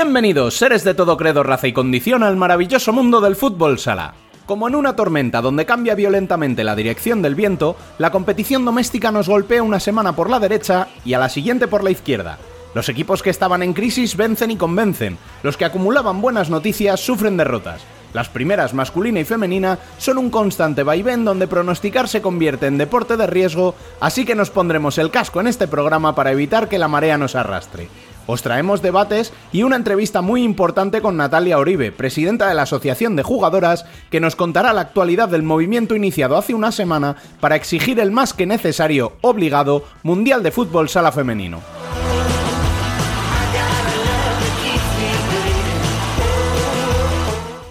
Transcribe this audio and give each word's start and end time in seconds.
Bienvenidos, 0.00 0.56
seres 0.56 0.84
de 0.84 0.94
todo 0.94 1.16
credo, 1.16 1.42
raza 1.42 1.66
y 1.66 1.72
condición, 1.72 2.22
al 2.22 2.36
maravilloso 2.36 2.92
mundo 2.92 3.20
del 3.20 3.34
fútbol 3.34 3.80
sala. 3.80 4.14
Como 4.46 4.68
en 4.68 4.76
una 4.76 4.94
tormenta 4.94 5.40
donde 5.40 5.66
cambia 5.66 5.96
violentamente 5.96 6.62
la 6.62 6.76
dirección 6.76 7.20
del 7.20 7.34
viento, 7.34 7.74
la 7.98 8.12
competición 8.12 8.64
doméstica 8.64 9.10
nos 9.10 9.28
golpea 9.28 9.60
una 9.60 9.80
semana 9.80 10.14
por 10.14 10.30
la 10.30 10.38
derecha 10.38 10.86
y 11.04 11.14
a 11.14 11.18
la 11.18 11.28
siguiente 11.28 11.66
por 11.66 11.82
la 11.82 11.90
izquierda. 11.90 12.38
Los 12.76 12.88
equipos 12.88 13.24
que 13.24 13.30
estaban 13.30 13.60
en 13.64 13.72
crisis 13.72 14.16
vencen 14.16 14.52
y 14.52 14.56
convencen, 14.56 15.18
los 15.42 15.56
que 15.56 15.64
acumulaban 15.64 16.20
buenas 16.20 16.48
noticias 16.48 17.00
sufren 17.00 17.36
derrotas. 17.36 17.82
Las 18.14 18.28
primeras, 18.28 18.74
masculina 18.74 19.18
y 19.18 19.24
femenina, 19.24 19.80
son 19.98 20.18
un 20.18 20.30
constante 20.30 20.84
vaivén 20.84 21.24
donde 21.24 21.48
pronosticar 21.48 22.06
se 22.06 22.22
convierte 22.22 22.66
en 22.66 22.78
deporte 22.78 23.16
de 23.16 23.26
riesgo, 23.26 23.74
así 23.98 24.24
que 24.24 24.36
nos 24.36 24.50
pondremos 24.50 24.96
el 24.98 25.10
casco 25.10 25.40
en 25.40 25.48
este 25.48 25.66
programa 25.66 26.14
para 26.14 26.30
evitar 26.30 26.68
que 26.68 26.78
la 26.78 26.86
marea 26.86 27.18
nos 27.18 27.34
arrastre. 27.34 27.88
Os 28.28 28.42
traemos 28.42 28.82
debates 28.82 29.32
y 29.52 29.62
una 29.62 29.76
entrevista 29.76 30.20
muy 30.20 30.42
importante 30.42 31.00
con 31.00 31.16
Natalia 31.16 31.56
Oribe, 31.56 31.92
presidenta 31.92 32.46
de 32.46 32.54
la 32.54 32.64
Asociación 32.64 33.16
de 33.16 33.22
Jugadoras, 33.22 33.86
que 34.10 34.20
nos 34.20 34.36
contará 34.36 34.74
la 34.74 34.82
actualidad 34.82 35.30
del 35.30 35.42
movimiento 35.42 35.96
iniciado 35.96 36.36
hace 36.36 36.52
una 36.52 36.70
semana 36.70 37.16
para 37.40 37.56
exigir 37.56 37.98
el 38.00 38.10
más 38.10 38.34
que 38.34 38.44
necesario, 38.44 39.14
obligado, 39.22 39.84
Mundial 40.02 40.42
de 40.42 40.50
Fútbol 40.50 40.90
Sala 40.90 41.10
Femenino. 41.10 41.62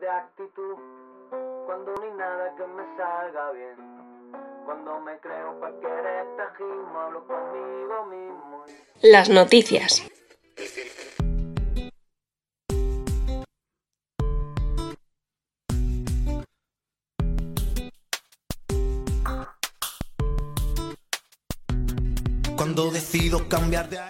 De 0.00 0.08
actitud 0.08 0.76
cuando 1.66 1.94
ni 2.02 2.10
nada 2.16 2.54
que 2.56 2.66
me 2.66 2.82
salga 2.96 3.52
bien. 3.52 3.76
Cuando 4.64 5.00
me 5.00 5.18
creo 5.20 5.58
cualquier 5.58 6.06
espejismo, 6.06 6.98
hablo 6.98 7.26
conmigo 7.26 8.06
mismo. 8.06 8.64
Las 9.02 9.28
noticias. 9.30 10.06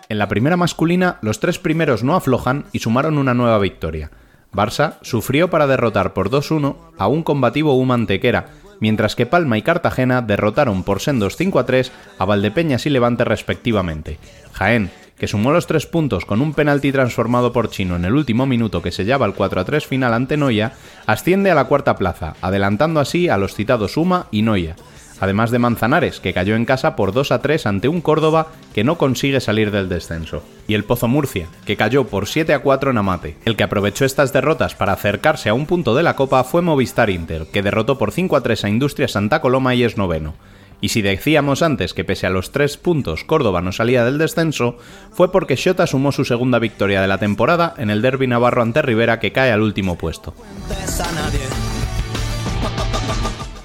En 0.08 0.18
la 0.18 0.28
primera 0.28 0.56
masculina, 0.56 1.18
los 1.22 1.40
tres 1.40 1.58
primeros 1.58 2.02
no 2.02 2.16
aflojan 2.16 2.66
y 2.72 2.80
sumaron 2.80 3.18
una 3.18 3.34
nueva 3.34 3.58
victoria. 3.58 4.10
Barça 4.52 4.98
sufrió 5.02 5.50
para 5.50 5.66
derrotar 5.66 6.12
por 6.12 6.30
2-1 6.30 6.76
a 6.98 7.08
un 7.08 7.22
combativo 7.22 7.74
Humantequera, 7.74 8.46
mientras 8.80 9.16
que 9.16 9.26
Palma 9.26 9.58
y 9.58 9.62
Cartagena 9.62 10.22
derrotaron 10.22 10.82
por 10.82 11.00
sendos 11.00 11.38
5-3 11.38 11.90
a 12.18 12.24
Valdepeñas 12.24 12.86
y 12.86 12.90
Levante 12.90 13.24
respectivamente. 13.24 14.18
Jaén, 14.52 14.90
que 15.18 15.28
sumó 15.28 15.52
los 15.52 15.66
tres 15.66 15.86
puntos 15.86 16.24
con 16.24 16.40
un 16.40 16.52
penalti 16.52 16.92
transformado 16.92 17.52
por 17.52 17.70
Chino 17.70 17.96
en 17.96 18.04
el 18.04 18.14
último 18.14 18.46
minuto 18.46 18.82
que 18.82 18.92
sellaba 18.92 19.26
el 19.26 19.34
4-3 19.34 19.84
final 19.84 20.14
ante 20.14 20.36
Noya, 20.36 20.72
asciende 21.06 21.50
a 21.50 21.54
la 21.54 21.64
cuarta 21.64 21.96
plaza, 21.96 22.34
adelantando 22.42 23.00
así 23.00 23.28
a 23.28 23.38
los 23.38 23.54
citados 23.54 23.96
Uma 23.96 24.26
y 24.30 24.42
Noya 24.42 24.76
además 25.20 25.50
de 25.50 25.58
Manzanares, 25.58 26.20
que 26.20 26.32
cayó 26.32 26.56
en 26.56 26.64
casa 26.64 26.96
por 26.96 27.12
2 27.12 27.32
a 27.32 27.40
3 27.40 27.66
ante 27.66 27.88
un 27.88 28.00
Córdoba 28.00 28.48
que 28.74 28.84
no 28.84 28.98
consigue 28.98 29.40
salir 29.40 29.70
del 29.70 29.88
descenso, 29.88 30.42
y 30.68 30.74
el 30.74 30.84
Pozo 30.84 31.08
Murcia, 31.08 31.48
que 31.64 31.76
cayó 31.76 32.04
por 32.04 32.26
7 32.26 32.54
a 32.54 32.60
4 32.60 32.90
en 32.90 32.98
Amate. 32.98 33.36
El 33.44 33.56
que 33.56 33.64
aprovechó 33.64 34.04
estas 34.04 34.32
derrotas 34.32 34.74
para 34.74 34.92
acercarse 34.92 35.48
a 35.48 35.54
un 35.54 35.66
punto 35.66 35.94
de 35.94 36.02
la 36.02 36.16
Copa 36.16 36.44
fue 36.44 36.62
Movistar 36.62 37.10
Inter, 37.10 37.46
que 37.52 37.62
derrotó 37.62 37.98
por 37.98 38.12
5 38.12 38.36
a 38.36 38.42
3 38.42 38.64
a 38.64 38.68
Industria 38.68 39.08
Santa 39.08 39.40
Coloma 39.40 39.74
y 39.74 39.84
es 39.84 39.96
noveno. 39.96 40.34
Y 40.80 40.90
si 40.90 41.02
decíamos 41.02 41.62
antes 41.62 41.94
que 41.94 42.04
pese 42.04 42.26
a 42.26 42.30
los 42.30 42.52
tres 42.52 42.76
puntos 42.76 43.24
Córdoba 43.24 43.62
no 43.62 43.72
salía 43.72 44.04
del 44.04 44.18
descenso, 44.18 44.76
fue 45.10 45.32
porque 45.32 45.56
Xota 45.56 45.86
sumó 45.86 46.12
su 46.12 46.24
segunda 46.24 46.58
victoria 46.58 47.00
de 47.00 47.08
la 47.08 47.18
temporada 47.18 47.74
en 47.78 47.88
el 47.88 48.02
derby 48.02 48.26
navarro 48.26 48.62
ante 48.62 48.82
Rivera 48.82 49.18
que 49.18 49.32
cae 49.32 49.52
al 49.52 49.62
último 49.62 49.96
puesto. 49.96 50.34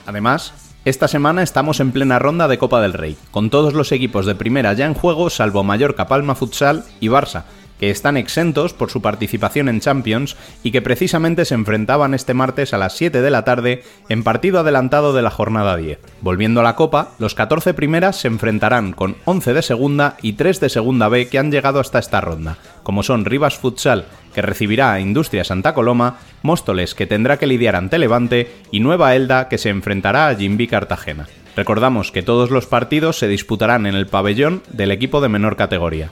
Además, 0.05 0.70
esta 0.83 1.07
semana 1.07 1.43
estamos 1.43 1.79
en 1.79 1.91
plena 1.91 2.17
ronda 2.17 2.47
de 2.47 2.57
Copa 2.57 2.81
del 2.81 2.93
Rey, 2.93 3.15
con 3.29 3.51
todos 3.51 3.73
los 3.73 3.91
equipos 3.91 4.25
de 4.25 4.33
primera 4.33 4.73
ya 4.73 4.87
en 4.87 4.95
juego 4.95 5.29
salvo 5.29 5.63
Mallorca, 5.63 6.07
Palma 6.07 6.33
Futsal 6.33 6.83
y 6.99 7.07
Barça, 7.07 7.43
que 7.81 7.89
están 7.89 8.15
exentos 8.15 8.73
por 8.73 8.91
su 8.91 9.01
participación 9.01 9.67
en 9.67 9.79
Champions 9.81 10.37
y 10.63 10.71
que 10.71 10.83
precisamente 10.83 11.45
se 11.45 11.55
enfrentaban 11.55 12.13
este 12.13 12.35
martes 12.35 12.75
a 12.75 12.77
las 12.77 12.95
7 12.95 13.21
de 13.21 13.31
la 13.31 13.43
tarde 13.43 13.83
en 14.07 14.23
partido 14.23 14.59
adelantado 14.59 15.13
de 15.13 15.23
la 15.23 15.31
jornada 15.31 15.75
10. 15.75 15.97
Volviendo 16.21 16.59
a 16.59 16.63
la 16.63 16.75
Copa, 16.75 17.13
los 17.17 17.33
14 17.33 17.73
primeras 17.73 18.17
se 18.17 18.27
enfrentarán 18.27 18.93
con 18.93 19.17
11 19.25 19.53
de 19.55 19.61
segunda 19.63 20.15
y 20.21 20.33
3 20.33 20.59
de 20.59 20.69
segunda 20.69 21.09
B 21.09 21.27
que 21.27 21.39
han 21.39 21.51
llegado 21.51 21.79
hasta 21.79 21.97
esta 21.97 22.21
ronda, 22.21 22.57
como 22.83 23.01
son 23.01 23.25
Rivas 23.25 23.57
Futsal, 23.57 24.05
que 24.35 24.43
recibirá 24.43 24.93
a 24.93 24.99
Industria 24.99 25.43
Santa 25.43 25.73
Coloma, 25.73 26.19
Móstoles, 26.43 26.93
que 26.93 27.07
tendrá 27.07 27.37
que 27.37 27.47
lidiar 27.47 27.75
ante 27.75 27.97
Levante, 27.97 28.51
y 28.69 28.79
Nueva 28.79 29.15
Elda, 29.15 29.47
que 29.47 29.57
se 29.57 29.69
enfrentará 29.69 30.27
a 30.27 30.35
Jimby 30.35 30.67
Cartagena. 30.67 31.27
Recordamos 31.55 32.11
que 32.11 32.21
todos 32.21 32.51
los 32.51 32.67
partidos 32.67 33.17
se 33.17 33.27
disputarán 33.27 33.87
en 33.87 33.95
el 33.95 34.05
pabellón 34.05 34.61
del 34.71 34.91
equipo 34.91 35.19
de 35.19 35.29
menor 35.29 35.57
categoría. 35.57 36.09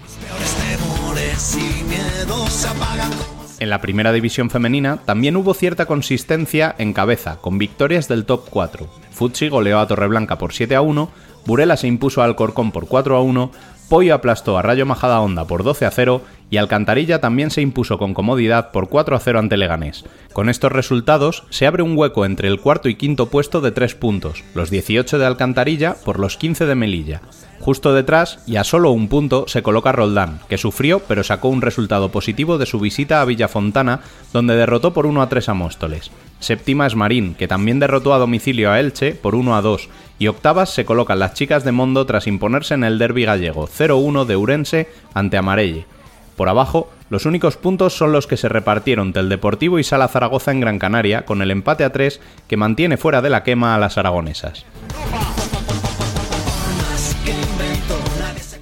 En 3.60 3.70
la 3.70 3.80
primera 3.80 4.12
división 4.12 4.50
femenina 4.50 4.98
también 5.06 5.38
hubo 5.38 5.54
cierta 5.54 5.86
consistencia 5.86 6.76
en 6.78 6.92
cabeza, 6.92 7.38
con 7.40 7.58
victorias 7.58 8.10
del 8.10 8.26
top 8.26 8.48
4. 8.50 8.88
Futsi 9.12 9.48
goleó 9.48 9.80
a 9.80 9.88
Torreblanca 9.88 10.38
por 10.38 10.52
7 10.52 10.76
a 10.76 10.82
1, 10.82 11.10
Burela 11.46 11.78
se 11.78 11.88
impuso 11.88 12.22
a 12.22 12.26
Alcorcón 12.26 12.74
por 12.74 12.88
4 12.88 13.16
a 13.16 13.22
1, 13.22 13.52
Pollo 13.88 14.16
aplastó 14.16 14.58
a 14.58 14.62
Rayo 14.62 14.86
Majada 14.86 15.22
Honda 15.22 15.46
por 15.46 15.64
12 15.64 15.86
a 15.86 15.92
0 15.92 16.22
y 16.50 16.58
Alcantarilla 16.58 17.22
también 17.22 17.52
se 17.52 17.62
impuso 17.62 17.98
con 17.98 18.14
comodidad 18.14 18.72
por 18.72 18.90
4 18.90 19.16
a 19.16 19.20
0 19.20 19.40
ante 19.40 19.56
Leganés. 19.56 20.04
Con 20.34 20.50
estos 20.50 20.74
resultados 20.74 21.46
se 21.50 21.68
abre 21.68 21.84
un 21.84 21.98
hueco 21.98 22.26
entre 22.26 22.50
el 22.50 22.60
cuarto 22.60 22.90
y 22.90 22.96
quinto 22.96 23.30
puesto 23.30 23.62
de 23.62 23.72
3 23.72 23.96
puntos, 23.96 24.44
los 24.54 24.70
18 24.70 25.18
de 25.18 25.26
Alcantarilla 25.26 25.96
por 26.04 26.20
los 26.20 26.36
15 26.36 26.66
de 26.66 26.76
Melilla. 26.76 27.22
Justo 27.60 27.94
detrás, 27.94 28.40
y 28.48 28.56
a 28.56 28.64
solo 28.64 28.92
un 28.92 29.10
punto, 29.10 29.46
se 29.48 29.62
coloca 29.62 29.92
Roldán, 29.92 30.40
que 30.48 30.58
sufrió 30.58 31.00
pero 31.00 31.24
sacó 31.24 31.50
un 31.50 31.62
resultado 31.62 32.10
positivo 32.10 32.58
de 32.58 32.66
su 32.66 32.80
visita 32.80 33.22
a 33.22 33.26
Villafontana, 33.26 34.00
donde 34.32 34.56
derrotó 34.56 34.94
por 34.94 35.06
1 35.06 35.22
a 35.22 35.30
3 35.30 35.50
a 35.50 35.54
Móstoles. 35.54 36.12
Séptima 36.40 36.88
es 36.88 36.96
Marín, 36.96 37.36
que 37.36 37.50
también 37.50 37.80
derrotó 37.80 38.14
a 38.14 38.18
domicilio 38.18 38.72
a 38.72 38.80
Elche 38.80 39.14
por 39.14 39.36
1 39.36 39.56
a 39.56 39.62
2, 39.62 39.90
y 40.20 40.28
octavas 40.28 40.74
se 40.74 40.86
colocan 40.86 41.20
las 41.20 41.34
chicas 41.34 41.64
de 41.64 41.74
Mondo 41.74 42.06
tras 42.06 42.28
imponerse 42.28 42.74
en 42.74 42.86
el 42.86 42.98
derby 42.98 43.26
gallego 43.26 43.68
0-1 43.68 44.26
de 44.26 44.38
Urense 44.38 44.90
ante 45.14 45.38
Amarelle. 45.38 45.86
Por 46.38 46.48
abajo, 46.48 46.90
los 47.10 47.26
únicos 47.26 47.58
puntos 47.58 47.98
son 47.98 48.14
los 48.14 48.26
que 48.26 48.38
se 48.38 48.48
repartieron 48.48 49.12
del 49.12 49.28
Deportivo 49.28 49.80
y 49.80 49.84
Sala 49.84 50.08
Zaragoza 50.08 50.52
en 50.52 50.62
Gran 50.62 50.80
Canaria, 50.80 51.26
con 51.26 51.42
el 51.42 51.52
empate 51.52 51.84
a 51.84 51.92
3 51.92 52.22
que 52.48 52.56
mantiene 52.56 52.96
fuera 52.96 53.22
de 53.22 53.30
la 53.30 53.44
quema 53.44 53.76
a 53.76 53.78
las 53.78 53.98
aragonesas. 53.98 54.66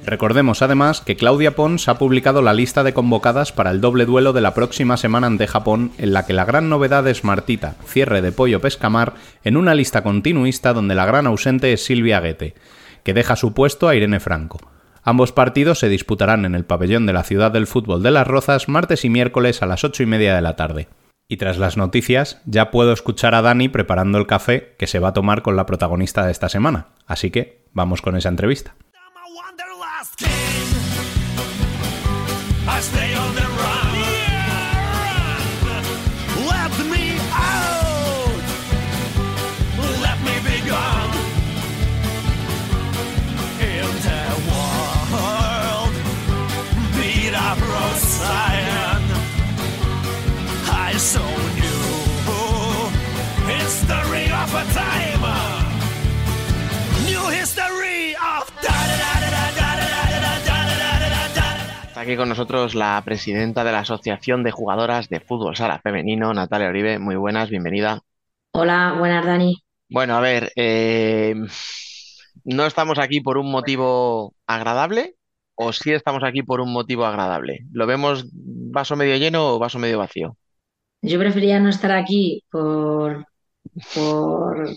Recordemos 0.08 0.62
además 0.62 1.02
que 1.02 1.18
Claudia 1.18 1.54
Pons 1.54 1.90
ha 1.90 1.98
publicado 1.98 2.42
la 2.42 2.54
lista 2.54 2.86
de 2.86 2.94
convocadas 2.94 3.52
para 3.52 3.72
el 3.72 3.82
doble 3.82 4.06
duelo 4.06 4.32
de 4.32 4.40
la 4.40 4.54
próxima 4.54 4.96
semana 4.96 5.28
ante 5.28 5.48
Japón, 5.48 5.92
en 5.98 6.14
la 6.14 6.26
que 6.26 6.32
la 6.32 6.46
gran 6.46 6.70
novedad 6.70 7.06
es 7.10 7.26
Martita, 7.26 7.76
cierre 7.86 8.22
de 8.22 8.32
Pollo 8.32 8.62
Pescamar, 8.62 9.16
en 9.44 9.58
una 9.58 9.76
lista 9.76 10.04
continuista 10.04 10.72
donde 10.72 10.96
la 10.96 11.06
gran 11.06 11.28
ausente 11.28 11.74
es 11.74 11.84
Silvia 11.84 12.22
Guete, 12.22 12.56
que 13.04 13.14
deja 13.14 13.36
su 13.36 13.54
puesto 13.54 13.90
a 13.90 13.96
Irene 13.96 14.22
Franco. 14.22 14.62
Ambos 15.04 15.34
partidos 15.34 15.80
se 15.80 15.90
disputarán 15.90 16.46
en 16.46 16.56
el 16.56 16.64
pabellón 16.64 17.06
de 17.06 17.12
la 17.12 17.26
Ciudad 17.26 17.52
del 17.52 17.68
Fútbol 17.68 18.02
de 18.02 18.12
Las 18.12 18.28
Rozas 18.28 18.70
martes 18.70 19.04
y 19.04 19.10
miércoles 19.10 19.62
a 19.62 19.66
las 19.66 19.84
ocho 19.84 20.04
y 20.04 20.06
media 20.06 20.34
de 20.36 20.42
la 20.42 20.56
tarde. 20.56 20.88
Y 21.28 21.36
tras 21.36 21.58
las 21.58 21.76
noticias, 21.76 22.42
ya 22.46 22.72
puedo 22.72 22.94
escuchar 22.94 23.36
a 23.36 23.42
Dani 23.42 23.68
preparando 23.68 24.20
el 24.20 24.28
café 24.28 24.74
que 24.80 24.88
se 24.88 25.00
va 25.00 25.10
a 25.10 25.14
tomar 25.14 25.42
con 25.42 25.58
la 25.58 25.66
protagonista 25.66 26.26
de 26.26 26.32
esta 26.32 26.48
semana. 26.48 26.88
Así 27.06 27.30
que 27.30 27.66
vamos 27.74 28.02
con 28.02 28.16
esa 28.16 28.30
entrevista. 28.30 28.76
last 29.98 30.18
king. 30.18 30.30
I 32.68 32.80
stay 32.82 33.17
aquí 61.98 62.16
con 62.16 62.30
nosotros 62.30 62.76
la 62.76 63.02
presidenta 63.04 63.64
de 63.64 63.72
la 63.72 63.80
Asociación 63.80 64.44
de 64.44 64.52
Jugadoras 64.52 65.10
de 65.10 65.20
Fútbol 65.20 65.56
Sala 65.56 65.80
Femenino, 65.80 66.34
Natalia 66.34 66.70
Oribe. 66.70 67.00
Muy 67.00 67.16
buenas, 67.16 67.50
bienvenida. 67.50 68.02
Hola, 68.52 68.96
buenas, 68.98 69.26
Dani. 69.26 69.56
Bueno, 69.90 70.16
a 70.16 70.20
ver, 70.20 70.52
eh, 70.56 71.34
¿no 72.44 72.66
estamos 72.66 73.00
aquí 73.00 73.22
por 73.22 73.38
un 73.38 73.50
motivo 73.50 74.36
agradable 74.46 75.16
o 75.56 75.74
sí 75.74 75.92
estamos 75.92 76.24
aquí 76.24 76.44
por 76.44 76.62
un 76.62 76.72
motivo 76.72 77.06
agradable? 77.06 77.66
¿Lo 77.72 77.88
vemos 77.88 78.26
vaso 78.32 78.96
medio 78.96 79.18
lleno 79.18 79.56
o 79.56 79.60
vaso 79.60 79.80
medio 79.80 79.98
vacío? 79.98 80.38
Yo 81.02 81.18
prefería 81.18 81.60
no 81.60 81.70
estar 81.70 81.92
aquí 81.92 82.44
por, 82.52 83.26
por 83.94 84.70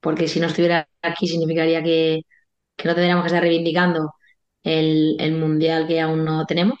porque 0.00 0.28
si 0.28 0.40
no 0.40 0.46
estuviera 0.46 0.88
aquí 1.02 1.26
significaría 1.26 1.82
que, 1.82 2.22
que 2.76 2.88
no 2.88 2.94
tendríamos 2.94 3.24
que 3.24 3.28
estar 3.28 3.42
reivindicando 3.42 4.12
el, 4.62 5.32
mundial 5.34 5.86
que 5.86 6.00
aún 6.00 6.24
no 6.24 6.46
tenemos. 6.46 6.78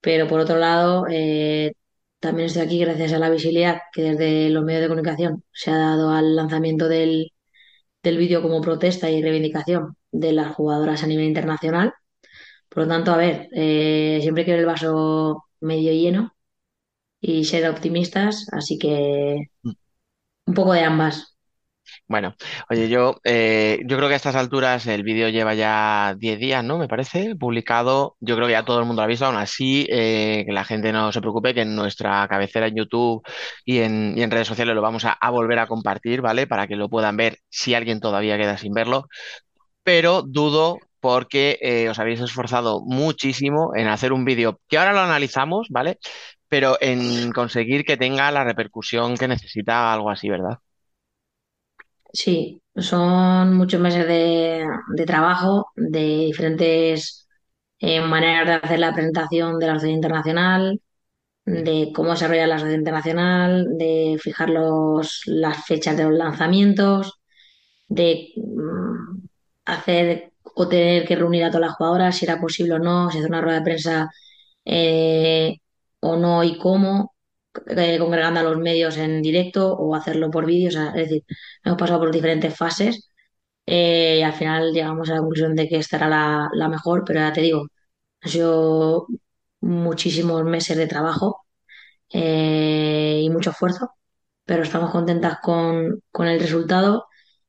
Pero 0.00 0.28
por 0.28 0.40
otro 0.40 0.56
lado, 0.58 1.06
eh, 1.10 1.72
también 2.20 2.46
estoy 2.46 2.62
aquí 2.62 2.78
gracias 2.80 3.12
a 3.12 3.18
la 3.18 3.30
visibilidad 3.30 3.80
que 3.92 4.02
desde 4.02 4.50
los 4.50 4.64
medios 4.64 4.82
de 4.82 4.88
comunicación 4.88 5.44
se 5.52 5.70
ha 5.70 5.76
dado 5.78 6.10
al 6.10 6.36
lanzamiento 6.36 6.88
del, 6.88 7.32
del 8.02 8.18
vídeo 8.18 8.42
como 8.42 8.60
protesta 8.60 9.10
y 9.10 9.22
reivindicación 9.22 9.96
de 10.12 10.32
las 10.32 10.54
jugadoras 10.54 11.02
a 11.04 11.06
nivel 11.08 11.26
internacional. 11.26 11.94
Por 12.68 12.84
lo 12.84 12.88
tanto, 12.88 13.12
a 13.12 13.16
ver, 13.16 13.48
eh, 13.52 14.18
siempre 14.22 14.44
quiero 14.44 14.60
el 14.60 14.66
vaso 14.66 15.44
medio 15.60 15.92
lleno 15.92 16.34
y 17.20 17.44
ser 17.44 17.68
optimistas, 17.68 18.46
así 18.52 18.78
que 18.78 19.48
mm. 19.62 19.70
un 20.46 20.54
poco 20.54 20.72
de 20.74 20.82
ambas. 20.82 21.37
Bueno, 22.08 22.34
oye, 22.70 22.88
yo, 22.88 23.16
eh, 23.22 23.80
yo 23.86 23.98
creo 23.98 24.08
que 24.08 24.14
a 24.14 24.16
estas 24.16 24.34
alturas 24.34 24.86
el 24.86 25.02
vídeo 25.02 25.28
lleva 25.28 25.52
ya 25.54 26.14
10 26.18 26.38
días, 26.38 26.64
¿no? 26.64 26.78
Me 26.78 26.88
parece, 26.88 27.36
publicado. 27.36 28.16
Yo 28.20 28.34
creo 28.34 28.46
que 28.46 28.52
ya 28.54 28.64
todo 28.64 28.80
el 28.80 28.86
mundo 28.86 29.02
lo 29.02 29.04
ha 29.04 29.06
visto, 29.06 29.26
aún 29.26 29.36
así, 29.36 29.86
eh, 29.90 30.44
que 30.46 30.52
la 30.52 30.64
gente 30.64 30.90
no 30.90 31.12
se 31.12 31.20
preocupe, 31.20 31.52
que 31.52 31.62
en 31.62 31.76
nuestra 31.76 32.26
cabecera 32.26 32.68
en 32.68 32.76
YouTube 32.76 33.22
y 33.64 33.80
en, 33.80 34.14
y 34.16 34.22
en 34.22 34.30
redes 34.30 34.48
sociales 34.48 34.74
lo 34.74 34.80
vamos 34.80 35.04
a, 35.04 35.18
volver 35.30 35.58
a 35.58 35.66
compartir, 35.66 36.22
¿vale? 36.22 36.46
Para 36.46 36.66
que 36.66 36.76
lo 36.76 36.88
puedan 36.88 37.16
ver 37.18 37.38
si 37.50 37.74
alguien 37.74 38.00
todavía 38.00 38.38
queda 38.38 38.56
sin 38.56 38.72
verlo. 38.72 39.06
Pero 39.82 40.22
dudo 40.22 40.78
porque 41.00 41.58
eh, 41.62 41.88
os 41.90 41.98
habéis 41.98 42.20
esforzado 42.20 42.82
muchísimo 42.86 43.72
en 43.76 43.88
hacer 43.88 44.12
un 44.12 44.24
vídeo 44.24 44.60
que 44.68 44.78
ahora 44.78 44.92
lo 44.94 45.00
analizamos, 45.00 45.68
¿vale? 45.70 45.98
Pero 46.48 46.78
en 46.80 47.32
conseguir 47.32 47.84
que 47.84 47.96
tenga 47.98 48.30
la 48.32 48.44
repercusión 48.44 49.16
que 49.16 49.28
necesita 49.28 49.92
algo 49.92 50.10
así, 50.10 50.28
¿verdad? 50.30 50.58
Sí, 52.20 52.60
son 52.74 53.54
muchos 53.54 53.80
meses 53.80 54.06
de, 54.08 54.66
trabajo, 55.06 55.66
de 55.76 56.00
diferentes 56.26 57.28
eh, 57.78 58.00
maneras 58.00 58.46
de 58.46 58.52
hacer 58.54 58.78
la 58.80 58.92
presentación 58.92 59.58
de 59.58 59.66
la 59.66 59.72
Asociación 59.74 59.96
Internacional, 59.96 60.80
de 61.46 61.92
cómo 61.94 62.12
desarrollar 62.12 62.48
la 62.48 62.56
Asociación 62.56 62.80
Internacional, 62.82 63.66
de 63.78 64.18
fijar 64.20 64.50
los, 64.50 65.22
las 65.26 65.66
fechas 65.66 65.96
de 65.96 66.04
los 66.04 66.14
lanzamientos, 66.14 67.14
de 67.88 68.30
mm, 68.36 69.26
hacer 69.66 70.32
o 70.56 70.68
tener 70.68 71.06
que 71.06 71.16
reunir 71.16 71.44
a 71.44 71.50
todas 71.50 71.68
las 71.68 71.76
jugadoras, 71.76 72.16
si 72.16 72.26
era 72.26 72.40
posible 72.40 72.74
o 72.74 72.78
no, 72.80 73.10
si 73.10 73.18
hacer 73.18 73.30
una 73.30 73.42
rueda 73.42 73.58
de 73.60 73.64
prensa 73.64 74.10
eh, 74.64 75.56
o 76.00 76.16
no 76.16 76.44
y 76.44 76.58
cómo. 76.58 77.14
Eh, 77.66 77.98
congregando 77.98 78.40
a 78.40 78.42
los 78.42 78.58
medios 78.58 78.96
en 78.96 79.22
directo 79.22 79.74
o 79.74 79.94
hacerlo 79.94 80.30
por 80.30 80.46
vídeo. 80.46 80.68
es 80.68 80.94
decir, 80.94 81.24
hemos 81.64 81.78
pasado 81.78 82.00
por 82.00 82.12
diferentes 82.12 82.54
fases 82.56 83.10
eh, 83.66 84.18
y 84.20 84.22
al 84.22 84.34
final 84.34 84.72
llegamos 84.72 85.10
a 85.10 85.14
la 85.14 85.20
conclusión 85.20 85.54
de 85.56 85.68
que 85.68 85.76
esta 85.78 85.96
era 85.96 86.48
la, 86.52 86.68
mejor, 86.68 87.04
pero 87.06 87.20
ya 87.20 87.32
te 87.32 87.42
digo, 87.42 87.66
ha 88.22 88.28
sido 88.28 89.06
muchísimos 89.60 90.44
meses 90.44 90.76
de 90.76 90.86
trabajo 90.86 91.44
eh, 92.12 93.20
y 93.22 93.30
mucho 93.30 93.50
esfuerzo, 93.50 93.90
pero 94.44 94.62
estamos 94.62 94.90
contentas 94.92 95.38
con, 95.42 96.02
el 96.20 96.40
resultado, 96.40 97.06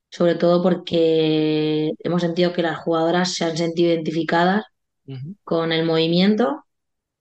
sobre 0.09 0.35
todo 0.35 0.63
porque 0.63 1.91
hemos 1.99 2.21
sentido 2.21 2.53
que 2.53 2.63
las 2.63 2.79
jugadoras 2.79 3.35
se 3.35 3.45
han 3.45 3.57
sentido 3.57 3.93
identificadas 3.93 4.65
con 5.43 5.71
el 5.71 5.85
movimiento 5.85 6.65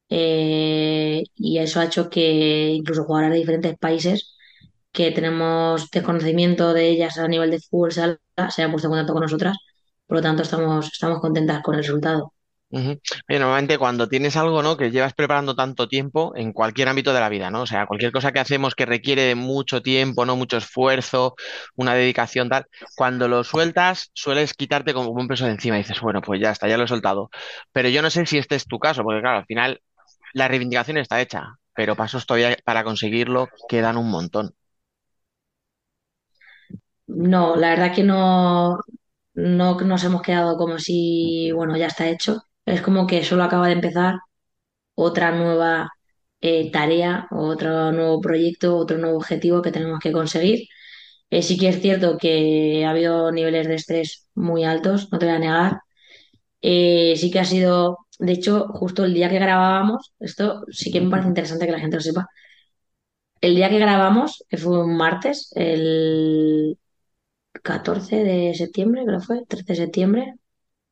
eh, 0.08 1.24
y 1.36 1.58
eso 1.58 1.80
ha 1.80 1.84
hecho 1.84 2.08
que 2.08 2.70
incluso 2.70 3.04
jugadoras 3.04 3.32
de 3.32 3.38
diferentes 3.38 3.78
países 3.78 4.34
que 4.92 5.10
tenemos 5.12 5.90
desconocimiento 5.90 6.72
de 6.72 6.88
ellas 6.88 7.18
a 7.18 7.28
nivel 7.28 7.50
de 7.50 7.60
fútbol 7.60 7.92
se 7.92 8.00
hayan 8.02 8.70
puesto 8.70 8.88
en 8.88 8.92
contacto 8.92 9.12
con 9.12 9.22
nosotras. 9.22 9.56
Por 10.06 10.16
lo 10.16 10.22
tanto, 10.22 10.42
estamos, 10.42 10.86
estamos 10.86 11.20
contentas 11.20 11.62
con 11.62 11.74
el 11.74 11.82
resultado. 11.82 12.32
normalmente 13.28 13.78
cuando 13.78 14.08
tienes 14.08 14.36
algo, 14.36 14.62
¿no? 14.62 14.76
Que 14.76 14.90
llevas 14.90 15.12
preparando 15.12 15.54
tanto 15.54 15.86
tiempo 15.88 16.32
en 16.34 16.52
cualquier 16.52 16.88
ámbito 16.88 17.12
de 17.12 17.20
la 17.20 17.28
vida, 17.28 17.50
¿no? 17.50 17.62
O 17.62 17.66
sea, 17.66 17.86
cualquier 17.86 18.10
cosa 18.10 18.32
que 18.32 18.40
hacemos 18.40 18.74
que 18.74 18.86
requiere 18.86 19.34
mucho 19.34 19.82
tiempo, 19.82 20.24
¿no? 20.24 20.34
Mucho 20.36 20.56
esfuerzo, 20.56 21.34
una 21.76 21.94
dedicación, 21.94 22.48
tal. 22.48 22.66
Cuando 22.96 23.28
lo 23.28 23.44
sueltas, 23.44 24.10
sueles 24.14 24.54
quitarte 24.54 24.94
como 24.94 25.10
un 25.10 25.28
peso 25.28 25.44
de 25.44 25.52
encima 25.52 25.76
y 25.76 25.82
dices, 25.82 26.00
bueno, 26.00 26.22
pues 26.22 26.40
ya 26.40 26.50
está, 26.50 26.66
ya 26.68 26.78
lo 26.78 26.84
he 26.84 26.88
soltado. 26.88 27.30
Pero 27.72 27.90
yo 27.90 28.02
no 28.02 28.10
sé 28.10 28.24
si 28.26 28.38
este 28.38 28.56
es 28.56 28.66
tu 28.66 28.78
caso, 28.78 29.02
porque 29.04 29.20
claro, 29.20 29.38
al 29.38 29.46
final 29.46 29.80
la 30.35 30.49
reivindicación 30.49 30.99
está 30.99 31.20
hecha, 31.20 31.58
pero 31.75 31.97
pasos 31.97 32.26
todavía 32.26 32.56
para 32.64 32.85
conseguirlo 32.85 33.49
quedan 33.68 33.97
un 33.99 34.11
montón. 34.11 34.54
No, 37.06 37.56
la 37.56 37.70
verdad 37.70 37.94
que 37.94 38.02
no, 38.04 38.78
no 39.35 39.80
nos 39.80 40.04
hemos 40.04 40.23
quedado 40.23 40.56
como 40.58 40.78
si, 40.78 41.50
bueno, 41.52 41.76
ya 41.76 41.87
está 41.87 42.08
hecho. 42.08 42.42
Es 42.66 42.82
como 42.82 43.06
que 43.06 43.25
solo 43.25 43.44
acaba 43.44 43.66
de 43.68 43.73
empezar 43.75 44.16
otra 44.94 45.32
nueva 45.32 45.90
eh, 46.40 46.70
tarea, 46.73 47.28
otro 47.32 47.92
nuevo 47.92 48.20
proyecto, 48.23 48.76
otro 48.76 48.99
nuevo 48.99 49.18
objetivo 49.18 49.62
que 49.62 49.73
tenemos 49.73 50.00
que 50.00 50.12
conseguir. 50.12 50.68
Eh, 51.30 51.42
sí 51.42 51.58
que 51.58 51.68
es 51.70 51.80
cierto 51.82 52.18
que 52.18 52.85
ha 52.87 52.90
habido 52.90 53.32
niveles 53.32 53.68
de 53.68 53.76
estrés 53.76 54.28
muy 54.35 54.64
altos, 54.64 55.11
no 55.12 55.18
te 55.18 55.26
voy 55.26 55.37
a 55.37 55.38
negar. 55.40 55.78
Eh, 56.62 57.14
sí 57.16 57.30
que 57.30 57.40
ha 57.40 57.44
sido 57.44 57.98
de 58.18 58.32
hecho, 58.32 58.66
justo 58.68 59.04
el 59.04 59.14
día 59.14 59.28
que 59.30 59.38
grabábamos, 59.38 60.12
esto 60.20 60.64
sí 60.70 60.90
que 60.90 61.00
me 61.00 61.10
parece 61.10 61.28
interesante 61.28 61.66
que 61.66 61.72
la 61.72 61.80
gente 61.80 61.96
lo 61.96 62.02
sepa. 62.02 62.28
El 63.40 63.54
día 63.54 63.68
que 63.70 63.78
grabamos, 63.78 64.44
que 64.48 64.56
fue 64.56 64.82
un 64.84 64.96
martes, 64.96 65.52
el 65.54 66.78
14 67.62 68.24
de 68.24 68.54
septiembre, 68.54 69.04
creo 69.06 69.20
fue, 69.20 69.44
13 69.46 69.64
de 69.72 69.76
septiembre, 69.76 70.34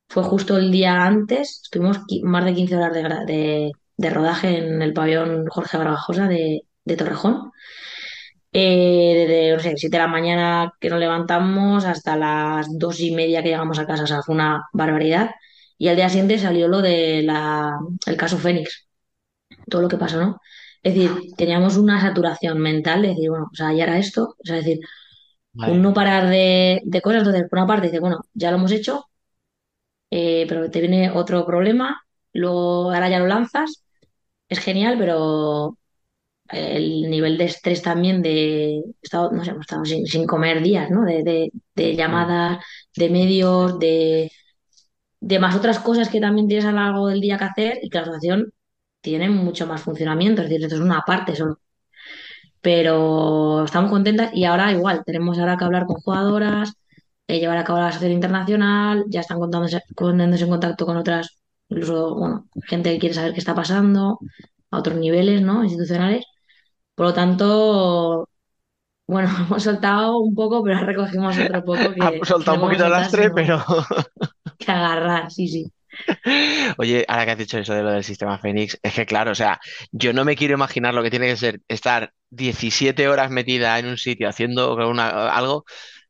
fue 0.08 0.24
justo 0.24 0.56
el 0.58 0.72
día 0.72 1.04
antes, 1.06 1.62
estuvimos 1.64 2.00
más 2.24 2.44
de 2.44 2.54
15 2.54 2.76
horas 2.76 2.94
de, 3.26 3.72
rodaje 4.10 4.58
en 4.58 4.82
el 4.82 4.92
pabellón 4.94 5.46
Jorge 5.48 5.78
Barbajosa 5.78 6.28
de, 6.28 6.62
de 6.84 6.96
Torrejón. 6.96 7.52
Eh, 8.52 9.26
desde, 9.28 9.52
no 9.52 9.60
sé, 9.60 9.76
7 9.76 9.96
de 9.96 10.02
la 10.02 10.08
mañana 10.08 10.72
que 10.80 10.88
nos 10.88 10.98
levantamos 11.00 11.84
hasta 11.84 12.16
las 12.16 12.66
2 12.78 13.00
y 13.00 13.10
media 13.14 13.42
que 13.42 13.50
llegamos 13.50 13.78
a 13.78 13.86
casa, 13.86 14.04
o 14.04 14.06
sea, 14.06 14.22
fue 14.22 14.34
una 14.34 14.62
barbaridad. 14.72 15.30
Y 15.78 15.88
al 15.88 15.96
día 15.96 16.08
siguiente 16.08 16.38
salió 16.38 16.68
lo 16.68 16.82
del 16.82 17.28
el 18.06 18.16
caso 18.16 18.38
Fénix, 18.38 18.88
todo 19.70 19.82
lo 19.82 19.88
que 19.88 19.98
pasó, 19.98 20.20
¿no? 20.20 20.40
Es 20.82 20.94
decir, 20.94 21.12
teníamos 21.36 21.76
una 21.76 22.00
saturación 22.00 22.58
mental 22.60 23.02
de 23.02 23.08
decir, 23.10 23.30
bueno, 23.30 23.48
o 23.52 23.56
sea, 23.56 23.72
ya 23.74 23.84
era 23.84 23.98
esto, 23.98 24.36
o 24.40 24.44
sea, 24.46 24.58
es 24.58 24.64
decir, 24.66 24.80
un 25.64 25.82
no 25.82 25.94
parar 25.94 26.28
de, 26.28 26.82
cosas. 27.02 27.20
Entonces, 27.20 27.48
por 27.50 27.58
una 27.60 27.68
parte, 27.68 27.88
dice, 27.88 28.00
bueno, 28.00 28.20
ya 28.34 28.50
lo 28.52 28.58
hemos 28.58 28.72
hecho, 28.72 29.06
eh, 30.10 30.46
pero 30.48 30.70
te 30.70 30.80
viene 30.80 31.10
otro 31.10 31.44
problema, 31.46 32.02
luego 32.32 32.90
ahora 32.92 33.08
ya 33.08 33.18
lo 33.18 33.26
lanzas, 33.26 33.84
es 34.48 34.60
genial, 34.60 34.96
pero 34.98 35.78
el 36.50 37.10
nivel 37.10 37.38
de 37.38 37.46
estrés 37.46 37.82
también 37.82 38.22
de, 38.22 38.82
estado, 39.02 39.32
no 39.32 39.44
sé, 39.44 39.50
hemos 39.52 39.62
estado 39.62 39.84
sin, 39.86 40.06
sin 40.06 40.26
comer 40.26 40.62
días, 40.62 40.90
¿no? 40.90 41.04
De, 41.04 41.22
de- 41.24 41.52
de 41.74 41.96
llamadas, 41.96 42.64
de 42.96 43.10
medios, 43.10 43.78
de, 43.80 44.32
de 45.28 45.38
más 45.40 45.56
otras 45.56 45.78
cosas 45.80 46.08
que 46.08 46.20
también 46.20 46.46
tienes 46.48 46.66
a 46.66 46.70
lo 46.72 46.78
largo 46.78 47.08
del 47.08 47.20
día 47.20 47.36
que 47.38 47.44
hacer 47.44 47.78
y 47.82 47.90
que 47.90 47.98
la 47.98 48.02
asociación 48.04 48.52
tiene 49.00 49.28
mucho 49.28 49.66
más 49.66 49.82
funcionamiento, 49.82 50.42
es 50.42 50.48
decir, 50.48 50.64
esto 50.64 50.76
es 50.76 50.80
una 50.80 51.02
parte 51.06 51.34
solo. 51.34 51.58
Pero 52.60 53.64
estamos 53.64 53.90
contentas 53.90 54.30
y 54.34 54.44
ahora 54.44 54.72
igual, 54.72 55.02
tenemos 55.04 55.38
ahora 55.38 55.56
que 55.56 55.64
hablar 55.64 55.86
con 55.86 55.96
jugadoras, 55.96 56.72
eh, 57.28 57.38
llevar 57.38 57.58
a 57.58 57.64
cabo 57.64 57.78
la 57.78 57.88
asociación 57.88 58.12
internacional, 58.12 59.04
ya 59.08 59.20
están 59.20 59.38
contándose- 59.38 59.82
poniéndose 59.96 60.44
en 60.44 60.50
contacto 60.50 60.86
con 60.86 60.96
otras, 60.96 61.38
incluso, 61.68 62.14
bueno, 62.16 62.46
gente 62.66 62.92
que 62.92 62.98
quiere 62.98 63.14
saber 63.14 63.32
qué 63.32 63.38
está 63.40 63.54
pasando 63.54 64.18
a 64.70 64.78
otros 64.78 64.96
niveles, 64.96 65.42
¿no? 65.42 65.62
Institucionales. 65.64 66.24
Por 66.94 67.06
lo 67.06 67.14
tanto, 67.14 68.28
bueno, 69.06 69.28
hemos 69.48 69.62
soltado 69.62 70.18
un 70.18 70.34
poco, 70.34 70.62
pero 70.64 70.80
recogimos 70.84 71.38
otro 71.38 71.64
poco 71.64 71.78
que, 71.94 72.20
que 72.20 72.26
soltado 72.26 72.56
un 72.56 72.62
poquito 72.62 72.84
el 72.86 72.90
lastre, 72.92 73.30
pero 73.30 73.62
que 74.58 74.70
agarrar, 74.72 75.30
sí, 75.30 75.48
sí. 75.48 75.72
Oye, 76.78 77.04
ahora 77.08 77.24
que 77.24 77.30
has 77.32 77.38
dicho 77.38 77.58
eso 77.58 77.74
de 77.74 77.82
lo 77.82 77.90
del 77.92 78.04
sistema 78.04 78.38
Fénix, 78.38 78.78
es 78.82 78.94
que 78.94 79.06
claro, 79.06 79.30
o 79.32 79.34
sea, 79.34 79.60
yo 79.92 80.12
no 80.12 80.24
me 80.24 80.36
quiero 80.36 80.54
imaginar 80.54 80.94
lo 80.94 81.02
que 81.02 81.10
tiene 81.10 81.26
que 81.28 81.36
ser 81.36 81.60
estar 81.68 82.12
17 82.30 83.08
horas 83.08 83.30
metida 83.30 83.78
en 83.78 83.86
un 83.86 83.96
sitio 83.98 84.28
haciendo 84.28 84.74
una- 84.88 85.28
algo 85.30 85.64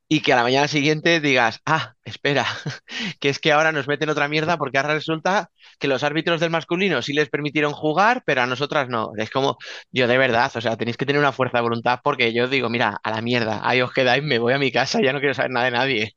y 0.08 0.20
que 0.22 0.32
a 0.34 0.36
la 0.36 0.42
mañana 0.44 0.68
siguiente 0.68 1.20
digas, 1.20 1.60
ah, 1.66 1.94
espera, 2.04 2.46
que 3.20 3.28
es 3.30 3.38
que 3.40 3.52
ahora 3.52 3.72
nos 3.72 3.88
meten 3.88 4.10
otra 4.10 4.28
mierda 4.28 4.58
porque 4.58 4.78
ahora 4.78 4.94
resulta 4.94 5.50
que 5.78 5.88
los 5.88 6.02
árbitros 6.04 6.40
del 6.40 6.50
masculino 6.50 7.02
sí 7.02 7.12
les 7.14 7.28
permitieron 7.30 7.72
jugar, 7.74 8.22
pero 8.26 8.42
a 8.42 8.46
nosotras 8.46 8.88
no. 8.88 9.12
Es 9.18 9.30
como, 9.30 9.58
yo 9.92 10.08
de 10.08 10.18
verdad, 10.18 10.50
o 10.56 10.60
sea, 10.62 10.76
tenéis 10.76 10.96
que 10.98 11.06
tener 11.06 11.20
una 11.20 11.32
fuerza 11.32 11.58
de 11.58 11.62
voluntad 11.64 12.00
porque 12.04 12.32
yo 12.34 12.48
digo, 12.48 12.70
mira, 12.70 12.98
a 13.02 13.10
la 13.12 13.22
mierda, 13.22 13.60
ahí 13.64 13.82
os 13.82 13.92
quedáis, 13.92 14.22
me 14.24 14.38
voy 14.40 14.54
a 14.54 14.58
mi 14.58 14.72
casa, 14.72 15.00
ya 15.02 15.12
no 15.14 15.20
quiero 15.20 15.34
saber 15.34 15.52
nada 15.52 15.66
de 15.66 15.72
nadie. 15.72 16.16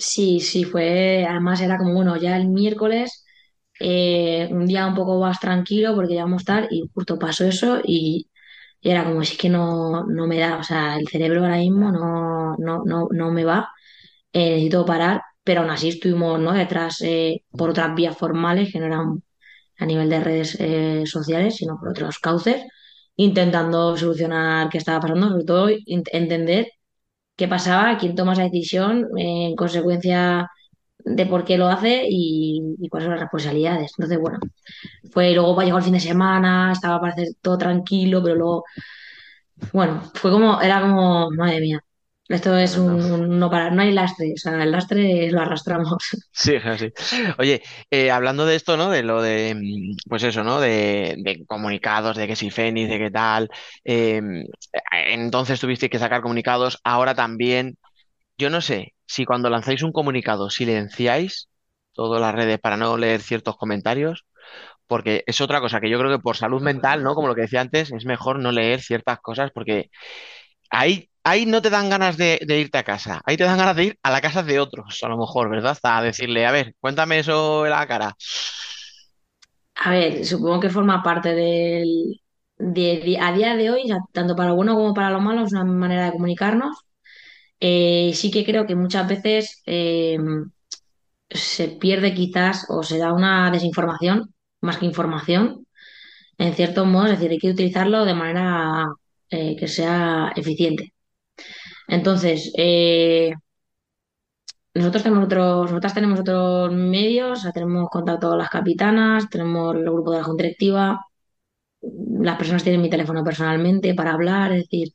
Sí, 0.00 0.38
sí, 0.40 0.62
fue, 0.64 1.26
además 1.28 1.60
era 1.60 1.76
como, 1.76 1.92
bueno, 1.94 2.16
ya 2.16 2.36
el 2.36 2.46
miércoles, 2.48 3.24
eh, 3.80 4.48
un 4.52 4.66
día 4.66 4.86
un 4.86 4.94
poco 4.94 5.18
más 5.20 5.40
tranquilo 5.40 5.94
porque 5.94 6.14
ya 6.14 6.22
vamos 6.24 6.42
estar 6.42 6.68
y 6.70 6.88
justo 6.94 7.18
pasó 7.18 7.44
eso 7.44 7.80
y, 7.84 8.30
era 8.82 9.04
como, 9.04 9.24
si 9.24 9.34
es 9.34 9.38
que 9.40 9.48
no, 9.50 10.06
no 10.06 10.26
me 10.28 10.38
da, 10.38 10.58
o 10.58 10.62
sea, 10.64 10.96
el 10.98 11.08
cerebro 11.08 11.42
ahora 11.44 11.58
mismo 11.58 11.90
no, 11.92 12.56
no, 12.58 12.82
no, 12.84 13.08
no 13.12 13.32
me 13.32 13.44
va, 13.44 13.70
eh, 14.32 14.50
necesito 14.56 14.86
parar, 14.86 15.22
pero 15.44 15.62
aún 15.62 15.70
así 15.70 15.88
estuvimos, 15.90 16.40
¿no? 16.40 16.52
detrás 16.54 17.00
eh, 17.02 17.44
por 17.52 17.70
otras 17.70 17.94
vías 17.96 18.16
formales 18.18 18.72
que 18.72 18.80
no 18.80 18.86
eran 18.86 19.22
a 19.78 19.86
nivel 19.86 20.10
de 20.10 20.20
redes 20.20 20.56
eh, 20.60 21.04
sociales, 21.06 21.56
sino 21.56 21.78
por 21.78 21.90
otros 21.90 22.18
cauces, 22.20 22.62
intentando 23.16 23.96
solucionar 23.96 24.68
qué 24.70 24.78
estaba 24.78 25.00
pasando, 25.00 25.30
sobre 25.30 25.44
todo 25.44 25.70
entender 25.86 26.68
qué 27.38 27.48
pasaba, 27.48 27.98
quién 27.98 28.16
toma 28.16 28.34
esa 28.34 28.44
decisión, 28.44 29.08
eh, 29.18 29.48
en 29.50 29.56
consecuencia 29.56 30.50
de 30.98 31.26
por 31.26 31.44
qué 31.44 31.58
lo 31.58 31.68
hace 31.68 32.06
y, 32.10 32.76
y 32.80 32.88
cuáles 32.90 33.06
son 33.06 33.12
las 33.14 33.20
responsabilidades. 33.22 33.92
Entonces, 33.98 34.20
bueno, 34.20 34.40
fue 35.12 35.32
luego 35.34 35.62
llegó 35.62 35.78
el 35.78 35.84
fin 35.84 35.94
de 35.94 36.00
semana, 36.00 36.72
estaba 36.72 37.00
para 37.00 37.12
hacer 37.14 37.28
todo 37.42 37.58
tranquilo, 37.58 38.22
pero 38.22 38.36
luego, 38.36 38.64
bueno, 39.72 40.02
fue 40.14 40.30
como, 40.30 40.60
era 40.60 40.80
como, 40.80 41.30
madre 41.30 41.60
mía, 41.60 41.84
esto 42.28 42.56
es 42.56 42.76
un, 42.76 42.90
un 43.12 43.38
no 43.38 43.50
para, 43.50 43.70
no 43.70 43.82
hay 43.82 43.92
lastre, 43.92 44.32
o 44.34 44.36
sea, 44.36 44.62
el 44.62 44.70
lastre 44.72 45.30
lo 45.30 45.40
arrastramos. 45.40 45.98
Sí, 46.32 46.54
así. 46.56 46.92
Oye, 47.38 47.62
eh, 47.90 48.10
hablando 48.12 48.46
de 48.46 48.54
esto, 48.54 48.76
¿no? 48.76 48.90
De 48.90 49.02
lo 49.02 49.20
de, 49.22 49.54
mm, 49.56 49.96
pues 50.08 50.22
eso, 50.22 50.44
¿no? 50.44 50.60
De, 50.60 51.16
de 51.18 51.44
comunicados, 51.46 52.16
de 52.16 52.28
que 52.28 52.36
si 52.36 52.50
Fénix, 52.50 52.88
de 52.88 52.98
qué 52.98 53.10
tal. 53.10 53.50
eh, 53.84 54.20
entonces 54.92 55.60
tuvisteis 55.60 55.90
que 55.90 55.98
sacar 55.98 56.22
comunicados. 56.22 56.78
Ahora 56.84 57.14
también, 57.14 57.76
yo 58.38 58.50
no 58.50 58.60
sé 58.62 58.94
si 59.06 59.24
cuando 59.26 59.50
lanzáis 59.50 59.82
un 59.82 59.92
comunicado 59.92 60.50
silenciáis 60.50 61.48
todas 61.92 62.20
las 62.20 62.34
redes 62.34 62.60
para 62.60 62.76
no 62.78 62.96
leer 62.98 63.22
ciertos 63.22 63.56
comentarios, 63.56 64.26
porque 64.86 65.24
es 65.26 65.40
otra 65.40 65.60
cosa 65.60 65.80
que 65.80 65.90
yo 65.90 65.98
creo 65.98 66.10
que 66.10 66.22
por 66.22 66.36
salud 66.36 66.62
mental, 66.62 67.02
¿no? 67.04 67.14
Como 67.14 67.28
lo 67.28 67.34
que 67.36 67.42
decía 67.42 67.60
antes, 67.62 67.92
es 67.92 68.06
mejor 68.06 68.38
no 68.40 68.52
leer 68.52 68.80
ciertas 68.82 69.20
cosas 69.20 69.50
porque 69.54 69.90
Ahí, 70.70 71.08
ahí 71.28 71.46
no 71.46 71.62
te 71.62 71.70
dan 71.70 71.90
ganas 71.90 72.16
de, 72.16 72.38
irte 72.48 72.78
a 72.78 72.84
casa, 72.84 73.20
ahí 73.24 73.36
te 73.36 73.44
dan 73.44 73.58
ganas 73.58 73.76
de 73.76 73.84
ir 73.84 73.98
a 74.02 74.10
la 74.10 74.20
casa 74.20 74.42
de 74.42 74.60
otros, 74.60 75.02
a 75.02 75.08
lo 75.08 75.18
mejor, 75.18 75.50
¿verdad? 75.50 75.78
A 75.82 76.02
decirle, 76.02 76.46
a 76.46 76.52
ver, 76.52 76.74
cuéntame 76.80 77.18
eso 77.18 77.64
en 77.66 77.70
la 77.70 77.86
cara. 77.86 78.16
A 79.76 79.90
ver, 79.90 80.24
supongo 80.24 80.60
que 80.60 80.70
forma 80.70 81.02
parte 81.02 81.34
del, 81.34 82.20
de, 82.58 83.18
a 83.20 83.32
día 83.32 83.56
de 83.56 83.70
hoy, 83.70 83.82
tanto 84.12 84.34
para 84.36 84.50
lo 84.50 84.56
bueno 84.56 84.74
como 84.74 84.94
para 84.94 85.10
lo 85.10 85.20
malo, 85.20 85.44
es 85.44 85.52
una 85.52 85.64
manera 85.64 86.06
de 86.06 86.12
comunicarnos. 86.12 86.76
Eh, 87.60 88.12
sí 88.14 88.30
que 88.30 88.44
creo 88.44 88.66
que 88.66 88.76
muchas 88.76 89.08
veces 89.08 89.62
eh, 89.66 90.18
se 91.30 91.68
pierde 91.68 92.14
quizás 92.14 92.66
o 92.68 92.82
se 92.82 92.98
da 92.98 93.12
una 93.12 93.50
desinformación 93.50 94.34
más 94.60 94.78
que 94.78 94.86
información, 94.86 95.66
en 96.38 96.54
cierto 96.54 96.84
modo, 96.86 97.06
es 97.06 97.12
decir, 97.12 97.30
hay 97.32 97.38
que 97.38 97.50
utilizarlo 97.50 98.04
de 98.04 98.14
manera 98.14 98.86
eh, 99.30 99.56
que 99.56 99.68
sea 99.68 100.32
eficiente. 100.36 100.92
Entonces, 101.88 102.52
eh, 102.56 103.34
nosotros 104.74 105.02
tenemos 105.02 105.24
otros, 105.26 105.70
nosotras 105.70 105.94
tenemos 105.94 106.20
otros 106.20 106.72
medios, 106.72 107.46
tenemos 107.52 107.88
contacto 107.90 108.28
con 108.30 108.38
las 108.38 108.50
capitanas, 108.50 109.28
tenemos 109.30 109.74
el 109.74 109.82
grupo 109.84 110.12
de 110.12 110.18
la 110.18 110.24
junta 110.24 110.44
directiva, 110.44 111.00
las 112.20 112.36
personas 112.36 112.62
tienen 112.62 112.82
mi 112.82 112.90
teléfono 112.90 113.24
personalmente 113.24 113.94
para 113.94 114.12
hablar, 114.12 114.52
es 114.52 114.62
decir, 114.64 114.88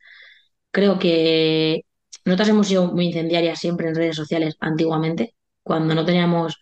creo 0.72 1.00
que 1.00 1.84
nosotras 2.26 2.50
hemos 2.50 2.68
sido 2.68 2.94
muy 2.94 3.08
incendiarias 3.08 3.60
siempre 3.60 3.90
en 3.90 3.96
redes 3.96 4.16
sociales 4.18 4.56
antiguamente, 4.60 5.36
cuando 5.64 5.96
no 5.96 6.06
teníamos 6.06 6.60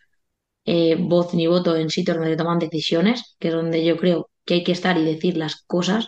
eh, 0.66 0.96
voz 1.00 1.34
ni 1.34 1.48
voto 1.48 1.76
en 1.76 1.90
sitios 1.90 2.18
donde 2.18 2.38
toman 2.38 2.60
decisiones, 2.60 3.36
que 3.40 3.50
es 3.50 3.54
donde 3.54 3.86
yo 3.86 3.98
creo 3.98 4.30
que 4.46 4.56
hay 4.56 4.64
que 4.64 4.74
estar 4.74 4.98
y 4.98 5.06
decir 5.06 5.38
las 5.38 5.64
cosas 5.64 6.08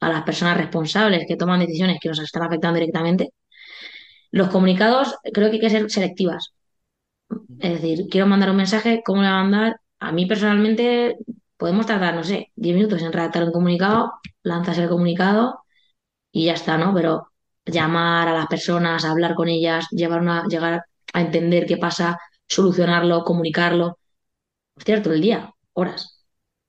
a 0.00 0.08
las 0.10 0.24
personas 0.24 0.56
responsables 0.58 1.24
que 1.28 1.36
toman 1.36 1.60
decisiones 1.60 1.98
que 2.00 2.08
nos 2.10 2.20
están 2.20 2.44
afectando 2.44 2.78
directamente. 2.80 3.30
Los 4.34 4.48
comunicados 4.48 5.14
creo 5.32 5.48
que 5.48 5.56
hay 5.56 5.60
que 5.60 5.70
ser 5.70 5.88
selectivas. 5.88 6.54
Es 7.60 7.80
decir, 7.80 8.08
quiero 8.10 8.26
mandar 8.26 8.50
un 8.50 8.56
mensaje, 8.56 9.00
¿cómo 9.06 9.22
le 9.22 9.28
voy 9.28 9.36
a 9.36 9.42
mandar? 9.42 9.80
A 10.00 10.10
mí 10.10 10.26
personalmente 10.26 11.16
podemos 11.56 11.86
tardar, 11.86 12.16
no 12.16 12.24
sé, 12.24 12.50
10 12.56 12.74
minutos 12.74 13.00
en 13.02 13.12
redactar 13.12 13.44
un 13.44 13.52
comunicado, 13.52 14.12
lanzas 14.42 14.78
el 14.78 14.88
comunicado 14.88 15.60
y 16.32 16.46
ya 16.46 16.54
está, 16.54 16.76
¿no? 16.78 16.92
Pero 16.94 17.28
llamar 17.64 18.26
a 18.26 18.34
las 18.34 18.48
personas, 18.48 19.04
hablar 19.04 19.36
con 19.36 19.48
ellas, 19.48 19.86
llevar 19.92 20.20
una, 20.20 20.44
llegar 20.48 20.84
a 21.12 21.20
entender 21.20 21.64
qué 21.66 21.76
pasa, 21.76 22.18
solucionarlo, 22.48 23.22
comunicarlo, 23.22 23.98
hostia, 24.76 25.00
todo 25.00 25.14
el 25.14 25.20
día, 25.20 25.54
horas. 25.74 26.24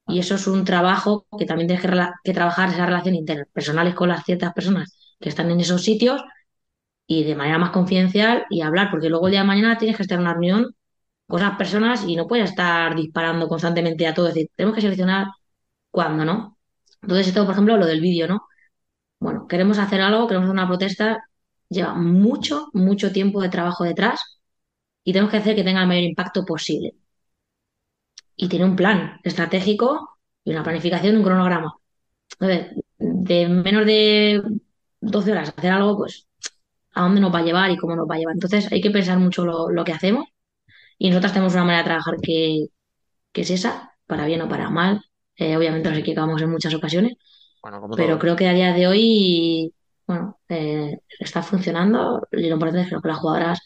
Y 0.07 0.19
eso 0.19 0.35
es 0.35 0.45
un 0.45 0.65
trabajo 0.65 1.25
que 1.37 1.47
también 1.47 1.67
tienes 1.67 1.83
que, 1.83 1.91
que 2.23 2.33
trabajar 2.33 2.69
esa 2.69 2.85
relación 2.85 3.15
interpersonales 3.15 3.95
con 3.95 4.09
las 4.09 4.23
ciertas 4.23 4.53
personas 4.53 4.95
que 5.19 5.29
están 5.29 5.49
en 5.49 5.61
esos 5.61 5.81
sitios 5.83 6.21
y 7.07 7.23
de 7.23 7.35
manera 7.35 7.57
más 7.59 7.71
confidencial 7.71 8.45
y 8.49 8.61
hablar, 8.61 8.89
porque 8.91 9.09
luego 9.09 9.27
el 9.27 9.31
día 9.31 9.41
de 9.41 9.47
mañana 9.47 9.77
tienes 9.77 9.97
que 9.97 10.03
estar 10.03 10.17
en 10.17 10.23
una 10.23 10.33
reunión 10.33 10.75
con 11.27 11.41
esas 11.41 11.57
personas 11.57 12.05
y 12.07 12.15
no 12.15 12.27
puedes 12.27 12.49
estar 12.51 12.95
disparando 12.95 13.47
constantemente 13.47 14.07
a 14.07 14.13
todo. 14.13 14.27
Es 14.29 14.35
decir, 14.35 14.51
tenemos 14.55 14.75
que 14.75 14.81
seleccionar 14.81 15.27
cuándo, 15.91 16.25
¿no? 16.25 16.57
Entonces, 17.01 17.27
esto, 17.27 17.45
por 17.45 17.53
ejemplo, 17.53 17.77
lo 17.77 17.85
del 17.85 18.01
vídeo, 18.01 18.27
¿no? 18.27 18.47
Bueno, 19.19 19.47
queremos 19.47 19.79
hacer 19.79 20.01
algo, 20.01 20.27
queremos 20.27 20.45
hacer 20.47 20.53
una 20.53 20.67
protesta, 20.67 21.23
lleva 21.69 21.95
mucho, 21.95 22.69
mucho 22.73 23.11
tiempo 23.11 23.41
de 23.41 23.49
trabajo 23.49 23.83
detrás 23.83 24.39
y 25.03 25.13
tenemos 25.13 25.31
que 25.31 25.37
hacer 25.39 25.55
que 25.55 25.63
tenga 25.63 25.81
el 25.81 25.87
mayor 25.87 26.03
impacto 26.05 26.45
posible. 26.45 26.95
Y 28.35 28.49
tiene 28.49 28.65
un 28.65 28.75
plan 28.75 29.19
estratégico 29.23 30.17
y 30.43 30.51
una 30.51 30.63
planificación, 30.63 31.17
un 31.17 31.23
cronograma. 31.23 31.73
Entonces, 32.39 32.83
de 32.97 33.47
menos 33.49 33.85
de 33.85 34.43
12 35.01 35.31
horas 35.31 35.53
hacer 35.57 35.71
algo, 35.71 35.97
pues, 35.97 36.27
¿a 36.95 37.01
dónde 37.03 37.21
nos 37.21 37.33
va 37.33 37.39
a 37.39 37.43
llevar 37.43 37.71
y 37.71 37.77
cómo 37.77 37.95
nos 37.95 38.07
va 38.09 38.15
a 38.15 38.17
llevar? 38.19 38.35
Entonces, 38.35 38.71
hay 38.71 38.81
que 38.81 38.91
pensar 38.91 39.19
mucho 39.19 39.45
lo, 39.45 39.69
lo 39.69 39.83
que 39.83 39.93
hacemos 39.93 40.25
y 40.97 41.09
nosotras 41.09 41.33
tenemos 41.33 41.53
una 41.53 41.63
manera 41.63 41.83
de 41.83 41.89
trabajar 41.89 42.15
que, 42.21 42.67
que 43.31 43.41
es 43.41 43.49
esa, 43.51 43.95
para 44.07 44.25
bien 44.25 44.41
o 44.41 44.49
para 44.49 44.69
mal. 44.69 45.01
Eh, 45.35 45.57
obviamente 45.57 45.89
nos 45.89 45.99
equivocamos 45.99 46.41
en 46.41 46.51
muchas 46.51 46.73
ocasiones, 46.73 47.13
Bueno, 47.61 47.81
como 47.81 47.95
pero 47.95 48.17
creo 48.17 48.35
que 48.37 48.47
a 48.47 48.53
día 48.53 48.73
de 48.73 48.87
hoy, 48.87 49.73
bueno, 50.07 50.39
eh, 50.47 50.97
está 51.19 51.43
funcionando 51.43 52.25
y 52.31 52.47
lo 52.47 52.53
importante 52.53 52.81
es 52.83 52.89
que 52.89 53.07
las 53.07 53.17
jugadoras 53.17 53.59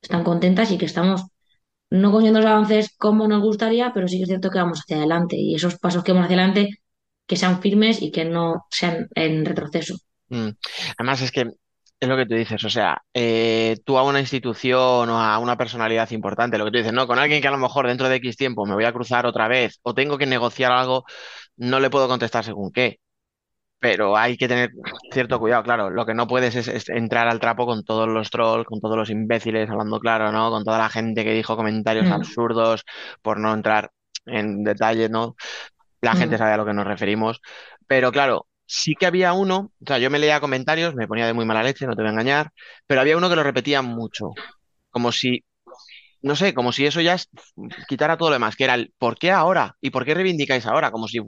están 0.00 0.24
contentas 0.24 0.70
y 0.70 0.78
que 0.78 0.86
estamos 0.86 1.26
no 1.90 2.10
consiguiendo 2.10 2.40
los 2.40 2.48
avances 2.48 2.96
como 2.96 3.28
nos 3.28 3.42
gustaría, 3.42 3.92
pero 3.92 4.08
sí 4.08 4.16
que 4.16 4.22
es 4.22 4.28
cierto 4.28 4.48
que 4.50 4.58
vamos 4.58 4.80
hacia 4.80 4.96
adelante 4.96 5.36
y 5.36 5.54
esos 5.54 5.78
pasos 5.78 6.02
que 6.02 6.12
vamos 6.12 6.24
hacia 6.24 6.38
adelante 6.38 6.70
que 7.26 7.36
sean 7.36 7.60
firmes 7.60 8.00
y 8.00 8.10
que 8.10 8.24
no 8.24 8.64
sean 8.70 9.08
en 9.14 9.44
retroceso. 9.44 9.96
Mm. 10.28 10.48
Además, 10.96 11.20
es 11.20 11.30
que 11.30 11.50
es 12.02 12.08
lo 12.08 12.16
que 12.16 12.26
tú 12.26 12.34
dices, 12.34 12.64
o 12.64 12.70
sea, 12.70 13.00
eh, 13.14 13.76
tú 13.84 13.96
a 13.96 14.02
una 14.02 14.18
institución 14.20 15.08
o 15.08 15.20
a 15.20 15.38
una 15.38 15.56
personalidad 15.56 16.10
importante, 16.10 16.58
lo 16.58 16.64
que 16.64 16.72
tú 16.72 16.78
dices, 16.78 16.92
no, 16.92 17.06
con 17.06 17.18
alguien 17.20 17.40
que 17.40 17.46
a 17.48 17.52
lo 17.52 17.58
mejor 17.58 17.86
dentro 17.86 18.08
de 18.08 18.16
X 18.16 18.36
tiempo 18.36 18.66
me 18.66 18.74
voy 18.74 18.84
a 18.84 18.92
cruzar 18.92 19.24
otra 19.24 19.46
vez 19.48 19.78
o 19.82 19.94
tengo 19.94 20.18
que 20.18 20.26
negociar 20.26 20.72
algo, 20.72 21.04
no 21.56 21.78
le 21.78 21.90
puedo 21.90 22.08
contestar 22.08 22.44
según 22.44 22.72
qué. 22.72 22.98
Pero 23.80 24.16
hay 24.16 24.36
que 24.36 24.48
tener 24.48 24.70
cierto 25.12 25.40
cuidado, 25.40 25.62
claro. 25.64 25.90
Lo 25.90 26.06
que 26.06 26.14
no 26.14 26.26
puedes 26.28 26.54
es, 26.56 26.68
es 26.68 26.88
entrar 26.88 27.28
al 27.28 27.40
trapo 27.40 27.66
con 27.66 27.84
todos 27.84 28.08
los 28.08 28.30
trolls, 28.30 28.66
con 28.66 28.80
todos 28.80 28.96
los 28.96 29.10
imbéciles, 29.10 29.70
hablando 29.70 30.00
claro, 30.00 30.32
¿no? 30.32 30.50
Con 30.50 30.64
toda 30.64 30.78
la 30.78 30.88
gente 30.88 31.24
que 31.24 31.32
dijo 31.34 31.56
comentarios 31.56 32.06
Mm, 32.06 32.12
absurdos, 32.12 32.84
por 33.22 33.38
no 33.40 33.52
entrar 33.54 33.90
en 34.26 34.64
detalle, 34.64 35.08
¿no? 35.08 35.36
La 36.00 36.14
gente 36.16 36.36
mm, 36.36 36.38
sabe 36.38 36.52
a 36.52 36.56
lo 36.58 36.66
que 36.66 36.74
nos 36.74 36.86
referimos. 36.86 37.40
Pero 37.86 38.12
claro, 38.12 38.46
sí 38.72 38.94
que 38.94 39.06
había 39.06 39.32
uno, 39.34 39.72
o 39.80 39.86
sea, 39.86 39.98
yo 39.98 40.10
me 40.10 40.18
leía 40.18 40.40
comentarios, 40.40 40.94
me 40.94 41.06
ponía 41.08 41.26
de 41.26 41.34
muy 41.34 41.44
mala 41.44 41.62
leche, 41.62 41.86
no 41.86 41.94
te 41.94 42.02
voy 42.02 42.08
a 42.08 42.12
engañar, 42.12 42.50
pero 42.86 43.00
había 43.02 43.16
uno 43.16 43.28
que 43.28 43.36
lo 43.36 43.42
repetía 43.42 43.82
mucho, 43.82 44.30
como 44.90 45.12
si, 45.12 45.44
no 46.22 46.36
sé, 46.36 46.54
como 46.54 46.72
si 46.72 46.86
eso 46.86 47.00
ya 47.00 47.14
es- 47.14 47.28
quitara 47.88 48.16
todo 48.18 48.30
lo 48.30 48.34
demás, 48.34 48.56
que 48.56 48.64
era 48.64 48.74
el 48.74 48.92
¿por 48.98 49.18
qué 49.18 49.30
ahora? 49.32 49.76
¿Y 49.80 49.90
por 49.90 50.04
qué 50.04 50.14
reivindicáis 50.14 50.66
ahora? 50.66 50.90
Como 50.92 51.08
si 51.08 51.20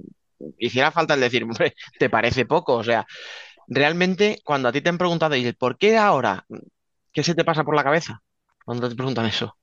hiciera 0.58 0.90
falta 0.92 1.14
el 1.14 1.20
decir, 1.20 1.44
hombre, 1.44 1.74
¿te 1.98 2.10
parece 2.10 2.46
poco? 2.46 2.74
O 2.76 2.84
sea, 2.84 3.06
realmente 3.68 4.40
cuando 4.44 4.68
a 4.68 4.72
ti 4.72 4.80
te 4.82 4.90
han 4.90 4.98
preguntado, 4.98 5.36
y 5.36 5.46
el 5.46 5.56
¿por 5.56 5.78
qué 5.78 5.98
ahora? 5.98 6.46
¿Qué 7.12 7.22
se 7.24 7.34
te 7.34 7.44
pasa 7.44 7.64
por 7.64 7.76
la 7.76 7.84
cabeza 7.84 8.22
cuando 8.64 8.88
te 8.88 8.96
preguntan 8.96 9.26
eso? 9.26 9.56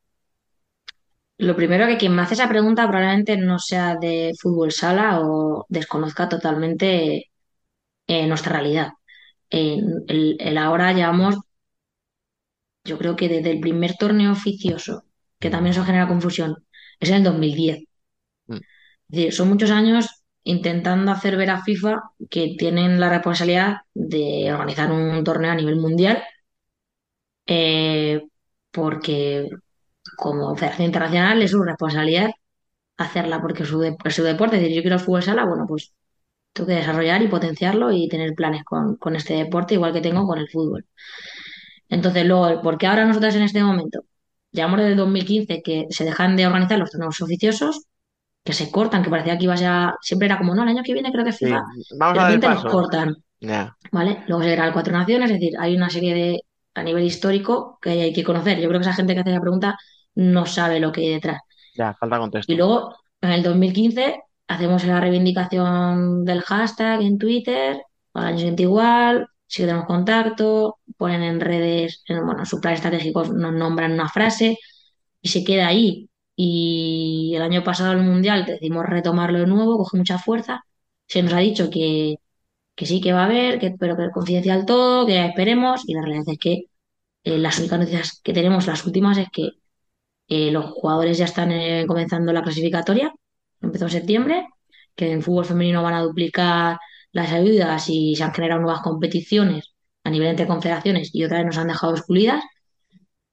Lo 1.37 1.55
primero 1.55 1.87
que 1.87 1.97
quien 1.97 2.15
me 2.15 2.21
hace 2.21 2.35
esa 2.35 2.47
pregunta 2.49 2.87
probablemente 2.87 3.35
no 3.37 3.57
sea 3.59 3.95
de 3.97 4.31
fútbol 4.39 4.71
sala 4.71 5.19
o 5.21 5.65
desconozca 5.69 6.29
totalmente 6.29 7.30
eh, 8.11 8.27
nuestra 8.27 8.53
realidad. 8.53 8.89
En 9.51 10.03
el, 10.09 10.37
el 10.41 10.57
ahora 10.59 10.93
llevamos, 10.93 11.37
yo 12.83 12.97
creo 12.97 13.15
que 13.15 13.29
desde 13.29 13.51
el 13.51 13.59
primer 13.59 13.95
torneo 13.97 14.31
oficioso, 14.31 15.03
que 15.39 15.49
también 15.49 15.71
eso 15.73 15.83
genera 15.85 16.07
confusión, 16.07 16.65
es 16.99 17.09
en 17.09 17.15
el 17.17 17.23
2010. 17.23 17.79
Mm, 18.47 18.55
Es 18.57 18.61
decir, 19.09 19.33
son 19.33 19.49
muchos 19.49 19.71
años 19.71 20.23
intentando 20.43 21.11
hacer 21.11 21.37
ver 21.37 21.51
a 21.51 21.63
FIFA 21.63 22.01
que 22.29 22.55
tienen 22.57 22.99
la 22.99 23.09
responsabilidad 23.09 23.77
de 23.93 24.51
organizar 24.53 24.91
un 24.91 25.23
torneo 25.23 25.51
a 25.51 25.55
nivel 25.55 25.77
mundial, 25.77 26.23
eh, 27.45 28.21
porque 28.71 29.49
como 30.17 30.55
Federación 30.55 30.87
Internacional 30.87 31.41
es 31.41 31.51
su 31.51 31.63
responsabilidad 31.63 32.31
hacerla 32.97 33.41
porque 33.41 33.63
es 33.63 33.69
su, 33.69 33.79
de- 33.79 33.97
su 34.11 34.23
deporte. 34.23 34.57
Es 34.57 34.61
decir, 34.63 34.77
yo 34.77 34.83
quiero 34.83 34.97
el 34.97 35.03
fútbol 35.03 35.23
sala, 35.23 35.45
bueno, 35.45 35.65
pues 35.67 35.93
tengo 36.53 36.67
que 36.67 36.75
desarrollar 36.75 37.21
y 37.21 37.27
potenciarlo 37.27 37.91
y 37.91 38.07
tener 38.09 38.33
planes 38.35 38.63
con, 38.63 38.97
con 38.97 39.15
este 39.15 39.35
deporte, 39.35 39.75
igual 39.75 39.93
que 39.93 40.01
tengo 40.01 40.25
con 40.27 40.39
el 40.39 40.49
fútbol. 40.49 40.85
Entonces, 41.89 42.25
luego, 42.25 42.61
¿por 42.61 42.77
qué 42.77 42.87
ahora 42.87 43.05
nosotros 43.05 43.35
en 43.35 43.43
este 43.43 43.63
momento? 43.63 44.01
Llevamos 44.51 44.79
desde 44.79 44.91
el 44.91 44.97
2015 44.97 45.61
que 45.61 45.87
se 45.89 46.05
dejan 46.05 46.35
de 46.35 46.47
organizar 46.47 46.77
los 46.79 46.91
torneos 46.91 47.21
oficiosos, 47.21 47.85
que 48.45 48.53
se 48.53 48.71
cortan, 48.71 49.03
que 49.03 49.09
parecía 49.09 49.37
que 49.37 49.45
iba 49.45 49.55
a 49.55 49.57
ser, 49.57 49.71
siempre 50.01 50.27
era 50.27 50.37
como, 50.37 50.55
no, 50.55 50.63
el 50.63 50.69
año 50.69 50.83
que 50.83 50.93
viene 50.93 51.11
creo 51.11 51.25
que 51.25 51.33
Sí, 51.39 51.47
FIFA, 51.47 51.61
vamos 51.99 52.13
de 52.13 52.19
a 52.19 52.29
repente 52.29 52.49
los 52.49 52.65
cortan, 52.65 53.15
Ya, 53.41 53.77
¿vale? 53.91 54.23
Luego 54.27 54.43
se 54.43 54.53
el 54.55 54.73
Cuatro 54.73 54.93
Naciones, 54.97 55.31
es 55.31 55.39
decir, 55.39 55.55
hay 55.59 55.75
una 55.77 55.89
serie 55.89 56.13
de, 56.15 56.41
a 56.75 56.83
nivel 56.83 57.03
histórico 57.05 57.79
que 57.81 57.91
hay 57.91 58.13
que 58.13 58.23
conocer. 58.25 58.59
Yo 58.59 58.69
creo 58.69 58.79
que 58.81 58.87
esa 58.87 58.95
gente 58.95 59.13
que 59.15 59.21
hace 59.21 59.31
la 59.31 59.41
pregunta 59.41 59.77
no 60.15 60.45
sabe 60.45 60.79
lo 60.79 60.91
que 60.91 61.01
hay 61.01 61.09
detrás. 61.15 61.39
ya, 61.73 61.93
falta 61.93 62.19
Y 62.45 62.55
contexto. 62.55 62.55
luego, 62.55 62.95
en 63.21 63.31
el 63.31 63.43
2015, 63.43 64.21
hacemos 64.51 64.83
la 64.85 64.99
reivindicación 64.99 66.25
del 66.25 66.41
hashtag 66.41 67.01
en 67.01 67.17
Twitter, 67.17 67.81
al 68.13 68.25
año 68.25 68.37
siguiente 68.37 68.63
igual, 68.63 69.27
si 69.47 69.63
tenemos 69.63 69.85
contacto, 69.85 70.79
ponen 70.97 71.23
en 71.23 71.39
redes, 71.39 72.03
en, 72.07 72.25
bueno, 72.25 72.41
en 72.41 72.45
sus 72.45 72.59
planes 72.59 72.79
estratégicos 72.79 73.31
nos 73.33 73.53
nombran 73.53 73.93
una 73.93 74.09
frase 74.09 74.57
y 75.21 75.29
se 75.29 75.43
queda 75.43 75.67
ahí. 75.67 76.09
Y 76.35 77.33
el 77.35 77.41
año 77.41 77.63
pasado 77.63 77.93
el 77.93 78.03
Mundial 78.03 78.45
decidimos 78.45 78.85
retomarlo 78.85 79.39
de 79.39 79.47
nuevo, 79.47 79.77
coge 79.77 79.97
mucha 79.97 80.17
fuerza. 80.19 80.63
Se 81.07 81.21
nos 81.23 81.33
ha 81.33 81.39
dicho 81.39 81.69
que, 81.69 82.15
que 82.75 82.85
sí 82.85 83.01
que 83.01 83.13
va 83.13 83.23
a 83.23 83.25
haber, 83.25 83.59
que, 83.59 83.71
pero 83.79 83.97
que 83.97 84.05
es 84.05 84.11
confidencial 84.13 84.65
todo, 84.65 85.05
que 85.05 85.25
esperemos, 85.25 85.83
y 85.87 85.93
la 85.95 86.01
realidad 86.01 86.25
es 86.29 86.39
que 86.39 86.65
eh, 87.23 87.37
las 87.39 87.59
únicas 87.59 87.79
noticias 87.79 88.21
que 88.23 88.33
tenemos, 88.33 88.67
las 88.67 88.85
últimas, 88.85 89.17
es 89.17 89.29
que 89.31 89.49
eh, 90.27 90.51
los 90.51 90.65
jugadores 90.71 91.17
ya 91.17 91.25
están 91.25 91.51
eh, 91.51 91.85
comenzando 91.87 92.33
la 92.33 92.41
clasificatoria, 92.43 93.13
empezó 93.61 93.85
en 93.85 93.91
septiembre, 93.91 94.47
que 94.95 95.11
en 95.11 95.21
fútbol 95.21 95.45
femenino 95.45 95.83
van 95.83 95.93
a 95.95 96.01
duplicar 96.01 96.77
las 97.11 97.31
ayudas 97.31 97.89
y 97.89 98.15
se 98.15 98.23
han 98.23 98.33
generado 98.33 98.61
nuevas 98.61 98.81
competiciones 98.81 99.73
a 100.03 100.09
nivel 100.09 100.29
entre 100.29 100.47
confederaciones 100.47 101.11
y 101.13 101.23
otra 101.23 101.37
vez 101.39 101.45
nos 101.47 101.57
han 101.57 101.67
dejado 101.67 101.95
excluidas. 101.95 102.43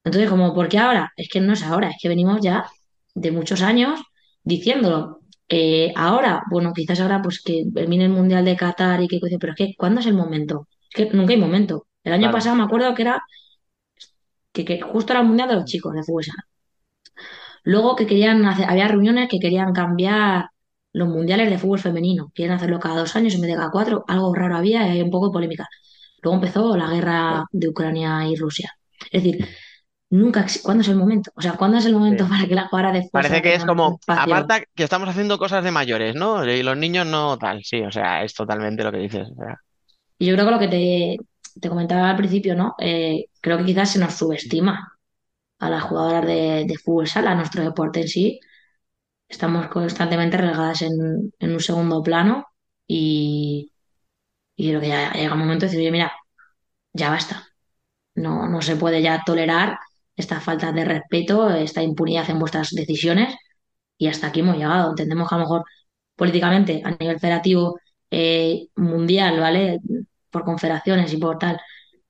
Entonces, 0.05 0.31
como, 0.31 0.55
¿por 0.55 0.69
qué 0.69 0.79
ahora? 0.79 1.13
Es 1.17 1.29
que 1.29 1.41
no 1.41 1.53
es 1.53 1.63
ahora, 1.63 1.91
es 1.91 1.97
que 2.01 2.09
venimos 2.09 2.41
ya 2.43 2.65
de 3.15 3.31
muchos 3.33 3.63
años 3.63 4.01
diciéndolo. 4.43 5.21
Eh, 5.49 5.93
ahora, 5.97 6.43
bueno, 6.51 6.73
quizás 6.75 7.01
ahora 7.01 7.23
pues 7.23 7.43
que 7.43 7.65
termine 7.75 8.05
el 8.05 8.11
Mundial 8.11 8.45
de 8.45 8.57
Qatar 8.57 9.03
y 9.03 9.09
que, 9.09 9.19
pero 9.41 9.53
es 9.53 9.57
que, 9.59 9.75
¿cuándo 9.77 10.01
es 10.01 10.07
el 10.07 10.15
momento? 10.15 10.69
Es 10.95 11.07
que 11.09 11.17
nunca 11.17 11.33
hay 11.33 11.39
momento. 11.41 11.87
El 12.05 12.13
año 12.13 12.23
Claro. 12.23 12.35
pasado 12.39 12.57
me 12.57 12.63
acuerdo 12.65 12.95
que 12.95 13.03
era 13.03 13.23
que, 14.53 14.65
que 14.65 14.81
justo 14.81 15.13
era 15.13 15.21
el 15.23 15.27
Mundial 15.29 15.49
de 15.49 15.55
los 15.57 15.65
chicos 15.65 15.95
de 15.95 16.03
fútbol 16.03 16.25
Luego 17.73 17.97
que 17.97 18.07
querían 18.07 18.45
hacer, 18.47 18.67
había 18.71 18.89
reuniones 18.89 19.29
que 19.29 19.39
querían 19.41 19.73
cambiar 19.73 20.47
los 20.93 21.09
mundiales 21.09 21.51
de 21.51 21.59
fútbol 21.59 21.79
femenino. 21.81 22.31
Quieren 22.35 22.55
hacerlo 22.57 22.81
cada 22.81 22.97
dos 23.01 23.15
años 23.17 23.35
en 23.35 23.43
vez 23.43 23.51
de 23.51 23.57
cada 23.57 23.71
cuatro. 23.71 24.05
Algo 24.09 24.35
raro 24.35 24.57
había 24.57 24.87
y 24.89 24.91
hay 24.93 25.03
un 25.03 25.11
poco 25.11 25.29
de 25.29 25.33
polémica. 25.35 25.69
Luego 26.23 26.37
empezó 26.37 26.77
la 26.77 26.89
guerra 26.91 27.45
de 27.53 27.69
Ucrania 27.69 28.27
y 28.29 28.37
Rusia. 28.37 28.73
Es 29.13 29.23
decir, 29.25 29.47
nunca, 30.11 30.47
¿cuándo 30.63 30.83
es 30.83 30.89
el 30.89 30.97
momento? 30.97 31.31
O 31.37 31.43
sea, 31.43 31.55
¿cuándo 31.55 31.79
es 31.79 31.85
el 31.87 31.93
Sí. 31.93 31.99
momento 31.99 32.29
para 32.29 32.47
que 32.47 32.55
las 32.55 32.69
jugadoras 32.69 32.95
de 32.95 33.09
Parece 33.13 33.43
que 33.43 33.55
es 33.55 33.65
como, 33.65 34.01
aparta 34.07 34.61
que 34.75 34.85
estamos 34.85 35.09
haciendo 35.09 35.39
cosas 35.39 35.65
de 35.65 35.71
mayores, 35.71 36.15
¿no? 36.15 36.45
Y 36.47 36.63
los 36.63 36.77
niños 36.77 37.07
no 37.07 37.39
tal, 37.39 37.65
sí, 37.65 37.81
o 37.83 37.91
sea, 37.93 38.25
es 38.25 38.35
totalmente 38.35 38.83
lo 38.85 38.93
que 38.93 38.99
dices. 38.99 39.29
o 39.31 39.35
sea, 39.35 39.57
Y 40.19 40.27
yo 40.27 40.35
creo 40.35 40.47
que 40.47 40.53
lo 40.53 40.59
que 40.59 40.69
te, 40.69 41.17
te 41.61 41.69
comentaba 41.69 42.11
al 42.11 42.17
principio, 42.17 42.55
¿no? 42.57 42.75
Eh, 42.79 43.27
creo 43.41 43.59
que 43.59 43.65
quizás 43.65 43.93
se 43.93 43.99
nos 43.99 44.15
subestima 44.15 44.98
a 45.59 45.71
las 45.71 45.83
jugadoras 45.85 46.27
de, 46.27 46.77
fútbol 46.85 47.09
sala, 47.09 47.33
a 47.33 47.35
nuestro 47.35 47.63
deporte 47.63 48.01
en 48.03 48.09
sí 48.09 48.41
estamos 49.29 49.69
constantemente 49.69 50.37
relegadas 50.37 50.83
en, 50.83 51.33
en 51.39 51.53
un 51.53 51.61
segundo 51.61 52.03
plano 52.03 52.47
y, 52.87 53.73
y 54.57 54.69
creo 54.71 54.81
que 54.81 54.89
ya 54.89 55.13
llega 55.13 55.35
un 55.35 55.41
momento 55.41 55.67
de 55.67 55.71
decir, 55.73 55.81
oye, 55.81 55.93
mira, 55.93 56.13
ya 56.93 57.11
basta. 57.11 57.49
No, 58.15 58.49
no 58.49 58.63
se 58.63 58.77
puede 58.77 59.03
ya 59.03 59.23
tolerar 59.27 59.79
esta 60.17 60.41
falta 60.41 60.73
de 60.73 60.85
respeto, 60.85 61.51
esta 61.51 61.83
impunidad 61.83 62.31
en 62.31 62.39
vuestras 62.41 62.71
decisiones 62.73 63.37
y 63.99 64.09
hasta 64.09 64.29
aquí 64.29 64.41
hemos 64.41 64.57
llegado. 64.57 64.91
Entendemos 64.91 65.29
que 65.29 65.35
a 65.37 65.39
lo 65.39 65.45
mejor 65.45 65.65
políticamente, 66.17 66.83
a 66.85 66.91
nivel 66.93 67.21
federativo 67.21 67.81
eh, 68.11 68.69
mundial, 68.77 69.41
¿vale? 69.41 69.79
Por 70.31 70.45
confederaciones 70.45 71.13
y 71.13 71.19
por 71.19 71.39
tal, 71.39 71.61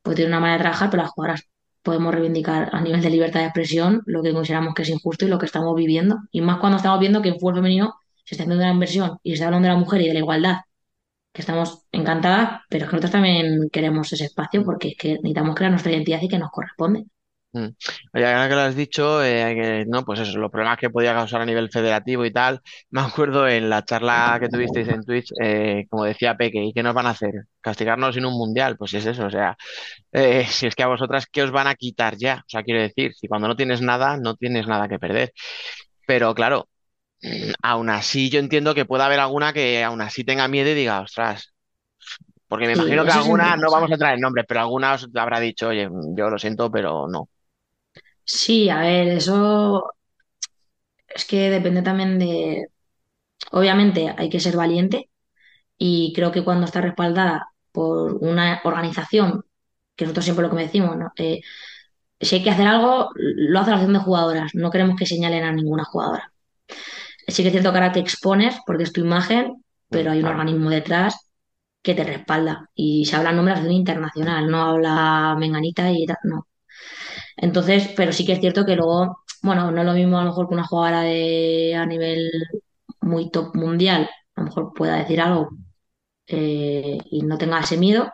pues 0.03 0.17
tiene 0.17 0.31
una 0.31 0.41
manera 0.41 0.59
de 0.59 0.63
trabajar, 0.65 0.91
pero 0.91 1.03
las 1.05 1.13
jugadoras 1.13 1.48
podemos 1.83 2.15
reivindicar 2.15 2.71
a 2.73 2.81
nivel 2.81 3.03
de 3.03 3.11
libertad 3.11 3.41
de 3.41 3.47
expresión 3.47 4.03
lo 4.07 4.23
que 4.23 4.33
consideramos 4.33 4.75
que 4.75 4.83
es 4.83 4.89
injusto 4.91 5.25
y 5.25 5.29
lo 5.29 5.39
que 5.39 5.47
estamos 5.47 5.75
viviendo. 5.77 6.19
Y 6.31 6.41
más 6.41 6.59
cuando 6.59 6.77
estamos 6.77 7.01
viendo 7.01 7.23
que 7.23 7.31
en 7.31 7.39
fútbol 7.39 7.57
femenino 7.57 7.95
se 8.25 8.35
está 8.35 8.45
haciendo 8.45 8.63
una 8.63 8.73
inversión 8.73 9.19
y 9.23 9.31
se 9.31 9.35
está 9.35 9.47
hablando 9.47 9.69
de 9.69 9.75
la 9.75 9.81
mujer 9.81 10.01
y 10.03 10.09
de 10.09 10.15
la 10.15 10.21
igualdad, 10.21 10.57
que 11.33 11.43
estamos 11.43 11.87
encantadas, 11.93 12.63
pero 12.69 12.85
es 12.85 12.91
que 12.91 12.97
nosotros 12.97 13.13
también 13.13 13.69
queremos 13.73 14.13
ese 14.13 14.25
espacio 14.25 14.65
porque 14.65 14.89
es 14.89 14.97
que 14.99 15.15
necesitamos 15.15 15.55
crear 15.57 15.71
nuestra 15.71 15.93
identidad 15.93 16.21
y 16.23 16.29
que 16.29 16.39
nos 16.39 16.51
corresponde. 16.51 17.07
Mm. 17.63 17.69
Oye, 18.15 18.27
ahora 18.27 18.49
que 18.49 18.55
lo 18.55 18.61
has 18.63 18.77
dicho, 18.77 19.23
eh, 19.25 19.55
que, 19.55 19.85
no, 19.89 20.05
pues 20.05 20.21
eso, 20.21 20.39
los 20.39 20.51
problemas 20.51 20.79
que 20.79 20.91
podía 20.91 21.15
causar 21.15 21.41
a 21.41 21.47
nivel 21.47 21.71
federativo 21.71 22.25
y 22.25 22.33
tal. 22.33 22.61
Me 22.91 23.01
acuerdo 23.01 23.49
en 23.49 23.71
la 23.71 23.85
charla 23.85 24.39
que 24.41 24.49
tuvisteis 24.49 24.89
en 24.89 25.05
Twitch, 25.05 25.31
eh, 25.43 25.87
como 25.91 26.05
decía 26.05 26.37
Peque, 26.37 26.63
¿y 26.65 26.73
qué 26.73 26.83
nos 26.83 26.95
van 26.95 27.07
a 27.07 27.11
hacer? 27.11 27.33
¿Castigarnos 27.61 28.15
sin 28.15 28.25
un 28.27 28.35
mundial? 28.39 28.77
Pues 28.77 28.95
es 28.95 29.07
eso, 29.07 29.27
o 29.27 29.31
sea, 29.31 29.57
eh, 30.13 30.47
si 30.51 30.67
es 30.67 30.75
que 30.77 30.83
a 30.85 30.89
vosotras, 30.89 31.27
¿qué 31.31 31.43
os 31.43 31.51
van 31.53 31.67
a 31.69 31.75
quitar 31.77 32.17
ya? 32.19 32.37
O 32.47 32.51
sea, 32.51 32.63
quiero 32.65 32.81
decir, 32.83 33.15
si 33.15 33.29
cuando 33.29 33.49
no 33.49 33.57
tienes 33.57 33.83
nada, 33.83 34.17
no 34.19 34.37
tienes 34.37 34.67
nada 34.69 34.89
que 34.89 34.99
perder. 34.99 35.33
Pero 36.07 36.35
claro, 36.35 36.69
mm, 37.23 37.53
aún 37.63 37.91
así 37.91 38.31
yo 38.31 38.41
entiendo 38.41 38.75
que 38.75 38.87
pueda 38.87 39.07
haber 39.07 39.21
alguna 39.21 39.53
que 39.55 39.85
aún 39.85 40.01
así 40.03 40.25
tenga 40.25 40.49
miedo 40.49 40.71
y 40.71 40.75
diga, 40.75 41.01
ostras. 41.03 41.53
Porque 42.49 42.67
me 42.67 42.73
Sí, 42.73 42.81
imagino 42.81 43.05
que 43.05 43.11
eso 43.11 43.21
siempre 43.23 43.51
alguna, 43.51 43.57
no 43.57 43.71
pasa. 43.71 43.71
vamos 43.71 43.91
a 43.91 43.95
entrar 43.95 44.15
en 44.15 44.21
nombres, 44.21 44.45
pero 44.49 44.61
alguna 44.61 44.95
os 44.95 45.09
habrá 45.15 45.41
dicho, 45.41 45.69
oye, 45.69 45.89
yo 46.17 46.31
lo 46.31 46.39
siento, 46.39 46.71
pero 46.71 47.07
no. 47.09 47.29
Sí, 48.35 48.69
a 48.71 48.81
ver, 48.81 49.09
eso 49.09 49.91
es 51.09 51.25
que 51.25 51.51
depende 51.51 51.83
también 51.83 52.19
de, 52.19 52.67
obviamente 53.53 54.15
hay 54.19 54.31
que 54.31 54.41
ser 54.41 54.57
valiente 54.57 55.11
y 55.79 56.13
creo 56.15 56.33
que 56.33 56.45
cuando 56.45 56.67
está 56.67 56.81
respaldada 56.81 57.49
por 57.73 58.15
una 58.23 58.61
organización, 58.65 59.45
que 59.97 60.07
nosotros 60.07 60.27
siempre 60.27 60.47
lo 60.49 60.57
que 60.57 60.63
decimos, 60.65 60.97
¿no? 60.99 61.13
Eh, 61.19 61.43
si 62.21 62.37
hay 62.37 62.45
que 62.45 62.51
hacer 62.51 62.67
algo, 62.69 63.11
lo 63.17 63.61
hace 63.61 63.71
la 63.73 63.77
acción 63.79 63.95
de 63.95 64.01
jugadoras, 64.01 64.55
no 64.55 64.71
queremos 64.71 64.97
que 64.99 65.07
señalen 65.07 65.45
a 65.45 65.53
ninguna 65.53 65.85
jugadora. 65.85 66.33
Sí 67.29 67.43
que 67.43 67.49
es 67.49 67.53
cierto 67.53 67.73
que 67.73 67.79
ahora 67.79 67.93
te 67.93 68.01
expones 68.01 68.57
porque 68.67 68.85
es 68.85 68.93
tu 68.93 69.01
imagen, 69.03 69.65
pero 69.89 70.11
hay 70.11 70.21
un 70.21 70.27
organismo 70.27 70.71
detrás 70.71 71.31
que 71.83 71.95
te 71.95 72.05
respalda. 72.05 72.71
Y 72.75 73.07
se 73.07 73.17
habla 73.17 73.31
en 73.31 73.37
nombre 73.37 73.55
de 73.55 73.63
la 73.63 73.73
internacional, 73.73 74.51
no 74.51 74.63
habla 74.63 75.37
menganita 75.39 75.91
y 75.93 76.07
tal, 76.07 76.17
no. 76.25 76.47
Entonces, 77.39 77.91
pero 77.97 78.13
sí 78.13 78.27
que 78.27 78.33
es 78.35 78.41
cierto 78.41 78.65
que 78.67 78.77
luego, 78.77 79.19
bueno, 79.43 79.71
no 79.71 79.81
es 79.81 79.87
lo 79.87 79.93
mismo 79.95 80.19
a 80.19 80.23
lo 80.25 80.31
mejor 80.31 80.49
que 80.49 80.55
una 80.55 80.67
jugadora 80.67 81.03
de, 81.03 81.75
a 81.77 81.87
nivel 81.87 82.31
muy 83.01 83.31
top 83.31 83.55
mundial, 83.57 84.11
a 84.35 84.41
lo 84.41 84.47
mejor 84.47 84.73
pueda 84.75 84.97
decir 84.99 85.21
algo 85.21 85.51
eh, 86.27 86.99
y 87.11 87.23
no 87.23 87.39
tenga 87.39 87.61
ese 87.61 87.77
miedo, 87.79 88.13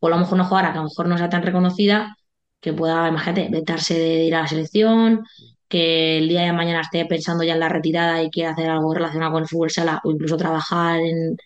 o 0.00 0.06
a 0.08 0.10
lo 0.10 0.18
mejor 0.18 0.34
una 0.34 0.44
jugadora 0.44 0.72
que 0.72 0.78
a 0.78 0.82
lo 0.82 0.88
mejor 0.88 1.08
no 1.08 1.18
sea 1.18 1.28
tan 1.30 1.42
reconocida, 1.42 2.16
que 2.60 2.72
pueda, 2.72 3.08
imagínate, 3.08 3.48
vetarse 3.50 3.94
de 3.98 4.24
ir 4.24 4.34
a 4.34 4.42
la 4.42 4.48
selección, 4.48 5.24
que 5.68 6.18
el 6.18 6.28
día 6.28 6.42
de 6.42 6.52
mañana 6.52 6.80
esté 6.82 7.06
pensando 7.06 7.44
ya 7.44 7.54
en 7.54 7.60
la 7.60 7.68
retirada 7.68 8.22
y 8.22 8.30
quiera 8.30 8.52
hacer 8.52 8.68
algo 8.70 8.92
relacionado 8.94 9.32
con 9.32 9.42
el 9.42 9.48
fútbol 9.48 9.70
sala 9.70 10.00
o 10.04 10.10
incluso 10.10 10.36
trabajar 10.36 11.00
en, 11.00 11.36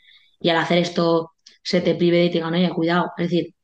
y 0.40 0.48
al 0.50 0.56
hacer 0.58 0.78
esto 0.78 1.32
se 1.62 1.80
te 1.80 1.94
prive 1.94 2.24
y 2.24 2.28
te 2.28 2.34
digan, 2.34 2.54
oye, 2.54 2.70
cuidado. 2.70 3.12
Es 3.16 3.30
decir, 3.30 3.54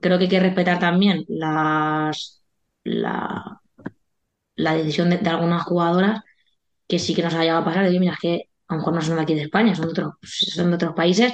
creo 0.00 0.18
que 0.18 0.24
hay 0.24 0.30
que 0.30 0.40
respetar 0.40 0.78
también 0.78 1.24
las, 1.28 2.37
la, 2.88 3.60
la 4.56 4.74
decisión 4.74 5.10
de, 5.10 5.18
de 5.18 5.30
algunas 5.30 5.62
jugadoras 5.64 6.22
que 6.88 6.98
sí 6.98 7.14
que 7.14 7.22
nos 7.22 7.34
ha 7.34 7.42
llegado 7.42 7.60
a 7.62 7.64
pasar, 7.64 7.84
de, 7.84 7.90
oye, 7.90 8.00
mira, 8.00 8.14
es 8.14 8.18
que 8.20 8.42
a 8.68 8.74
lo 8.74 8.78
mejor 8.80 8.94
no 8.94 9.02
son 9.02 9.16
de 9.16 9.22
aquí 9.22 9.34
de 9.34 9.42
España, 9.42 9.74
son 9.74 9.86
de 9.86 9.92
otros, 9.92 10.14
son 10.22 10.70
de 10.70 10.76
otros 10.76 10.94
países. 10.94 11.32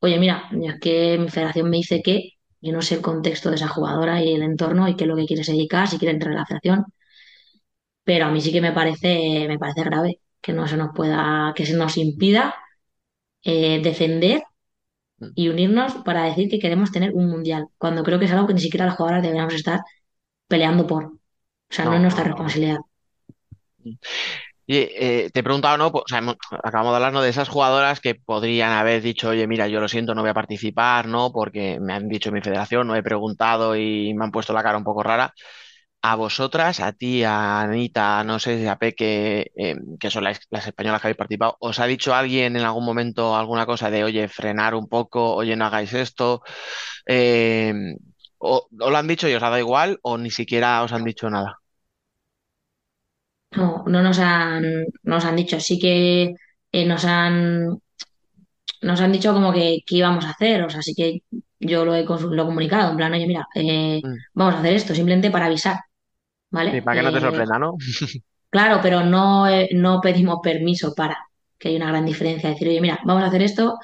Oye, 0.00 0.18
mira, 0.18 0.50
es 0.62 0.80
que 0.80 1.18
mi 1.18 1.28
federación 1.30 1.70
me 1.70 1.78
dice 1.78 2.02
que 2.02 2.32
yo 2.60 2.72
no 2.72 2.82
sé 2.82 2.96
el 2.96 3.02
contexto 3.02 3.50
de 3.50 3.56
esa 3.56 3.68
jugadora 3.68 4.22
y 4.22 4.34
el 4.34 4.42
entorno 4.42 4.88
y 4.88 4.96
qué 4.96 5.04
es 5.04 5.08
lo 5.08 5.16
que 5.16 5.26
quiere 5.26 5.42
dedicar, 5.44 5.88
si 5.88 5.98
quiere 5.98 6.14
entrar 6.14 6.32
en 6.32 6.38
la 6.40 6.46
federación, 6.46 6.86
pero 8.04 8.26
a 8.26 8.30
mí 8.30 8.40
sí 8.40 8.52
que 8.52 8.60
me 8.60 8.72
parece, 8.72 9.46
me 9.48 9.58
parece 9.58 9.82
grave 9.84 10.20
que 10.40 10.52
no 10.52 10.66
se 10.68 10.76
nos 10.76 10.90
pueda, 10.94 11.52
que 11.56 11.66
se 11.66 11.74
nos 11.76 11.96
impida 11.96 12.54
eh, 13.42 13.80
defender 13.82 14.42
y 15.34 15.48
unirnos 15.48 15.94
para 16.04 16.24
decir 16.24 16.48
que 16.50 16.58
queremos 16.60 16.92
tener 16.92 17.12
un 17.14 17.28
mundial, 17.30 17.68
cuando 17.78 18.04
creo 18.04 18.18
que 18.18 18.26
es 18.26 18.32
algo 18.32 18.46
que 18.46 18.54
ni 18.54 18.60
siquiera 18.60 18.86
las 18.86 18.96
jugadoras 18.96 19.22
deberíamos 19.22 19.54
estar 19.54 19.80
peleando 20.48 20.86
por. 20.86 21.04
O 21.06 21.18
sea, 21.70 21.84
no, 21.86 21.92
No, 21.92 21.96
es 21.96 22.02
nuestra 22.02 22.24
responsabilidad. 22.24 22.78
Y 24.66 24.76
eh, 24.76 25.30
te 25.32 25.40
he 25.40 25.42
preguntado, 25.42 25.78
¿no? 25.78 25.90
Pues, 25.90 26.04
o 26.04 26.08
sea, 26.08 26.18
hemos- 26.18 26.36
acabamos 26.62 26.92
de 26.92 26.96
hablar, 26.96 27.12
¿no? 27.14 27.22
de 27.22 27.30
esas 27.30 27.48
jugadoras 27.48 28.00
que 28.00 28.14
podrían 28.14 28.72
haber 28.72 29.00
dicho, 29.02 29.30
oye, 29.30 29.46
mira, 29.46 29.66
yo 29.68 29.80
lo 29.80 29.88
siento, 29.88 30.14
no 30.14 30.20
voy 30.20 30.30
a 30.30 30.34
participar, 30.34 31.06
¿no? 31.08 31.32
Porque 31.32 31.78
me 31.80 31.94
han 31.94 32.08
dicho 32.08 32.30
mi 32.32 32.42
federación, 32.42 32.86
no 32.86 32.94
he 32.94 33.02
preguntado 33.02 33.76
y 33.76 34.12
me 34.14 34.24
han 34.26 34.30
puesto 34.30 34.52
la 34.52 34.62
cara 34.62 34.76
un 34.78 34.84
poco 34.84 35.02
rara. 35.02 35.32
A 36.02 36.16
vosotras, 36.16 36.80
a 36.80 36.92
ti, 36.92 37.24
a 37.24 37.60
Anita, 37.62 38.24
no 38.24 38.38
sé, 38.38 38.68
a 38.68 38.78
Peque, 38.78 39.52
eh, 39.56 39.76
que 40.00 40.10
son 40.10 40.24
las, 40.24 40.40
las 40.50 40.66
españolas 40.66 41.00
que 41.02 41.08
habéis 41.08 41.18
participado, 41.18 41.56
¿os 41.60 41.80
ha 41.80 41.86
dicho 41.86 42.14
alguien 42.14 42.56
en 42.56 42.64
algún 42.64 42.84
momento 42.86 43.36
alguna 43.36 43.66
cosa 43.66 43.90
de, 43.90 44.04
oye, 44.04 44.28
frenar 44.28 44.74
un 44.76 44.88
poco, 44.88 45.34
oye, 45.34 45.56
no 45.56 45.66
hagáis 45.66 45.92
esto? 45.94 46.42
Eh, 47.06 47.72
o, 48.38 48.68
¿os 48.80 48.90
lo 48.92 48.96
han 48.98 49.08
dicho 49.08 49.28
y 49.28 49.34
os 49.34 49.42
ha 49.42 49.46
dado 49.50 49.58
igual 49.60 49.98
o 50.02 50.18
ni 50.18 50.30
siquiera 50.30 50.82
os 50.84 50.92
han 50.92 51.04
dicho 51.04 51.30
nada? 51.30 51.60
No, 53.56 53.84
no 53.86 54.02
nos 54.02 54.18
han, 54.18 54.62
no 54.62 55.14
nos 55.14 55.24
han 55.24 55.36
dicho, 55.36 55.58
sí 55.60 55.78
que 55.78 56.34
eh, 56.72 56.86
nos 56.86 57.04
han, 57.04 57.78
nos 58.82 59.00
han 59.00 59.12
dicho 59.12 59.32
como 59.34 59.52
que 59.52 59.78
qué 59.86 59.96
íbamos 59.96 60.24
a 60.24 60.30
hacer, 60.30 60.62
o 60.62 60.70
sea, 60.70 60.82
sí 60.82 60.94
que 60.94 61.20
yo 61.60 61.84
lo 61.84 61.94
he, 61.94 62.04
lo 62.04 62.42
he 62.42 62.46
comunicado, 62.46 62.90
en 62.92 62.96
plan, 62.96 63.12
oye, 63.12 63.26
mira, 63.26 63.46
eh, 63.54 64.04
Mm. 64.04 64.24
vamos 64.34 64.54
a 64.54 64.58
hacer 64.60 64.74
esto, 64.74 64.94
simplemente 64.94 65.30
para 65.30 65.46
avisar, 65.46 65.78
Sí, 66.70 66.80
¿vale? 66.80 66.82
para 66.82 66.96
que 66.96 67.02
no 67.02 67.12
te 67.12 67.20
Eh, 67.20 67.20
sorprenda, 67.20 67.58
¿no? 67.58 67.76
claro, 68.50 68.80
pero 68.82 69.04
no, 69.04 69.46
no 69.72 70.00
pedimos 70.00 70.38
permiso 70.42 70.94
para, 70.94 71.16
que 71.58 71.68
hay 71.68 71.76
una 71.76 71.88
gran 71.88 72.04
diferencia, 72.06 72.50
decir, 72.50 72.68
oye, 72.68 72.80
mira, 72.80 73.00
vamos 73.04 73.22
a 73.24 73.26
hacer 73.26 73.42
esto, 73.42 73.78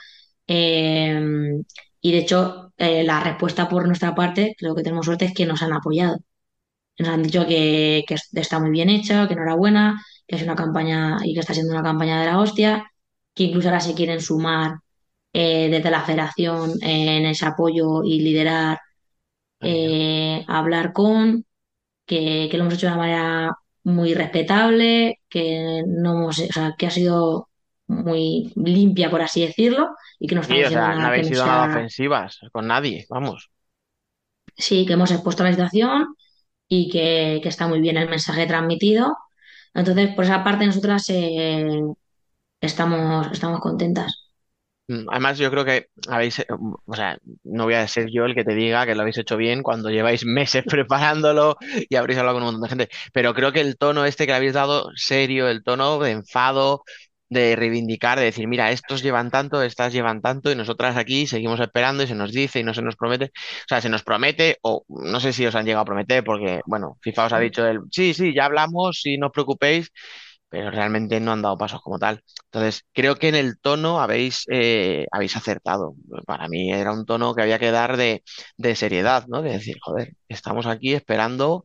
y 2.00 2.12
de 2.12 2.18
hecho, 2.18 2.63
eh, 2.78 3.04
la 3.04 3.20
respuesta 3.20 3.68
por 3.68 3.86
nuestra 3.86 4.14
parte, 4.14 4.54
creo 4.58 4.74
que 4.74 4.82
tenemos 4.82 5.06
suerte, 5.06 5.26
es 5.26 5.34
que 5.34 5.46
nos 5.46 5.62
han 5.62 5.72
apoyado. 5.72 6.18
Nos 6.98 7.08
han 7.08 7.22
dicho 7.22 7.46
que, 7.46 8.04
que 8.06 8.16
está 8.40 8.60
muy 8.60 8.70
bien 8.70 8.88
hecho, 8.90 9.26
que 9.28 9.34
enhorabuena, 9.34 10.00
que 10.26 10.36
es 10.36 10.42
una 10.42 10.54
campaña 10.56 11.18
y 11.24 11.34
que 11.34 11.40
está 11.40 11.54
siendo 11.54 11.72
una 11.72 11.82
campaña 11.82 12.20
de 12.20 12.26
la 12.26 12.38
hostia, 12.38 12.90
que 13.34 13.44
incluso 13.44 13.68
ahora 13.68 13.80
se 13.80 13.94
quieren 13.94 14.20
sumar 14.20 14.76
eh, 15.32 15.68
desde 15.70 15.90
la 15.90 16.02
federación 16.04 16.72
eh, 16.82 17.18
en 17.18 17.26
ese 17.26 17.46
apoyo 17.46 18.04
y 18.04 18.20
liderar, 18.20 18.78
eh, 19.60 20.44
hablar 20.48 20.92
con, 20.92 21.44
que, 22.06 22.48
que 22.50 22.58
lo 22.58 22.64
hemos 22.64 22.74
hecho 22.74 22.86
de 22.88 22.92
una 22.94 23.02
manera 23.02 23.52
muy 23.84 24.14
respetable, 24.14 25.20
que 25.28 25.82
no 25.86 26.12
hemos, 26.14 26.38
o 26.40 26.52
sea, 26.52 26.74
que 26.78 26.86
ha 26.86 26.90
sido 26.90 27.48
muy 27.86 28.52
limpia, 28.56 29.10
por 29.10 29.22
así 29.22 29.42
decirlo, 29.46 29.90
y 30.18 30.26
que 30.28 30.34
no 30.34 30.40
Sí, 30.40 30.42
estamos 30.42 30.64
o 30.64 30.70
diciendo 30.70 30.70
sea, 30.70 30.94
no 30.96 31.06
habéis 31.08 31.26
sido 31.28 31.44
sea, 31.44 31.64
ofensivas 31.64 32.38
con 32.52 32.66
nadie, 32.68 33.06
vamos. 33.08 33.50
sí, 34.56 34.86
que 34.86 34.94
hemos 34.94 35.10
expuesto 35.10 35.44
la 35.44 35.50
situación 35.52 36.14
y 36.68 36.90
que, 36.90 37.40
que 37.42 37.48
está 37.48 37.68
muy 37.68 37.80
bien 37.80 37.96
el 37.96 38.08
mensaje 38.10 38.46
transmitido. 38.46 39.16
Entonces, 39.74 40.14
por 40.14 40.24
esa 40.24 40.44
parte, 40.44 40.66
nosotras 40.66 41.04
eh, 41.10 41.66
estamos, 42.60 43.28
estamos 43.32 43.60
contentas. 43.60 44.12
Mm, 44.86 45.06
Además, 45.10 45.38
yo 45.38 45.50
creo 45.50 45.64
que 45.64 45.86
habéis, 46.08 46.40
eh, 46.40 46.46
o 46.86 46.94
sea, 46.94 47.16
no 47.44 47.64
voy 47.64 47.74
a 47.74 47.88
ser 47.88 48.10
yo 48.10 48.26
el 48.26 48.34
que 48.34 48.44
te 48.44 48.54
diga 48.54 48.84
que 48.84 48.94
lo 48.94 49.00
habéis 49.02 49.16
hecho 49.18 49.36
bien 49.38 49.62
cuando 49.62 49.88
lleváis 49.90 50.24
meses 50.26 50.64
preparándolo 50.66 51.56
y 51.88 51.96
habréis 51.96 52.18
hablado 52.18 52.36
con 52.36 52.42
un 52.46 52.52
montón 52.54 52.62
de 52.62 52.68
gente, 52.86 52.88
pero 53.12 53.32
creo 53.34 53.52
que 53.52 53.60
el 53.62 53.78
tono 53.78 54.04
este 54.04 54.26
que 54.26 54.32
le 54.32 54.36
habéis 54.36 54.52
dado 54.54 54.90
serio, 54.94 55.48
el 55.48 55.62
tono 55.64 55.98
de 56.00 56.10
enfado, 56.12 56.82
de 57.28 57.56
reivindicar, 57.56 58.18
de 58.18 58.26
decir, 58.26 58.46
mira, 58.48 58.70
estos 58.70 59.02
llevan 59.02 59.30
tanto, 59.30 59.62
estas 59.62 59.92
llevan 59.92 60.20
tanto 60.22 60.50
y 60.52 60.56
nosotras 60.56 60.96
aquí 60.96 61.26
seguimos 61.26 61.58
esperando 61.60 62.02
y 62.02 62.06
se 62.06 62.14
nos 62.14 62.32
dice 62.32 62.60
y 62.60 62.64
no 62.64 62.74
se 62.74 62.82
nos 62.82 62.96
promete, 62.96 63.26
o 63.26 63.68
sea, 63.68 63.80
se 63.80 63.88
nos 63.88 64.02
promete 64.04 64.58
o 64.62 64.84
no 64.88 65.20
sé 65.20 65.32
si 65.32 65.44
os 65.46 65.54
han 65.54 65.64
llegado 65.66 65.82
a 65.82 65.84
prometer 65.86 66.22
porque, 66.24 66.60
bueno, 66.66 66.98
FIFA 67.02 67.26
os 67.26 67.32
ha 67.32 67.38
dicho 67.40 67.66
el, 67.66 67.80
sí, 67.90 68.14
sí, 68.14 68.32
ya 68.34 68.44
hablamos, 68.46 69.00
si 69.02 69.18
no 69.18 69.26
os 69.28 69.32
preocupéis, 69.32 69.90
pero 70.48 70.70
realmente 70.70 71.18
no 71.20 71.32
han 71.32 71.42
dado 71.42 71.58
pasos 71.58 71.80
como 71.82 71.98
tal. 71.98 72.22
Entonces, 72.46 72.84
creo 72.92 73.16
que 73.16 73.28
en 73.28 73.34
el 73.34 73.58
tono 73.60 74.00
habéis, 74.00 74.44
eh, 74.50 75.06
habéis 75.10 75.36
acertado. 75.36 75.94
Para 76.26 76.48
mí 76.48 76.72
era 76.72 76.92
un 76.92 77.04
tono 77.06 77.34
que 77.34 77.42
había 77.42 77.58
que 77.58 77.70
dar 77.72 77.96
de, 77.96 78.22
de 78.56 78.76
seriedad, 78.76 79.26
¿no? 79.28 79.42
De 79.42 79.50
decir, 79.52 79.76
joder, 79.82 80.14
estamos 80.28 80.66
aquí 80.66 80.94
esperando 80.94 81.64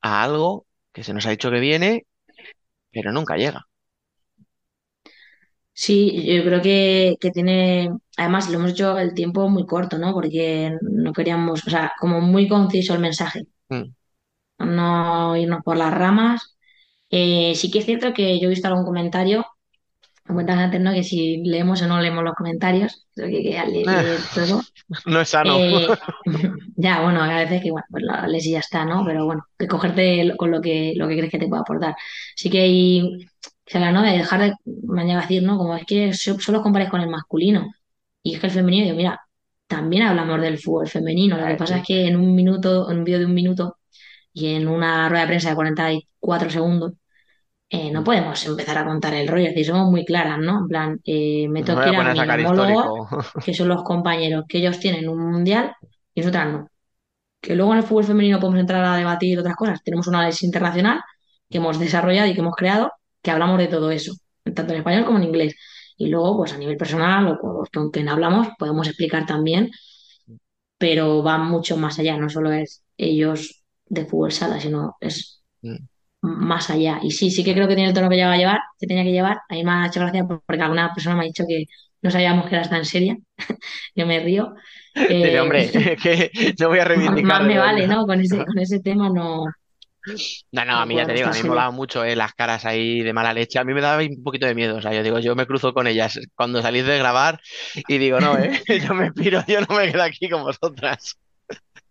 a 0.00 0.22
algo 0.22 0.66
que 0.92 1.04
se 1.04 1.12
nos 1.14 1.26
ha 1.26 1.30
dicho 1.30 1.50
que 1.50 1.60
viene, 1.60 2.06
pero 2.92 3.12
nunca 3.12 3.36
llega. 3.36 3.66
Sí, 5.82 6.26
yo 6.36 6.44
creo 6.44 6.60
que, 6.62 7.16
que 7.20 7.30
tiene, 7.30 7.90
además 8.16 8.50
lo 8.50 8.58
hemos 8.58 8.72
hecho 8.72 8.98
el 8.98 9.14
tiempo 9.14 9.48
muy 9.48 9.64
corto, 9.66 9.96
¿no? 9.98 10.12
Porque 10.12 10.76
no 10.82 11.12
queríamos, 11.12 11.66
o 11.66 11.70
sea, 11.70 11.92
como 11.98 12.20
muy 12.20 12.48
conciso 12.48 12.94
el 12.94 13.00
mensaje, 13.00 13.46
Mm. 13.70 13.94
no 14.58 15.36
irnos 15.36 15.62
por 15.64 15.76
las 15.76 15.92
ramas. 15.94 16.56
Eh, 17.10 17.54
sí 17.56 17.70
que 17.70 17.80
es 17.80 17.86
cierto 17.86 18.12
que 18.12 18.38
yo 18.40 18.46
he 18.46 18.50
visto 18.50 18.68
algún 18.68 18.84
comentario, 18.84 19.44
me 20.26 20.34
cuentan 20.34 20.58
antes, 20.60 20.80
¿no? 20.80 20.92
Que 20.92 21.04
si 21.04 21.38
leemos 21.44 21.82
o 21.82 21.88
no 21.88 22.00
leemos 22.00 22.24
los 22.24 22.34
comentarios, 22.34 23.06
creo 23.14 23.28
que 23.28 23.58
hay 23.58 23.72
que 23.72 23.72
le- 23.72 23.86
leer 23.86 24.20
todo. 24.34 24.62
No 25.06 25.20
es 25.20 25.28
sano. 25.30 25.56
Eh, 25.58 25.88
ya, 26.76 27.02
bueno, 27.02 27.22
a 27.22 27.28
veces 27.38 27.62
que 27.62 27.70
bueno, 27.70 27.86
pues 27.90 28.04
la 28.04 28.26
lees 28.28 28.46
y 28.46 28.52
ya 28.52 28.60
está, 28.60 28.84
¿no? 28.84 29.04
Pero 29.06 29.26
bueno, 29.26 29.44
que 29.58 29.66
cogerte 29.68 30.24
lo- 30.24 30.36
con 30.36 30.50
lo 30.50 30.60
que, 30.60 30.94
lo 30.96 31.08
que 31.08 31.16
crees 31.18 31.30
que 31.32 31.38
te 31.38 31.48
puede 31.48 31.62
aportar. 31.62 31.96
Sí 32.36 32.50
que 32.50 32.60
hay, 32.60 33.26
se 33.70 33.78
habla, 33.78 33.92
¿no? 33.92 34.02
De 34.02 34.12
dejar 34.18 34.40
de, 34.40 34.54
me 34.64 35.02
han 35.02 35.06
llegado 35.08 35.20
a 35.24 35.28
decir, 35.28 35.42
¿no? 35.42 35.58
Como 35.58 35.76
es 35.76 35.84
que 35.86 36.12
so- 36.14 36.38
solo 36.40 36.58
os 36.58 36.64
comparáis 36.64 36.90
con 36.90 37.00
el 37.00 37.08
masculino. 37.10 37.72
Y 38.22 38.34
es 38.34 38.40
que 38.40 38.46
el 38.48 38.52
femenino, 38.52 38.84
digo, 38.86 38.96
mira, 38.96 39.20
también 39.66 40.02
hablamos 40.04 40.40
del 40.40 40.58
fútbol 40.58 40.88
femenino. 40.88 41.38
Lo 41.38 41.46
que 41.46 41.54
pasa 41.56 41.78
es 41.78 41.86
que 41.86 42.06
en 42.08 42.16
un 42.16 42.34
minuto, 42.34 42.90
en 42.90 42.98
un 42.98 43.04
vídeo 43.04 43.20
de 43.20 43.26
un 43.26 43.34
minuto 43.34 43.78
y 44.32 44.54
en 44.54 44.68
una 44.68 45.08
rueda 45.08 45.22
de 45.24 45.28
prensa 45.28 45.50
de 45.50 45.54
44 45.56 46.50
segundos, 46.50 46.92
eh, 47.70 47.90
no 47.92 48.02
Mm. 48.02 48.04
podemos 48.04 48.46
empezar 48.46 48.78
a 48.78 48.84
contar 48.86 49.14
el 49.14 49.28
rollo. 49.28 49.44
Es 49.46 49.50
decir, 49.54 49.66
somos 49.66 49.90
muy 49.90 50.04
claras, 50.04 50.38
¿no? 50.38 50.60
En 50.60 50.68
plan, 50.68 51.00
eh, 51.04 51.48
me 51.48 51.60
No 51.60 51.66
tengo 51.66 51.80
voy 51.80 51.90
que 51.90 51.96
a 51.96 52.14
ir 52.14 52.30
a 52.30 52.34
homólogos 52.34 52.42
histórico. 52.42 53.42
que 53.44 53.54
son 53.54 53.68
los 53.68 53.82
compañeros 53.84 54.44
que 54.48 54.58
ellos 54.58 54.78
tienen 54.80 55.08
un 55.08 55.30
mundial 55.32 55.74
y 56.14 56.20
nosotras 56.20 56.48
no. 56.52 56.68
Que 57.40 57.54
luego 57.56 57.72
en 57.72 57.78
el 57.78 57.84
fútbol 57.84 58.04
femenino 58.04 58.40
podemos 58.40 58.60
entrar 58.60 58.84
a 58.84 58.96
debatir 58.96 59.38
otras 59.38 59.56
cosas. 59.56 59.82
Tenemos 59.82 60.06
un 60.08 60.14
análisis 60.16 60.42
internacional 60.44 61.00
que 61.50 61.58
hemos 61.58 61.78
desarrollado 61.78 62.28
y 62.28 62.34
que 62.34 62.40
hemos 62.40 62.56
creado, 62.56 62.92
que 63.22 63.30
hablamos 63.30 63.58
de 63.58 63.68
todo 63.68 63.90
eso, 63.90 64.14
tanto 64.54 64.72
en 64.72 64.78
español 64.78 65.04
como 65.04 65.18
en 65.18 65.24
inglés. 65.24 65.54
Y 65.96 66.08
luego, 66.08 66.38
pues 66.38 66.52
a 66.52 66.58
nivel 66.58 66.76
personal 66.76 67.38
o 67.42 67.64
con, 67.72 67.90
quien 67.90 68.08
hablamos, 68.08 68.48
podemos 68.58 68.88
explicar 68.88 69.26
también, 69.26 69.70
pero 70.78 71.22
va 71.22 71.38
mucho 71.38 71.76
más 71.76 71.98
allá, 71.98 72.16
no 72.16 72.28
solo 72.28 72.52
es 72.52 72.82
ellos 72.96 73.62
de 73.86 74.06
fútbol 74.06 74.32
sala, 74.32 74.60
sino 74.60 74.96
es 75.00 75.40
Mm. 75.62 75.76
más 76.22 76.70
allá. 76.70 77.00
Y 77.02 77.10
sí, 77.10 77.30
sí 77.30 77.44
que 77.44 77.54
creo 77.54 77.68
que 77.68 77.74
tiene 77.74 77.90
el 77.90 77.94
tono 77.94 78.08
que 78.08 78.16
lleva 78.16 78.32
a 78.32 78.36
llevar, 78.36 78.60
que 78.78 78.86
tenía 78.86 79.04
que 79.04 79.12
llevar. 79.12 79.38
A 79.48 79.54
mí 79.54 79.64
me 79.64 79.70
ha 79.72 79.86
hecho 79.86 80.00
gracia 80.00 80.26
porque 80.26 80.62
alguna 80.62 80.92
persona 80.94 81.16
me 81.16 81.22
ha 81.22 81.26
dicho 81.26 81.44
que 81.48 81.64
no 82.02 82.10
sabíamos 82.10 82.48
que 82.48 82.54
eras 82.56 82.70
tan 82.70 82.84
seria. 82.84 83.16
Yo 83.94 84.06
me 84.06 84.20
río. 84.20 84.54
Eh, 84.92 85.38
hombre, 85.38 85.70
que 86.02 86.32
no 86.58 86.68
voy 86.68 86.80
a 86.80 86.84
más 86.84 86.88
reivindicar 86.88 87.44
me 87.44 87.52
de 87.54 87.58
vale. 87.60 87.86
¿no? 87.86 88.06
Con 88.06 88.20
ese, 88.20 88.44
con 88.44 88.58
ese 88.58 88.80
tema 88.80 89.08
no, 89.08 89.44
No, 90.52 90.64
no, 90.64 90.72
a 90.78 90.80
no 90.80 90.86
mí 90.86 90.96
ya 90.96 91.06
te 91.06 91.12
digo, 91.12 91.28
a 91.28 91.32
mí 91.32 91.38
me 91.38 91.44
molaba 91.44 91.70
mucho 91.70 92.04
eh, 92.04 92.16
las 92.16 92.34
caras 92.34 92.64
ahí 92.64 93.02
de 93.02 93.12
mala 93.12 93.32
leche. 93.32 93.58
A 93.58 93.64
mí 93.64 93.72
me 93.74 93.80
daba 93.80 94.02
un 94.02 94.22
poquito 94.22 94.46
de 94.46 94.54
miedo. 94.54 94.76
O 94.76 94.82
sea, 94.82 94.92
yo 94.92 95.02
digo, 95.02 95.18
yo 95.20 95.36
me 95.36 95.46
cruzo 95.46 95.72
con 95.72 95.86
ellas 95.86 96.18
cuando 96.34 96.60
salís 96.62 96.84
de 96.86 96.98
grabar 96.98 97.40
y 97.86 97.98
digo, 97.98 98.20
no, 98.20 98.36
eh, 98.38 98.50
yo 98.88 98.94
me 98.94 99.12
piro, 99.12 99.42
yo 99.46 99.60
no 99.60 99.76
me 99.76 99.90
quedo 99.92 100.02
aquí 100.02 100.28
con 100.28 100.42
vosotras. 100.42 101.16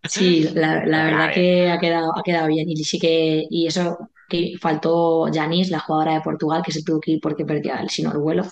Sí, 0.04 0.42
la, 0.54 0.82
verdad 1.04 1.32
que 1.32 1.70
ha 1.70 1.78
quedado, 1.78 2.12
ha 2.16 2.22
quedado 2.22 2.48
bien. 2.48 2.68
Y 2.68 2.76
sí 2.84 2.98
que, 2.98 3.44
y 3.48 3.66
eso 3.66 3.98
que 4.28 4.54
faltó 4.60 5.28
Yanis, 5.28 5.70
la 5.70 5.80
jugadora 5.80 6.14
de 6.14 6.20
Portugal, 6.22 6.62
que 6.64 6.72
se 6.72 6.82
tuvo 6.82 7.00
que 7.00 7.12
ir 7.12 7.20
porque 7.20 7.44
perdía 7.44 7.76
el, 7.80 7.90
sino 7.90 8.12
el 8.12 8.18
vuelo. 8.18 8.44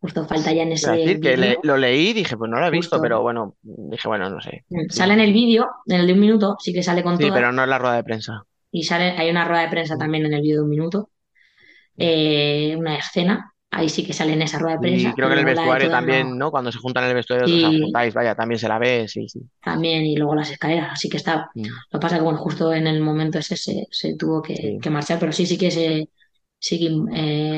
Justo 0.00 0.26
falta 0.26 0.52
ya 0.52 0.62
en 0.62 0.72
a 0.72 0.72
ese 0.72 0.92
decir 0.92 1.20
que 1.20 1.36
le- 1.36 1.46
vídeo. 1.46 1.60
lo 1.62 1.76
leí 1.76 2.08
y 2.10 2.12
dije, 2.12 2.36
pues 2.36 2.50
no 2.50 2.60
lo 2.60 2.66
he 2.66 2.70
visto, 2.70 2.96
Justo. 2.96 3.02
pero 3.02 3.22
bueno, 3.22 3.56
dije, 3.62 4.06
bueno, 4.08 4.28
no 4.30 4.40
sé. 4.40 4.64
Sale 4.90 5.14
en 5.14 5.20
el 5.20 5.32
vídeo, 5.32 5.66
en 5.86 6.00
el 6.00 6.06
de 6.06 6.12
un 6.12 6.20
minuto, 6.20 6.56
sí 6.60 6.72
que 6.72 6.82
sale 6.82 7.02
con 7.02 7.16
Sí, 7.16 7.22
todas. 7.22 7.34
pero 7.34 7.52
no 7.52 7.62
es 7.62 7.68
la 7.68 7.78
rueda 7.78 7.96
de 7.96 8.04
prensa. 8.04 8.44
Y 8.74 8.84
sale, 8.84 9.12
hay 9.18 9.30
una 9.30 9.46
rueda 9.46 9.62
de 9.64 9.70
prensa 9.70 9.98
también 9.98 10.26
en 10.26 10.34
el 10.34 10.42
vídeo 10.42 10.58
de 10.58 10.64
un 10.64 10.70
minuto, 10.70 11.10
eh, 11.98 12.76
una 12.78 12.96
escena. 12.98 13.52
Ahí 13.70 13.88
sí 13.90 14.06
que 14.06 14.12
sale 14.14 14.34
en 14.34 14.42
esa 14.42 14.58
rueda 14.60 14.76
de 14.76 14.80
Y 14.80 14.82
prensa, 14.82 15.14
creo 15.14 15.28
que 15.28 15.34
en 15.34 15.38
el 15.40 15.44
de 15.44 15.44
vestuario 15.44 15.90
también, 15.90 16.36
¿no? 16.38 16.50
Cuando 16.50 16.70
se 16.72 16.78
juntan 16.78 17.04
en 17.04 17.10
el 17.10 17.16
vestuario, 17.16 17.48
Y 17.48 17.78
juntáis, 17.78 18.12
vaya, 18.14 18.34
también 18.34 18.58
se 18.58 18.68
la 18.68 18.78
ve, 18.78 19.06
sí, 19.08 19.28
sí. 19.28 19.40
también, 19.62 20.04
y 20.04 20.16
luego 20.16 20.34
las 20.34 20.50
escaleras. 20.50 20.92
Así 20.92 21.08
que 21.08 21.16
está. 21.16 21.50
Mm, 21.54 21.84
Lo 21.90 21.98
que 22.00 22.02
pasa 22.02 22.16
que, 22.16 22.22
bueno, 22.22 22.38
justo 22.38 22.72
en 22.72 22.86
el 22.86 23.00
momento 23.00 23.38
ese 23.38 23.56
se, 23.56 23.86
se 23.90 24.16
tuvo 24.16 24.42
que, 24.42 24.58
Sí, 24.60 24.78
que 24.80 24.90
marchar, 24.90 25.18
pero 25.18 25.32
sí, 25.32 25.46
sí 25.46 25.56
que 25.58 25.70
se 25.70 26.08
sí 26.58 26.78
que 26.78 26.88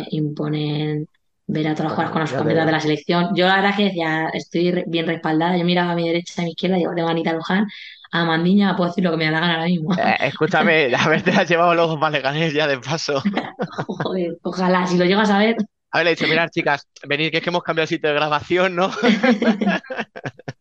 eh, 0.00 0.04
imponen 0.10 1.08
ver 1.46 1.68
a 1.68 1.74
todas 1.76 1.96
las 1.98 2.10
con 2.10 2.20
las 2.20 2.32
camisetas 2.32 2.66
de 2.66 2.72
la 2.72 2.80
selección. 2.80 3.28
Yo 3.36 3.46
la 3.46 3.56
verdad 3.56 3.76
que 3.76 3.84
decía, 3.84 4.28
estoy 4.34 4.84
bien 4.88 5.06
respaldada. 5.06 5.56
Yo 5.56 5.64
miraba 5.64 5.92
a 5.92 5.96
mi 5.96 6.06
derecha 6.08 6.34
y 6.38 6.40
a 6.42 6.44
mi 6.44 6.50
izquierda, 6.52 6.76
digo, 6.76 6.94
tengo 6.94 7.08
a 7.08 7.12
Anita 7.12 7.32
Luján, 7.32 7.66
a 8.12 8.24
Mandiña, 8.24 8.76
puedo 8.76 8.90
decir 8.90 9.04
lo 9.04 9.10
que 9.10 9.16
me 9.16 9.24
da 9.26 9.32
la 9.32 9.40
gana 9.40 9.54
ahora 9.54 9.66
mismo. 9.66 9.94
Eh, 9.94 10.16
escúchame, 10.20 10.94
a 10.94 11.08
ver, 11.08 11.22
te 11.22 11.30
has 11.32 11.48
llevado 11.48 11.74
luego 11.74 11.98
para 11.98 12.12
Leganés 12.12 12.52
ya 12.52 12.66
de 12.66 12.78
paso. 12.78 13.22
Joder, 13.86 14.38
ojalá, 14.42 14.86
si 14.86 14.96
lo 14.98 15.04
llegas 15.04 15.30
a 15.30 15.38
ver. 15.38 15.56
A 15.90 15.98
ver, 15.98 16.04
le 16.04 16.10
he 16.12 16.14
dicho, 16.14 16.28
mirad, 16.28 16.48
chicas, 16.50 16.86
venid, 17.06 17.30
que 17.30 17.38
es 17.38 17.42
que 17.42 17.50
hemos 17.50 17.62
cambiado 17.62 17.84
el 17.84 17.88
sitio 17.88 18.10
de 18.10 18.16
grabación, 18.16 18.74
¿no? 18.76 18.90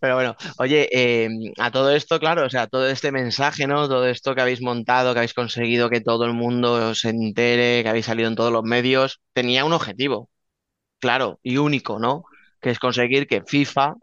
Pero 0.00 0.14
bueno, 0.14 0.36
oye, 0.58 0.88
eh, 0.92 1.28
a 1.58 1.70
todo 1.70 1.90
esto, 1.94 2.18
claro, 2.18 2.46
o 2.46 2.50
sea, 2.50 2.66
todo 2.66 2.88
este 2.88 3.12
mensaje, 3.12 3.66
¿no? 3.66 3.88
Todo 3.88 4.06
esto 4.06 4.34
que 4.34 4.40
habéis 4.40 4.62
montado, 4.62 5.12
que 5.12 5.18
habéis 5.20 5.34
conseguido 5.34 5.90
que 5.90 6.00
todo 6.00 6.24
el 6.24 6.32
mundo 6.32 6.94
se 6.94 7.10
entere, 7.10 7.82
que 7.82 7.88
habéis 7.88 8.06
salido 8.06 8.28
en 8.28 8.36
todos 8.36 8.52
los 8.52 8.62
medios, 8.64 9.20
tenía 9.32 9.64
un 9.64 9.72
objetivo, 9.72 10.30
claro, 10.98 11.38
y 11.42 11.58
único, 11.58 11.98
¿no? 11.98 12.24
Que 12.60 12.70
es 12.70 12.78
conseguir 12.78 13.26
que 13.26 13.42
FIFA, 13.46 13.94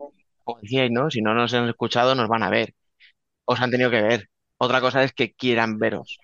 como 0.49 0.61
decíais, 0.61 0.91
¿no? 0.91 1.09
Si 1.09 1.21
no 1.21 1.33
nos 1.33 1.53
han 1.53 1.69
escuchado, 1.69 2.15
nos 2.15 2.27
van 2.27 2.43
a 2.43 2.49
ver. 2.49 2.73
Os 3.45 3.61
han 3.61 3.71
tenido 3.71 3.91
que 3.91 4.01
ver. 4.01 4.29
Otra 4.57 4.81
cosa 4.81 5.03
es 5.03 5.13
que 5.13 5.33
quieran 5.33 5.79
veros. 5.79 6.17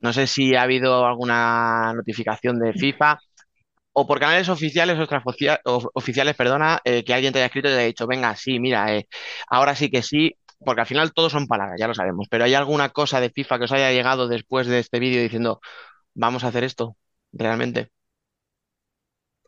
No 0.00 0.12
sé 0.12 0.26
si 0.26 0.54
ha 0.54 0.62
habido 0.62 1.06
alguna 1.06 1.92
notificación 1.94 2.58
de 2.60 2.72
FIFA 2.72 3.18
o 3.92 4.06
por 4.06 4.20
canales 4.20 4.48
oficiales 4.48 4.98
o 5.64 5.90
oficiales, 5.94 6.36
perdona, 6.36 6.80
eh, 6.84 7.04
que 7.04 7.14
alguien 7.14 7.32
te 7.32 7.40
haya 7.40 7.46
escrito 7.46 7.68
y 7.68 7.72
te 7.72 7.78
haya 7.78 7.86
dicho, 7.86 8.06
venga, 8.06 8.34
sí, 8.36 8.60
mira, 8.60 8.94
eh, 8.96 9.08
ahora 9.48 9.74
sí 9.74 9.90
que 9.90 10.02
sí, 10.02 10.34
porque 10.64 10.82
al 10.82 10.86
final 10.86 11.12
todos 11.12 11.32
son 11.32 11.48
palabras, 11.48 11.78
ya 11.80 11.88
lo 11.88 11.94
sabemos, 11.94 12.28
pero 12.30 12.44
¿hay 12.44 12.54
alguna 12.54 12.90
cosa 12.90 13.20
de 13.20 13.30
FIFA 13.30 13.58
que 13.58 13.64
os 13.64 13.72
haya 13.72 13.92
llegado 13.92 14.28
después 14.28 14.68
de 14.68 14.78
este 14.80 15.00
vídeo 15.00 15.22
diciendo, 15.22 15.60
vamos 16.14 16.44
a 16.44 16.48
hacer 16.48 16.64
esto, 16.64 16.96
realmente? 17.32 17.90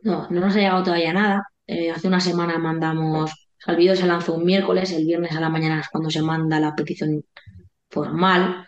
No, 0.02 0.28
no 0.30 0.40
nos 0.40 0.56
ha 0.56 0.58
llegado 0.58 0.82
todavía 0.82 1.12
nada. 1.12 1.44
Eh, 1.66 1.90
hace 1.90 2.08
una 2.08 2.20
semana 2.20 2.58
mandamos, 2.58 3.49
el 3.66 3.76
vídeo 3.76 3.96
se 3.96 4.06
lanzó 4.06 4.34
un 4.34 4.44
miércoles, 4.44 4.92
el 4.92 5.06
viernes 5.06 5.32
a 5.32 5.40
la 5.40 5.48
mañana 5.48 5.80
es 5.80 5.88
cuando 5.88 6.10
se 6.10 6.22
manda 6.22 6.60
la 6.60 6.74
petición 6.74 7.24
formal, 7.90 8.66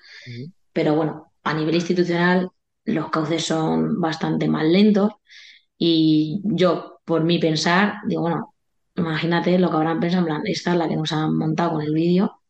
pero 0.73 0.95
bueno, 0.95 1.33
a 1.45 1.55
nivel 1.55 1.75
institucional 1.77 2.51
los 2.85 3.11
cauces 3.11 3.45
son 3.45 4.01
bastante 4.01 4.49
más 4.49 4.65
lentos 4.65 5.13
y 5.79 6.41
yo, 6.45 7.01
por 7.05 7.25
mi 7.25 7.39
pensar, 7.39 7.97
digo, 8.07 8.23
bueno, 8.23 8.55
imagínate 8.97 9.59
lo 9.59 9.71
que 9.71 9.77
habrán 9.77 10.01
pensado, 10.01 10.23
en 10.23 10.27
plan, 10.27 10.43
esta 10.47 10.73
es 10.73 10.79
la 10.79 10.89
que 10.89 10.97
nos 10.97 11.13
han 11.13 11.37
montado 11.37 11.73
con 11.73 11.83
el 11.83 11.93
vídeo 11.95 12.43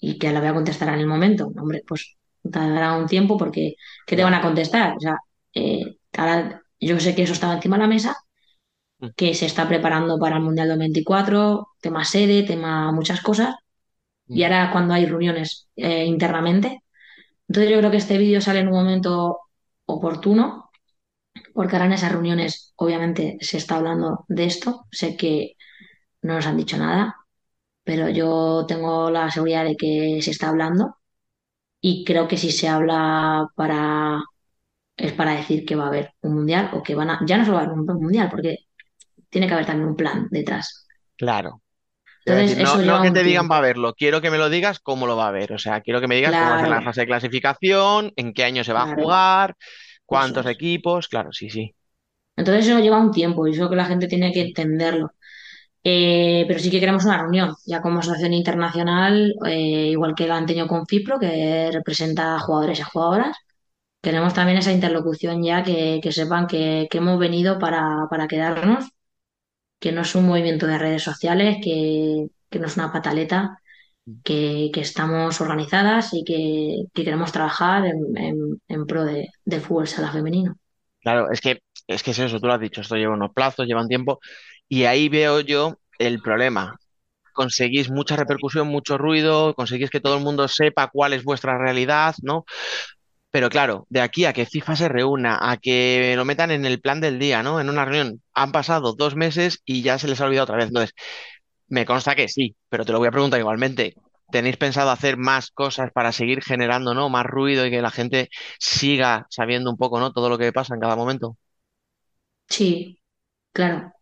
y 0.00 0.18
que 0.18 0.32
la 0.32 0.40
voy 0.40 0.48
a 0.48 0.54
contestar 0.54 0.88
en 0.90 1.00
el 1.00 1.06
momento. 1.06 1.46
Hombre, 1.56 1.82
pues 1.86 2.16
tardará 2.50 2.96
un 2.96 3.06
tiempo 3.06 3.36
porque, 3.36 3.76
¿qué 4.06 4.16
te 4.16 4.24
van 4.24 4.34
a 4.34 4.42
contestar? 4.42 4.96
O 4.96 5.00
sea, 5.00 5.16
eh, 5.54 5.96
ahora 6.16 6.62
yo 6.80 7.00
sé 7.00 7.14
que 7.14 7.22
eso 7.22 7.32
estaba 7.32 7.54
encima 7.54 7.76
de 7.76 7.82
la 7.82 7.88
mesa 7.88 8.16
que 9.16 9.34
se 9.34 9.46
está 9.46 9.68
preparando 9.68 10.18
para 10.18 10.36
el 10.36 10.42
Mundial 10.42 10.68
2024, 10.68 11.68
tema 11.80 12.04
sede, 12.04 12.42
tema 12.44 12.92
muchas 12.92 13.20
cosas, 13.20 13.54
y 14.28 14.40
mm. 14.40 14.44
ahora 14.44 14.70
cuando 14.72 14.94
hay 14.94 15.06
reuniones 15.06 15.68
eh, 15.76 16.04
internamente. 16.06 16.82
Entonces 17.48 17.72
yo 17.72 17.78
creo 17.78 17.90
que 17.90 17.98
este 17.98 18.18
vídeo 18.18 18.40
sale 18.40 18.60
en 18.60 18.68
un 18.68 18.74
momento 18.74 19.40
oportuno, 19.86 20.70
porque 21.54 21.76
ahora 21.76 21.86
en 21.86 21.92
esas 21.94 22.12
reuniones 22.12 22.72
obviamente 22.76 23.38
se 23.40 23.58
está 23.58 23.76
hablando 23.76 24.24
de 24.28 24.44
esto, 24.46 24.86
sé 24.90 25.16
que 25.16 25.54
no 26.22 26.34
nos 26.34 26.46
han 26.46 26.56
dicho 26.56 26.76
nada, 26.78 27.16
pero 27.84 28.08
yo 28.10 28.66
tengo 28.68 29.10
la 29.10 29.30
seguridad 29.30 29.64
de 29.64 29.76
que 29.76 30.20
se 30.22 30.30
está 30.32 30.48
hablando 30.50 30.96
y 31.80 32.04
creo 32.04 32.28
que 32.28 32.36
si 32.38 32.50
se 32.52 32.68
habla 32.68 33.48
para 33.56 34.22
es 34.96 35.12
para 35.12 35.32
decir 35.34 35.64
que 35.64 35.76
va 35.76 35.84
a 35.84 35.88
haber 35.88 36.14
un 36.22 36.34
mundial 36.34 36.70
o 36.74 36.82
que 36.82 36.94
van 36.94 37.10
a, 37.10 37.20
ya 37.26 37.38
no 37.38 37.44
solo 37.44 37.56
va 37.56 37.62
a 37.62 37.66
haber 37.66 37.78
un 37.78 37.86
mundial, 38.02 38.28
porque 38.30 38.58
tiene 39.34 39.48
que 39.48 39.54
haber 39.54 39.66
también 39.66 39.88
un 39.88 39.96
plan 39.96 40.28
detrás. 40.30 40.86
Claro. 41.16 41.60
Entonces, 42.24 42.56
decir, 42.56 42.86
no, 42.86 43.02
que 43.02 43.10
te 43.10 43.24
digan 43.24 43.48
va 43.50 43.58
a 43.58 43.60
verlo, 43.60 43.94
quiero 43.94 44.20
que 44.20 44.30
me 44.30 44.38
lo 44.38 44.48
digas 44.48 44.78
cómo 44.78 45.08
lo 45.08 45.16
va 45.16 45.26
a 45.26 45.32
ver. 45.32 45.52
O 45.52 45.58
sea, 45.58 45.80
quiero 45.80 46.00
que 46.00 46.06
me 46.06 46.14
digas 46.14 46.32
cómo 46.32 46.50
va 46.50 46.56
a 46.56 46.60
ser 46.60 46.68
la 46.68 46.82
fase 46.82 47.00
de 47.00 47.06
clasificación, 47.08 48.12
en 48.14 48.32
qué 48.32 48.44
año 48.44 48.62
se 48.62 48.72
va 48.72 48.84
a 48.84 48.94
jugar, 48.94 49.56
cuántos 50.06 50.46
es. 50.46 50.52
equipos. 50.52 51.08
Claro, 51.08 51.32
sí, 51.32 51.50
sí. 51.50 51.74
Entonces 52.36 52.68
eso 52.68 52.78
lleva 52.78 53.00
un 53.00 53.10
tiempo 53.10 53.44
y 53.46 53.50
eso 53.54 53.68
que 53.68 53.76
la 53.76 53.86
gente 53.86 54.06
tiene 54.06 54.32
que 54.32 54.42
entenderlo. 54.42 55.10
Eh, 55.82 56.44
pero 56.46 56.60
sí 56.60 56.70
que 56.70 56.78
queremos 56.78 57.04
una 57.04 57.18
reunión, 57.18 57.56
ya 57.66 57.82
como 57.82 57.98
asociación 57.98 58.32
internacional, 58.34 59.34
eh, 59.46 59.88
igual 59.90 60.14
que 60.14 60.28
la 60.28 60.36
han 60.36 60.46
tenido 60.46 60.68
con 60.68 60.86
FIPRO, 60.86 61.18
que 61.18 61.70
representa 61.72 62.36
a 62.36 62.38
jugadores 62.38 62.78
y 62.78 62.82
a 62.82 62.86
jugadoras. 62.86 63.36
Queremos 64.00 64.34
también 64.34 64.58
esa 64.58 64.72
interlocución 64.72 65.42
ya 65.42 65.62
que, 65.64 66.00
que 66.02 66.12
sepan 66.12 66.46
que, 66.46 66.86
que 66.90 66.98
hemos 66.98 67.18
venido 67.18 67.58
para, 67.58 68.06
para 68.10 68.28
quedarnos, 68.28 68.86
que 69.84 69.92
no 69.92 70.02
es 70.02 70.16
un 70.16 70.26
movimiento 70.26 70.66
de 70.68 70.78
redes 70.78 71.04
sociales, 71.04 71.58
que, 71.64 72.28
que 72.50 72.60
no 72.60 72.68
es 72.68 72.76
una 72.78 72.92
pataleta, 72.92 73.60
que, 74.24 74.70
que 74.74 74.80
estamos 74.82 75.40
organizadas 75.42 76.14
y 76.14 76.24
que, 76.24 76.84
que 76.94 77.04
queremos 77.04 77.32
trabajar 77.32 77.86
en, 77.86 78.16
en- 78.18 78.62
en 78.68 78.86
pro 78.86 79.04
de, 79.06 79.28
del 79.46 79.62
fútbol 79.62 79.88
sala 79.88 80.12
femenino. 80.12 80.56
Claro, 81.00 81.30
es 81.30 81.40
que, 81.40 81.60
es 81.86 82.02
que 82.02 82.12
es 82.12 82.18
eso, 82.18 82.40
tú 82.40 82.46
lo 82.46 82.54
has 82.54 82.60
dicho, 82.60 82.80
esto 82.80 82.96
lleva 82.96 83.12
unos 83.14 83.32
plazos, 83.34 83.66
lleva 83.66 83.82
un 83.82 83.88
tiempo, 83.88 84.20
y 84.68 84.84
ahí 84.84 85.08
veo 85.10 85.40
yo 85.40 85.74
el 85.98 86.20
problema. 86.20 86.76
Conseguís 87.34 87.90
mucha 87.90 88.16
repercusión, 88.16 88.68
mucho 88.68 88.98
ruido, 88.98 89.54
conseguís 89.54 89.90
que 89.90 90.00
todo 90.00 90.16
el 90.18 90.24
mundo 90.24 90.48
sepa 90.48 90.90
cuál 90.92 91.14
es 91.14 91.24
vuestra 91.24 91.58
realidad, 91.58 92.14
¿no? 92.22 92.44
Pero 93.34 93.50
claro, 93.50 93.86
de 93.90 94.00
aquí 94.00 94.26
a 94.26 94.32
que 94.32 94.46
FIFA 94.46 94.76
se 94.76 94.88
reúna, 94.88 95.32
a 95.40 95.56
que 95.56 96.14
lo 96.16 96.24
metan 96.24 96.52
en 96.52 96.64
el 96.64 96.80
plan 96.80 97.00
del 97.00 97.18
día, 97.18 97.42
¿no? 97.42 97.60
En 97.60 97.68
una 97.68 97.84
reunión, 97.84 98.22
han 98.32 98.52
pasado 98.52 98.94
dos 98.94 99.16
meses 99.16 99.60
y 99.64 99.82
ya 99.82 99.98
se 99.98 100.06
les 100.06 100.20
ha 100.20 100.26
olvidado 100.26 100.44
otra 100.44 100.56
vez. 100.58 100.68
Entonces, 100.68 100.94
me 101.68 101.86
consta 101.86 102.14
que 102.14 102.28
sí, 102.28 102.56
pero 102.68 102.84
te 102.84 102.92
lo 102.92 102.98
voy 103.00 103.08
a 103.08 103.12
preguntar 103.12 103.40
igualmente. 103.40 103.94
¿Tenéis 104.30 104.56
pensado 104.56 104.90
hacer 104.90 105.16
más 105.16 105.50
cosas 105.50 105.90
para 105.92 106.12
seguir 106.12 106.42
generando, 106.44 106.94
¿no? 106.94 107.08
Más 107.08 107.26
ruido 107.26 107.66
y 107.66 107.70
que 107.70 107.82
la 107.82 107.90
gente 107.90 108.30
siga 108.60 109.26
sabiendo 109.30 109.70
un 109.70 109.76
poco, 109.78 110.00
¿no? 110.00 110.12
Todo 110.12 110.28
lo 110.28 110.38
que 110.38 110.52
pasa 110.52 110.74
en 110.74 110.80
cada 110.80 110.96
momento. 110.96 111.36
Sí, 112.48 113.00
claro. 113.52 113.92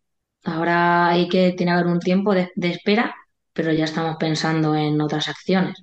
Ahora 0.44 1.08
hay 1.10 1.28
que 1.28 1.56
haber 1.70 1.86
un 1.86 2.00
tiempo 2.00 2.34
de 2.34 2.50
espera, 2.56 3.14
pero 3.52 3.72
ya 3.72 3.84
estamos 3.84 4.16
pensando 4.18 4.74
en 4.76 5.00
otras 5.00 5.28
acciones. 5.28 5.76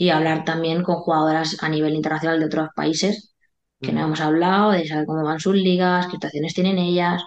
Y 0.00 0.10
hablar 0.10 0.44
también 0.44 0.82
con 0.84 0.96
jugadoras 0.96 1.58
a 1.62 1.68
nivel 1.70 1.94
internacional 1.96 2.40
de 2.40 2.46
otros 2.46 2.68
países, 2.76 3.34
que 3.82 3.92
no 3.92 4.02
hemos 4.02 4.20
hablado, 4.22 4.72
de 4.72 4.86
saber 4.88 5.06
cómo 5.06 5.24
van 5.24 5.40
sus 5.40 5.54
ligas, 5.56 6.06
qué 6.06 6.12
situaciones 6.14 6.54
tienen 6.54 6.78
ellas. 6.78 7.22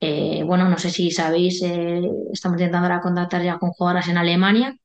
Eh, 0.00 0.42
bueno, 0.44 0.68
no 0.68 0.78
sé 0.78 0.90
si 0.90 1.10
sabéis, 1.10 1.62
eh, 1.62 2.02
estamos 2.32 2.58
intentando 2.60 2.86
ahora 2.88 3.00
contactar 3.02 3.42
ya 3.42 3.58
con 3.58 3.70
jugadoras 3.72 4.08
en 4.08 4.18
Alemania, 4.18 4.76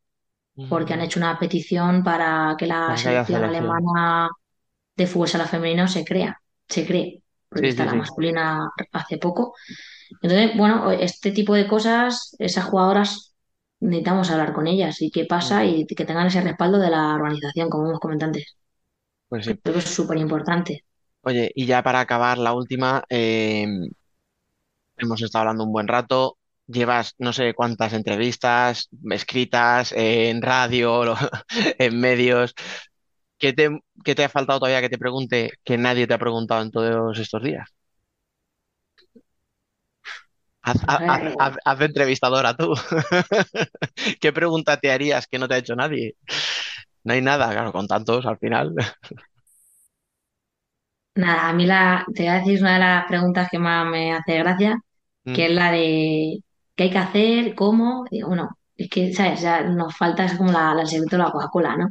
porque 0.67 0.93
han 0.93 1.01
hecho 1.01 1.19
una 1.19 1.37
petición 1.39 2.03
para 2.03 2.55
que 2.57 2.67
la 2.67 2.97
selección 2.97 3.43
selección. 3.43 3.45
alemana 3.45 4.29
de 4.97 5.07
fútbol 5.07 5.27
sala 5.29 5.45
femenino 5.47 5.87
se 5.87 6.05
crea, 6.05 6.41
se 6.67 6.85
cree, 6.87 7.23
porque 7.49 7.69
Sí, 7.69 7.71
está 7.71 7.85
sí, 7.85 7.87
la 7.87 7.93
sí. 7.93 7.95
masculina 7.95 8.69
hace 8.93 9.17
poco. 9.19 9.55
Entonces, 10.21 10.57
bueno, 10.57 10.91
este 10.91 11.31
tipo 11.31 11.53
de 11.55 11.67
cosas, 11.67 12.35
esas 12.39 12.65
jugadoras 12.65 13.34
necesitamos 13.79 14.31
hablar 14.31 14.53
con 14.53 14.67
ellas 14.67 15.01
y 15.01 15.11
qué 15.11 15.25
pasa 15.25 15.65
y 15.65 15.85
que 15.85 16.05
tengan 16.05 16.27
ese 16.27 16.41
respaldo 16.41 16.79
de 16.79 16.89
la 16.89 17.13
organización, 17.15 17.69
como 17.69 17.87
hemos 17.87 17.99
comentado 17.99 18.29
antes. 18.29 18.55
Pues 19.29 19.45
sí. 19.45 19.55
Creo 19.61 19.73
que 19.73 19.79
es 19.79 19.85
súper 19.85 20.17
importante. 20.17 20.85
Oye, 21.21 21.51
y 21.55 21.65
ya 21.65 21.81
para 21.83 21.99
acabar 21.99 22.37
la 22.37 22.53
última, 22.53 23.03
eh, 23.09 23.65
hemos 24.97 25.21
estado 25.21 25.41
hablando 25.43 25.63
un 25.63 25.71
buen 25.73 25.87
rato. 25.87 26.37
Llevas 26.67 27.13
no 27.19 27.31
sé 27.33 27.53
cuántas 27.53 27.93
entrevistas 27.93 28.89
escritas 29.11 29.91
eh, 29.91 30.29
en 30.29 30.41
radio, 30.41 31.15
en 31.79 31.99
medios. 31.99 32.53
¿qué 33.37 33.53
te, 33.53 33.69
qué 34.03 34.15
te 34.15 34.23
ha 34.25 34.29
faltado 34.29 34.59
todavía 34.59 34.81
que 34.81 34.89
te 34.89 34.97
pregunte 34.97 35.51
que 35.63 35.77
nadie 35.77 36.07
te 36.07 36.13
ha 36.13 36.19
preguntado 36.19 36.61
en 36.63 36.71
todos 36.71 37.19
estos 37.19 37.43
días? 37.43 37.69
Haz, 40.65 40.77
haz- 40.87 41.03
haz- 41.07 41.23
haz- 41.37 41.57
haz 41.63 41.79
de 41.79 41.85
entrevistadora 41.85 42.55
tú. 42.55 42.73
¿Qué 44.21 44.33
pregunta 44.33 44.77
te 44.77 44.91
harías 44.91 45.27
que 45.27 45.37
no 45.39 45.47
te 45.47 45.55
ha 45.55 45.57
hecho 45.59 45.75
nadie? 45.75 46.15
No 47.03 47.13
hay 47.13 47.21
nada, 47.21 47.51
claro, 47.51 47.71
con 47.73 47.87
tantos 47.87 48.25
al 48.25 48.37
final. 48.39 48.73
Nada, 51.15 51.49
a 51.49 51.53
mí 51.53 51.65
la, 51.65 52.05
te 52.13 52.23
voy 52.23 52.29
a 52.31 52.35
decir 52.39 52.59
una 52.61 52.73
de 52.73 52.79
las 52.79 53.05
preguntas 53.07 53.47
que 53.49 53.57
más 53.59 53.85
me 53.87 54.13
hace 54.13 54.37
gracia, 54.39 54.77
que 55.31 55.45
es 55.45 55.51
la 55.51 55.71
de 55.71 56.39
qué 56.75 56.83
hay 56.83 56.89
que 56.91 56.97
hacer, 56.97 57.55
cómo. 57.55 58.05
Bueno, 58.27 58.49
es 58.75 58.89
que, 58.89 59.13
¿sabes? 59.13 59.41
Ya 59.41 59.61
nos 59.63 59.95
falta 59.95 60.25
es 60.25 60.33
como 60.37 60.51
la, 60.51 60.73
la 60.75 60.81
el 60.81 60.87
secreto 60.87 61.15
de 61.17 61.23
la 61.23 61.31
Coca-Cola, 61.31 61.77
¿no? 61.77 61.89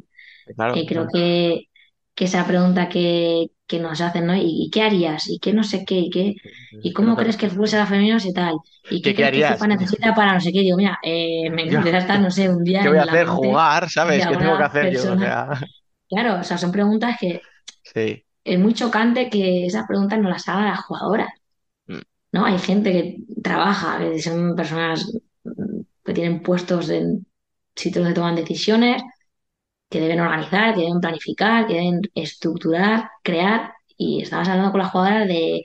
Claro, 0.56 0.80
Eh, 0.80 0.86
creo 0.86 1.06
claro. 1.06 1.12
que, 1.12 1.64
que 2.14 2.24
esa 2.26 2.46
pregunta 2.46 2.88
que, 2.88 3.48
que 3.66 3.80
nos 3.80 4.00
hacen, 4.00 4.26
¿no? 4.26 4.34
¿Y, 4.36 4.42
y 4.66 4.70
qué 4.70 4.82
harías? 4.82 5.28
¿Y 5.28 5.38
qué 5.40 5.52
no 5.52 5.64
sé 5.64 5.84
qué? 5.84 5.96
¿Y 6.00 6.10
qué? 6.10 6.34
¿Y 6.82 6.92
Es 6.92 6.96
que 6.96 7.04
no 7.04 7.14
cómo 7.14 7.16
crees 7.16 7.36
que 7.36 7.46
el 7.46 7.52
fútbol 7.52 7.68
será 7.68 7.86
femenino 7.86 8.18
y 8.24 8.32
tal? 8.32 8.54
¿Y 8.88 9.02
¿Qué, 9.02 9.14
qué 9.14 9.14
que 9.14 9.24
harías? 9.24 9.46
FIFA 9.46 9.66
necesita 9.68 10.14
para 10.14 10.34
no 10.34 10.40
sé 10.40 10.52
qué? 10.52 10.60
Digo, 10.60 10.76
mira, 10.76 10.98
eh, 11.02 11.50
me 11.50 11.62
encantaría 11.64 12.00
estar, 12.00 12.20
no 12.20 12.30
sé, 12.30 12.48
un 12.48 12.64
día 12.64 12.84
¿Qué 12.84 12.88
voy 12.88 12.98
a 12.98 13.02
la 13.04 13.12
hacer? 13.14 13.26
Jugar, 13.28 13.90
¿sabes? 13.90 14.26
¿Qué 14.26 14.36
tengo 14.36 14.56
que 14.56 14.62
hacer 14.64 14.90
yo? 14.90 15.12
O 15.12 15.16
persona. 15.16 15.18
sea, 15.18 15.48
Claro, 16.08 16.40
o 16.40 16.44
sea, 16.44 16.58
son 16.58 16.72
preguntas 16.72 17.16
que 17.20 17.42
sí. 17.82 18.24
es 18.44 18.58
muy 18.58 18.74
chocante 18.74 19.30
que 19.30 19.66
esas 19.66 19.86
preguntas 19.86 20.18
no 20.20 20.28
las 20.30 20.48
hagan 20.48 20.66
las 20.66 20.80
jugadoras. 20.84 21.28
Mm. 21.88 22.00
¿no? 22.32 22.44
Hay 22.46 22.58
gente 22.58 22.92
que 22.92 23.18
trabaja, 23.42 23.98
que 23.98 24.20
son 24.22 24.54
personas 24.56 25.10
que 26.04 26.12
tienen 26.14 26.42
puestos 26.42 26.88
en 26.90 27.26
sitios 27.74 28.04
donde 28.04 28.14
toman 28.14 28.36
decisiones, 28.36 29.02
que 29.94 30.00
deben 30.00 30.20
organizar, 30.20 30.74
que 30.74 30.82
deben 30.82 31.00
planificar, 31.00 31.66
que 31.66 31.74
deben 31.74 32.00
estructurar, 32.14 33.10
crear. 33.22 33.74
Y 33.96 34.22
estabas 34.22 34.48
hablando 34.48 34.72
con 34.72 34.80
las 34.80 34.90
jugadoras 34.92 35.28
de 35.28 35.62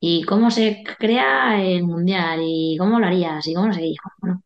¿y 0.00 0.24
cómo 0.24 0.50
se 0.50 0.82
crea 0.98 1.62
el 1.62 1.84
mundial? 1.84 2.40
¿Y 2.42 2.76
cómo 2.78 2.98
lo 3.00 3.06
harías? 3.06 3.46
¿Y 3.46 3.54
cómo 3.54 3.68
no 3.68 3.74
sé 3.74 3.80
qué? 3.82 3.94
Bueno, 4.20 4.42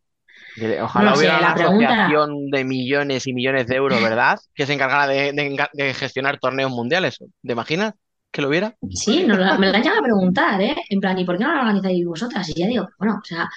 Que 0.55 0.81
no 0.95 1.05
Ojalá 1.05 1.11
lo 1.11 1.17
sé, 1.17 1.19
hubiera 1.19 1.39
una 1.39 1.55
pregunta, 1.55 2.25
de 2.51 2.65
millones 2.65 3.27
y 3.27 3.33
millones 3.33 3.67
de 3.67 3.77
euros, 3.77 4.01
¿verdad? 4.03 4.39
Que 4.55 4.67
se 4.67 4.75
encargara 4.75 5.07
de, 5.07 5.33
de 5.33 5.51
enga- 5.51 5.71
de 5.73 5.95
gestionar 5.95 6.39
torneos 6.39 6.71
mundiales. 6.71 7.19
¿Te 7.43 7.53
imaginas 7.53 7.95
que 8.31 8.43
lo 8.43 8.49
hubiera? 8.49 8.77
sí, 8.91 9.25
me 9.27 9.37
lo 9.37 9.45
han 9.45 9.61
llegado 9.83 10.01
a 10.01 10.03
preguntar, 10.03 10.61
¿eh? 10.61 10.75
En 10.91 11.01
plan, 11.01 11.19
¿y 11.19 11.25
por 11.25 11.39
qué 11.39 11.45
no 11.45 11.53
lo 11.55 11.61
organizáis 11.61 12.05
vosotras? 12.07 12.49
Y 12.51 12.55
ya 12.61 12.67
digo, 12.67 12.89
bueno, 12.99 13.19
o 13.23 13.25
sea, 13.25 13.49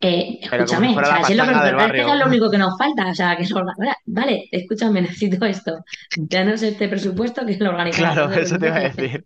eh, 0.00 0.38
escúchame, 0.42 0.96
o 0.96 1.04
sea, 1.04 1.24
si 1.24 1.32
es 1.32 1.38
lo, 1.38 1.44
que, 1.44 2.00
es 2.00 2.18
lo 2.18 2.26
único 2.26 2.50
que 2.50 2.58
nos 2.58 2.76
falta, 2.78 3.08
o 3.10 3.14
sea, 3.14 3.36
que 3.36 3.44
organi- 3.44 3.96
Vale, 4.06 4.48
escúchame, 4.50 5.00
necesito 5.02 5.44
esto. 5.46 5.84
Danos 6.16 6.62
este 6.62 6.88
presupuesto 6.88 7.46
que 7.46 7.56
lo 7.56 7.70
organizamos. 7.70 8.14
Claro, 8.14 8.32
eso 8.34 8.58
te 8.58 8.66
iba 8.66 8.76
a 8.76 8.80
decir. 8.80 9.24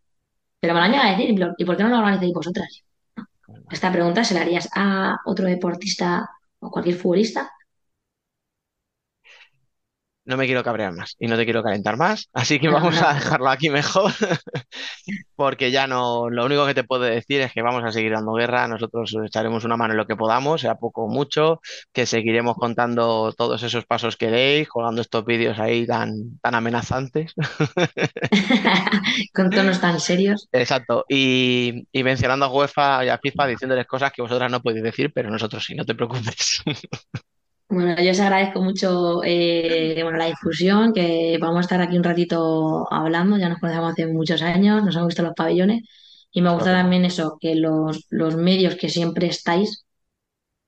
Pero 0.61 0.75
me 0.75 0.81
lo 0.81 0.87
llegado 0.87 1.09
a 1.09 1.11
decir, 1.17 1.35
¿y 1.59 1.65
por 1.65 1.77
qué 1.77 1.83
no 1.83 1.89
lo 1.89 1.99
organizáis 1.99 2.33
vosotras? 2.33 2.83
Esta 3.71 3.91
pregunta 3.91 4.25
se 4.25 4.35
la 4.35 4.43
harías 4.43 4.69
a 4.75 5.17
otro 5.25 5.47
deportista 5.47 6.29
o 6.61 6.71
cualquier 6.71 6.97
futbolista. 6.97 7.51
No 10.25 10.37
me 10.37 10.47
quiero 10.47 10.63
cabrear 10.63 10.93
más 10.93 11.17
y 11.19 11.27
no 11.27 11.37
te 11.37 11.45
quiero 11.45 11.63
calentar 11.63 11.97
más, 11.97 12.29
así 12.33 12.61
que 12.61 12.69
vamos 12.69 13.01
a 13.03 13.15
dejarlo 13.15 13.49
aquí 13.49 13.69
mejor, 13.71 14.13
porque 15.35 15.71
ya 15.71 15.87
no, 15.87 16.29
lo 16.31 16.45
único 16.45 16.67
que 16.67 16.75
te 16.75 16.85
puedo 16.85 17.03
decir 17.05 17.41
es 17.41 17.53
que 17.53 17.63
vamos 17.63 17.83
a 17.85 17.93
seguir 17.93 18.13
dando 18.13 18.35
guerra, 18.35 18.69
nosotros 18.69 19.17
echaremos 19.25 19.65
una 19.65 19.77
mano 19.77 19.95
en 19.95 19.99
lo 19.99 20.07
que 20.07 20.17
podamos, 20.17 20.61
sea 20.61 20.75
poco 20.77 21.05
o 21.05 21.09
mucho, 21.09 21.61
que 21.93 22.07
seguiremos 22.07 22.57
contando 22.57 23.33
todos 23.37 23.63
esos 23.63 23.87
pasos 23.87 24.17
que 24.17 24.31
deis, 24.31 24.69
colgando 24.69 25.01
estos 25.01 25.25
vídeos 25.25 25.59
ahí 25.59 25.87
tan, 25.87 26.39
tan 26.41 26.55
amenazantes. 26.55 27.35
Con 29.35 29.51
tonos 29.51 29.81
tan 29.81 29.99
serios. 30.01 30.49
Exacto, 30.53 31.05
y, 31.09 31.87
y 31.93 32.03
mencionando 32.05 32.47
a 32.47 32.53
UEFA 32.53 33.05
y 33.05 33.09
a 33.09 33.19
FIFA 33.19 33.47
diciéndoles 33.47 33.87
cosas 33.87 34.13
que 34.13 34.23
vosotras 34.23 34.51
no 34.51 34.61
podéis 34.61 34.85
decir, 34.85 35.11
pero 35.15 35.31
nosotros 35.31 35.65
sí, 35.65 35.75
no 35.75 35.85
te 35.85 35.95
preocupes. 35.95 36.63
Bueno, 37.73 37.95
yo 38.03 38.11
os 38.11 38.19
agradezco 38.21 38.61
mucho 38.63 39.23
eh, 39.25 40.01
bueno, 40.03 40.19
la 40.19 40.27
difusión, 40.27 40.93
que 40.93 41.39
vamos 41.41 41.59
a 41.59 41.61
estar 41.61 41.81
aquí 41.81 41.97
un 41.97 42.03
ratito 42.05 42.93
hablando, 42.93 43.39
ya 43.39 43.49
nos 43.49 43.61
conocemos 43.61 43.93
hace 43.93 44.07
muchos 44.09 44.43
años, 44.43 44.83
nos 44.85 44.97
hemos 44.97 45.07
visto 45.09 45.23
los 45.23 45.35
pabellones 45.35 45.83
y 46.33 46.43
me 46.43 46.51
gusta 46.53 46.73
también 46.73 47.05
eso, 47.05 47.39
que 47.41 47.55
los, 47.55 48.07
los 48.11 48.35
medios 48.37 48.75
que 48.75 48.89
siempre 48.89 49.29
estáis, 49.29 49.85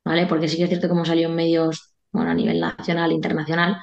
¿vale? 0.04 0.26
Porque 0.26 0.48
sí 0.48 0.56
que 0.58 0.64
es 0.64 0.70
cierto 0.70 0.88
que 0.88 0.94
hemos 0.94 1.08
salido 1.08 1.30
en 1.30 1.36
medios, 1.36 1.94
bueno, 2.12 2.30
a 2.32 2.34
nivel 2.34 2.60
nacional 2.60 3.10
e 3.12 3.14
internacional, 3.14 3.82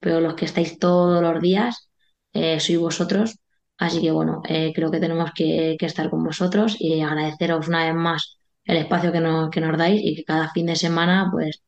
pero 0.00 0.20
los 0.20 0.34
que 0.34 0.44
estáis 0.46 0.78
todos 0.78 1.22
los 1.22 1.40
días 1.42 1.88
eh, 2.32 2.60
sois 2.60 2.78
vosotros, 2.78 3.38
así 3.78 4.00
que 4.02 4.10
bueno, 4.12 4.42
eh, 4.48 4.72
creo 4.74 4.90
que 4.90 5.00
tenemos 5.00 5.30
que, 5.34 5.76
que 5.78 5.86
estar 5.86 6.10
con 6.10 6.24
vosotros 6.24 6.76
y 6.78 7.00
agradeceros 7.02 7.68
una 7.68 7.84
vez 7.86 7.94
más 7.94 8.38
el 8.64 8.76
espacio 8.78 9.12
que 9.12 9.20
nos, 9.20 9.50
que 9.50 9.60
nos 9.60 9.76
dais 9.78 10.00
y 10.02 10.16
que 10.16 10.24
cada 10.24 10.50
fin 10.50 10.66
de 10.66 10.76
semana, 10.76 11.28
pues 11.32 11.62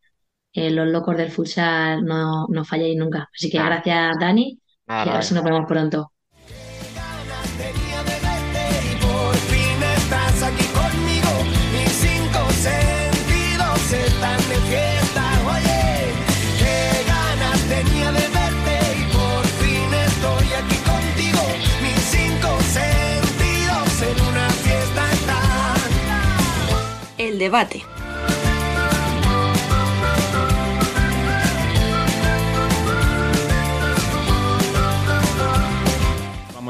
eh, 0.55 0.71
los 0.71 0.87
locos 0.89 1.17
del 1.17 1.31
futsal 1.31 2.05
no, 2.05 2.47
no 2.49 2.65
falléis 2.65 2.97
nunca. 2.97 3.29
Así 3.35 3.51
que 3.51 3.59
gracias, 3.59 4.17
Dani, 4.21 4.59
nada, 4.87 5.07
y 5.07 5.09
a 5.11 5.15
ver 5.15 5.25
si 5.25 5.35
nos 5.35 5.45
vemos 5.45 5.67
pronto. 5.67 6.13
Tenía 7.59 8.05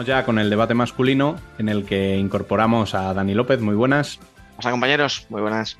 Vamos 0.04 0.18
ya 0.18 0.26
con 0.26 0.38
el 0.38 0.50
debate 0.50 0.74
masculino 0.74 1.36
en 1.56 1.70
el 1.70 1.86
que 1.86 2.18
incorporamos 2.18 2.94
a 2.94 3.14
Dani 3.14 3.32
López, 3.32 3.62
muy 3.62 3.74
buenas. 3.74 4.20
Pasa, 4.54 4.70
compañeros, 4.70 5.26
muy 5.30 5.40
buenas. 5.40 5.78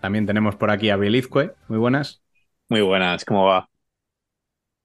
También 0.00 0.24
tenemos 0.24 0.54
por 0.54 0.70
aquí 0.70 0.88
a 0.88 0.96
Bielizque, 0.96 1.50
muy 1.66 1.78
buenas. 1.78 2.22
Muy 2.68 2.80
buenas, 2.82 3.24
¿cómo 3.24 3.46
va? 3.46 3.68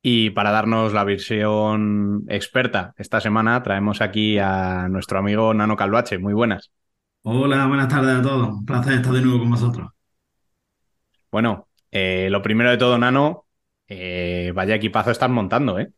Y 0.02 0.32
para 0.32 0.50
darnos 0.50 0.94
la 0.94 1.04
versión 1.04 2.24
experta 2.28 2.96
esta 2.98 3.22
semana 3.22 3.62
traemos 3.62 4.02
aquí 4.02 4.40
a 4.40 4.88
nuestro 4.90 5.20
amigo 5.20 5.54
Nano 5.54 5.76
Calvache, 5.76 6.18
muy 6.18 6.34
buenas. 6.34 6.72
Hola, 7.22 7.68
buenas 7.68 7.88
tardes 7.88 8.16
a 8.16 8.22
todos. 8.24 8.48
Un 8.48 8.66
placer 8.66 8.94
estar 8.94 9.14
de 9.14 9.22
nuevo 9.22 9.42
con 9.42 9.52
vosotros. 9.52 9.90
Bueno, 11.32 11.68
eh, 11.92 12.30
lo 12.32 12.42
primero 12.42 12.72
de 12.72 12.78
todo, 12.78 12.98
Nano, 12.98 13.46
eh, 13.88 14.52
vaya 14.56 14.74
equipazo 14.74 15.12
estás 15.12 15.30
montando, 15.30 15.78
¿eh? 15.78 15.92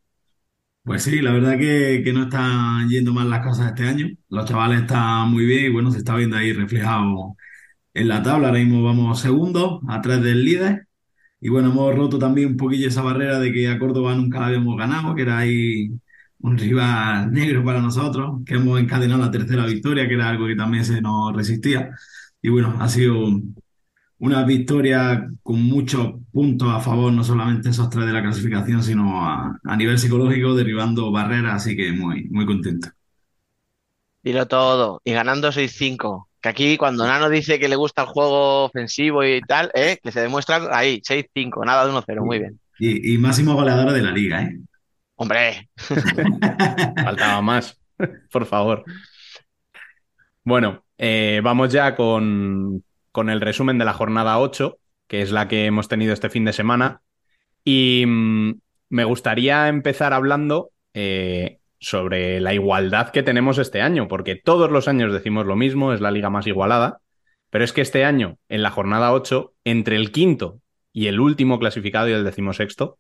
Pues 0.88 1.04
sí, 1.04 1.22
la 1.22 1.34
verdad 1.34 1.58
que, 1.58 2.02
que 2.04 2.14
no 2.14 2.24
están 2.24 2.88
yendo 2.90 3.14
mal 3.14 3.30
las 3.30 3.46
cosas 3.46 3.68
este 3.68 3.84
año. 3.88 4.08
Los 4.30 4.46
chavales 4.46 4.82
están 4.82 5.30
muy 5.32 5.46
bien 5.46 5.66
y 5.66 5.70
bueno, 5.70 5.92
se 5.92 5.98
está 5.98 6.16
viendo 6.16 6.38
ahí 6.38 6.54
reflejado 6.54 7.36
en 7.94 8.08
la 8.10 8.24
tabla. 8.24 8.50
Ahora 8.50 8.60
mismo 8.60 8.84
vamos 8.84 9.20
segundos, 9.22 9.82
atrás 9.90 10.22
del 10.24 10.46
líder. 10.46 10.88
Y 11.42 11.50
bueno, 11.50 11.72
hemos 11.72 11.96
roto 11.96 12.20
también 12.20 12.50
un 12.50 12.58
poquillo 12.58 12.88
esa 12.90 13.02
barrera 13.04 13.40
de 13.40 13.54
que 13.54 13.70
a 13.70 13.80
Córdoba 13.80 14.16
nunca 14.16 14.40
la 14.42 14.48
habíamos 14.48 14.78
ganado, 14.78 15.16
que 15.16 15.24
era 15.24 15.40
ahí 15.40 15.90
un 16.40 16.58
rival 16.58 17.32
negro 17.34 17.66
para 17.66 17.82
nosotros, 17.82 18.42
que 18.46 18.56
hemos 18.56 18.80
encadenado 18.80 19.22
la 19.22 19.32
tercera 19.32 19.66
victoria, 19.68 20.08
que 20.08 20.16
era 20.16 20.30
algo 20.30 20.48
que 20.48 20.56
también 20.56 20.86
se 20.86 21.02
nos 21.02 21.36
resistía. 21.36 21.92
Y 22.42 22.50
bueno, 22.50 22.78
ha 22.82 22.90
sido 22.90 23.16
una 24.20 24.44
victoria 24.44 25.30
con 25.44 25.62
muchos 25.62 26.14
puntos 26.32 26.70
a 26.70 26.80
favor, 26.80 27.12
no 27.14 27.24
solamente 27.24 27.70
esos 27.70 27.90
tres 27.90 28.06
de 28.06 28.14
la 28.14 28.24
clasificación, 28.24 28.84
sino 28.84 29.24
a, 29.24 29.60
a 29.64 29.76
nivel 29.76 30.00
psicológico, 30.00 30.56
derribando 30.56 31.12
barreras, 31.12 31.56
así 31.56 31.76
que 31.76 31.92
muy, 31.92 32.28
muy 32.30 32.46
contento. 32.46 32.90
Dilo 34.24 34.48
todo. 34.48 35.02
Y 35.04 35.14
ganando 35.14 35.52
6-5. 35.52 36.28
Que 36.42 36.50
aquí 36.50 36.78
cuando 36.78 37.08
Nano 37.08 37.30
dice 37.30 37.60
que 37.60 37.68
le 37.68 37.76
gusta 37.76 38.04
el 38.04 38.08
juego 38.08 38.66
ofensivo 38.66 39.24
y 39.24 39.42
tal, 39.42 39.72
¿eh? 39.74 40.00
que 40.04 40.12
se 40.12 40.22
demuestra 40.22 40.68
ahí, 40.72 41.02
6-5, 41.02 41.66
nada 41.66 41.86
de 41.86 41.94
1-0, 41.94 42.26
muy 42.26 42.40
bien. 42.40 42.60
Y, 42.80 43.14
y 43.14 43.18
máximo 43.18 43.54
goleador 43.56 43.92
de 43.92 44.02
la 44.02 44.12
liga, 44.12 44.44
¿eh? 44.44 44.60
Hombre, 45.16 45.70
Faltaba 47.04 47.42
más, 47.42 47.80
por 48.32 48.46
favor. 48.46 48.86
Bueno, 50.44 50.84
eh, 50.98 51.42
vamos 51.44 51.72
ya 51.74 51.96
con, 51.96 52.84
con 53.18 53.32
el 53.32 53.42
resumen 53.42 53.80
de 53.80 53.86
la 53.86 53.94
jornada 53.94 54.38
8, 54.38 54.78
que 55.08 55.24
es 55.24 55.32
la 55.32 55.48
que 55.48 55.66
hemos 55.66 55.88
tenido 55.88 56.14
este 56.14 56.30
fin 56.30 56.46
de 56.46 56.54
semana. 56.54 57.02
Y 57.64 58.04
mm, 58.06 58.60
me 58.90 59.06
gustaría 59.06 59.70
empezar 59.70 60.14
hablando 60.14 60.70
eh, 60.94 61.58
sobre 61.80 62.40
la 62.40 62.54
igualdad 62.54 63.10
que 63.10 63.24
tenemos 63.24 63.58
este 63.58 63.82
año, 63.82 64.08
porque 64.08 64.36
todos 64.36 64.70
los 64.70 64.88
años 64.88 65.12
decimos 65.12 65.48
lo 65.48 65.56
mismo, 65.56 65.94
es 65.94 66.00
la 66.00 66.12
liga 66.12 66.30
más 66.30 66.46
igualada, 66.46 67.00
pero 67.50 67.64
es 67.64 67.74
que 67.74 67.82
este 67.82 68.06
año, 68.06 68.38
en 68.50 68.62
la 68.62 68.70
jornada 68.70 69.12
8, 69.12 69.52
entre 69.64 69.96
el 69.96 70.12
quinto 70.12 70.62
y 70.94 71.08
el 71.08 71.20
último 71.20 71.58
clasificado 71.58 72.08
y 72.10 72.12
el 72.12 72.24
decimosexto, 72.24 73.00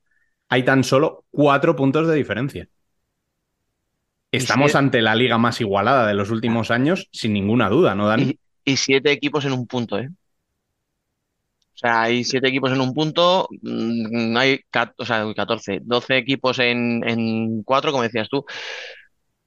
hay 0.49 0.63
tan 0.63 0.83
solo 0.83 1.25
cuatro 1.29 1.75
puntos 1.75 2.07
de 2.07 2.15
diferencia. 2.15 2.67
Estamos 4.31 4.73
ante 4.73 4.99
la 5.03 5.13
liga 5.13 5.37
más 5.37 5.61
igualada 5.61 6.07
de 6.07 6.15
los 6.15 6.31
últimos 6.31 6.71
años, 6.71 7.07
sin 7.11 7.33
ninguna 7.33 7.69
duda, 7.69 7.93
¿no, 7.93 8.07
Dani? 8.07 8.39
Y, 8.71 8.77
siete 8.77 9.11
equipos 9.11 9.45
en 9.45 9.53
un 9.53 9.65
punto, 9.65 9.97
¿eh? 9.97 10.09
O 11.75 11.79
sea, 11.79 12.01
hay 12.03 12.23
siete 12.23 12.47
equipos 12.47 12.71
en 12.71 12.81
un 12.81 12.91
punto, 12.93 13.47
mm, 13.61 14.35
hay, 14.35 14.59
o 14.97 15.05
sea, 15.05 15.27
uy, 15.27 15.35
14, 15.35 15.79
12 15.83 16.17
equipos 16.17 16.57
en, 16.59 17.61
cuatro, 17.63 17.91
como 17.91 18.01
decías 18.03 18.27
tú. 18.29 18.43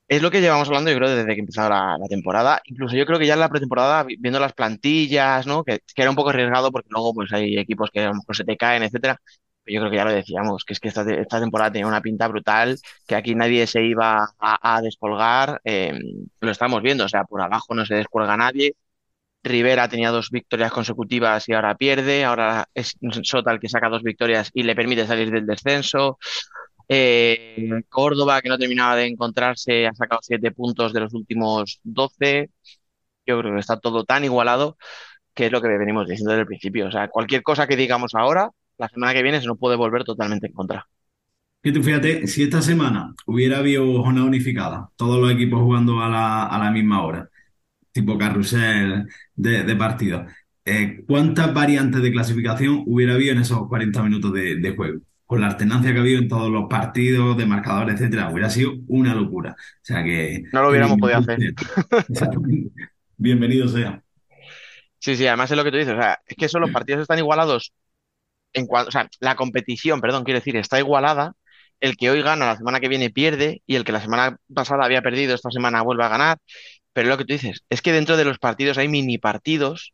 Es 0.09 0.23
lo 0.23 0.31
que 0.33 0.41
llevamos 0.41 0.67
hablando, 0.69 0.91
yo 0.91 0.97
creo, 0.97 1.11
desde 1.11 1.35
que 1.35 1.41
empezó 1.41 1.69
la, 1.69 1.97
temporada. 2.09 2.61
Incluso 2.65 2.97
yo 2.97 3.07
creo 3.07 3.19
que 3.19 3.27
ya 3.27 3.35
en 3.35 3.41
la 3.41 3.49
pretemporada, 3.49 4.03
vi- 4.03 4.17
viendo 4.19 4.41
las 4.41 4.53
plantillas, 4.55 5.47
¿no? 5.47 5.63
Que, 5.63 5.81
era 5.97 6.11
un 6.11 6.17
poco 6.17 6.31
arriesgado 6.31 6.73
porque 6.73 6.89
luego 6.91 7.15
pues 7.15 7.33
hay 7.33 7.57
equipos 7.59 7.91
que 7.93 8.01
a 8.01 8.09
lo 8.09 8.15
mejor 8.15 8.35
se 8.37 8.45
te 8.45 8.57
caen, 8.57 8.83
etcétera. 8.83 9.21
Yo 9.67 9.79
creo 9.81 9.91
que 9.91 9.97
ya 9.99 10.05
lo 10.05 10.11
decíamos, 10.13 10.65
que 10.65 10.73
es 10.73 10.81
que 10.81 10.89
esta, 10.89 11.05
te- 11.07 11.21
esta 11.21 11.39
temporada 11.41 11.71
tenía 11.73 11.87
una 11.87 12.01
pinta 12.01 12.27
brutal, 12.27 12.77
que 13.07 13.15
aquí 13.15 13.35
nadie 13.37 13.67
se 13.69 13.85
iba 13.85 14.25
a, 14.39 14.77
a 14.77 14.81
descolgar. 14.83 15.61
eh, 15.65 15.97
lo 16.41 16.51
estamos 16.51 16.83
viendo, 16.83 17.05
o 17.05 17.09
sea, 17.09 17.23
por 17.25 17.41
abajo 17.41 17.75
no 17.75 17.87
se 17.87 17.95
descuelga 17.95 18.37
nadie. 18.37 18.75
Rivera 19.43 19.89
tenía 19.89 20.11
dos 20.11 20.31
victorias 20.31 20.73
consecutivas 20.73 21.49
y 21.49 21.53
ahora 21.53 21.75
pierde. 21.77 22.25
Ahora 22.25 22.69
es 22.75 22.97
Sota 23.23 23.59
que 23.59 23.69
saca 23.69 23.89
dos 23.89 24.03
victorias 24.03 24.51
y 24.53 24.63
le 24.63 24.75
permite 24.75 25.07
salir 25.07 25.31
del 25.31 25.47
descenso. 25.47 26.19
Eh, 26.89 27.83
Córdoba, 27.89 28.43
que 28.43 28.49
no 28.49 28.59
terminaba 28.59 28.97
de 28.97 29.07
encontrarse, 29.07 29.87
ha 29.87 29.95
sacado 29.95 30.21
siete 30.23 30.51
puntos 30.51 30.93
de 30.93 31.01
los 31.01 31.15
últimos 31.15 31.81
12. 31.85 32.51
Yo 33.27 33.39
creo 33.41 33.55
que 33.55 33.61
está 33.61 33.79
todo 33.79 34.05
tan 34.05 34.25
igualado 34.25 34.77
que 35.35 35.47
es 35.47 35.53
lo 35.53 35.63
que 35.63 35.69
venimos 35.69 36.09
diciendo 36.09 36.33
desde 36.33 36.43
el 36.43 36.47
principio. 36.47 36.89
O 36.89 36.91
sea, 36.91 37.09
cualquier 37.09 37.43
cosa 37.43 37.67
que 37.67 37.77
digamos 37.77 38.15
ahora, 38.15 38.51
la 38.77 38.89
semana 38.89 39.15
que 39.15 39.23
viene 39.23 39.41
se 39.41 39.47
nos 39.47 39.59
puede 39.59 39.77
volver 39.77 40.05
totalmente 40.05 40.49
en 40.49 40.53
contra. 40.53 40.87
Fíjate, 41.63 42.27
si 42.27 42.43
esta 42.43 42.63
semana 42.63 43.15
hubiera 43.27 43.59
habido 43.59 44.03
jornada 44.03 44.27
unificada, 44.27 44.91
todos 44.97 45.21
los 45.21 45.31
equipos 45.31 45.61
jugando 45.61 46.01
a 46.01 46.09
la, 46.09 46.47
a 46.47 46.59
la 46.59 46.71
misma 46.71 47.05
hora, 47.05 47.31
tipo 47.93 48.19
carrusel 48.19 49.07
de, 49.35 49.65
de 49.65 49.77
partidos, 49.77 50.31
eh, 50.65 51.03
¿cuántas 51.07 51.53
variantes 51.55 52.03
de 52.03 52.13
clasificación 52.13 52.85
hubiera 52.87 53.15
habido 53.15 53.33
en 53.33 53.41
esos 53.41 53.67
40 53.69 54.03
minutos 54.03 54.33
de, 54.33 54.57
de 54.57 54.77
juego? 54.77 55.01
Con 55.27 55.41
la 55.41 55.49
alternancia 55.49 55.93
que 55.93 55.99
ha 55.99 56.01
habido 56.01 56.21
en 56.21 56.29
todos 56.29 56.51
los 56.51 56.69
partidos, 56.69 57.37
de 57.37 57.47
marcadores, 57.47 57.95
etcétera, 57.95 58.31
hubiera 58.31 58.51
sido 58.51 58.73
una 58.89 59.15
locura. 59.15 59.55
O 59.59 59.85
sea 59.85 60.03
que. 60.03 60.43
No 60.53 60.63
lo 60.63 60.71
hubiéramos 60.71 60.99
podido 60.99 61.19
hacer. 61.19 61.39
Bienvenido 63.17 63.69
sea. 63.69 64.03
Sí, 64.99 65.17
sí, 65.17 65.27
además 65.27 65.51
es 65.51 65.57
lo 65.57 65.65
que 65.65 65.71
tú 65.71 65.77
dices. 65.79 65.95
O 65.95 66.01
sea, 66.01 66.19
es 66.27 66.37
que 66.37 66.49
son 66.49 66.61
los 66.61 66.71
partidos 66.71 67.03
están 67.03 67.19
igualados 67.19 67.73
en 68.53 68.67
cuanto, 68.67 68.89
o 68.89 68.93
sea, 68.93 69.09
la 69.21 69.37
competición, 69.37 70.01
perdón, 70.01 70.25
quiero 70.25 70.41
decir, 70.41 70.57
está 70.57 70.79
igualada. 70.79 71.33
El 71.81 71.97
que 71.97 72.11
hoy 72.11 72.23
gana, 72.23 72.47
la 72.47 72.57
semana 72.57 72.81
que 72.81 72.89
viene 72.89 73.11
pierde, 73.11 73.63
y 73.67 73.77
el 73.77 73.85
que 73.85 73.93
la 73.93 74.01
semana 74.03 74.37
pasada 74.55 74.85
había 74.85 75.03
perdido, 75.03 75.35
esta 75.35 75.51
semana 75.51 75.83
vuelve 75.83 76.05
a 76.05 76.09
ganar. 76.09 76.39
Pero 76.93 77.09
lo 77.09 77.19
que 77.19 77.25
tú 77.25 77.33
dices, 77.35 77.65
es 77.71 77.83
que 77.83 77.93
dentro 77.93 78.17
de 78.17 78.25
los 78.25 78.39
partidos 78.39 78.79
hay 78.79 78.89
mini 78.89 79.19
partidos 79.19 79.93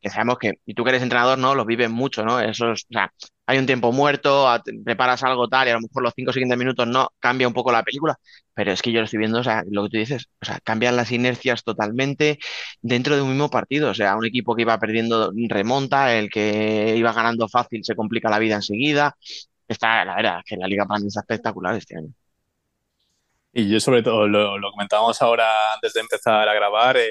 que 0.00 0.10
sabemos 0.10 0.38
que, 0.38 0.54
y 0.64 0.74
tú 0.74 0.84
que 0.84 0.90
eres 0.90 1.02
entrenador, 1.02 1.38
¿no? 1.38 1.54
Los 1.54 1.66
vives 1.66 1.90
mucho, 1.90 2.24
¿no? 2.24 2.40
Eso 2.40 2.72
es, 2.72 2.84
o 2.84 2.92
sea, 2.92 3.12
hay 3.46 3.58
un 3.58 3.66
tiempo 3.66 3.92
muerto, 3.92 4.46
preparas 4.84 5.22
algo 5.24 5.48
tal, 5.48 5.66
y 5.66 5.70
a 5.70 5.74
lo 5.74 5.80
mejor 5.80 6.02
los 6.02 6.12
cinco 6.14 6.32
siguientes 6.32 6.58
minutos 6.58 6.86
no, 6.86 7.08
cambia 7.18 7.48
un 7.48 7.54
poco 7.54 7.72
la 7.72 7.82
película, 7.82 8.16
pero 8.54 8.72
es 8.72 8.82
que 8.82 8.92
yo 8.92 9.00
lo 9.00 9.06
estoy 9.06 9.18
viendo, 9.18 9.40
o 9.40 9.44
sea, 9.44 9.64
lo 9.70 9.84
que 9.84 9.90
tú 9.90 9.96
dices, 9.98 10.28
o 10.40 10.44
sea, 10.44 10.60
cambian 10.62 10.96
las 10.96 11.10
inercias 11.12 11.64
totalmente 11.64 12.38
dentro 12.80 13.16
de 13.16 13.22
un 13.22 13.30
mismo 13.30 13.50
partido, 13.50 13.90
o 13.90 13.94
sea, 13.94 14.16
un 14.16 14.26
equipo 14.26 14.54
que 14.54 14.62
iba 14.62 14.78
perdiendo 14.78 15.32
remonta, 15.48 16.16
el 16.16 16.30
que 16.30 16.94
iba 16.96 17.12
ganando 17.12 17.48
fácil 17.48 17.84
se 17.84 17.96
complica 17.96 18.30
la 18.30 18.38
vida 18.38 18.56
enseguida, 18.56 19.16
está, 19.68 20.04
la 20.04 20.16
verdad, 20.16 20.40
que 20.46 20.56
la 20.56 20.66
liga 20.68 20.86
para 20.86 21.00
mí 21.00 21.08
está 21.08 21.20
espectacular 21.20 21.74
este 21.76 21.96
año. 21.96 22.12
Y 23.58 23.68
yo 23.68 23.80
sobre 23.80 24.04
todo, 24.04 24.28
lo, 24.28 24.56
lo 24.56 24.70
comentábamos 24.70 25.20
ahora 25.20 25.74
antes 25.74 25.92
de 25.92 26.00
empezar 26.00 26.48
a 26.48 26.54
grabar, 26.54 26.96
eh, 26.96 27.10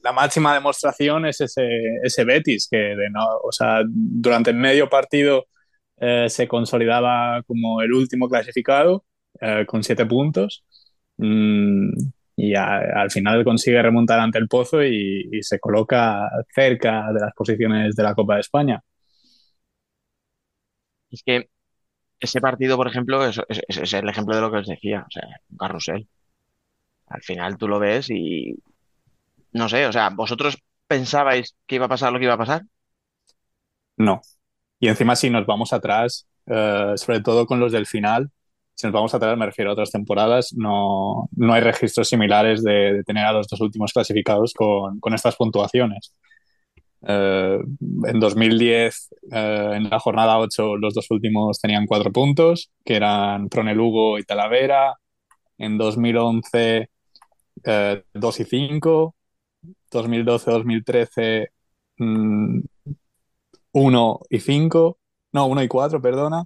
la 0.00 0.12
máxima 0.12 0.54
demostración 0.54 1.26
es 1.26 1.40
ese, 1.40 1.66
ese 2.04 2.24
Betis, 2.24 2.68
que 2.70 2.76
de 2.76 3.10
no, 3.10 3.26
o 3.42 3.50
sea, 3.50 3.82
durante 3.84 4.52
medio 4.52 4.88
partido 4.88 5.46
eh, 5.98 6.28
se 6.28 6.46
consolidaba 6.46 7.42
como 7.44 7.82
el 7.82 7.92
último 7.92 8.28
clasificado 8.28 9.04
eh, 9.40 9.66
con 9.66 9.82
siete 9.82 10.06
puntos 10.06 10.64
mm, 11.16 11.90
y 12.36 12.54
al 12.54 13.10
final 13.10 13.44
consigue 13.44 13.82
remontar 13.82 14.20
ante 14.20 14.38
el 14.38 14.48
Pozo 14.48 14.84
y, 14.84 15.28
y 15.32 15.42
se 15.42 15.58
coloca 15.60 16.28
cerca 16.54 17.12
de 17.12 17.20
las 17.20 17.34
posiciones 17.34 17.96
de 17.96 18.02
la 18.04 18.14
Copa 18.14 18.36
de 18.36 18.40
España. 18.42 18.80
Es 21.10 21.22
que 21.24 21.48
ese 22.22 22.40
partido, 22.40 22.76
por 22.76 22.86
ejemplo, 22.86 23.26
es, 23.26 23.40
el 23.92 24.08
ejemplo 24.08 24.34
de 24.34 24.40
lo 24.40 24.50
que 24.50 24.58
os 24.58 24.66
decía, 24.66 25.04
o 25.06 25.10
sea, 25.10 25.28
un 25.50 25.56
carrusel. 25.56 26.08
Al 27.08 27.22
final 27.22 27.58
tú 27.58 27.66
lo 27.66 27.80
ves 27.80 28.10
y 28.10 28.54
no 29.52 29.68
sé, 29.68 29.86
o 29.86 29.92
sea, 29.92 30.10
¿vosotros 30.10 30.56
pensabais 30.86 31.56
que 31.66 31.74
iba 31.74 31.86
a 31.86 31.88
pasar 31.88 32.12
lo 32.12 32.18
que 32.18 32.26
iba 32.26 32.34
a 32.34 32.38
pasar? 32.38 32.62
No. 33.96 34.20
Y 34.78 34.88
encima 34.88 35.16
si 35.16 35.30
nos 35.30 35.46
vamos 35.46 35.72
atrás, 35.72 36.28
eh, 36.46 36.92
sobre 36.96 37.20
todo 37.20 37.44
con 37.44 37.58
los 37.58 37.72
del 37.72 37.86
final, 37.86 38.30
si 38.74 38.86
nos 38.86 38.94
vamos 38.94 39.14
atrás, 39.14 39.36
me 39.36 39.46
refiero 39.46 39.70
a 39.70 39.74
otras 39.74 39.90
temporadas, 39.90 40.54
no, 40.56 41.28
no 41.36 41.52
hay 41.52 41.60
registros 41.60 42.08
similares 42.08 42.62
de, 42.62 42.94
de 42.94 43.04
tener 43.04 43.26
a 43.26 43.32
los 43.32 43.48
dos 43.48 43.60
últimos 43.60 43.92
clasificados 43.92 44.54
con, 44.54 45.00
con 45.00 45.12
estas 45.12 45.34
puntuaciones. 45.34 46.14
Eh, 47.06 47.58
en 48.04 48.20
2010, 48.20 49.08
eh, 49.32 49.70
en 49.74 49.90
la 49.90 49.98
jornada 49.98 50.38
8, 50.38 50.76
los 50.76 50.94
dos 50.94 51.10
últimos 51.10 51.60
tenían 51.60 51.86
cuatro 51.86 52.12
puntos, 52.12 52.70
que 52.84 52.96
eran 52.96 53.48
Pronelugo 53.48 54.18
y 54.18 54.24
Talavera. 54.24 54.94
En 55.58 55.78
2011, 55.78 56.90
eh, 57.64 58.04
2 58.14 58.40
y 58.40 58.44
5. 58.44 59.14
2012-2013, 59.90 61.48
1 63.72 64.20
y 64.30 64.40
5. 64.40 64.98
No, 65.32 65.46
1 65.46 65.62
y 65.62 65.68
4, 65.68 66.00
perdona. 66.02 66.44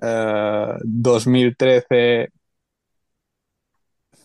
Eh, 0.00 0.74
2013, 0.84 2.28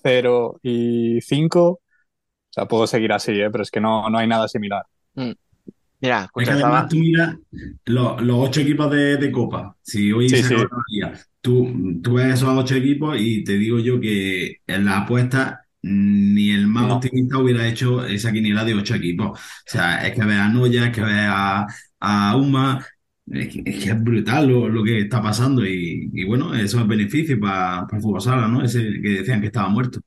0 0.04 0.60
y 0.62 1.22
5. 1.22 1.70
O 1.70 1.80
sea, 2.50 2.68
puedo 2.68 2.88
seguir 2.88 3.12
así, 3.14 3.32
¿eh? 3.34 3.50
pero 3.52 3.64
es 3.64 3.72
que 3.72 3.82
no 3.82 4.06
hay 4.18 4.28
nada 4.28 4.48
similar. 4.48 4.86
Mm. 5.16 5.34
Mira, 6.02 6.24
Es 6.38 6.48
escucha, 6.48 6.50
que 6.50 6.54
además 6.54 6.88
estaba... 6.88 6.90
tú 6.90 6.98
miras 6.98 7.36
los, 7.86 8.22
los 8.22 8.38
ocho 8.50 8.62
equipos 8.62 8.92
de, 8.92 9.18
de 9.18 9.32
Copa. 9.32 9.76
Si 9.82 10.12
hoy 10.12 10.30
Sí, 10.30 10.44
se 10.44 10.44
sí. 10.44 10.56
tú, 11.42 12.02
tú 12.02 12.14
ves 12.16 12.34
esos 12.36 12.50
ocho 12.58 12.76
equipos 12.76 13.18
y 13.20 13.44
te 13.44 13.54
digo 13.58 13.80
yo 13.80 14.00
que 14.00 14.58
en 14.68 14.86
la 14.86 15.00
apuesta 15.00 15.62
ni 15.82 16.52
el 16.52 16.68
más 16.68 16.88
No. 16.88 16.96
optimista 16.96 17.38
hubiera 17.38 17.68
hecho 17.68 18.06
esa 18.06 18.32
quiniela 18.32 18.64
de 18.66 18.74
ocho 18.76 18.96
equipos. 18.96 19.40
O 19.40 19.44
sea, 19.66 20.08
es 20.08 20.16
que 20.16 20.26
ves 20.26 20.38
a 20.38 20.50
Noya, 20.50 20.88
es 20.88 20.92
que 20.96 21.02
ves 21.02 21.14
a, 21.18 21.68
a 22.00 22.36
Uma, 22.38 22.86
es 23.28 23.48
que, 23.54 23.62
es 23.66 23.84
que 23.84 23.90
es 23.92 24.04
brutal 24.04 24.48
lo, 24.48 24.68
lo 24.70 24.84
que 24.84 25.00
está 25.02 25.22
pasando 25.22 25.66
y, 25.66 26.10
y 26.14 26.24
bueno, 26.26 26.54
eso 26.56 26.80
es 26.82 26.88
beneficio 26.88 27.40
para 27.40 27.88
el 27.92 28.02
fútbol 28.02 28.22
sala, 28.22 28.48
¿no? 28.48 28.64
Ese 28.64 28.80
que 29.02 29.10
decían 29.10 29.42
que 29.42 29.48
estaba 29.48 29.70
muerto. 29.70 30.00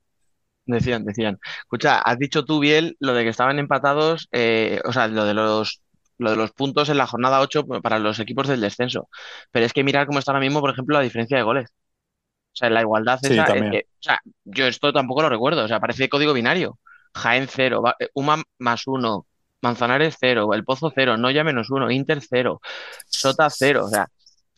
Decían, 0.71 1.03
decían. 1.05 1.39
Escucha, 1.61 1.99
has 1.99 2.17
dicho 2.19 2.45
tú, 2.45 2.59
Biel, 2.59 2.95
lo 2.99 3.13
de 3.13 3.23
que 3.23 3.29
estaban 3.29 3.57
empatados, 3.59 4.27
eh, 4.31 4.81
o 4.85 4.93
sea, 4.93 5.07
lo 5.07 5.25
de 5.25 5.33
los, 5.33 5.81
lo 6.19 6.29
de 6.31 6.35
los 6.37 6.51
puntos 6.51 6.89
en 6.89 6.97
la 6.97 7.07
jornada 7.07 7.39
8 7.41 7.65
para 7.65 7.97
los 7.99 8.19
equipos 8.19 8.47
del 8.47 8.61
descenso. 8.61 9.09
Pero 9.51 9.65
es 9.65 9.73
que 9.73 9.83
mirar 9.83 10.05
cómo 10.05 10.19
está 10.19 10.31
ahora 10.31 10.41
mismo, 10.41 10.59
por 10.61 10.69
ejemplo, 10.71 10.95
la 10.97 11.01
diferencia 11.03 11.37
de 11.37 11.43
goles. 11.43 11.69
O 12.53 12.57
sea, 12.57 12.69
la 12.69 12.81
igualdad 12.81 13.19
Sí, 13.21 13.25
esa, 13.25 13.45
también. 13.45 13.71
eh, 13.71 13.85
o 13.99 14.03
sea, 14.03 14.19
yo 14.45 14.67
esto 14.67 14.93
tampoco 14.93 15.21
lo 15.23 15.29
recuerdo, 15.29 15.63
o 15.65 15.67
sea, 15.67 15.79
parece 15.79 16.09
código 16.09 16.33
binario. 16.33 16.79
Jaén 17.15 17.47
cero, 17.49 17.81
Va- 17.81 17.95
eh, 17.99 18.09
Uma 18.13 18.43
más 18.59 18.87
uno, 18.87 19.27
Manzanares 19.61 20.17
cero, 20.19 20.53
El 20.53 20.65
Pozo 20.65 20.91
cero, 20.93 21.17
Noya 21.17 21.43
menos 21.43 21.69
uno, 21.71 21.91
Inter 21.91 22.21
cero, 22.21 22.61
Sota 23.09 23.49
cero, 23.49 23.85
o 23.87 23.89
sea, 23.89 24.07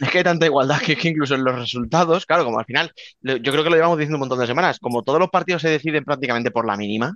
es 0.01 0.09
que 0.11 0.17
hay 0.19 0.23
tanta 0.23 0.45
igualdad 0.45 0.81
que, 0.81 0.95
que 0.97 1.09
incluso 1.09 1.35
en 1.35 1.43
los 1.43 1.55
resultados, 1.59 2.25
claro, 2.25 2.43
como 2.45 2.59
al 2.59 2.65
final, 2.65 2.91
yo 3.21 3.39
creo 3.51 3.63
que 3.63 3.69
lo 3.69 3.75
llevamos 3.75 3.97
diciendo 3.97 4.17
un 4.17 4.21
montón 4.21 4.39
de 4.39 4.47
semanas, 4.47 4.79
como 4.79 5.03
todos 5.03 5.19
los 5.19 5.29
partidos 5.29 5.61
se 5.61 5.69
deciden 5.69 6.03
prácticamente 6.05 6.51
por 6.51 6.65
la 6.67 6.77
mínima, 6.77 7.15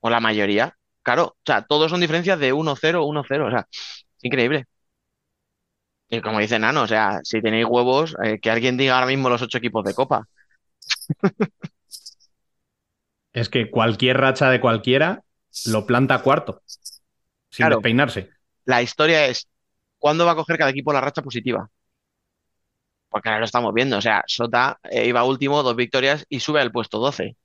o 0.00 0.10
la 0.10 0.20
mayoría, 0.20 0.76
claro, 1.02 1.24
o 1.26 1.36
sea, 1.44 1.62
todos 1.62 1.90
son 1.90 2.00
diferencias 2.00 2.38
de 2.38 2.52
1-0, 2.52 3.04
1-0, 3.06 3.46
o 3.46 3.50
sea, 3.50 3.66
es 3.70 4.24
increíble. 4.24 4.66
Y 6.08 6.20
como 6.20 6.38
dice 6.40 6.58
Nano, 6.58 6.82
o 6.82 6.86
sea, 6.86 7.20
si 7.24 7.40
tenéis 7.42 7.66
huevos, 7.68 8.14
eh, 8.24 8.38
que 8.40 8.50
alguien 8.50 8.76
diga 8.76 8.94
ahora 8.94 9.06
mismo 9.06 9.28
los 9.28 9.42
ocho 9.42 9.58
equipos 9.58 9.84
de 9.84 9.94
Copa. 9.94 10.26
Es 13.32 13.48
que 13.48 13.70
cualquier 13.70 14.16
racha 14.18 14.50
de 14.50 14.60
cualquiera 14.60 15.22
lo 15.66 15.86
planta 15.86 16.22
cuarto, 16.22 16.62
sin 17.50 17.64
Claro. 17.64 17.70
despeinarse. 17.70 18.30
La 18.64 18.82
historia 18.82 19.26
es, 19.26 19.48
¿cuándo 19.98 20.26
va 20.26 20.32
a 20.32 20.36
coger 20.36 20.58
cada 20.58 20.70
equipo 20.70 20.92
la 20.92 21.00
racha 21.00 21.22
positiva? 21.22 21.70
Porque 23.08 23.28
ahora 23.28 23.38
lo 23.40 23.46
estamos 23.46 23.72
viendo, 23.74 23.96
o 23.98 24.00
sea, 24.00 24.22
Sota 24.26 24.78
eh, 24.84 25.06
iba 25.08 25.24
último, 25.24 25.62
dos 25.62 25.76
victorias 25.76 26.24
y 26.28 26.40
sube 26.40 26.60
al 26.60 26.72
puesto 26.72 26.98
12. 26.98 27.36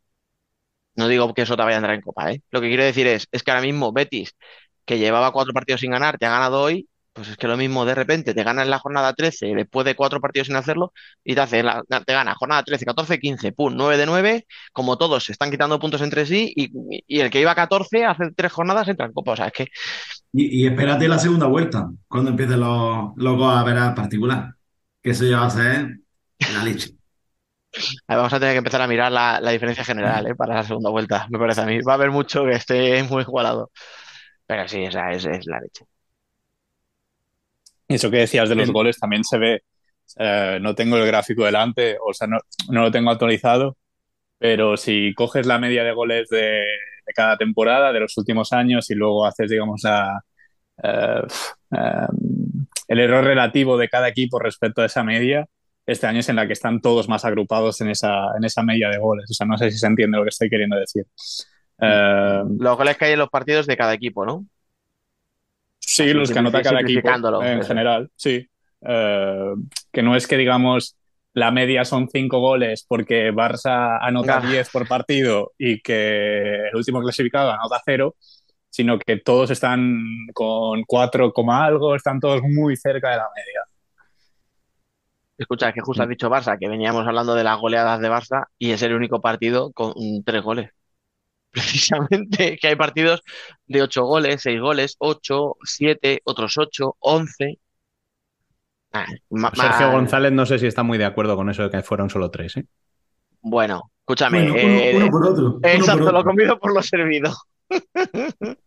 No 0.95 1.07
digo 1.07 1.33
que 1.33 1.45
Sota 1.45 1.65
vaya 1.65 1.77
a 1.77 1.79
entrar 1.79 1.95
en 1.95 2.01
Copa, 2.01 2.31
¿eh? 2.31 2.41
Lo 2.51 2.61
que 2.61 2.67
quiero 2.69 2.83
decir 2.83 3.07
es, 3.07 3.27
es 3.31 3.43
que 3.43 3.51
ahora 3.51 3.63
mismo 3.63 3.93
Betis, 3.93 4.35
que 4.85 4.99
llevaba 4.99 5.31
cuatro 5.33 5.53
partidos 5.53 5.81
sin 5.81 5.91
ganar, 5.91 6.17
te 6.19 6.25
ha 6.27 6.31
ganado 6.31 6.61
hoy 6.63 6.89
Pues 7.13 7.27
es 7.27 7.35
que 7.37 7.47
lo 7.47 7.57
mismo 7.57 7.83
de 7.85 7.93
repente 7.93 8.33
te 8.33 8.43
ganas 8.43 8.67
la 8.67 8.79
jornada 8.79 9.13
13 9.13 9.47
después 9.53 9.85
de 9.85 9.95
cuatro 9.95 10.21
partidos 10.21 10.47
sin 10.47 10.55
hacerlo 10.55 10.93
y 11.25 11.35
te 11.35 11.41
hace 11.41 11.61
la- 11.61 11.83
te 12.05 12.13
gana 12.13 12.35
jornada 12.35 12.63
13, 12.63 12.85
14, 12.85 13.19
15, 13.19 13.51
pum, 13.51 13.73
9 13.75 13.97
de 13.97 14.05
9, 14.05 14.45
como 14.71 14.97
todos 14.97 15.25
se 15.25 15.33
están 15.33 15.51
quitando 15.51 15.77
puntos 15.79 16.01
entre 16.01 16.25
sí 16.25 16.53
y, 16.55 16.69
y 17.07 17.19
el 17.19 17.29
que 17.29 17.41
iba 17.41 17.51
a 17.51 17.55
14 17.55 18.05
hace 18.05 18.31
tres 18.35 18.53
jornadas 18.53 18.87
entra 18.87 19.07
en 19.07 19.13
Copa. 19.13 19.33
O 19.33 19.35
sea, 19.35 19.47
es 19.47 19.53
que 19.53 19.67
Y, 20.33 20.63
y 20.63 20.67
espérate 20.67 21.07
la 21.07 21.19
segunda 21.19 21.47
vuelta, 21.47 21.91
cuando 22.07 22.31
empiecen 22.31 22.59
los, 22.59 23.13
gol 23.15 23.43
a 23.57 23.63
ver 23.63 23.95
particular. 23.95 24.55
Que 25.01 25.11
eso 25.11 25.25
ya 25.25 25.39
va 25.41 25.47
a 25.47 25.49
ser 25.49 25.99
la 26.47 26.63
leche. 26.63 26.95
vamos 28.07 28.33
a 28.33 28.39
tener 28.39 28.53
que 28.53 28.57
empezar 28.59 28.81
a 28.81 28.87
mirar 28.87 29.11
la, 29.11 29.39
la 29.41 29.51
diferencia 29.51 29.83
general, 29.83 30.27
¿eh? 30.27 30.35
para 30.35 30.55
la 30.55 30.63
segunda 30.63 30.89
vuelta, 30.89 31.27
me 31.29 31.39
parece 31.39 31.61
a 31.61 31.65
mí. 31.65 31.79
Va 31.81 31.93
a 31.93 31.95
haber 31.95 32.11
mucho 32.11 32.43
que 32.45 32.51
esté 32.53 33.03
muy 33.03 33.23
igualado. 33.23 33.71
Pero 34.47 34.67
sí, 34.67 34.85
o 34.87 34.91
sea, 34.91 35.11
es, 35.13 35.25
es 35.25 35.45
la 35.47 35.59
leche. 35.61 35.85
Eso 37.95 38.11
que 38.11 38.17
decías 38.17 38.49
de 38.49 38.55
los 38.55 38.71
goles 38.71 38.99
también 38.99 39.23
se 39.23 39.37
ve. 39.37 39.63
eh, 40.17 40.59
no 40.61 40.75
tengo 40.75 40.97
el 40.97 41.05
gráfico 41.07 41.45
delante, 41.45 41.97
o 42.05 42.13
sea, 42.13 42.27
no, 42.27 42.37
no 42.69 42.81
lo 42.83 42.91
tengo 42.91 43.11
actualizado, 43.11 43.77
pero 44.37 44.77
si 44.77 45.13
coges 45.15 45.45
la 45.45 45.59
media 45.59 45.83
de 45.83 45.93
goles 45.93 46.29
de, 46.29 46.39
de 47.05 47.13
cada 47.15 47.37
temporada, 47.37 47.93
de 47.93 47.99
los 48.01 48.17
últimos 48.17 48.53
años, 48.53 48.89
y 48.91 48.95
luego 48.95 49.25
haces, 49.25 49.49
digamos, 49.49 49.81
la, 49.83 50.21
eh, 50.83 51.21
eh, 51.71 52.07
el 52.87 52.99
error 52.99 53.23
relativo 53.23 53.77
de 53.77 53.89
cada 53.89 54.09
equipo 54.09 54.39
respecto 54.39 54.81
a 54.81 54.85
esa 54.85 55.03
media, 55.03 55.47
este 55.85 56.07
año 56.07 56.19
es 56.19 56.29
en 56.29 56.35
la 56.37 56.47
que 56.47 56.53
están 56.53 56.81
todos 56.81 57.09
más 57.09 57.25
agrupados 57.25 57.81
en 57.81 57.89
esa, 57.89 58.27
en 58.37 58.43
esa 58.43 58.63
media 58.63 58.89
de 58.89 58.97
goles. 58.99 59.29
O 59.29 59.33
sea, 59.33 59.47
no 59.47 59.57
sé 59.57 59.71
si 59.71 59.77
se 59.77 59.87
entiende 59.87 60.17
lo 60.17 60.23
que 60.23 60.29
estoy 60.29 60.49
queriendo 60.49 60.77
decir. 60.77 61.05
Eh, 61.81 62.43
Los 62.59 62.77
goles 62.77 62.97
que 62.97 63.05
hay 63.05 63.13
en 63.13 63.19
los 63.19 63.29
partidos 63.29 63.65
de 63.67 63.77
cada 63.77 63.93
equipo, 63.93 64.25
¿no? 64.25 64.45
Sí, 65.93 66.13
los 66.13 66.31
que 66.31 66.39
anota 66.39 66.61
cada 66.61 66.81
equipo 66.81 67.09
en 67.43 67.59
eso. 67.59 67.67
general, 67.67 68.09
sí. 68.15 68.47
Eh, 68.83 69.53
que 69.91 70.01
no 70.01 70.15
es 70.15 70.25
que 70.27 70.37
digamos 70.37 70.95
la 71.33 71.51
media 71.51 71.85
son 71.85 72.09
cinco 72.09 72.39
goles 72.39 72.85
porque 72.87 73.31
Barça 73.31 73.97
anota 74.01 74.37
Ah. 74.37 74.41
10 74.47 74.69
por 74.69 74.87
partido 74.87 75.51
y 75.57 75.79
que 75.81 76.67
el 76.67 76.75
último 76.75 76.99
clasificado 77.01 77.51
anota 77.51 77.81
cero, 77.85 78.15
sino 78.69 78.97
que 78.99 79.17
todos 79.17 79.49
están 79.51 79.99
con 80.33 80.83
4, 80.85 81.31
coma 81.31 81.63
algo, 81.65 81.95
están 81.95 82.19
todos 82.19 82.41
muy 82.41 82.75
cerca 82.75 83.11
de 83.11 83.17
la 83.17 83.27
media. 83.35 83.61
Escucha, 85.37 85.69
es 85.69 85.73
que 85.73 85.81
Mm. 85.81 85.85
justo 85.85 86.03
has 86.03 86.09
dicho 86.09 86.29
Barça, 86.29 86.57
que 86.59 86.67
veníamos 86.67 87.07
hablando 87.07 87.33
de 87.35 87.43
las 87.43 87.59
goleadas 87.59 87.99
de 87.99 88.09
Barça 88.09 88.45
y 88.57 88.71
es 88.71 88.81
el 88.81 88.93
único 88.93 89.21
partido 89.21 89.71
con 89.73 89.93
mm, 89.95 90.23
tres 90.25 90.41
goles. 90.43 90.69
Precisamente, 91.53 92.57
que 92.57 92.67
hay 92.67 92.75
partidos 92.75 93.21
de 93.67 93.81
ocho 93.81 94.05
goles, 94.05 94.41
seis 94.41 94.59
goles, 94.59 94.95
ocho, 94.99 95.57
siete, 95.63 96.21
otros 96.25 96.57
ocho, 96.57 96.95
once. 96.99 97.59
Ah, 98.93 99.05
ma- 99.29 99.51
Sergio 99.53 99.89
González 99.91 100.31
no 100.33 100.45
sé 100.45 100.59
si 100.59 100.67
está 100.67 100.83
muy 100.83 100.97
de 100.97 101.05
acuerdo 101.05 101.35
con 101.35 101.49
eso 101.49 101.63
de 101.63 101.69
que 101.69 101.81
fueron 101.83 102.09
solo 102.09 102.29
tres, 102.31 102.57
¿eh? 102.57 102.65
Bueno, 103.41 103.91
escúchame. 103.99 104.39
Bueno, 104.39 104.55
uno, 104.61 104.87
eh, 104.89 104.91
uno 104.91 105.11
por 105.11 105.27
otro. 105.27 105.59
uno 105.73 105.89
por 105.89 106.01
Exacto, 106.01 106.03
otro. 106.03 106.17
lo 106.19 106.23
comido 106.23 106.59
por 106.59 106.73
lo 106.73 106.81
servido. 106.81 107.31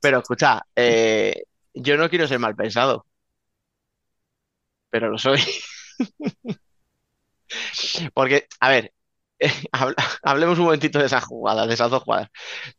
Pero 0.00 0.18
escucha, 0.18 0.62
eh, 0.76 1.44
yo 1.74 1.96
no 1.96 2.08
quiero 2.08 2.26
ser 2.28 2.38
mal 2.38 2.54
pensado, 2.56 3.06
pero 4.90 5.10
lo 5.10 5.18
soy. 5.18 5.40
Porque, 8.14 8.46
a 8.60 8.68
ver, 8.70 8.92
hablemos 10.22 10.58
un 10.58 10.64
momentito 10.66 10.98
de 10.98 11.06
esas 11.06 11.24
jugadas, 11.24 11.68
de 11.68 11.74
esas 11.74 11.90
dos 11.90 12.02
jugadas. 12.02 12.28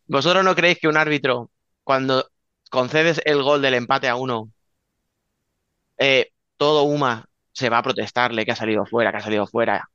¿Vosotros 0.07 0.43
no 0.43 0.55
creéis 0.55 0.79
que 0.79 0.87
un 0.87 0.97
árbitro, 0.97 1.51
cuando 1.83 2.29
concedes 2.69 3.21
el 3.25 3.43
gol 3.43 3.61
del 3.61 3.75
empate 3.75 4.07
a 4.09 4.15
uno, 4.15 4.49
eh, 5.97 6.31
todo 6.57 6.83
Uma 6.83 7.25
se 7.51 7.69
va 7.69 7.79
a 7.79 7.83
protestarle 7.83 8.45
que 8.45 8.51
ha 8.51 8.55
salido 8.55 8.85
fuera, 8.85 9.11
que 9.11 9.17
ha 9.17 9.21
salido 9.21 9.47
fuera? 9.47 9.89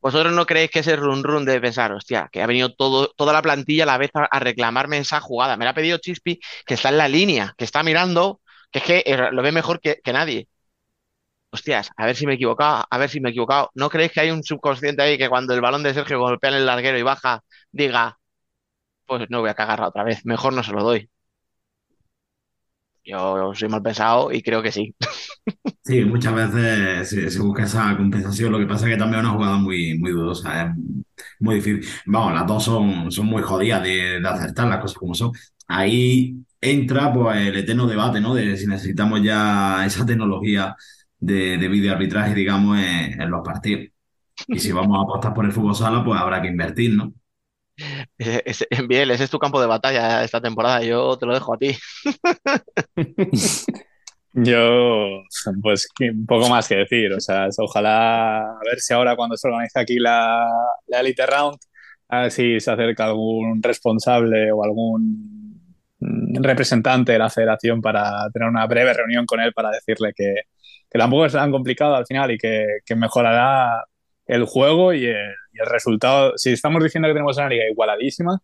¿Vosotros 0.00 0.32
no 0.32 0.46
creéis 0.46 0.70
que 0.70 0.80
ese 0.80 0.96
run 0.96 1.22
run 1.22 1.44
de 1.44 1.60
pensar, 1.60 1.92
hostia, 1.92 2.28
que 2.32 2.42
ha 2.42 2.46
venido 2.46 2.74
todo, 2.74 3.12
toda 3.16 3.32
la 3.32 3.42
plantilla 3.42 3.84
a 3.84 3.86
la 3.86 3.98
vez 3.98 4.10
a, 4.14 4.38
reclamarme 4.40 4.98
esa 4.98 5.20
jugada? 5.20 5.56
Me 5.56 5.64
la 5.64 5.72
ha 5.72 5.74
pedido 5.74 5.98
Chispi, 5.98 6.40
que 6.66 6.74
está 6.74 6.88
en 6.88 6.98
la 6.98 7.08
línea, 7.08 7.54
que 7.56 7.64
está 7.64 7.82
mirando, 7.82 8.40
que 8.70 8.78
es 8.80 8.84
que 8.84 9.02
eh, 9.06 9.30
lo 9.32 9.42
ve 9.42 9.52
mejor 9.52 9.80
que 9.80 10.00
nadie. 10.12 10.48
Hostias, 11.52 11.90
a 11.96 12.06
ver 12.06 12.16
si 12.16 12.26
me 12.26 12.32
he 12.32 12.34
equivocado, 12.36 12.84
a 12.90 12.98
ver 12.98 13.10
si 13.10 13.20
me 13.20 13.28
he 13.28 13.32
equivocado. 13.32 13.70
¿No 13.74 13.90
creéis 13.90 14.12
que 14.12 14.20
hay 14.20 14.30
un 14.30 14.42
subconsciente 14.42 15.02
ahí 15.02 15.18
que 15.18 15.28
cuando 15.28 15.52
el 15.54 15.60
balón 15.60 15.82
de 15.82 15.92
Sergio 15.92 16.18
golpea 16.18 16.50
en 16.50 16.56
el 16.56 16.66
larguero 16.66 16.98
y 16.98 17.02
baja, 17.02 17.42
diga, 17.70 18.18
pues 19.06 19.28
no 19.30 19.40
voy 19.40 19.50
a 19.50 19.54
cagarla 19.54 19.88
otra 19.88 20.04
vez, 20.04 20.24
mejor 20.26 20.54
no 20.54 20.62
se 20.62 20.72
lo 20.72 20.82
doy? 20.84 21.10
Yo 23.04 23.52
soy 23.54 23.68
mal 23.68 23.82
pensado 23.82 24.32
y 24.32 24.42
creo 24.42 24.62
que 24.62 24.72
sí. 24.72 24.94
Sí, 25.84 26.04
muchas 26.04 26.32
veces 26.32 27.32
se, 27.34 27.40
busca 27.40 27.64
esa 27.64 27.96
compensación. 27.96 28.52
Lo 28.52 28.58
que 28.60 28.66
pasa 28.66 28.86
es 28.86 28.92
que 28.92 28.98
también 28.98 29.20
es 29.20 29.26
una 29.26 29.34
jugada 29.34 29.56
muy, 29.56 29.98
muy 29.98 30.12
dudosa, 30.12 30.66
es 30.66 30.76
muy 31.40 31.56
difícil. 31.56 31.84
Vamos, 32.06 32.34
las 32.34 32.46
dos 32.46 32.62
son, 32.64 33.10
son 33.10 33.26
muy 33.26 33.42
jodidas 33.42 33.82
de, 33.82 34.20
de 34.20 34.28
acertar 34.28 34.68
las 34.68 34.78
cosas 34.78 34.96
como 34.96 35.12
son. 35.14 35.32
Ahí 35.66 36.36
entra 36.60 37.12
pues 37.12 37.36
el 37.48 37.56
eterno 37.56 37.88
debate, 37.88 38.20
¿no? 38.20 38.32
De 38.34 38.56
si 38.56 38.68
necesitamos 38.68 39.22
ya 39.22 39.84
esa 39.84 40.06
tecnología 40.06 40.76
de, 41.22 41.58
de 41.58 41.68
videoarbitraje, 41.68 42.34
digamos, 42.34 42.78
en, 42.78 43.20
en 43.22 43.30
los 43.30 43.42
partidos. 43.44 43.86
Y 44.48 44.60
si 44.60 44.72
vamos 44.72 44.98
a 44.98 45.02
apostar 45.04 45.34
por 45.34 45.44
el 45.46 45.52
fútbol 45.52 45.74
sala, 45.76 46.04
pues 46.04 46.20
habrá 46.20 46.42
que 46.42 46.48
invertir, 46.48 46.96
¿no? 46.96 47.14
Ese, 48.18 48.42
ese- 48.46 48.66
Biel, 48.88 49.10
ese 49.10 49.24
es 49.24 49.30
tu 49.30 49.38
campo 49.38 49.60
de 49.60 49.66
batalla 49.66 50.24
esta 50.24 50.40
temporada, 50.40 50.82
yo 50.82 51.16
te 51.18 51.26
lo 51.26 51.34
dejo 51.34 51.54
a 51.54 51.58
ti. 51.58 51.76
Yo, 54.34 55.22
pues, 55.62 55.88
un 56.00 56.26
poco 56.26 56.48
más 56.48 56.68
que 56.68 56.76
decir. 56.76 57.12
O 57.12 57.20
sea, 57.20 57.46
es- 57.48 57.58
ojalá, 57.58 58.40
a 58.52 58.60
ver 58.64 58.80
si 58.80 58.94
ahora 58.94 59.16
cuando 59.16 59.36
se 59.36 59.48
organiza 59.48 59.80
aquí 59.80 59.98
la, 59.98 60.46
la 60.86 61.00
Elite 61.00 61.26
Round, 61.26 61.58
a 62.08 62.22
ver 62.22 62.30
si 62.30 62.60
se 62.60 62.70
acerca 62.70 63.04
algún 63.06 63.62
responsable 63.62 64.52
o 64.52 64.64
algún 64.64 65.60
representante 66.00 67.12
de 67.12 67.18
la 67.18 67.30
federación 67.30 67.80
para 67.82 68.28
tener 68.32 68.48
una 68.48 68.66
breve 68.66 68.92
reunión 68.94 69.26
con 69.26 69.40
él 69.40 69.52
para 69.52 69.70
decirle 69.70 70.12
que, 70.16 70.34
que 70.92 70.98
tampoco 70.98 71.24
es 71.24 71.32
tan 71.32 71.50
complicado 71.50 71.94
al 71.96 72.06
final 72.06 72.32
y 72.32 72.38
que, 72.38 72.66
que 72.84 72.94
mejorará 72.94 73.82
el 74.26 74.44
juego 74.44 74.92
y 74.92 75.06
el, 75.06 75.34
y 75.52 75.60
el 75.60 75.66
resultado. 75.66 76.36
Si 76.36 76.50
estamos 76.52 76.84
diciendo 76.84 77.08
que 77.08 77.14
tenemos 77.14 77.38
una 77.38 77.48
liga 77.48 77.64
igualadísima, 77.70 78.38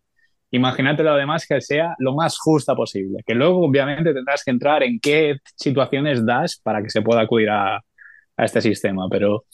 imagínate 0.49 1.03
lo 1.03 1.15
demás 1.15 1.45
que 1.47 1.61
sea 1.61 1.93
lo 1.99 2.15
más 2.15 2.39
justa 2.39 2.75
posible. 2.75 3.19
Que 3.23 3.35
luego, 3.35 3.63
obviamente, 3.63 4.15
tendrás 4.15 4.43
que 4.43 4.49
entrar 4.49 4.81
en 4.81 4.99
qué 4.99 5.37
situaciones 5.55 6.25
das 6.25 6.59
para 6.63 6.81
que 6.81 6.89
se 6.89 7.03
pueda 7.03 7.21
acudir 7.21 7.51
a, 7.51 7.75
a 7.75 8.45
este 8.45 8.61
sistema. 8.61 9.07
Pero 9.11 9.45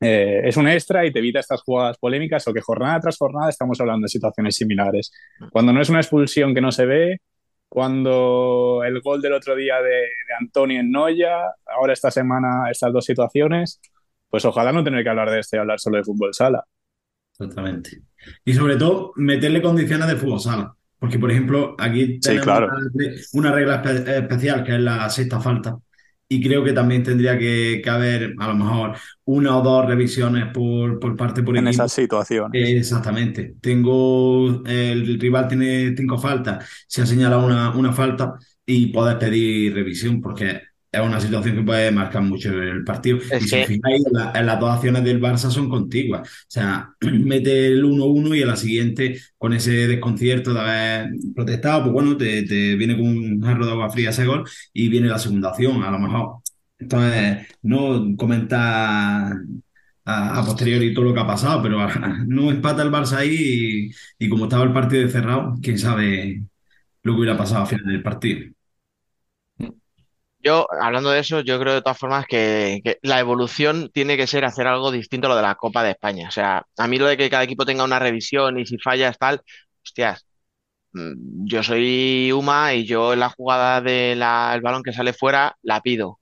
eh, 0.00 0.40
es 0.44 0.56
un 0.56 0.66
extra 0.66 1.06
y 1.06 1.12
te 1.12 1.20
evita 1.20 1.38
estas 1.38 1.62
jugadas 1.62 1.98
polémicas 1.98 2.48
o 2.48 2.52
que 2.52 2.60
jornada 2.60 2.98
tras 2.98 3.16
jornada 3.16 3.48
estamos 3.48 3.80
hablando 3.80 4.06
de 4.06 4.08
situaciones 4.08 4.56
similares. 4.56 5.12
Cuando 5.52 5.72
no 5.72 5.80
es 5.80 5.88
una 5.88 6.00
expulsión 6.00 6.52
que 6.52 6.60
no 6.60 6.72
se 6.72 6.84
ve, 6.84 7.20
cuando 7.68 8.82
el 8.84 9.00
gol 9.00 9.20
del 9.20 9.34
otro 9.34 9.54
día 9.54 9.82
de, 9.82 9.90
de 9.90 10.34
Antoni 10.40 10.76
en 10.76 10.90
Noya, 10.90 11.52
ahora 11.66 11.92
esta 11.92 12.10
semana 12.10 12.70
estas 12.70 12.92
dos 12.92 13.04
situaciones, 13.04 13.80
pues 14.28 14.44
ojalá 14.44 14.72
no 14.72 14.84
tener 14.84 15.02
que 15.02 15.10
hablar 15.10 15.30
de 15.30 15.40
esto 15.40 15.56
y 15.56 15.60
hablar 15.60 15.78
solo 15.78 15.98
de 15.98 16.04
fútbol 16.04 16.34
sala. 16.34 16.64
Exactamente. 17.32 18.02
Y 18.44 18.54
sobre 18.54 18.76
todo, 18.76 19.12
meterle 19.16 19.62
condiciones 19.62 20.08
de 20.08 20.16
fútbol 20.16 20.40
sala. 20.40 20.74
Porque, 20.98 21.18
por 21.18 21.30
ejemplo, 21.30 21.76
aquí 21.78 22.18
tenemos 22.18 22.44
claro. 22.44 22.66
una, 22.66 23.12
una 23.34 23.52
regla 23.52 23.82
espe- 23.82 24.08
especial 24.08 24.64
que 24.64 24.74
es 24.74 24.80
la 24.80 25.08
sexta 25.08 25.40
falta. 25.40 25.78
Y 26.30 26.42
creo 26.42 26.62
que 26.64 26.72
también 26.74 27.02
tendría 27.02 27.38
que, 27.38 27.80
que 27.82 27.90
haber, 27.90 28.34
a 28.38 28.48
lo 28.48 28.54
mejor, 28.54 28.96
una 29.24 29.56
o 29.58 29.62
dos 29.62 29.86
revisiones 29.86 30.46
por, 30.52 30.98
por 31.00 31.16
parte 31.16 31.42
por 31.42 31.56
En 31.56 31.66
equipo. 31.66 31.68
esas 31.68 31.92
situaciones. 31.92 32.78
Exactamente. 32.78 33.56
Tengo, 33.60 34.62
el 34.66 35.20
rival 35.20 35.48
tiene 35.48 35.94
cinco 35.96 36.18
faltas, 36.18 36.68
se 36.88 37.02
ha 37.02 37.06
señalado 37.06 37.46
una, 37.46 37.70
una 37.76 37.92
falta 37.92 38.34
y 38.66 38.88
puedes 38.92 39.16
pedir 39.16 39.74
revisión 39.74 40.20
porque 40.20 40.62
es 40.90 41.00
una 41.00 41.20
situación 41.20 41.56
que 41.56 41.62
puede 41.62 41.90
marcar 41.92 42.22
mucho 42.22 42.50
el 42.50 42.84
partido. 42.84 43.18
Es 43.18 43.42
y 43.42 43.48
si 43.48 43.62
fijáis, 43.62 44.02
la- 44.12 44.32
en 44.34 44.46
las 44.46 44.58
dos 44.60 44.70
acciones 44.70 45.04
del 45.04 45.20
Barça 45.20 45.50
son 45.50 45.68
contiguas. 45.68 46.28
O 46.28 46.44
sea, 46.48 46.90
mete 47.00 47.66
el 47.68 47.84
1-1 47.84 48.34
y 48.34 48.42
en 48.42 48.48
la 48.48 48.56
siguiente, 48.56 49.18
con 49.36 49.52
ese 49.52 49.86
desconcierto 49.88 50.54
de 50.54 50.60
haber 50.60 51.10
protestado, 51.34 51.82
pues 51.84 51.92
bueno, 51.92 52.16
te, 52.16 52.42
te 52.44 52.74
viene 52.76 52.96
con 52.96 53.06
un 53.06 53.40
jarro 53.42 53.66
de 53.66 53.72
agua 53.72 53.90
fría 53.90 54.10
ese 54.10 54.24
gol 54.26 54.44
y 54.72 54.88
viene 54.88 55.08
la 55.08 55.18
segunda 55.18 55.50
acción, 55.50 55.82
a 55.82 55.90
lo 55.90 55.98
mejor. 55.98 56.38
Entonces, 56.78 57.46
no 57.62 58.16
comentar 58.16 59.32
a, 60.04 60.38
a 60.40 60.44
posteriori 60.44 60.94
todo 60.94 61.04
lo 61.06 61.14
que 61.14 61.20
ha 61.20 61.26
pasado, 61.26 61.62
pero 61.62 61.78
no 62.26 62.50
empata 62.50 62.82
el 62.82 62.90
Barça 62.90 63.18
ahí 63.18 63.90
y, 64.18 64.24
y 64.26 64.28
como 64.28 64.44
estaba 64.44 64.64
el 64.64 64.72
partido 64.72 65.08
cerrado, 65.08 65.54
quién 65.62 65.78
sabe 65.78 66.42
lo 67.04 67.14
que 67.14 67.18
hubiera 67.20 67.38
pasado 67.38 67.62
al 67.62 67.68
final 67.68 67.86
del 67.86 68.02
partido. 68.02 68.50
Yo, 70.40 70.66
hablando 70.80 71.10
de 71.10 71.18
eso, 71.20 71.40
yo 71.40 71.58
creo 71.58 71.74
de 71.74 71.82
todas 71.82 71.98
formas 71.98 72.24
que, 72.26 72.80
la 73.02 73.18
evolución 73.20 73.90
tiene 73.92 74.16
que 74.16 74.26
ser 74.28 74.44
hacer 74.44 74.66
algo 74.68 74.90
distinto 74.92 75.26
a 75.26 75.30
lo 75.30 75.36
de 75.36 75.42
la 75.42 75.56
Copa 75.56 75.82
de 75.82 75.90
España. 75.90 76.28
O 76.28 76.30
sea, 76.30 76.64
a 76.76 76.86
mí 76.88 76.96
lo 76.98 77.06
de 77.06 77.16
que 77.16 77.28
cada 77.30 77.42
equipo 77.42 77.64
tenga 77.66 77.84
una 77.84 77.98
revisión 77.98 78.58
y 78.58 78.64
si 78.66 78.78
fallas 78.78 79.18
tal, 79.18 79.42
hostias, 79.84 80.24
mm, 80.92 81.46
yo 81.46 81.62
soy 81.62 82.32
Uma 82.32 82.74
y 82.74 82.86
yo 82.86 83.12
en 83.14 83.20
la 83.20 83.30
jugada 83.30 83.80
del 83.82 84.20
balón 84.62 84.82
que 84.84 84.92
sale 84.94 85.12
fuera 85.14 85.56
la 85.62 85.80
pido, 85.82 86.20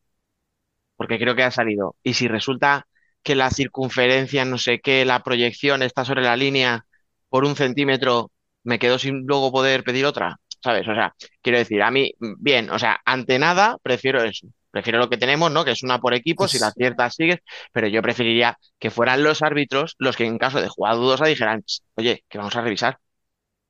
porque 0.97 1.19
creo 1.19 1.35
que 1.37 1.43
ha 1.43 1.51
salido. 1.51 1.97
Y 2.03 2.14
si 2.14 2.29
resulta 2.29 2.87
que 3.23 3.35
la 3.35 3.51
circunferencia, 3.51 4.45
no 4.45 4.59
sé 4.59 4.81
qué, 4.81 5.05
la 5.05 5.23
proyección 5.23 5.83
está 5.83 6.05
sobre 6.05 6.23
la 6.23 6.37
línea 6.37 6.87
por 7.29 7.45
un 7.45 7.57
centímetro, 7.57 8.31
me 8.64 8.79
quedo 8.79 8.99
sin 8.99 9.27
luego 9.27 9.53
poder 9.53 9.85
pedir 9.85 10.07
otra, 10.07 10.39
¿sabes? 10.63 10.87
O 10.89 10.95
sea, 10.95 11.15
quiero 11.43 11.59
decir, 11.59 11.83
a 11.83 11.91
mí, 11.91 12.13
bien, 12.39 12.71
o 12.71 12.79
sea, 12.79 13.01
ante 13.05 13.39
nada, 13.39 13.77
prefiero 13.83 14.23
eso. 14.23 14.49
Prefiero 14.71 14.99
lo 14.99 15.09
que 15.09 15.17
tenemos, 15.17 15.51
¿no? 15.51 15.65
Que 15.65 15.71
es 15.71 15.83
una 15.83 15.99
por 16.01 16.13
equipo, 16.15 16.47
si 16.49 16.59
la 16.59 16.67
aciertas 16.69 17.15
sigues, 17.15 17.39
pero 17.73 17.87
yo 17.89 18.03
preferiría 18.03 18.59
que 18.79 18.91
fueran 18.91 19.23
los 19.23 19.43
árbitros 19.43 19.95
los 19.99 20.17
que 20.17 20.27
en 20.27 20.37
caso 20.39 20.61
de 20.61 20.69
jugada 20.69 20.97
dudosa 20.97 21.27
dijeran, 21.27 21.63
"Ch, 21.63 21.81
oye, 21.95 22.25
que 22.29 22.39
vamos 22.39 22.55
a 22.57 22.61
revisar. 22.61 22.99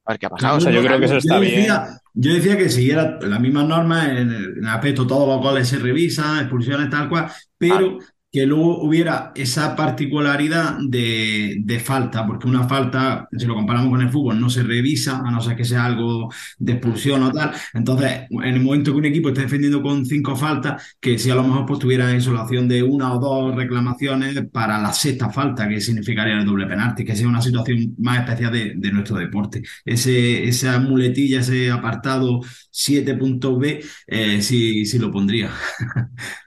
A 0.05 0.13
ver 0.13 0.19
qué 0.21 0.27
ha 0.27 0.31
pasado. 0.31 0.57
O 0.59 0.61
sea, 0.61 0.71
yo 0.73 0.83
creo 0.83 0.99
que 1.01 1.07
eso 1.07 1.17
está 1.17 1.35
yo 1.35 1.41
bien. 1.41 1.57
decía, 1.57 2.01
yo 2.15 2.35
decía 2.35 2.57
que 2.57 2.69
siguiera 2.69 3.19
las 3.21 3.41
mismas 3.41 3.67
normas 3.67 4.09
en 4.09 4.17
el, 4.31 4.59
en 4.59 4.67
aspecto, 4.67 5.07
todos 5.07 5.29
los 5.29 5.41
goles 5.41 5.69
se 5.69 5.79
revisan, 5.79 6.39
expulsiones 6.41 6.91
tal 6.91 7.09
cual, 7.09 7.31
pero 7.59 7.99
que 8.37 8.45
luego 8.45 8.83
hubiera 8.83 9.33
esa 9.35 9.75
particularidad 9.75 10.77
de, 10.87 11.57
de 11.65 11.81
falta, 11.81 12.27
porque 12.27 12.47
una 12.47 12.69
falta, 12.69 13.27
si 13.35 13.47
lo 13.47 13.55
comparamos 13.55 13.89
con 13.89 14.03
el 14.03 14.11
fútbol, 14.11 14.39
no 14.39 14.51
se 14.51 14.63
revisa, 14.63 15.23
a 15.25 15.31
no 15.31 15.41
ser 15.41 15.57
que 15.57 15.65
sea 15.65 15.87
algo 15.87 16.31
de 16.59 16.73
expulsión 16.73 17.23
o 17.23 17.33
tal. 17.33 17.53
Entonces, 17.73 18.27
en 18.29 18.43
el 18.45 18.61
momento 18.61 18.93
que 18.93 18.99
un 18.99 19.07
equipo 19.07 19.29
está 19.31 19.41
defendiendo 19.41 19.81
con 19.81 20.05
cinco 20.05 20.37
faltas, 20.37 20.97
que 21.01 21.19
si 21.19 21.31
a 21.31 21.35
lo 21.35 21.45
mejor 21.45 21.65
pues 21.65 21.79
tuviera 21.79 22.15
eso 22.15 22.31
la 22.31 22.43
opción 22.43 22.69
de 22.69 22.83
una 22.83 23.15
o 23.15 23.19
dos 23.19 23.55
reclamaciones 23.57 24.39
para 24.53 24.79
la 24.83 24.93
sexta 24.93 25.31
falta, 25.31 25.67
que 25.67 25.81
significaría 25.81 26.35
el 26.39 26.45
doble 26.45 26.67
penalti, 26.67 27.07
que 27.07 27.17
sea 27.17 27.29
una 27.29 27.41
situación 27.41 27.95
más 27.99 28.19
especial 28.21 28.53
de, 28.53 28.75
de 28.77 28.93
nuestro 28.93 29.17
deporte. 29.17 29.63
Ese, 29.83 30.45
esa 30.47 30.79
muletilla, 30.79 31.41
ese 31.41 31.71
apartado 31.71 32.41
7.b, 32.71 33.83
eh, 34.07 34.43
sí, 34.43 34.85
sí 34.85 34.99
lo 34.99 35.11
pondría. 35.11 35.51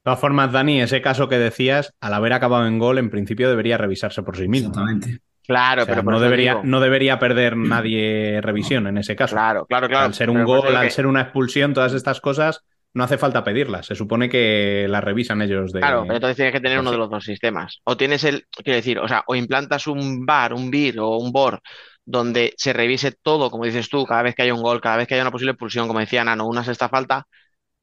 De 0.00 0.04
todas 0.04 0.20
formas, 0.20 0.50
Dani, 0.50 0.80
ese 0.80 1.02
caso 1.02 1.28
que 1.28 1.38
decías, 1.38 1.92
al 2.00 2.14
haber 2.14 2.32
acabado 2.32 2.66
en 2.66 2.78
gol, 2.78 2.96
en 2.96 3.10
principio 3.10 3.50
debería 3.50 3.76
revisarse 3.76 4.22
por 4.22 4.36
sí 4.36 4.48
mismo. 4.48 4.70
Exactamente. 4.70 5.20
Claro, 5.46 5.82
O 5.82 5.84
sea, 5.84 5.94
pero 5.94 6.04
por 6.04 6.12
no, 6.12 6.18
eso 6.18 6.24
debería, 6.24 6.52
digo, 6.52 6.64
no 6.64 6.80
debería 6.80 7.18
perder 7.18 7.56
nadie 7.56 8.40
revisión 8.40 8.86
en 8.86 8.96
ese 8.98 9.14
caso. 9.14 9.34
Claro, 9.34 9.66
claro, 9.66 9.88
claro. 9.88 10.06
al 10.06 10.14
ser 10.14 10.30
un 10.30 10.44
gol, 10.44 10.74
al 10.74 10.84
que- 10.86 10.90
ser 10.90 11.06
una 11.06 11.22
expulsión, 11.22 11.74
todas 11.74 11.92
estas 11.92 12.20
cosas, 12.20 12.64
no 12.94 13.04
hace 13.04 13.18
falta 13.18 13.44
pedirlas. 13.44 13.86
Se 13.86 13.94
supone 13.94 14.28
que 14.30 14.86
las 14.88 15.04
revisan 15.04 15.42
ellos 15.42 15.72
de. 15.72 15.80
Claro, 15.80 16.02
pero 16.02 16.14
entonces 16.14 16.36
tienes 16.36 16.52
que 16.54 16.60
tener 16.60 16.78
uno 16.78 16.92
de 16.92 16.98
los 16.98 17.10
dos 17.10 17.24
sistemas. 17.24 17.80
O 17.84 17.96
tienes 17.96 18.24
el, 18.24 18.46
quiero 18.50 18.76
decir, 18.76 18.98
o 19.00 19.06
sea, 19.08 19.22
o 19.26 19.34
implantas 19.34 19.86
un 19.86 20.24
bar, 20.24 20.54
un 20.54 20.70
BIR 20.70 21.00
o 21.00 21.18
un 21.18 21.30
BOR 21.30 21.60
donde 22.06 22.54
se 22.56 22.72
revise 22.72 23.12
todo, 23.12 23.50
como 23.50 23.64
dices 23.64 23.88
tú, 23.90 24.04
cada 24.06 24.22
vez 24.22 24.34
que 24.34 24.42
haya 24.42 24.54
un 24.54 24.62
gol, 24.62 24.80
cada 24.80 24.96
vez 24.96 25.06
que 25.06 25.14
haya 25.14 25.22
una 25.24 25.30
posible 25.30 25.52
expulsión, 25.52 25.86
como 25.88 26.00
decía 26.00 26.24
Nano, 26.24 26.46
una 26.46 26.64
sexta 26.64 26.88
falta, 26.88 27.26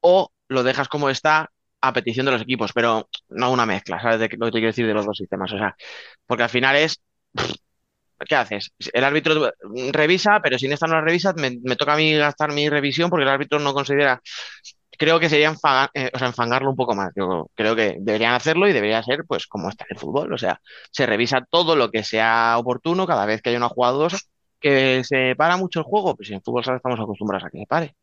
o 0.02 0.32
lo 0.50 0.64
dejas 0.64 0.90
como 0.90 1.10
está 1.10 1.50
a 1.82 1.94
petición 1.94 2.26
de 2.26 2.32
los 2.34 2.42
equipos, 2.42 2.72
pero 2.74 3.10
no 3.30 3.52
una 3.52 3.66
mezcla, 3.66 4.02
¿sabes 4.02 4.20
de 4.20 4.30
lo 4.38 4.48
que 4.48 4.52
te 4.52 4.58
quiero 4.58 4.68
decir 4.68 4.88
de 4.88 4.94
los 4.94 5.06
dos 5.06 5.18
sistemas? 5.18 5.52
O 5.54 5.58
sea, 5.58 5.76
porque 6.26 6.44
al 6.44 6.50
final 6.50 6.76
es, 6.76 7.02
¿qué 8.28 8.36
haces? 8.36 8.72
El 8.94 9.04
árbitro 9.04 9.52
revisa, 9.92 10.40
pero 10.42 10.58
si 10.58 10.66
en 10.66 10.74
esta 10.74 10.88
no 10.88 10.96
la 10.96 11.02
revisas, 11.02 11.36
me, 11.36 11.58
me 11.64 11.76
toca 11.76 11.94
a 11.94 11.98
mí 11.98 12.16
gastar 12.16 12.52
mi 12.52 12.70
revisión 12.70 13.10
porque 13.10 13.24
el 13.24 13.30
árbitro 13.30 13.60
no 13.60 13.74
considera 13.74 14.22
creo 14.98 15.20
que 15.20 15.30
sería 15.30 15.54
eh, 15.94 16.12
o 16.14 16.20
sea, 16.20 16.28
enfangarlo 16.28 16.70
un 16.70 16.76
poco 16.76 16.96
más. 16.96 17.12
Yo 17.16 17.50
creo 17.56 17.76
que 17.76 17.98
deberían 18.00 18.34
hacerlo 18.34 18.68
y 18.68 18.74
debería 18.74 19.04
ser 19.04 19.26
pues 19.28 19.48
como 19.48 19.70
está 19.70 19.86
el 19.90 19.98
fútbol. 19.98 20.34
O 20.34 20.38
sea, 20.38 20.62
se 20.92 21.06
revisa 21.06 21.46
todo 21.50 21.76
lo 21.76 21.92
que 21.92 22.04
sea 22.04 22.58
oportuno 22.58 23.08
cada 23.08 23.26
vez 23.26 23.42
que 23.42 23.50
haya 23.50 23.60
una 23.60 23.70
jugada. 23.70 24.10
Que 24.60 25.04
se 25.04 25.36
para 25.38 25.58
mucho 25.58 25.80
el 25.80 25.86
juego, 25.86 26.16
pues 26.16 26.32
en 26.32 26.42
fútbol 26.42 26.64
sala 26.64 26.78
estamos 26.78 27.00
acostumbrados 27.00 27.46
a 27.46 27.50
que 27.52 27.60
se 27.60 27.68
pare. 27.68 27.96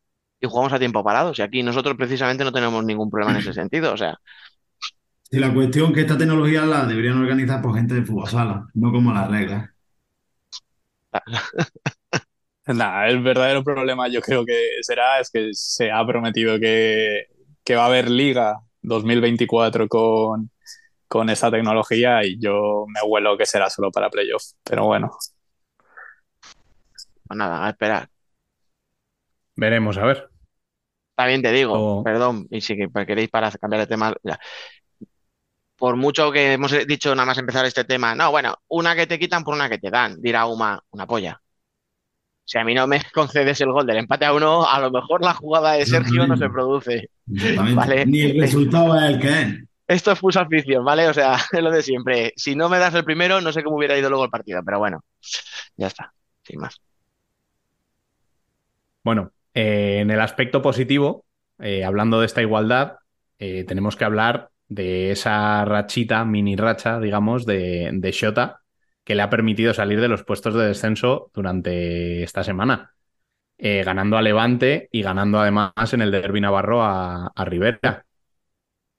Y 0.44 0.46
jugamos 0.46 0.72
a 0.74 0.78
tiempo 0.78 1.02
parado. 1.02 1.32
Y 1.36 1.42
aquí 1.42 1.62
nosotros 1.62 1.96
precisamente 1.96 2.44
no 2.44 2.52
tenemos 2.52 2.84
ningún 2.84 3.10
problema 3.10 3.32
en 3.32 3.38
ese 3.38 3.52
sentido. 3.54 3.92
O 3.94 3.96
sea, 3.96 4.18
Si 5.30 5.38
la 5.38 5.52
cuestión 5.52 5.92
que 5.92 6.00
esta 6.00 6.16
tecnología 6.16 6.64
la 6.64 6.86
deberían 6.86 7.18
organizar 7.20 7.60
por 7.60 7.74
gente 7.74 7.94
de 7.94 8.04
fútbol 8.06 8.26
sala, 8.28 8.68
no 8.74 8.90
como 8.90 9.12
las 9.12 9.30
reglas. 9.30 9.70
Nada, 12.66 13.08
el 13.08 13.22
verdadero 13.22 13.62
problema 13.62 14.08
yo 14.08 14.20
creo 14.22 14.44
que 14.44 14.58
será 14.82 15.20
es 15.20 15.30
que 15.30 15.50
se 15.52 15.90
ha 15.92 16.04
prometido 16.06 16.58
que, 16.58 17.26
que 17.62 17.76
va 17.76 17.84
a 17.84 17.86
haber 17.86 18.10
Liga 18.10 18.58
2024 18.82 19.86
con, 19.88 20.50
con 21.08 21.30
esta 21.30 21.50
tecnología 21.50 22.24
y 22.24 22.38
yo 22.40 22.86
me 22.88 23.00
huelo 23.08 23.38
que 23.38 23.46
será 23.46 23.70
solo 23.70 23.90
para 23.92 24.10
playoff. 24.10 24.44
Pero 24.64 24.86
bueno, 24.86 25.10
pues 27.26 27.38
nada, 27.38 27.66
a 27.66 27.70
esperar. 27.70 28.08
Veremos, 29.56 29.98
a 29.98 30.04
ver. 30.06 30.30
También 31.14 31.42
te 31.42 31.52
digo, 31.52 31.98
O- 32.00 32.02
perdón, 32.04 32.46
y 32.50 32.60
si 32.60 32.76
que- 32.76 32.88
queréis 33.06 33.28
para 33.30 33.50
cambiar 33.52 33.82
de 33.82 33.86
tema, 33.86 34.14
ya. 34.22 34.38
por 35.76 35.96
mucho 35.96 36.30
que 36.32 36.52
hemos 36.54 36.72
dicho 36.86 37.14
nada 37.14 37.26
más 37.26 37.38
empezar 37.38 37.64
este 37.66 37.84
tema, 37.84 38.14
no, 38.14 38.30
bueno, 38.30 38.54
una 38.68 38.94
que 38.94 39.06
te 39.06 39.18
quitan 39.18 39.44
por 39.44 39.54
una 39.54 39.68
que 39.68 39.78
te 39.78 39.90
dan, 39.90 40.20
dirá 40.20 40.46
Uma, 40.46 40.80
una 40.90 41.06
polla. 41.06 41.40
Si 42.46 42.58
a 42.58 42.64
mí 42.64 42.74
no 42.74 42.86
me 42.86 43.00
concedes 43.14 43.60
el 43.60 43.72
gol 43.72 43.86
del 43.86 43.98
empate 43.98 44.24
a 44.26 44.32
uno, 44.32 44.68
a 44.68 44.78
lo 44.80 44.90
mejor 44.90 45.22
la 45.22 45.34
jugada 45.34 45.72
de 45.72 45.86
Sergio 45.86 46.26
no 46.26 46.36
se 46.36 46.48
produce. 46.48 47.10
Exactamente. 47.32 47.74
Vale. 47.74 48.06
Ni 48.06 48.20
el 48.22 48.40
resultado 48.40 48.96
es 48.98 49.02
el 49.04 49.20
que 49.20 49.28
es. 49.42 49.48
Esto 49.86 50.12
es 50.12 50.18
full 50.18 50.32
afición, 50.36 50.84
¿vale? 50.84 51.08
O 51.08 51.14
sea, 51.14 51.36
es 51.52 51.62
lo 51.62 51.70
de 51.70 51.82
siempre. 51.82 52.32
Si 52.36 52.54
no 52.54 52.68
me 52.68 52.78
das 52.78 52.94
el 52.94 53.04
primero, 53.04 53.40
no 53.40 53.52
sé 53.52 53.62
cómo 53.62 53.76
hubiera 53.76 53.98
ido 53.98 54.08
luego 54.08 54.24
el 54.24 54.30
partido, 54.30 54.62
pero 54.64 54.78
bueno, 54.78 55.00
ya 55.76 55.86
está, 55.88 56.12
sin 56.42 56.60
más. 56.60 56.80
Bueno, 59.02 59.30
eh, 59.54 60.00
en 60.00 60.10
el 60.10 60.20
aspecto 60.20 60.62
positivo, 60.62 61.24
eh, 61.58 61.84
hablando 61.84 62.20
de 62.20 62.26
esta 62.26 62.42
igualdad, 62.42 62.96
eh, 63.38 63.64
tenemos 63.64 63.96
que 63.96 64.04
hablar 64.04 64.50
de 64.68 65.10
esa 65.10 65.64
rachita, 65.64 66.24
mini 66.24 66.56
racha, 66.56 67.00
digamos, 67.00 67.46
de, 67.46 67.90
de 67.92 68.12
Shota, 68.12 68.60
que 69.04 69.14
le 69.14 69.22
ha 69.22 69.30
permitido 69.30 69.74
salir 69.74 70.00
de 70.00 70.08
los 70.08 70.24
puestos 70.24 70.54
de 70.54 70.66
descenso 70.66 71.30
durante 71.34 72.22
esta 72.22 72.42
semana, 72.42 72.92
ganando 73.58 74.16
a 74.16 74.22
Levante 74.22 74.88
y 74.90 75.02
ganando 75.02 75.38
además 75.38 75.72
en 75.92 76.02
el 76.02 76.10
Derby 76.10 76.40
Navarro 76.40 76.82
a, 76.82 77.26
a 77.28 77.44
Rivera. 77.44 78.04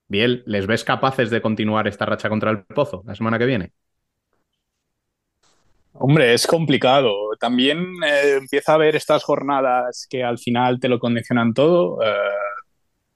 Biel, 0.08 0.44
¿les 0.46 0.68
ves 0.68 0.84
capaces 0.84 1.30
de 1.30 1.42
continuar 1.42 1.88
esta 1.88 2.06
racha 2.06 2.30
contra 2.30 2.52
el 2.52 2.64
Pozo 2.64 3.04
la 3.06 3.16
semana 3.16 3.40
que 3.40 3.46
viene? 3.46 3.74
Hombre, 5.96 6.34
es 6.34 6.48
complicado. 6.48 7.14
También 7.40 7.80
eh, 8.06 8.38
empieza 8.38 8.74
a 8.74 8.76
haber 8.76 8.96
estas 8.96 9.24
jornadas 9.24 10.08
que 10.10 10.24
al 10.24 10.38
final 10.38 10.80
te 10.80 10.90
lo 10.90 11.00
condicionan 11.00 11.54
todo. 11.54 12.02
Eh, 12.04 12.14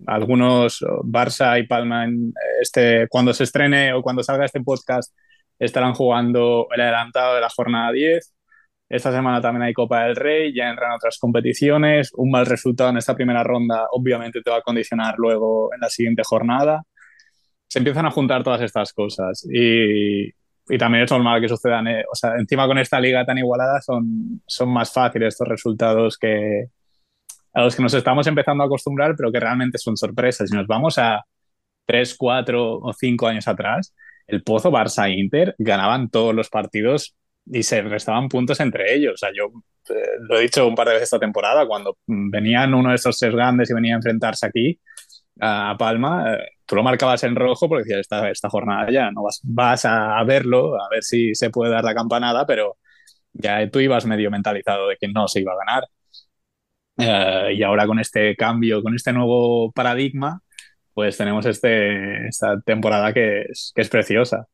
algunos, 0.08 0.82
Barça 1.04 1.60
y 1.60 1.68
Palma, 1.68 2.06
en 2.06 2.34
este, 2.62 3.08
cuando 3.10 3.34
se 3.34 3.44
estrene 3.44 3.94
o 3.94 4.02
cuando 4.02 4.24
salga 4.24 4.46
este 4.46 4.62
podcast, 4.62 5.14
estarán 5.60 5.94
jugando 5.94 6.68
el 6.72 6.82
adelantado 6.82 7.36
de 7.36 7.42
la 7.42 7.50
jornada 7.50 7.92
10. 7.92 8.34
Esta 8.90 9.12
semana 9.12 9.42
también 9.42 9.64
hay 9.64 9.74
Copa 9.74 10.06
del 10.06 10.16
Rey, 10.16 10.54
ya 10.54 10.70
entran 10.70 10.94
otras 10.94 11.20
competiciones. 11.20 12.12
Un 12.16 12.32
mal 12.32 12.46
resultado 12.46 12.90
en 12.90 12.98
esta 12.98 13.16
primera 13.16 13.44
ronda 13.44 13.88
obviamente 13.92 14.42
te 14.42 14.50
va 14.50 14.58
a 14.58 14.62
condicionar 14.62 15.16
luego 15.18 15.74
en 15.74 15.82
la 15.82 15.90
siguiente 15.90 16.24
jornada. 16.24 16.84
Se 17.68 17.80
empiezan 17.80 18.06
a 18.08 18.12
juntar 18.12 18.44
todas 18.44 18.62
estas 18.62 18.94
cosas 18.94 19.46
y, 19.52 20.32
y 20.70 20.78
también 20.78 21.03
es 21.05 21.11
normal 21.11 21.41
que 21.41 21.49
sucedan. 21.49 21.88
eh, 21.88 22.03
O 22.11 22.15
sea, 22.15 22.36
encima 22.38 22.67
con 22.67 22.78
esta 22.78 22.99
liga 22.99 23.26
tan 23.26 23.38
igualada 23.38 23.82
son, 23.82 24.41
son 24.47 24.70
más 24.70 24.91
fáciles 24.93 25.30
estos 25.30 25.47
resultados 25.47 26.17
que 26.17 26.65
a 27.53 27.63
los 27.63 27.76
que 27.76 27.82
nos 27.84 27.93
estamos 27.93 28.28
empezando 28.28 28.63
a 28.63 28.67
acostumbrar, 28.67 29.15
pero 29.15 29.32
que 29.32 29.39
realmente 29.39 29.78
son 29.78 29.97
sorpresas. 29.97 30.49
Si 30.49 30.55
nos 30.55 30.67
vamos 30.67 30.97
a 30.97 31.24
3, 31.86 32.15
4 32.15 32.80
o 32.80 32.93
5 32.93 33.28
años 33.28 33.47
atrás, 33.47 33.95
el 34.28 34.43
Pozo, 34.43 34.72
Barça 34.72 35.11
Inter 35.11 35.55
ganaban 35.57 36.09
todos 36.09 36.36
los 36.36 36.49
partidos 36.49 37.15
y 37.45 37.63
se 37.63 37.82
restaban 37.82 38.30
puntos 38.30 38.59
entre 38.59 38.93
ellos. 38.95 39.15
O 39.15 39.17
sea, 39.17 39.30
yo 39.36 39.47
eh, 39.89 40.17
lo 40.22 40.38
he 40.38 40.43
dicho 40.43 40.67
un 40.67 40.76
par 40.76 40.88
de 40.88 40.93
veces 40.93 41.07
esta 41.07 41.20
temporada, 41.20 41.65
cuando 41.67 41.97
venían 42.07 42.74
uno 42.74 42.89
de 42.89 42.95
estos 42.95 43.17
tres 43.20 43.34
grandes 43.34 43.70
y 43.72 43.74
venía 43.74 43.95
a 43.95 43.97
enfrentarse 43.97 44.45
aquí 44.45 44.80
a 45.39 45.76
Palma, 45.78 46.36
eh, 46.36 46.39
tú 46.70 46.76
lo 46.78 46.84
marcabas 46.84 47.24
en 47.26 47.36
rojo 47.36 47.70
porque 47.70 47.84
decías, 47.86 48.01
esta, 48.01 48.30
esta 48.32 48.49
jornada 48.49 48.91
ya 48.91 49.11
no 49.11 49.24
vas, 49.24 49.41
vas 49.43 49.86
a 49.86 50.24
verlo, 50.26 50.82
a 50.82 50.89
ver 50.89 51.03
si 51.03 51.36
se 51.36 51.49
puede 51.51 51.72
dar 51.74 51.84
la 51.86 51.95
campanada, 51.95 52.45
pero 52.47 52.78
ya 53.34 53.70
tú 53.72 53.80
ibas 53.82 54.05
medio 54.05 54.32
mentalizado 54.32 54.89
de 54.89 54.97
que 54.97 55.07
no 55.09 55.28
se 55.30 55.41
iba 55.41 55.53
a 55.53 55.57
ganar. 55.57 55.86
Eh, 56.97 57.53
y 57.55 57.63
ahora 57.63 57.88
con 57.88 57.99
este 57.99 58.36
cambio, 58.36 58.84
con 58.84 58.93
este 58.95 59.13
nuevo 59.13 59.72
paradigma, 59.72 60.41
pues 60.93 61.17
tenemos 61.17 61.45
este, 61.45 62.28
esta 62.28 62.59
temporada 62.61 63.13
que 63.13 63.43
es, 63.43 63.72
que 63.76 63.82
es 63.82 63.89
preciosa. 63.89 64.47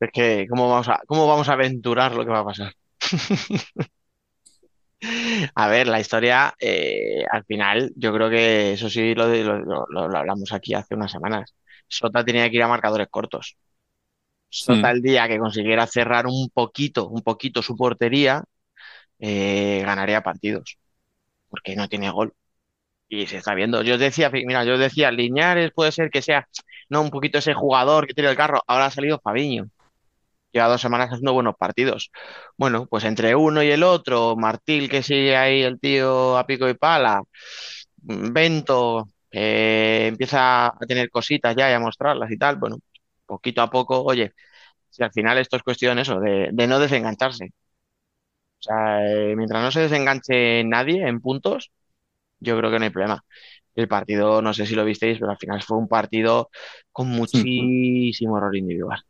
Es 0.00 0.10
que, 0.12 0.46
¿cómo 0.48 0.68
vamos 0.68 0.88
a, 0.88 1.00
cómo 1.06 1.26
vamos 1.26 1.48
a 1.48 1.54
aventurar 1.54 2.14
lo 2.14 2.24
que 2.24 2.30
va 2.30 2.40
a 2.40 2.44
pasar? 2.44 2.72
A 5.54 5.68
ver, 5.68 5.86
la 5.88 6.00
historia, 6.00 6.54
eh, 6.58 7.24
al 7.30 7.44
final, 7.44 7.92
yo 7.96 8.12
creo 8.12 8.30
que 8.30 8.72
eso 8.72 8.88
sí 8.88 9.14
lo, 9.14 9.26
lo- 9.28 9.58
lo- 9.88 10.08
lo 10.08 10.18
hablamos 10.18 10.52
aquí 10.52 10.74
hace 10.74 10.94
unas 10.94 11.10
semanas. 11.12 11.54
Sota 11.88 12.24
tenía 12.24 12.48
que 12.50 12.56
ir 12.56 12.62
a 12.62 12.68
marcadores 12.68 13.08
cortos. 13.10 13.56
Sota 14.50 14.90
el 14.90 15.02
día 15.02 15.28
que 15.28 15.38
consiguiera 15.38 15.86
cerrar 15.86 16.26
un 16.26 16.50
poquito, 16.52 17.08
un 17.08 17.22
poquito 17.22 17.62
su 17.62 17.76
portería, 17.76 18.44
eh, 19.20 19.82
ganaría 19.84 20.22
partidos. 20.22 20.78
Porque 21.48 21.76
no 21.76 21.88
tiene 21.88 22.10
gol. 22.10 22.34
Y 23.08 23.26
se 23.26 23.38
está 23.38 23.54
viendo. 23.54 23.82
Yo 23.82 23.98
decía, 23.98 24.30
mira, 24.30 24.64
yo 24.64 24.78
decía, 24.78 25.10
Liñares 25.12 25.72
puede 25.74 25.92
ser 25.92 26.10
que 26.10 26.22
sea, 26.22 26.48
no, 26.90 27.02
un 27.02 27.10
poquito 27.10 27.38
ese 27.38 27.54
jugador 27.54 28.06
que 28.06 28.14
tiene 28.14 28.30
el 28.30 28.36
carro. 28.36 28.62
Ahora 28.66 28.86
ha 28.86 28.90
salido 28.90 29.20
Fabiño. 29.22 29.68
Lleva 30.54 30.68
dos 30.68 30.82
semanas 30.82 31.08
haciendo 31.08 31.34
buenos 31.34 31.56
partidos. 31.58 32.12
Bueno, 32.58 32.86
pues 32.88 33.04
entre 33.04 33.36
uno 33.36 33.62
y 33.62 33.70
el 33.70 33.84
otro, 33.84 34.36
Martil 34.36 34.90
que 34.90 35.02
sigue 35.04 35.36
ahí 35.36 35.62
el 35.62 35.80
tío 35.80 36.38
a 36.38 36.46
pico 36.46 36.68
y 36.70 36.74
pala, 36.74 37.22
Bento 37.98 39.08
eh, 39.32 40.06
empieza 40.08 40.68
a 40.68 40.78
tener 40.88 41.10
cositas 41.10 41.56
ya 41.56 41.70
y 41.70 41.74
a 41.74 41.80
mostrarlas 41.80 42.30
y 42.32 42.38
tal, 42.38 42.56
bueno, 42.56 42.78
poquito 43.26 43.62
a 43.62 43.70
poco, 43.70 44.02
oye, 44.04 44.32
si 44.90 45.02
al 45.04 45.12
final 45.12 45.38
esto 45.38 45.56
es 45.56 45.62
cuestión 45.64 45.98
eso, 46.00 46.20
de, 46.20 46.50
de 46.52 46.66
no 46.68 46.78
desengancharse. 46.80 47.52
O 48.60 48.62
sea, 48.66 49.06
eh, 49.06 49.36
mientras 49.36 49.62
no 49.62 49.70
se 49.70 49.80
desenganche 49.80 50.64
nadie 50.64 51.06
en 51.06 51.20
puntos, 51.20 51.70
yo 52.40 52.58
creo 52.58 52.70
que 52.70 52.78
no 52.78 52.84
hay 52.86 52.90
problema. 52.90 53.24
El 53.76 53.88
partido, 53.88 54.42
no 54.42 54.54
sé 54.54 54.66
si 54.66 54.74
lo 54.76 54.84
visteis, 54.86 55.18
pero 55.18 55.32
al 55.32 55.38
final 55.38 55.62
fue 55.62 55.78
un 55.78 55.88
partido 55.88 56.50
con 56.92 57.08
muchísimo 57.08 58.38
error 58.38 58.56
individual. 58.56 59.02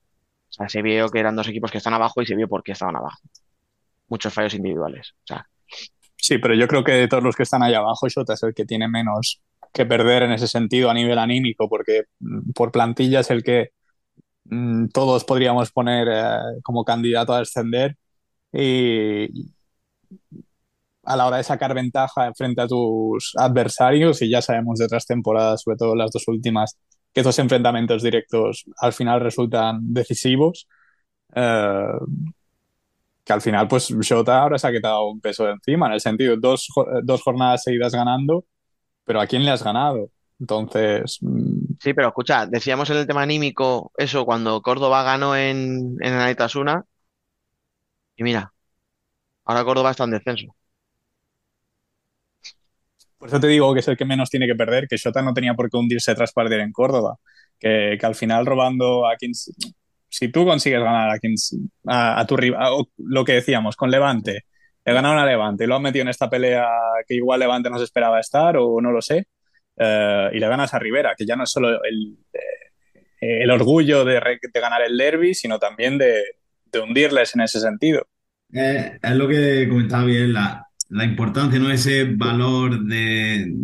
O 0.55 0.57
sea, 0.57 0.69
se 0.69 0.83
vio 0.83 1.09
que 1.09 1.19
eran 1.19 1.37
dos 1.37 1.49
equipos 1.49 1.71
que 1.71 1.79
están 1.79 1.95
abajo 1.95 2.23
y 2.23 2.27
se 2.27 2.37
vio 2.37 2.49
por 2.49 2.63
qué 2.63 2.73
estaban 2.73 2.97
abajo. 2.97 3.19
Muchos 4.09 4.33
fallos 4.33 4.55
individuales. 4.55 5.15
O 5.25 5.27
sea, 5.27 5.47
Sí, 6.25 6.39
pero 6.39 6.55
yo 6.55 6.67
creo 6.69 6.83
que 6.85 6.93
de 6.93 7.07
todos 7.09 7.23
los 7.23 7.37
que 7.37 7.43
están 7.43 7.63
ahí 7.63 7.75
abajo, 7.75 8.09
Shota 8.09 8.33
es 8.33 8.43
el 8.43 8.55
que 8.55 8.65
tiene 8.65 8.89
menos 8.89 9.43
que 9.75 9.85
perder 9.85 10.23
en 10.23 10.33
ese 10.33 10.47
sentido 10.49 10.89
a 10.89 10.95
nivel 10.95 11.19
anímico, 11.19 11.69
porque 11.69 12.05
mm, 12.21 12.53
por 12.53 12.73
plantilla 12.73 13.21
es 13.21 13.31
el 13.31 13.43
que 13.43 13.71
mm, 14.45 14.89
todos 14.89 15.25
podríamos 15.25 15.73
poner 15.73 16.09
eh, 16.11 16.61
como 16.63 16.85
candidato 16.85 17.35
a 17.35 17.41
descender 17.41 17.97
y 18.53 19.29
a 21.05 21.17
la 21.17 21.27
hora 21.27 21.39
de 21.39 21.45
sacar 21.45 21.75
ventaja 21.75 22.33
frente 22.35 22.63
a 22.63 22.69
tus 22.69 23.35
adversarios, 23.37 24.23
y 24.23 24.31
ya 24.31 24.41
sabemos 24.43 24.79
de 24.79 24.87
otras 24.87 25.07
temporadas, 25.07 25.63
sobre 25.63 25.77
todo 25.77 25.95
las 25.95 26.11
dos 26.11 26.27
últimas, 26.29 26.79
que 27.15 27.21
estos 27.23 27.39
enfrentamientos 27.41 28.03
directos 28.03 28.65
al 28.79 28.95
final 28.95 29.21
resultan 29.23 29.81
decisivos. 29.95 30.69
eh, 31.37 31.85
que 33.25 33.33
al 33.33 33.41
final, 33.41 33.69
pues 33.69 33.89
Shota 33.89 34.43
ahora 34.43 34.59
se 34.59 34.67
ha 34.69 34.73
quitado 34.73 35.09
un 35.09 35.21
peso 35.21 35.45
de 35.45 35.53
encima, 35.53 35.87
en 35.87 35.95
el 35.95 36.01
sentido, 36.01 36.37
dos, 36.37 36.69
dos 37.03 37.23
jornadas 37.23 37.63
seguidas 37.63 37.93
ganando, 37.95 38.45
pero 39.05 39.21
¿a 39.21 39.27
quién 39.27 39.45
le 39.45 39.51
has 39.53 39.65
ganado? 39.65 40.11
Entonces, 40.41 41.19
mm, 41.23 41.75
sí, 41.81 41.95
pero 41.95 42.09
escucha, 42.09 42.47
decíamos 42.47 42.91
en 42.91 42.99
el 42.99 43.07
tema 43.07 43.23
anímico 43.23 43.93
eso 43.99 44.25
cuando 44.27 44.63
Córdoba 44.63 45.03
ganó 45.05 45.37
en, 45.37 45.97
en 46.01 46.15
y 48.17 48.23
mira, 48.25 48.53
ahora 49.45 49.65
Córdoba 49.65 49.93
está 49.93 50.05
en 50.05 50.13
descenso. 50.13 50.57
Por 53.25 53.31
eso 53.31 53.41
te 53.41 53.47
digo 53.47 53.73
que 53.73 53.81
es 53.81 53.89
el 53.89 53.97
que 53.97 54.05
menos 54.05 54.29
tiene 54.29 54.47
que 54.47 54.55
perder, 54.55 54.87
que 54.87 54.99
Shota 54.99 55.23
no 55.23 55.33
tenía 55.33 55.55
por 55.55 55.71
qué 55.71 55.79
hundirse 55.79 56.15
tras 56.15 56.31
perder 56.35 56.61
en 56.61 56.73
Córdoba, 56.73 57.17
que, 57.59 57.97
que 57.99 58.05
al 58.05 58.15
final 58.15 58.45
robando 58.45 59.07
a 59.07 59.17
quien... 59.17 59.33
Si 59.35 60.29
tú 60.29 60.45
consigues 60.45 60.83
ganar 60.83 61.09
a, 61.09 61.19
quien, 61.19 61.35
a, 61.87 62.23
tu 62.29 62.37
rival, 62.37 62.85
lo 62.99 63.25
que 63.25 63.33
decíamos, 63.33 63.77
con 63.77 63.91
Levante, 63.91 64.45
le 64.85 64.93
ganaron 64.93 65.19
a 65.19 65.25
Levante 65.25 65.65
y 65.65 65.67
lo 65.67 65.77
han 65.77 65.81
metido 65.81 66.03
en 66.03 66.09
esta 66.09 66.29
pelea 66.29 66.67
que 67.09 67.15
igual 67.15 67.41
Levante 67.41 67.71
no 67.71 67.79
se 67.79 67.85
esperaba 67.85 68.21
estar 68.21 68.59
o 68.59 68.79
no 68.83 68.93
lo 68.93 69.01
sé, 69.01 69.27
eh, 69.79 70.29
y 70.35 70.39
le 70.39 70.47
ganas 70.47 70.75
a 70.75 70.79
Rivera, 70.79 71.15
que 71.17 71.25
ya 71.25 71.35
no 71.35 71.45
es 71.45 71.51
solo 71.51 71.83
el, 71.83 72.19
eh, 72.31 73.43
el 73.43 73.51
orgullo 73.51 74.05
de, 74.05 74.21
ganar 74.53 74.83
el 74.83 74.99
derby, 74.99 75.33
sino 75.33 75.59
también 75.59 75.97
de, 75.97 76.23
de 76.67 76.79
hundirles 76.79 77.35
en 77.35 77.41
ese 77.41 77.59
sentido. 77.59 78.07
Eh, 78.53 78.99
es 79.03 79.13
lo 79.13 79.27
que 79.27 79.67
comentaba 79.67 80.05
bien, 80.05 80.35
la, 80.35 80.64
la 80.89 81.05
importancia, 81.05 81.59
¿no? 81.59 81.71
Ese 81.71 82.05
valor 82.05 82.85
de 82.85 83.55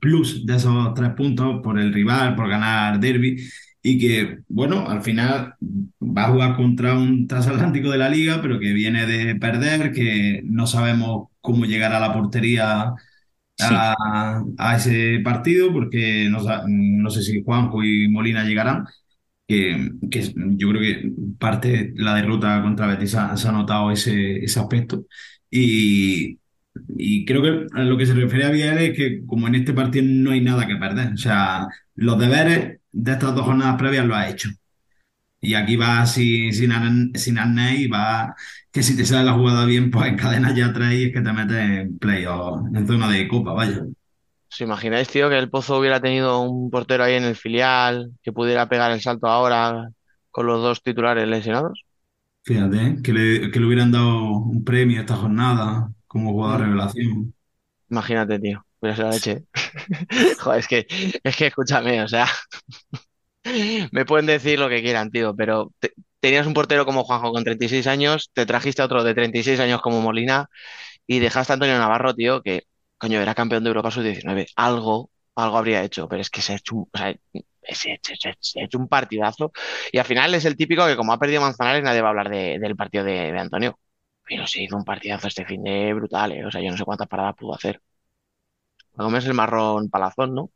plus 0.00 0.44
de 0.46 0.56
esos 0.56 0.94
tres 0.94 1.10
puntos 1.14 1.60
por 1.62 1.78
el 1.78 1.92
rival, 1.92 2.34
por 2.36 2.48
ganar 2.48 3.00
derby, 3.00 3.36
y 3.82 3.98
que, 3.98 4.38
bueno, 4.48 4.88
al 4.88 5.02
final 5.02 5.54
va 6.00 6.24
a 6.26 6.28
jugar 6.32 6.56
contra 6.56 6.94
un 6.94 7.26
transatlántico 7.26 7.90
de 7.90 7.98
la 7.98 8.08
liga, 8.10 8.40
pero 8.42 8.58
que 8.58 8.72
viene 8.72 9.06
de 9.06 9.36
perder, 9.36 9.92
que 9.92 10.42
no 10.44 10.66
sabemos 10.66 11.28
cómo 11.40 11.64
llegar 11.64 11.92
a 11.92 12.00
la 12.00 12.12
portería 12.12 12.92
a, 13.58 14.42
a 14.58 14.76
ese 14.76 15.20
partido, 15.24 15.72
porque 15.72 16.28
no, 16.30 16.40
no 16.68 17.10
sé 17.10 17.22
si 17.22 17.42
Juanjo 17.44 17.82
y 17.84 18.08
Molina 18.08 18.44
llegarán 18.44 18.84
que, 19.48 19.92
que 20.10 20.22
yo 20.56 20.70
creo 20.70 20.82
que 20.82 21.12
parte 21.38 21.92
la 21.96 22.14
derrota 22.16 22.62
contra 22.62 22.88
Betis 22.88 23.16
ha, 23.16 23.36
se 23.38 23.48
ha 23.48 23.52
notado 23.52 23.92
ese, 23.92 24.38
ese 24.44 24.60
aspecto. 24.60 25.06
Y, 25.50 26.39
y 26.88 27.24
creo 27.24 27.42
que 27.42 27.66
a 27.72 27.84
lo 27.84 27.96
que 27.96 28.06
se 28.06 28.14
refiere 28.14 28.46
a 28.46 28.50
Biel 28.50 28.78
es 28.78 28.96
que 28.96 29.24
como 29.26 29.48
en 29.48 29.56
este 29.56 29.72
partido 29.72 30.04
no 30.08 30.30
hay 30.32 30.40
nada 30.40 30.66
que 30.66 30.76
perder, 30.76 31.12
o 31.14 31.16
sea, 31.16 31.66
los 31.94 32.18
deberes 32.18 32.80
de 32.92 33.12
estas 33.12 33.34
dos 33.34 33.44
jornadas 33.44 33.76
previas 33.78 34.06
los 34.06 34.16
ha 34.16 34.28
hecho. 34.28 34.50
Y 35.42 35.54
aquí 35.54 35.76
va 35.76 36.04
sin, 36.06 36.52
sin, 36.52 37.12
sin 37.14 37.38
arnés 37.38 37.80
y 37.80 37.86
va 37.88 38.34
que 38.70 38.82
si 38.82 38.96
te 38.96 39.04
sale 39.04 39.24
la 39.24 39.32
jugada 39.32 39.64
bien, 39.64 39.90
pues 39.90 40.06
encadenas 40.08 40.54
ya 40.54 40.72
tres 40.72 40.92
y 40.92 41.04
es 41.04 41.12
que 41.12 41.20
te 41.20 41.32
metes 41.32 41.56
en 41.56 41.98
playoff, 41.98 42.66
en 42.74 42.86
zona 42.86 43.10
de 43.10 43.26
copa, 43.26 43.52
vaya. 43.52 43.84
¿Os 44.50 44.60
imagináis, 44.60 45.08
tío, 45.08 45.28
que 45.28 45.38
el 45.38 45.48
Pozo 45.48 45.78
hubiera 45.78 46.00
tenido 46.00 46.40
un 46.42 46.70
portero 46.70 47.04
ahí 47.04 47.14
en 47.14 47.24
el 47.24 47.36
filial 47.36 48.12
que 48.22 48.32
pudiera 48.32 48.68
pegar 48.68 48.90
el 48.92 49.00
salto 49.00 49.28
ahora 49.28 49.90
con 50.30 50.46
los 50.46 50.60
dos 50.62 50.82
titulares 50.82 51.26
lesionados? 51.26 51.84
Fíjate, 52.42 52.76
¿eh? 52.76 52.96
que 53.02 53.12
le, 53.12 53.50
que 53.50 53.60
le 53.60 53.66
hubieran 53.66 53.92
dado 53.92 54.38
un 54.38 54.64
premio 54.64 55.00
esta 55.00 55.16
jornada 55.16 55.90
como 56.10 56.32
jugador 56.32 56.60
Mm. 56.60 56.64
revelación. 56.64 57.34
Imagínate, 57.90 58.38
tío. 58.40 58.64
Hubiera 58.80 58.96
sido 58.96 59.08
la 59.08 59.14
leche. 59.14 59.44
Joder, 60.38 60.60
es 60.60 60.68
que, 60.68 60.86
es 61.24 61.36
que 61.36 61.46
escúchame, 61.48 62.02
o 62.02 62.08
sea, 62.08 62.26
me 63.92 64.04
pueden 64.04 64.26
decir 64.26 64.58
lo 64.58 64.68
que 64.68 64.82
quieran, 64.82 65.10
tío, 65.10 65.34
pero 65.34 65.72
te- 65.78 65.92
tenías 66.20 66.46
un 66.46 66.54
portero 66.54 66.84
como 66.86 67.04
Juanjo 67.04 67.32
con 67.32 67.44
36 67.44 67.86
años, 67.86 68.30
te 68.32 68.46
trajiste 68.46 68.82
a 68.82 68.84
otro 68.86 69.02
de 69.04 69.14
36 69.14 69.60
años 69.60 69.80
como 69.82 70.00
Molina 70.00 70.48
y 71.06 71.20
dejaste 71.20 71.52
a 71.52 71.54
Antonio 71.54 71.78
Navarro, 71.78 72.14
tío, 72.14 72.42
que, 72.42 72.64
coño, 72.98 73.20
era 73.20 73.34
campeón 73.36 73.64
de 73.64 73.68
Europa 73.70 73.90
Sub-19. 73.92 74.48
Algo, 74.56 75.10
algo 75.36 75.58
habría 75.58 75.84
hecho, 75.84 76.08
pero 76.08 76.22
es 76.22 76.30
que 76.30 76.42
se 76.42 76.54
ha 76.54 76.56
hecho 76.56 76.76
un, 76.76 76.88
o 76.92 76.98
sea, 76.98 77.14
se, 77.64 78.00
se- 78.02 78.16
se- 78.16 78.34
se 78.40 78.60
ha 78.60 78.64
hecho 78.64 78.78
un 78.78 78.88
partidazo 78.88 79.52
y 79.92 79.98
al 79.98 80.04
final 80.06 80.34
es 80.34 80.44
el 80.46 80.56
típico 80.56 80.86
que 80.86 80.96
como 80.96 81.12
ha 81.12 81.18
perdido 81.18 81.40
Manzanares 81.42 81.82
nadie 81.84 82.02
va 82.02 82.08
a 82.08 82.10
hablar 82.10 82.30
de- 82.30 82.58
del 82.60 82.76
partido 82.76 83.04
de, 83.04 83.32
de 83.32 83.38
Antonio. 83.40 83.78
Pero 84.30 84.46
se 84.46 84.62
hizo 84.62 84.76
un 84.76 84.84
partidazo 84.84 85.26
este 85.28 85.44
fin 85.44 85.62
de 85.64 85.92
brutal, 85.92 86.32
eh. 86.32 86.46
O 86.46 86.50
sea, 86.50 86.62
yo 86.62 86.70
no 86.70 86.76
sé 86.78 86.84
cuántas 86.84 87.08
paradas 87.08 87.36
pudo 87.36 87.54
hacer. 87.54 87.82
Gómez 88.94 89.26
el 89.26 89.34
marrón 89.34 89.90
palazón, 89.90 90.34
¿no? 90.34 90.50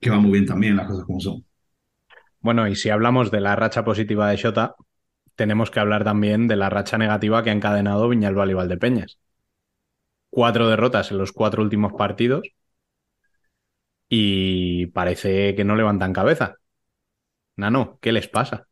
que 0.00 0.10
va 0.10 0.18
muy 0.18 0.32
bien 0.32 0.46
también, 0.46 0.76
las 0.76 0.86
cosas 0.88 1.04
como 1.04 1.20
son. 1.20 1.44
Bueno, 2.40 2.66
y 2.68 2.74
si 2.76 2.90
hablamos 2.90 3.30
de 3.30 3.40
la 3.40 3.56
racha 3.56 3.84
positiva 3.84 4.30
de 4.30 4.36
Shota, 4.36 4.74
tenemos 5.34 5.70
que 5.70 5.80
hablar 5.80 6.04
también 6.04 6.48
de 6.48 6.56
la 6.56 6.70
racha 6.70 6.96
negativa 6.98 7.42
que 7.42 7.50
ha 7.50 7.52
encadenado 7.52 8.08
Viñalbal 8.08 8.50
y 8.50 8.54
Valdepeñas. 8.54 9.18
Cuatro 10.30 10.68
derrotas 10.68 11.10
en 11.10 11.18
los 11.18 11.32
cuatro 11.32 11.62
últimos 11.62 11.92
partidos 11.92 12.42
y 14.08 14.86
parece 14.88 15.54
que 15.54 15.64
no 15.64 15.76
levantan 15.76 16.12
cabeza. 16.12 16.56
Nano, 17.56 17.98
¿qué 18.00 18.12
les 18.12 18.28
pasa? 18.28 18.66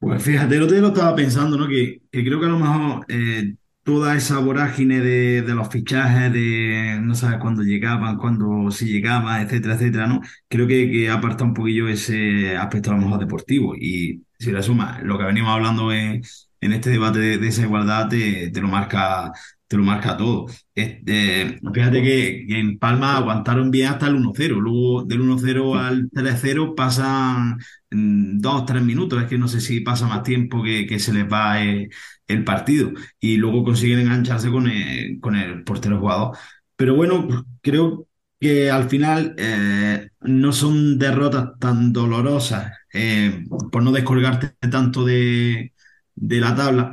Pues 0.00 0.22
fíjate, 0.22 0.56
el 0.56 0.62
otro 0.62 0.72
día 0.74 0.82
lo 0.82 0.88
estaba 0.88 1.14
pensando, 1.14 1.58
¿no? 1.58 1.68
Que, 1.68 2.02
que 2.10 2.24
creo 2.24 2.40
que 2.40 2.46
a 2.46 2.48
lo 2.48 2.58
mejor 2.58 3.04
eh, 3.08 3.54
toda 3.84 4.16
esa 4.16 4.38
vorágine 4.38 5.00
de, 5.00 5.42
de 5.42 5.54
los 5.54 5.68
fichajes, 5.68 6.32
de 6.32 6.98
no 7.02 7.14
sabes 7.14 7.38
cuándo 7.38 7.62
llegaban, 7.62 8.16
cuándo 8.16 8.70
si 8.70 8.86
llegaban, 8.86 9.42
etcétera, 9.42 9.74
etcétera, 9.74 10.06
¿no? 10.06 10.20
Creo 10.48 10.66
que, 10.66 10.90
que 10.90 11.10
aparta 11.10 11.44
un 11.44 11.52
poquillo 11.54 11.86
ese 11.88 12.56
aspecto 12.56 12.90
a 12.90 12.94
lo 12.94 13.00
mejor 13.02 13.20
deportivo. 13.20 13.74
Y 13.76 14.24
si 14.38 14.52
le 14.52 14.62
sumas 14.62 15.02
lo 15.02 15.18
que 15.18 15.24
venimos 15.24 15.50
hablando 15.54 15.92
en, 15.92 16.22
en 16.62 16.72
este 16.72 16.88
debate 16.90 17.18
de, 17.18 17.38
de 17.38 17.48
esa 17.48 17.62
igualdad, 17.62 18.08
te, 18.08 18.50
te 18.50 18.60
lo 18.62 18.68
marca, 18.68 19.32
te 19.70 19.76
lo 19.76 19.84
marca 19.84 20.16
todo. 20.16 20.46
Este, 20.74 21.60
fíjate 21.72 22.02
que, 22.02 22.44
que 22.48 22.58
en 22.58 22.78
Palma 22.78 23.16
aguantaron 23.16 23.70
bien 23.70 23.86
hasta 23.88 24.08
el 24.08 24.16
1-0. 24.16 24.58
Luego 24.60 25.04
del 25.04 25.20
1-0 25.20 25.76
al 25.78 26.10
3-0 26.10 26.74
pasan 26.74 27.58
mm, 27.90 28.38
dos, 28.40 28.66
tres 28.66 28.82
minutos, 28.82 29.22
es 29.22 29.28
que 29.28 29.38
no 29.38 29.46
sé 29.48 29.60
si 29.60 29.80
pasa 29.80 30.08
más 30.08 30.24
tiempo 30.24 30.62
que, 30.62 30.86
que 30.86 30.98
se 30.98 31.12
les 31.12 31.24
va 31.32 31.62
eh, 31.64 31.88
el 32.26 32.44
partido 32.44 32.90
y 33.20 33.36
luego 33.36 33.62
consiguen 33.64 34.00
engancharse 34.00 34.50
con 34.50 34.68
el, 34.68 35.20
con 35.20 35.36
el 35.36 35.62
portero 35.64 36.00
jugador. 36.00 36.36
Pero 36.76 36.94
bueno, 36.96 37.28
creo 37.62 38.08
que 38.40 38.70
al 38.70 38.88
final 38.88 39.34
eh, 39.38 40.08
no 40.22 40.52
son 40.52 40.98
derrotas 40.98 41.50
tan 41.58 41.92
dolorosas, 41.92 42.72
eh, 42.92 43.44
por 43.70 43.82
no 43.82 43.92
descolgarte 43.92 44.48
tanto 44.70 45.04
de, 45.04 45.74
de 46.14 46.40
la 46.40 46.54
tabla, 46.56 46.92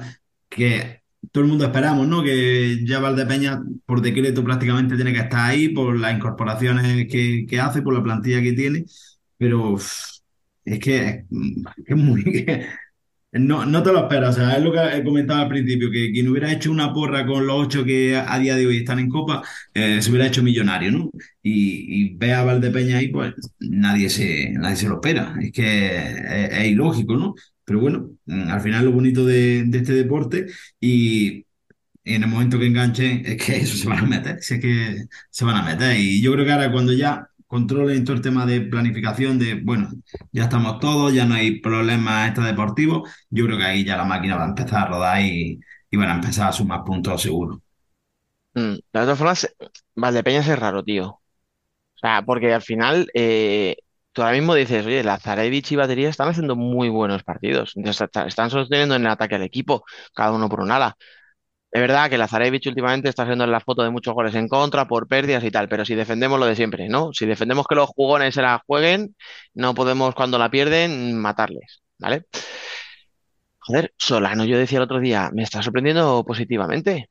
que 0.50 1.02
todo 1.38 1.44
el 1.44 1.50
mundo 1.52 1.66
esperamos, 1.66 2.08
¿no? 2.08 2.24
Que 2.24 2.84
ya 2.84 3.00
Valdepeña 3.00 3.62
por 3.86 4.02
decreto 4.02 4.44
prácticamente 4.44 4.96
tiene 4.96 5.14
que 5.14 5.20
estar 5.20 5.52
ahí 5.52 5.70
por 5.70 5.96
las 6.00 6.16
incorporaciones 6.16 7.08
que, 7.08 7.46
que 7.48 7.60
hace, 7.60 7.84
por 7.84 7.94
la 7.94 8.02
plantilla 8.02 8.42
que 8.42 8.54
tiene, 8.54 8.86
pero... 9.38 9.76
es 10.66 10.80
que 10.80 11.26
es 11.86 11.96
muy... 11.98 12.24
No, 13.34 13.66
no 13.66 13.84
te 13.84 13.92
lo 13.92 14.00
esperas, 14.00 14.38
es 14.38 14.64
lo 14.64 14.72
que 14.72 14.80
he 14.80 15.04
comentado 15.04 15.42
al 15.42 15.50
principio, 15.50 15.92
que 15.92 16.12
quien 16.12 16.30
hubiera 16.30 16.52
hecho 16.52 16.72
una 16.72 16.94
porra 16.94 17.26
con 17.26 17.46
los 17.46 17.58
ocho 17.68 17.84
que 17.84 18.16
a 18.16 18.40
día 18.40 18.56
de 18.56 18.66
hoy 18.66 18.78
están 18.78 19.00
en 19.00 19.10
Copa, 19.10 19.44
eh, 19.74 20.02
se 20.02 20.10
hubiera 20.10 20.28
hecho 20.28 20.42
millonario, 20.42 20.92
¿no? 20.92 21.12
Y, 21.44 22.06
y 22.14 22.16
ve 22.16 22.34
a 22.34 22.44
Valdepeña 22.44 22.98
ahí, 22.98 23.10
pues 23.10 23.34
nadie 23.60 24.10
se, 24.10 24.52
nadie 24.54 24.78
se 24.78 24.88
lo 24.88 24.96
espera, 24.96 25.36
es 25.42 25.52
que 25.52 25.98
es 26.52 26.68
ilógico, 26.68 27.18
¿no? 27.18 27.36
Pero 27.68 27.82
bueno, 27.82 28.12
mm, 28.28 28.50
al 28.52 28.62
final 28.62 28.86
lo 28.86 28.94
bonito 28.94 29.26
de, 29.26 29.62
este 29.74 29.94
deporte 29.94 30.48
y 30.82 31.46
en 32.06 32.24
el 32.24 32.30
momento 32.30 32.60
que 32.60 32.68
enganchen, 32.68 33.26
es 33.26 33.38
que 33.44 33.58
eso 33.58 33.78
se 33.78 33.88
van 33.90 34.00
a 34.00 34.04
meter, 34.08 34.42
si 34.42 34.56
es 34.56 34.62
que 34.62 35.06
se 35.30 35.46
van 35.46 35.58
a 35.58 35.64
meter. 35.64 35.98
Y 36.00 36.22
yo 36.22 36.34
creo 36.34 36.46
que 36.46 36.54
ahora 36.54 36.72
cuando 36.72 36.94
ya 36.94 37.30
controlen 37.48 38.06
todo 38.06 38.16
el 38.16 38.22
tema 38.24 38.46
de 38.46 38.62
planificación, 38.62 39.40
de, 39.40 39.56
bueno, 39.56 39.90
ya 40.32 40.44
estamos 40.46 40.80
todos, 40.80 41.14
ya 41.14 41.26
no 41.26 41.36
hay 41.36 41.60
problemas 41.62 42.28
extradeportivos, 42.30 43.10
yo 43.30 43.46
creo 43.46 43.58
que 43.58 43.66
ahí 43.66 43.86
ya 43.86 43.98
la 43.98 44.06
máquina 44.06 44.38
va 44.38 44.46
a 44.46 44.50
empezar 44.50 44.88
a 44.88 44.90
rodar 44.90 45.22
y, 45.22 45.60
y 45.92 45.98
van 45.98 46.10
a 46.10 46.16
empezar 46.16 46.50
a 46.50 46.54
sumar 46.54 46.84
puntos 46.86 47.22
seguro. 47.22 47.62
Mm, 48.54 48.74
De 48.76 48.82
todas 48.92 49.18
formas, 49.18 49.56
Valdepeñas 49.96 50.48
es 50.48 50.60
raro, 50.60 50.84
tío. 50.84 51.08
O 51.10 52.00
sea, 52.00 52.24
porque 52.26 52.54
al 52.54 52.62
final 52.62 53.10
eh, 53.14 53.78
ahora 54.24 54.34
mismo 54.36 54.54
dices, 54.56 54.86
oye, 54.86 55.04
Lazarevich 55.04 55.72
y 55.72 55.76
Batería 55.76 56.10
están 56.10 56.30
haciendo 56.30 56.56
muy 56.56 56.90
buenos 56.90 57.24
partidos. 57.24 57.74
Están 57.76 58.50
sosteniendo 58.50 58.96
en 58.96 59.02
el 59.04 59.08
ataque 59.12 59.36
al 59.36 59.44
equipo, 59.44 59.84
cada 60.14 60.32
uno 60.32 60.50
por 60.50 60.62
un 60.62 60.72
ala. 60.72 60.96
Es 61.72 61.82
verdad 61.82 62.10
que 62.10 62.18
Lazarevich 62.18 62.68
últimamente 62.68 63.10
está 63.10 63.24
haciendo 63.24 63.44
en 63.44 63.52
la 63.52 63.60
foto 63.60 63.84
de 63.84 63.90
muchos 63.92 64.14
goles 64.14 64.36
en 64.36 64.48
contra 64.48 64.88
por 64.88 65.08
pérdidas 65.08 65.44
y 65.44 65.52
tal, 65.52 65.70
pero 65.70 65.86
si 65.86 65.96
defendemos 65.96 66.40
lo 66.40 66.46
de 66.46 66.56
siempre, 66.56 66.88
¿no? 66.90 67.12
Si 67.14 67.26
defendemos 67.26 67.68
que 67.68 67.76
los 67.76 67.90
jugones 67.90 68.34
se 68.36 68.42
la 68.42 68.62
jueguen, 68.66 69.16
no 69.54 69.76
podemos 69.76 70.16
cuando 70.16 70.38
la 70.40 70.50
pierden 70.50 71.18
matarles, 71.20 71.84
¿vale? 72.00 72.26
Joder, 73.60 73.94
Solano, 73.98 74.46
yo 74.46 74.58
decía 74.58 74.78
el 74.80 74.84
otro 74.86 75.00
día, 75.00 75.30
me 75.34 75.44
está 75.44 75.62
sorprendiendo 75.62 76.24
positivamente. 76.26 77.10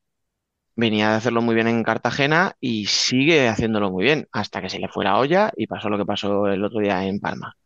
Venía 0.77 1.11
de 1.11 1.17
hacerlo 1.17 1.43
muy 1.43 1.55
bien 1.55 1.69
en 1.69 1.83
Cartagena 1.83 2.55
y 2.61 2.87
sigue 2.87 3.49
haciéndolo 3.49 3.91
muy 3.91 4.05
bien, 4.05 4.29
hasta 4.33 4.61
que 4.63 4.69
se 4.71 4.79
le 4.79 4.89
fue 4.89 5.05
la 5.05 5.19
olla 5.19 5.51
y 5.57 5.67
pasó 5.67 5.89
lo 5.89 5.99
que 5.99 6.05
pasó 6.07 6.47
el 6.49 6.63
otro 6.65 6.81
día 6.81 7.05
en 7.05 7.19
Palma. 7.21 7.57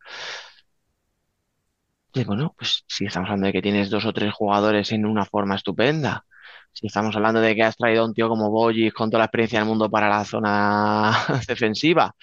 Y 2.13 2.23
bueno, 2.25 2.53
pues 2.57 2.83
si 2.87 3.05
estamos 3.05 3.27
hablando 3.29 3.47
de 3.47 3.53
que 3.53 3.61
tienes 3.61 3.89
dos 3.89 4.05
o 4.05 4.13
tres 4.13 4.33
jugadores 4.33 4.91
en 4.91 5.05
una 5.05 5.25
forma 5.25 5.55
estupenda, 5.55 6.25
si 6.73 6.87
estamos 6.87 7.15
hablando 7.15 7.39
de 7.41 7.55
que 7.55 7.63
has 7.63 7.77
traído 7.77 8.03
a 8.03 8.05
un 8.05 8.13
tío 8.13 8.27
como 8.29 8.49
Boyis 8.49 8.93
con 8.93 9.09
toda 9.09 9.19
la 9.19 9.25
experiencia 9.25 9.59
del 9.59 9.67
mundo 9.67 9.89
para 9.89 10.09
la 10.09 10.25
zona 10.25 11.11
defensiva, 11.47 12.13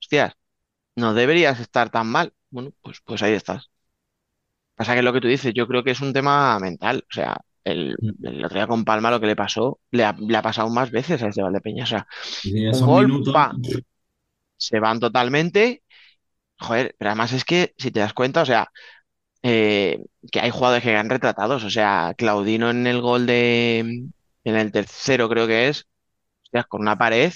hostias, 0.00 0.34
no 0.96 1.14
deberías 1.14 1.60
estar 1.60 1.90
tan 1.90 2.08
mal. 2.08 2.34
Bueno, 2.50 2.72
pues, 2.82 3.00
pues 3.04 3.22
ahí 3.22 3.34
estás. 3.34 3.70
Pasa 4.76 4.92
que 4.92 4.98
es 5.00 5.04
lo 5.04 5.12
que 5.12 5.20
tú 5.20 5.28
dices, 5.28 5.52
yo 5.54 5.66
creo 5.68 5.82
que 5.84 5.92
es 5.92 6.00
un 6.00 6.12
tema 6.12 6.58
mental. 6.58 7.04
O 7.10 7.12
sea, 7.12 7.36
el, 7.64 7.96
el 8.22 8.44
otro 8.44 8.56
día 8.56 8.66
con 8.66 8.84
Palma 8.84 9.10
lo 9.10 9.20
que 9.20 9.26
le 9.26 9.36
pasó, 9.36 9.78
le 9.90 10.04
ha, 10.04 10.12
le 10.12 10.36
ha 10.36 10.42
pasado 10.42 10.68
más 10.70 10.90
veces 10.90 11.22
a 11.22 11.28
este 11.28 11.42
Valdepeña. 11.42 11.84
O 11.84 11.86
sea, 11.86 12.06
un 12.44 12.80
gol, 12.80 13.22
pa, 13.32 13.52
se 14.56 14.80
van 14.80 15.00
totalmente. 15.00 15.82
Joder, 16.58 16.94
pero 16.98 17.10
además 17.10 17.32
es 17.32 17.44
que, 17.44 17.74
si 17.76 17.90
te 17.90 18.00
das 18.00 18.14
cuenta, 18.14 18.42
o 18.42 18.46
sea, 18.46 18.70
eh, 19.42 19.98
que 20.30 20.40
hay 20.40 20.50
jugadores 20.50 20.82
que 20.84 20.90
quedan 20.90 21.10
retratados. 21.10 21.64
O 21.64 21.70
sea, 21.70 22.14
Claudino 22.16 22.70
en 22.70 22.86
el 22.86 23.00
gol 23.00 23.26
de, 23.26 23.78
en 23.78 24.56
el 24.56 24.72
tercero 24.72 25.28
creo 25.28 25.46
que 25.46 25.68
es, 25.68 25.86
hostias, 26.44 26.66
con 26.66 26.82
una 26.82 26.96
pared, 26.96 27.32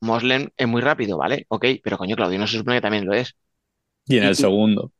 Moslem 0.00 0.48
es 0.56 0.66
muy 0.66 0.82
rápido, 0.82 1.16
¿vale? 1.16 1.46
Ok, 1.48 1.66
pero 1.82 1.96
coño, 1.96 2.16
Claudino 2.16 2.46
se 2.46 2.58
supone 2.58 2.78
que 2.78 2.82
también 2.82 3.06
lo 3.06 3.14
es. 3.14 3.36
Y 4.06 4.18
en 4.18 4.24
el 4.24 4.34
segundo, 4.34 4.90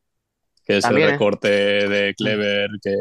que 0.64 0.76
es 0.76 0.84
el 0.84 0.98
¿eh? 0.98 1.10
recorte 1.10 1.48
de 1.48 2.14
Clever, 2.14 2.70
que, 2.80 2.94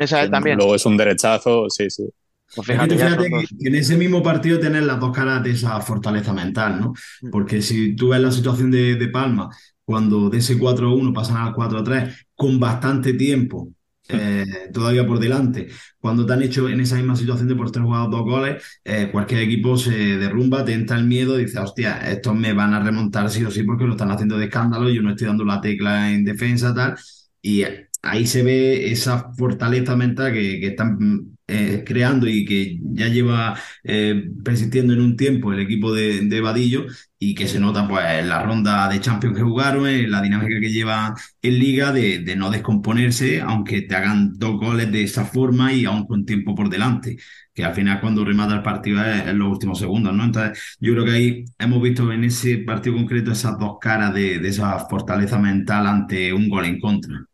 Esa 0.00 0.22
él 0.22 0.30
también. 0.30 0.56
luego 0.56 0.74
es 0.74 0.86
un 0.86 0.96
derechazo, 0.96 1.68
sí, 1.68 1.90
sí. 1.90 2.08
Pues 2.54 2.66
fíjate, 2.66 2.96
fíjate 2.96 3.28
que, 3.28 3.68
en 3.68 3.74
ese 3.74 3.96
mismo 3.96 4.22
partido 4.22 4.58
tienes 4.58 4.82
las 4.82 4.98
dos 4.98 5.14
caras 5.14 5.42
de 5.44 5.50
esa 5.50 5.78
fortaleza 5.82 6.32
mental, 6.32 6.80
¿no? 6.80 6.94
Mm. 7.20 7.30
Porque 7.30 7.60
si 7.60 7.94
tú 7.94 8.08
ves 8.08 8.20
la 8.20 8.32
situación 8.32 8.70
de, 8.70 8.96
de 8.96 9.08
Palma, 9.08 9.50
cuando 9.84 10.30
de 10.30 10.38
ese 10.38 10.58
4-1 10.58 11.12
pasan 11.12 11.36
al 11.36 11.52
4-3, 11.52 12.26
con 12.34 12.58
bastante 12.58 13.12
tiempo 13.12 13.68
eh, 14.08 14.70
todavía 14.72 15.06
por 15.06 15.20
delante, 15.20 15.68
cuando 16.00 16.24
te 16.24 16.32
han 16.32 16.42
hecho 16.42 16.68
en 16.68 16.80
esa 16.80 16.96
misma 16.96 17.14
situación 17.14 17.46
de 17.46 17.54
por 17.54 17.70
tres 17.70 17.84
jugados 17.84 18.10
dos 18.10 18.22
goles, 18.22 18.80
eh, 18.84 19.10
cualquier 19.12 19.42
equipo 19.42 19.76
se 19.76 20.16
derrumba, 20.16 20.64
te 20.64 20.72
entra 20.72 20.96
el 20.96 21.04
miedo 21.04 21.38
y 21.38 21.44
dices, 21.44 21.60
hostia, 21.60 21.98
estos 22.10 22.34
me 22.34 22.54
van 22.54 22.72
a 22.72 22.80
remontar 22.80 23.28
sí 23.30 23.44
o 23.44 23.50
sí 23.50 23.64
porque 23.64 23.84
lo 23.84 23.92
están 23.92 24.10
haciendo 24.10 24.38
de 24.38 24.46
escándalo, 24.46 24.88
yo 24.88 25.02
no 25.02 25.10
estoy 25.10 25.26
dando 25.26 25.44
la 25.44 25.60
tecla 25.60 26.10
en 26.10 26.24
defensa, 26.24 26.74
tal. 26.74 26.96
Y 27.42 27.64
ahí 28.02 28.26
se 28.26 28.42
ve 28.42 28.90
esa 28.92 29.32
fortaleza 29.34 29.96
mental 29.96 30.32
que, 30.32 30.60
que 30.60 30.66
están 30.68 31.36
eh, 31.46 31.82
creando 31.86 32.26
y 32.28 32.44
que 32.44 32.78
ya 32.82 33.08
lleva 33.08 33.58
eh, 33.84 34.30
persistiendo 34.44 34.92
en 34.94 35.00
un 35.00 35.16
tiempo 35.16 35.52
el 35.52 35.60
equipo 35.60 35.92
de, 35.92 36.20
de 36.22 36.40
Vadillo 36.40 36.86
y 37.18 37.34
que 37.34 37.48
se 37.48 37.60
nota 37.60 37.86
pues 37.88 38.04
en 38.06 38.28
la 38.28 38.42
ronda 38.42 38.88
de 38.88 39.00
Champions 39.00 39.36
que 39.36 39.42
jugaron, 39.42 39.86
en 39.86 40.10
la 40.10 40.22
dinámica 40.22 40.58
que 40.60 40.70
lleva 40.72 41.14
en 41.42 41.58
Liga 41.58 41.92
de, 41.92 42.20
de 42.20 42.36
no 42.36 42.50
descomponerse, 42.50 43.40
aunque 43.40 43.82
te 43.82 43.94
hagan 43.96 44.32
dos 44.38 44.58
goles 44.58 44.90
de 44.92 45.02
esa 45.04 45.24
forma 45.24 45.72
y 45.72 45.84
aún 45.84 46.06
con 46.06 46.24
tiempo 46.24 46.54
por 46.54 46.68
delante, 46.70 47.16
que 47.54 47.64
al 47.64 47.74
final 47.74 48.00
cuando 48.00 48.24
remata 48.24 48.54
el 48.54 48.62
partido 48.62 49.02
es 49.04 49.26
en 49.26 49.38
los 49.38 49.48
últimos 49.48 49.78
segundos, 49.78 50.14
¿no? 50.14 50.24
Entonces 50.24 50.76
yo 50.80 50.92
creo 50.92 51.04
que 51.04 51.10
ahí 51.12 51.44
hemos 51.58 51.82
visto 51.82 52.10
en 52.12 52.24
ese 52.24 52.58
partido 52.58 52.96
concreto 52.96 53.32
esas 53.32 53.58
dos 53.58 53.78
caras 53.80 54.14
de, 54.14 54.38
de 54.38 54.48
esa 54.48 54.78
fortaleza 54.88 55.38
mental 55.38 55.86
ante 55.86 56.32
un 56.32 56.48
gol 56.48 56.64
en 56.66 56.80
contra. 56.80 57.26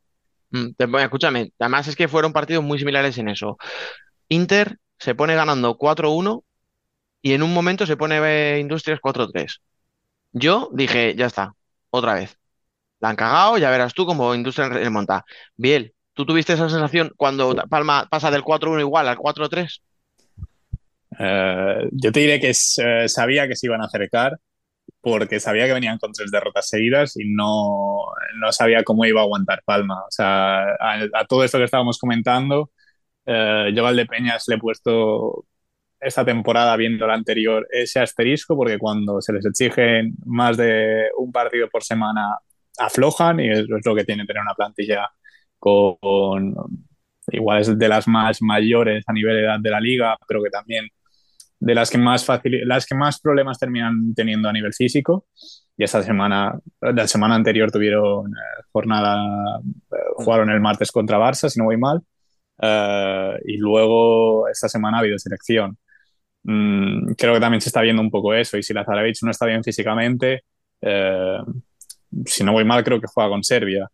Mm, 0.51 0.71
escúchame, 0.99 1.53
además 1.59 1.89
es 1.89 1.97
que 1.97 2.09
fueron 2.09 2.33
partidos 2.33 2.65
muy 2.65 2.79
similares 2.79 3.19
en 3.19 3.29
eso. 3.29 3.57
Inter 4.29 4.79
se 4.99 5.15
pone 5.15 5.35
ganando 5.35 5.77
4-1 5.79 6.45
y 7.23 7.35
en 7.35 7.43
un 7.43 7.53
momento 7.53 7.87
se 7.87 7.97
pone 7.97 8.19
eh, 8.19 8.61
Industrias 8.61 9.01
4-3. 9.01 9.61
Yo 10.33 10.71
dije, 10.73 11.15
ya 11.17 11.27
está, 11.27 11.55
otra 11.91 12.15
vez. 12.15 12.39
La 13.01 13.11
han 13.11 13.17
cagado, 13.17 13.59
ya 13.59 13.71
verás 13.71 13.95
tú 13.95 14.07
cómo 14.07 14.35
Industrias 14.35 14.71
remonta. 14.71 15.25
Biel, 15.57 15.95
¿tú 16.15 16.27
tuviste 16.27 16.55
esa 16.55 16.69
sensación 16.69 17.13
cuando 17.17 17.55
Palma 17.69 18.07
pasa 18.11 18.31
del 18.31 18.43
4-1 18.43 18.81
igual 18.81 19.09
al 19.09 19.19
4-3? 19.19 19.83
Eh, 21.19 21.89
yo 21.93 22.13
te 22.13 22.21
diré 22.21 22.41
que 22.41 22.51
eh, 22.51 23.09
sabía 23.09 23.49
que 23.49 23.57
se 23.57 23.67
iban 23.67 23.83
a 23.83 23.87
acercar 23.87 24.39
porque 25.01 25.41
sabía 25.41 25.67
que 25.67 25.73
venían 25.75 25.99
con 25.99 26.13
tres 26.13 26.31
derrotas 26.31 26.69
seguidas 26.69 27.17
y 27.17 27.25
no, 27.29 28.01
no 28.41 28.53
sabía 28.53 28.83
cómo 28.85 29.05
iba 29.05 29.21
a 29.21 29.25
aguantar 29.25 29.63
Palma. 29.65 30.01
O 30.03 30.11
sea, 30.11 30.63
a, 30.63 30.99
a 31.15 31.25
todo 31.27 31.45
esto 31.45 31.59
que 31.59 31.65
estábamos 31.65 31.99
comentando, 31.99 32.71
eh, 33.27 33.73
yo 33.75 33.83
a 33.83 33.85
Valdepeñas 33.91 34.45
le 34.49 34.57
he 34.57 34.59
puesto 34.59 35.47
esta 36.01 36.25
temporada, 36.25 36.77
viendo 36.77 37.07
la 37.07 37.15
anterior, 37.15 37.67
ese 37.71 38.01
asterisco, 38.01 38.57
porque 38.57 38.79
cuando 38.79 39.21
se 39.21 39.33
les 39.33 39.47
exigen 39.47 40.15
más 40.27 40.57
de 40.57 41.09
un 41.19 41.33
partido 41.33 41.69
por 41.71 41.83
semana, 41.85 42.39
aflojan 42.79 43.41
y 43.41 43.51
es, 43.51 43.61
es 43.61 43.87
lo 43.87 43.95
que 43.95 44.05
tiene 44.05 44.27
tener 44.27 44.43
una 44.43 44.55
plantilla 44.55 45.09
con, 45.59 45.97
con 46.55 46.87
igual 47.33 47.61
es 47.61 47.79
de 47.79 47.89
las 47.89 48.07
más 48.09 48.41
mayores 48.43 49.05
a 49.07 49.13
nivel 49.13 49.37
de 49.37 49.43
edad 49.45 49.61
de 49.61 49.71
la 49.71 49.81
liga, 49.81 50.17
pero 50.29 50.43
que 50.43 50.51
también 50.51 50.89
de 51.59 51.75
las 51.75 51.91
que 51.91 51.99
más 51.99 52.25
fácil, 52.25 52.67
las 52.67 52.87
que 52.87 52.95
más 52.95 53.21
problemas 53.21 53.59
terminan 53.59 54.15
teniendo 54.15 54.49
a 54.49 54.53
nivel 54.53 54.73
físico. 54.75 55.27
Y 55.77 55.85
esta 55.85 56.03
semana, 56.03 56.59
la 56.81 57.07
semana 57.07 57.35
anterior 57.35 57.71
tuvieron 57.71 58.29
eh, 58.29 58.63
jornada, 58.73 59.61
eh, 59.93 59.97
jugaron 60.17 60.51
el 60.51 60.61
martes 60.61 60.91
contra 60.91 61.19
Barça, 61.19 61.49
si 61.51 61.59
no 61.59 61.67
voy 61.67 61.77
mal. 61.77 62.01
Eh, 62.61 63.39
y 63.47 63.57
luego 63.59 64.49
esta 64.49 64.69
semana 64.69 64.99
ha 64.99 65.01
habido 65.01 65.19
selección. 65.19 65.79
Mm, 66.45 67.13
creo 67.19 67.35
que 67.35 67.41
también 67.41 67.61
se 67.61 67.69
está 67.69 67.83
viendo 67.83 68.03
un 68.03 68.11
poco 68.11 68.35
eso. 68.35 68.57
Y 68.59 68.63
si 68.63 68.75
Lazarevich 68.75 69.23
no 69.23 69.31
está 69.31 69.47
bien 69.47 69.65
físicamente, 69.65 70.45
eh, 70.81 71.39
si 72.27 72.45
no 72.45 72.53
voy 72.53 72.65
mal, 72.65 72.85
creo 72.85 73.01
que 73.01 73.07
juega 73.13 73.31
con 73.31 73.45
Serbia. 73.45 73.89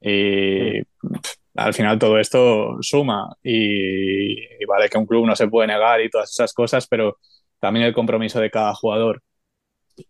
Y 0.00 0.82
pff, 0.82 1.34
al 1.54 1.74
final 1.74 1.98
todo 1.98 2.18
esto 2.18 2.78
suma. 2.80 3.28
Y, 3.42 4.64
vale 4.66 4.88
que 4.88 4.98
un 4.98 5.06
club 5.06 5.26
no 5.26 5.36
se 5.36 5.48
puede 5.48 5.68
negar 5.68 6.00
y 6.00 6.10
todas 6.10 6.30
esas 6.30 6.52
cosas, 6.54 6.86
pero 6.88 7.18
también 7.60 7.86
el 7.86 7.94
compromiso 7.94 8.40
de 8.40 8.50
cada 8.50 8.74
jugador. 8.74 9.22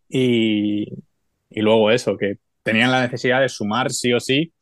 Y, 0.09 0.87
y 1.51 1.61
luego 1.61 1.91
eso, 1.91 2.17
que 2.17 2.37
tenían 2.63 2.91
la 2.93 3.03
necesidad 3.03 3.41
de 3.41 3.49
sumar 3.49 3.91
sí 3.91 4.13
o 4.13 4.21
sí, 4.21 4.53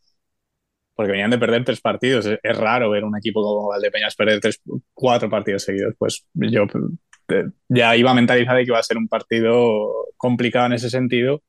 porque 0.94 1.12
venían 1.12 1.30
de 1.30 1.38
perder 1.38 1.64
tres 1.64 1.80
partidos. 1.80 2.26
Es, 2.26 2.38
es 2.42 2.56
raro 2.58 2.90
ver 2.90 3.04
un 3.04 3.16
equipo 3.16 3.42
como 3.42 3.68
Valdepeñas 3.68 4.16
perder 4.16 4.40
tres, 4.40 4.60
cuatro 4.94 5.30
partidos 5.30 5.62
seguidos. 5.64 5.94
Pues 5.98 6.26
yo 6.34 6.66
eh, 7.28 7.44
ya 7.68 7.96
iba 7.96 8.14
mentalizado 8.14 8.58
de 8.58 8.64
que 8.64 8.70
iba 8.70 8.78
a 8.78 8.82
ser 8.82 8.98
un 8.98 9.08
partido 9.08 10.08
complicado 10.16 10.66
en 10.66 10.74
ese 10.74 10.90
sentido. 10.90 11.42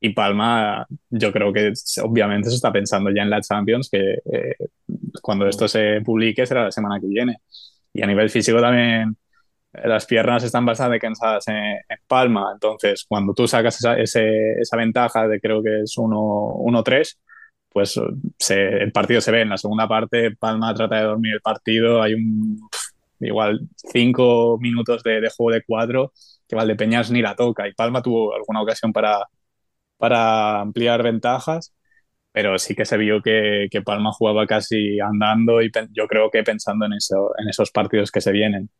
Y 0.00 0.10
Palma, 0.10 0.86
yo 1.10 1.32
creo 1.32 1.52
que 1.52 1.72
obviamente 2.04 2.50
se 2.50 2.56
está 2.56 2.72
pensando 2.72 3.10
ya 3.10 3.22
en 3.22 3.30
la 3.30 3.40
Champions, 3.40 3.88
que 3.90 3.98
eh, 4.32 4.54
cuando 5.22 5.46
esto 5.48 5.66
se 5.68 6.00
publique 6.02 6.46
será 6.46 6.64
la 6.64 6.72
semana 6.72 7.00
que 7.00 7.06
viene. 7.08 7.38
Y 7.92 8.02
a 8.02 8.06
nivel 8.06 8.30
físico 8.30 8.60
también 8.60 9.16
las 9.72 10.06
piernas 10.06 10.42
están 10.44 10.66
bastante 10.66 10.98
cansadas 10.98 11.46
en, 11.48 11.56
en 11.56 11.98
Palma, 12.08 12.50
entonces 12.54 13.04
cuando 13.08 13.34
tú 13.34 13.46
sacas 13.48 13.76
esa, 13.76 13.98
ese, 13.98 14.52
esa 14.60 14.76
ventaja 14.76 15.28
de 15.28 15.40
creo 15.40 15.62
que 15.62 15.82
es 15.82 15.94
1-3, 15.98 17.18
pues 17.70 18.00
se- 18.38 18.82
el 18.82 18.92
partido 18.92 19.20
se 19.20 19.30
ve. 19.32 19.42
En 19.42 19.50
la 19.50 19.58
segunda 19.58 19.86
parte, 19.88 20.32
Palma 20.36 20.74
trata 20.74 20.96
de 20.96 21.02
dormir 21.04 21.34
el 21.34 21.40
partido. 21.40 22.02
Hay 22.02 22.14
un 22.14 22.58
igual 23.20 23.60
cinco 23.92 24.58
minutos 24.60 25.02
de, 25.02 25.20
de 25.20 25.30
juego 25.30 25.52
de 25.52 25.62
cuatro 25.66 26.12
que 26.48 26.56
Valdepeñas 26.56 27.10
ni 27.10 27.20
la 27.22 27.34
toca. 27.36 27.68
Y 27.68 27.74
Palma 27.74 28.02
tuvo 28.02 28.34
alguna 28.34 28.62
ocasión 28.62 28.92
para, 28.92 29.18
para 29.98 30.60
ampliar 30.60 31.02
ventajas, 31.02 31.74
pero 32.32 32.58
sí 32.58 32.74
que 32.74 32.84
se 32.84 32.96
vio 32.96 33.20
que, 33.22 33.68
que 33.70 33.82
Palma 33.82 34.12
jugaba 34.12 34.46
casi 34.46 35.00
andando 35.00 35.60
y 35.62 35.70
yo 35.92 36.06
creo 36.06 36.30
que 36.30 36.42
pensando 36.42 36.86
en, 36.86 36.94
eso, 36.94 37.32
en 37.38 37.48
esos 37.48 37.70
partidos 37.70 38.10
que 38.10 38.20
se 38.20 38.32
vienen. 38.32 38.70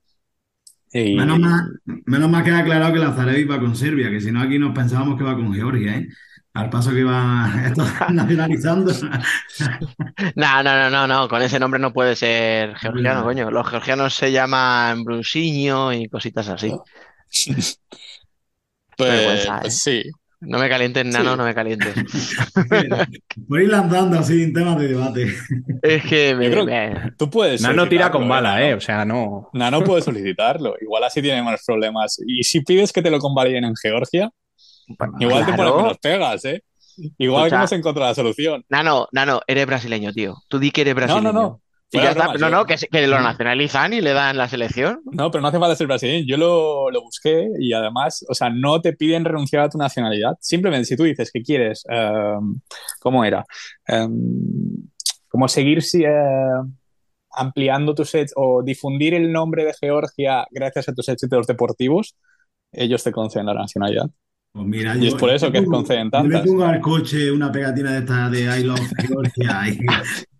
Y, 0.93 1.15
Menos 1.17 1.39
mal, 1.39 1.81
menos 2.07 2.31
mal 2.31 2.45
que 2.45 2.51
ha 2.51 2.61
aclarado 2.61 2.93
que 2.93 2.99
Lazarevic 2.99 3.51
va 3.51 3.61
con 3.61 3.77
Serbia, 3.77 4.11
que 4.11 4.21
si 4.21 4.33
no 4.33 4.41
aquí 4.41 4.59
nos 4.59 4.75
pensábamos 4.75 5.19
que 5.19 5.25
va 5.25 5.35
con 5.35 5.53
Georgia, 5.53 5.97
¿eh? 5.97 6.09
Al 6.55 6.71
paso 6.71 6.93
que 6.93 7.05
va 7.05 7.53
esto 7.67 7.85
nacionalizando. 8.11 8.93
No, 10.35 10.63
no, 10.63 10.77
no, 10.77 10.91
no, 10.91 11.07
no, 11.07 11.29
con 11.29 11.43
ese 11.43 11.61
nombre 11.61 11.79
no 11.79 11.93
puede 11.93 12.17
ser 12.17 12.75
georgiano, 12.77 13.23
coño. 13.23 13.51
Los 13.51 13.69
georgianos 13.69 14.15
se 14.15 14.33
llaman 14.33 15.05
Brusinho 15.05 15.93
y 15.93 16.09
cositas 16.09 16.49
así. 16.49 16.73
pues, 17.57 17.79
vergüenza, 18.99 19.57
¿eh? 19.57 19.61
pues 19.63 19.79
sí, 19.79 20.03
No 20.41 20.59
me 20.59 20.69
calientes, 20.69 21.05
nano, 21.05 21.33
Sí. 21.33 21.37
no 21.39 21.45
me 21.45 21.55
calientes. 21.55 21.95
Por 23.49 23.61
ir 23.61 23.69
lanzando 23.71 24.19
así 24.19 24.43
en 24.45 24.53
temas 24.53 24.79
de 24.79 24.89
debate. 24.89 25.27
Es 25.83 26.03
que 26.05 26.35
me, 26.35 26.51
creo- 26.51 26.65
me- 26.65 27.13
tú 27.19 27.29
puedes. 27.29 27.61
Nano 27.61 27.89
tira 27.89 28.11
con 28.11 28.29
bala, 28.29 28.55
Nano. 28.55 28.65
¿eh? 28.67 28.75
O 28.75 28.81
sea, 28.81 29.05
no. 29.05 29.51
Nano 29.53 29.83
puede 29.83 30.03
solicitarlo. 30.03 30.75
Igual 30.81 31.05
así 31.05 31.21
tiene 31.23 31.43
menos 31.43 31.63
problemas. 31.67 32.21
Y 32.27 32.43
si 32.45 32.61
pides 32.61 32.93
que 32.93 33.03
te 33.03 33.11
lo 33.11 33.19
convaliden 33.19 33.65
en 33.65 33.75
Georgia, 33.77 34.31
igual 35.19 35.45
te 35.47 35.53
Claro. 35.55 35.71
pones 35.73 35.83
menos 35.83 35.99
pegas, 35.99 36.45
¿eh? 36.45 36.63
Igual 37.19 37.49
que 37.49 37.55
hemos 37.57 37.73
encontrado 37.73 38.11
la 38.11 38.15
solución. 38.15 38.65
Nano, 38.69 39.09
Nano, 39.13 39.41
eres 39.47 39.67
brasileño, 39.67 40.13
tío. 40.13 40.37
Tú 40.49 40.59
di 40.59 40.71
que 40.71 40.81
eres 40.83 40.95
No, 40.95 41.01
brasileño. 41.01 41.33
no, 41.33 41.41
no. 41.43 41.61
Y 41.91 41.97
Fuera 41.97 42.05
ya 42.05 42.11
está. 42.11 42.23
bromas, 42.25 42.41
No, 42.41 42.49
yo- 42.51 42.57
no, 42.57 42.67
que, 42.91 43.07
lo 43.07 43.21
nacionalizan 43.21 43.93
y 43.95 44.01
le 44.03 44.13
dan 44.13 44.37
la 44.37 44.47
selección. 44.49 45.01
No, 45.11 45.31
pero 45.31 45.41
no 45.43 45.49
hace 45.49 45.59
falta 45.59 45.75
ser 45.77 45.87
brasileño. 45.87 46.25
Yo 46.29 46.37
lo, 46.37 46.91
lo 46.91 47.01
busqué 47.03 47.49
y 47.59 47.73
además, 47.73 48.25
o 48.29 48.35
sea, 48.35 48.51
no 48.51 48.81
te 48.83 48.93
piden 48.93 49.25
renunciar 49.25 49.63
a 49.65 49.69
tu 49.71 49.79
nacionalidad. 49.79 50.33
Simplemente 50.41 50.85
si 50.85 50.97
tú 50.97 51.05
dices 51.05 51.31
que 51.33 51.43
quieres, 51.43 51.85
em, 51.89 52.61
¿cómo 53.01 53.25
era? 53.25 53.45
Em, 53.87 54.13
como 55.29 55.49
seguir 55.49 55.83
si, 55.83 56.05
eh, 56.05 56.11
ampliando 57.33 57.95
tus 57.95 58.15
hechos 58.15 58.33
o 58.37 58.63
difundir 58.63 59.15
el 59.15 59.33
nombre 59.33 59.65
de 59.65 59.73
Georgia 59.79 60.47
gracias 60.51 60.89
a 60.89 60.95
tus 60.95 61.09
éxitos 61.09 61.47
deportivos, 61.47 62.17
ellos 62.73 63.03
te 63.03 63.13
conceden 63.13 63.47
la 63.47 63.55
nacionalidad. 63.55 64.11
Pues 64.53 64.67
mira, 64.67 64.97
Y 64.97 65.09
es 65.09 65.15
por 65.15 65.31
eso 65.31 65.53
que 65.53 65.65
conceden 65.65 66.11
Yo 66.11 66.23
le 66.23 66.29
tantas. 66.31 66.47
pongo 66.47 66.65
al 66.65 66.81
coche 66.81 67.31
una 67.31 67.53
pegatina 67.53 67.93
de 67.93 67.99
esta 68.01 68.29
de 68.31 68.61
I 68.61 68.65
love 68.65 68.81
Georgia 69.07 69.63
y, 69.69 69.79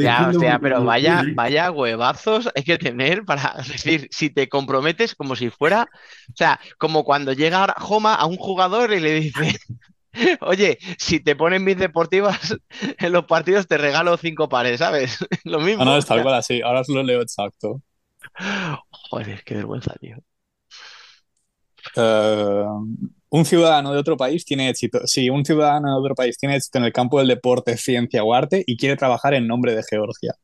Ya, 0.00 0.28
hostia, 0.28 0.52
por 0.52 0.62
pero 0.62 0.84
vaya, 0.84 1.20
¿eh? 1.20 1.32
vaya 1.34 1.70
huevazos 1.70 2.48
hay 2.54 2.62
que 2.62 2.78
tener 2.78 3.24
para 3.24 3.54
decir, 3.68 4.08
si 4.10 4.30
te 4.30 4.48
comprometes 4.48 5.14
como 5.14 5.36
si 5.36 5.50
fuera, 5.50 5.88
o 6.28 6.36
sea, 6.36 6.60
como 6.78 7.04
cuando 7.04 7.32
llega 7.32 7.74
Joma 7.78 8.14
a 8.14 8.26
un 8.26 8.36
jugador 8.36 8.92
y 8.92 9.00
le 9.00 9.20
dice, 9.20 9.58
oye, 10.40 10.78
si 10.98 11.20
te 11.20 11.36
ponen 11.36 11.64
mis 11.64 11.76
deportivas 11.78 12.56
en 12.98 13.12
los 13.12 13.24
partidos 13.24 13.66
te 13.66 13.78
regalo 13.78 14.16
cinco 14.16 14.48
pares, 14.48 14.78
¿sabes? 14.78 15.18
Lo 15.44 15.60
mismo. 15.60 15.82
Ah, 15.82 15.86
no, 15.86 15.96
es 15.96 16.04
o 16.04 16.08
tal 16.08 16.18
sea, 16.18 16.22
cual 16.24 16.34
así. 16.36 16.62
Ahora 16.62 16.82
lo 16.88 17.02
leo 17.02 17.22
exacto. 17.22 17.82
joder, 18.90 19.42
qué 19.44 19.54
vergüenza, 19.54 19.94
tío. 20.00 20.16
Eh, 21.96 22.64
un 23.30 23.44
ciudadano 23.44 23.92
de 23.92 23.98
otro 23.98 24.16
país 24.16 24.44
tiene 24.44 24.68
éxito. 24.68 25.06
Si 25.06 25.30
un 25.30 25.44
ciudadano 25.44 25.92
de 25.92 26.00
otro 26.00 26.14
país 26.14 26.36
tiene 26.36 26.56
éxito 26.56 26.78
en 26.78 26.84
el 26.84 26.92
campo 26.92 27.18
del 27.18 27.28
deporte, 27.28 27.76
ciencia 27.76 28.24
o 28.24 28.34
arte 28.34 28.64
y 28.66 28.76
quiere 28.76 28.96
trabajar 28.96 29.34
en 29.34 29.46
nombre 29.46 29.74
de 29.74 29.82
Georgia. 29.88 30.34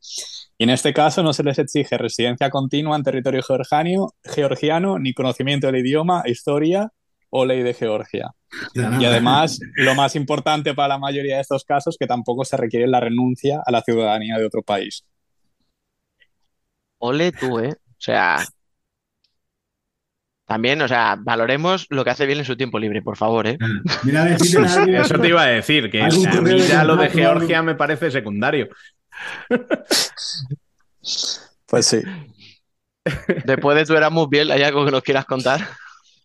Y 0.56 0.64
en 0.64 0.70
este 0.70 0.94
caso 0.94 1.22
no 1.22 1.32
se 1.32 1.42
les 1.42 1.58
exige 1.58 1.98
residencia 1.98 2.48
continua 2.48 2.96
en 2.96 3.02
territorio 3.02 3.42
georgiano, 3.42 4.14
georgiano 4.24 4.98
ni 4.98 5.12
conocimiento 5.12 5.66
del 5.66 5.84
idioma, 5.84 6.22
historia 6.24 6.92
o 7.28 7.44
ley 7.44 7.62
de 7.62 7.74
Georgia. 7.74 8.30
Y 8.74 9.04
además, 9.04 9.58
lo 9.74 9.94
más 9.94 10.14
importante 10.14 10.72
para 10.72 10.88
la 10.88 10.98
mayoría 10.98 11.36
de 11.36 11.42
estos 11.42 11.64
casos, 11.64 11.96
que 11.98 12.06
tampoco 12.06 12.44
se 12.44 12.56
requiere 12.56 12.86
la 12.86 13.00
renuncia 13.00 13.60
a 13.66 13.72
la 13.72 13.82
ciudadanía 13.82 14.38
de 14.38 14.46
otro 14.46 14.62
país. 14.62 15.04
Ole 16.98 17.32
tú, 17.32 17.58
¿eh? 17.58 17.72
O 17.72 17.98
sea, 17.98 18.38
también, 20.46 20.80
o 20.80 20.88
sea, 20.88 21.16
valoremos 21.18 21.86
lo 21.90 22.04
que 22.04 22.10
hace 22.10 22.24
bien 22.26 22.38
en 22.38 22.44
su 22.44 22.56
tiempo 22.56 22.78
libre, 22.78 23.02
por 23.02 23.16
favor, 23.16 23.46
¿eh? 23.46 23.58
Mira, 24.04 24.22
a 24.22 24.24
ver 24.26 24.38
si 24.40 24.52
te 24.54 24.60
da 24.62 24.74
alguien- 24.74 25.00
Eso 25.02 25.18
te 25.18 25.28
iba 25.28 25.42
a 25.42 25.46
decir, 25.46 25.90
que 25.90 26.02
a 26.02 26.08
mí 26.08 26.24
de 26.24 26.58
ya 26.60 26.84
lo 26.84 26.96
de. 26.96 27.10
Georgia 27.10 27.62
me 27.62 27.74
parece 27.74 28.10
secundario. 28.10 28.68
Pues 31.66 31.86
sí. 31.86 32.00
Después 33.44 33.76
de 33.76 33.84
tu 33.86 33.94
Erasmus 33.94 34.28
bien, 34.28 34.50
¿hay 34.52 34.62
algo 34.62 34.84
que 34.84 34.90
nos 34.92 35.02
quieras 35.02 35.24
contar? 35.24 35.60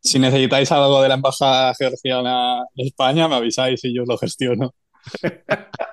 Si 0.01 0.19
necesitáis 0.19 0.71
algo 0.71 1.01
de 1.01 1.09
la 1.09 1.15
embajada 1.15 1.73
georgiana 1.75 2.63
en 2.75 2.87
España, 2.87 3.27
me 3.27 3.35
avisáis 3.35 3.83
y 3.85 3.93
yo 3.95 4.03
os 4.03 4.07
lo 4.07 4.17
gestiono. 4.17 4.73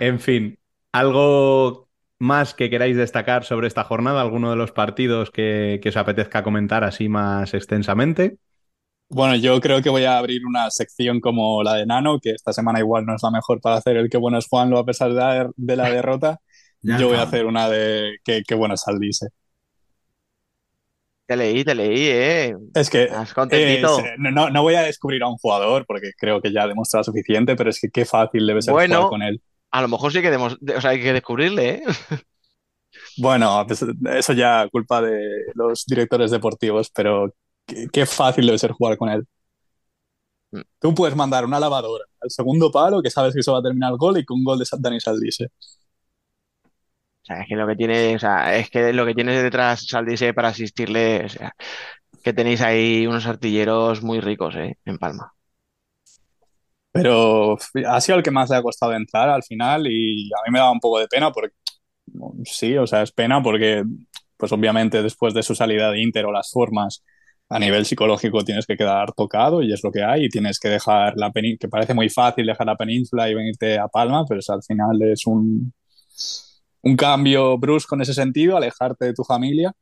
En 0.00 0.20
fin, 0.20 0.58
¿algo 0.92 1.87
más 2.18 2.54
que 2.54 2.70
queráis 2.70 2.96
destacar 2.96 3.44
sobre 3.44 3.66
esta 3.68 3.84
jornada? 3.84 4.20
¿Alguno 4.22 4.50
de 4.50 4.56
los 4.56 4.72
partidos 4.72 5.30
que, 5.30 5.80
que 5.82 5.88
os 5.90 5.96
apetezca 5.96 6.42
comentar 6.42 6.84
así 6.84 7.08
más 7.08 7.54
extensamente? 7.54 8.38
Bueno, 9.10 9.36
yo 9.36 9.58
creo 9.60 9.80
que 9.82 9.88
voy 9.88 10.04
a 10.04 10.18
abrir 10.18 10.44
una 10.46 10.70
sección 10.70 11.20
como 11.20 11.62
la 11.62 11.74
de 11.74 11.86
Nano, 11.86 12.18
que 12.20 12.30
esta 12.32 12.52
semana 12.52 12.78
igual 12.80 13.06
no 13.06 13.14
es 13.16 13.22
la 13.22 13.30
mejor 13.30 13.60
para 13.60 13.76
hacer 13.76 13.96
el 13.96 14.10
que 14.10 14.18
bueno 14.18 14.36
es 14.38 14.46
Juanlo 14.48 14.78
a 14.78 14.84
pesar 14.84 15.10
de 15.10 15.14
la, 15.16 15.50
de 15.56 15.76
la 15.76 15.88
derrota. 15.88 16.40
Ya 16.82 16.98
yo 16.98 17.08
voy 17.08 17.16
a 17.18 17.22
hacer 17.22 17.46
una 17.46 17.68
de 17.70 18.16
que, 18.24 18.42
que 18.46 18.54
bueno 18.54 18.74
es 18.74 18.86
Aldice. 18.86 19.28
Te 21.26 21.36
leí, 21.36 21.64
te 21.64 21.74
leí, 21.74 22.06
¿eh? 22.08 22.54
Es 22.74 22.88
que 22.90 23.02
Estás 23.04 23.34
contentito. 23.34 23.92
eh, 23.98 24.14
no, 24.18 24.30
no- 24.30 24.50
no 24.50 24.62
voy 24.62 24.74
a 24.74 24.82
descubrir 24.82 25.22
a 25.22 25.28
un 25.28 25.36
jugador 25.36 25.84
porque 25.86 26.10
creo 26.18 26.40
que 26.40 26.52
ya 26.52 26.62
ha 26.64 26.68
demostrado 26.68 27.04
suficiente, 27.04 27.54
pero 27.56 27.70
es 27.70 27.80
que 27.80 27.90
qué 27.90 28.04
fácil 28.06 28.46
debe 28.46 28.62
ser 28.62 28.74
Bueno. 28.74 28.86
jugar 28.86 29.06
con 29.06 29.22
él. 29.22 29.42
A 29.70 29.82
lo 29.82 29.88
mejor 29.88 30.12
sí 30.12 30.22
que 30.22 30.34
o 30.34 30.80
sea, 30.80 30.90
hay 30.90 31.02
que 31.02 31.12
descubrirle, 31.12 31.68
¿eh? 31.70 31.82
Bueno, 33.18 33.64
pues, 33.66 33.84
eso 34.16 34.32
ya 34.32 34.68
culpa 34.70 35.02
de 35.02 35.20
los 35.54 35.84
directores 35.86 36.30
deportivos, 36.30 36.90
pero 36.94 37.32
qué, 37.66 37.86
qué 37.92 38.06
fácil 38.06 38.46
debe 38.46 38.58
ser 38.58 38.72
jugar 38.72 38.96
con 38.96 39.08
él. 39.10 39.26
Mm. 40.50 40.60
Tú 40.80 40.94
puedes 40.94 41.16
mandar 41.16 41.44
una 41.44 41.60
lavadora 41.60 42.04
al 42.20 42.30
segundo 42.30 42.70
palo, 42.70 43.02
que 43.02 43.10
sabes 43.10 43.34
que 43.34 43.40
eso 43.40 43.52
va 43.52 43.58
a 43.60 43.62
terminar 43.62 43.92
el 43.92 43.98
gol, 43.98 44.18
y 44.18 44.24
con 44.24 44.42
gol 44.44 44.58
de 44.58 44.66
Dani 44.78 45.00
Saldice. 45.00 45.48
O 47.22 47.24
sea, 47.28 47.40
es 47.42 47.48
que 47.48 47.56
lo 47.56 47.66
que 47.66 47.76
tiene, 47.76 48.16
o 48.16 48.18
sea, 48.18 48.56
es 48.56 48.70
que 48.70 48.92
lo 48.92 49.04
que 49.06 49.14
tiene 49.14 49.42
detrás 49.42 49.86
Saldise 49.86 50.32
para 50.34 50.48
asistirle, 50.48 51.26
o 51.26 51.28
sea, 51.28 51.52
que 52.24 52.32
tenéis 52.32 52.62
ahí 52.62 53.06
unos 53.06 53.26
artilleros 53.26 54.02
muy 54.02 54.20
ricos, 54.20 54.56
¿eh? 54.56 54.78
En 54.84 54.98
Palma. 54.98 55.32
Pero 56.92 57.56
ha 57.86 58.00
sido 58.00 58.18
el 58.18 58.24
que 58.24 58.30
más 58.30 58.50
le 58.50 58.56
ha 58.56 58.62
costado 58.62 58.94
entrar 58.94 59.28
al 59.28 59.42
final 59.44 59.86
y 59.88 60.26
a 60.32 60.42
mí 60.46 60.52
me 60.52 60.58
daba 60.58 60.72
un 60.72 60.80
poco 60.80 60.98
de 60.98 61.06
pena 61.08 61.30
porque 61.32 61.54
sí, 62.44 62.76
o 62.76 62.86
sea, 62.86 63.02
es 63.02 63.12
pena 63.12 63.42
porque 63.42 63.84
pues 64.36 64.52
obviamente 64.52 65.02
después 65.02 65.34
de 65.34 65.42
su 65.42 65.54
salida 65.54 65.90
de 65.90 66.00
Inter 66.02 66.26
o 66.26 66.32
las 66.32 66.50
formas 66.50 67.04
a 67.50 67.58
nivel 67.58 67.86
psicológico 67.86 68.44
tienes 68.44 68.66
que 68.66 68.76
quedar 68.76 69.12
tocado 69.14 69.62
y 69.62 69.72
es 69.72 69.82
lo 69.82 69.90
que 69.90 70.02
hay 70.04 70.26
y 70.26 70.28
tienes 70.28 70.58
que 70.60 70.68
dejar 70.68 71.14
la 71.16 71.30
península, 71.32 71.58
que 71.60 71.68
parece 71.68 71.94
muy 71.94 72.08
fácil 72.10 72.46
dejar 72.46 72.66
la 72.66 72.76
península 72.76 73.28
y 73.30 73.34
venirte 73.34 73.78
a 73.78 73.88
Palma, 73.88 74.24
pero 74.28 74.40
al 74.48 74.62
final 74.62 75.00
es 75.02 75.26
un, 75.26 75.72
un 76.82 76.96
cambio 76.96 77.56
brusco 77.58 77.94
en 77.94 78.02
ese 78.02 78.14
sentido, 78.14 78.56
alejarte 78.56 79.06
de 79.06 79.14
tu 79.14 79.24
familia 79.24 79.72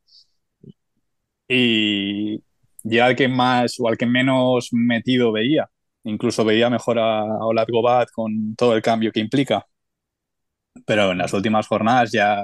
y, 1.48 2.42
y 2.84 2.98
al 2.98 3.16
que 3.16 3.28
más 3.28 3.76
o 3.80 3.88
al 3.88 3.96
que 3.96 4.06
menos 4.06 4.68
metido 4.72 5.32
veía. 5.32 5.68
Incluso 6.06 6.44
veía 6.44 6.70
mejor 6.70 6.98
a, 6.98 7.20
a 7.20 7.46
Olat 7.46 7.68
Gobat 7.68 8.10
con 8.10 8.54
todo 8.56 8.74
el 8.74 8.82
cambio 8.82 9.12
que 9.12 9.20
implica. 9.20 9.66
Pero 10.86 11.12
en 11.12 11.18
las 11.18 11.32
últimas 11.32 11.66
jornadas, 11.66 12.12
ya 12.12 12.38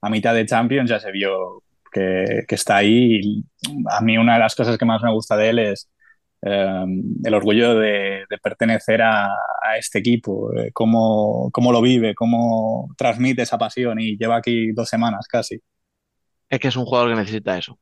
a 0.00 0.10
mitad 0.10 0.34
de 0.34 0.46
Champions, 0.46 0.90
ya 0.90 1.00
se 1.00 1.10
vio 1.12 1.62
que, 1.92 2.44
está 2.48 2.76
ahí. 2.76 3.44
A 3.90 4.00
mí 4.00 4.18
una 4.18 4.34
de 4.34 4.40
las 4.40 4.54
cosas 4.54 4.78
que 4.78 4.84
más 4.84 5.02
me 5.02 5.12
gusta 5.12 5.36
de 5.36 5.50
él 5.50 5.58
es 5.58 5.90
eh, 6.42 6.84
el 7.24 7.34
orgullo 7.34 7.74
de, 7.74 8.24
pertenecer 8.42 9.02
a, 9.02 9.28
este 9.78 10.00
equipo, 10.00 10.52
eh, 10.56 10.70
cómo, 10.72 11.50
lo 11.54 11.82
vive, 11.82 12.14
cómo 12.14 12.88
transmite 12.96 13.42
esa 13.42 13.58
pasión 13.58 14.00
y 14.00 14.16
lleva 14.16 14.36
aquí 14.36 14.72
dos 14.72 14.88
semanas 14.88 15.26
casi. 15.28 15.60
Es 16.48 16.58
que 16.58 16.68
es 16.68 16.76
un 16.76 16.84
jugador 16.84 17.10
que 17.10 17.16
necesita 17.16 17.56
eso. 17.56 17.78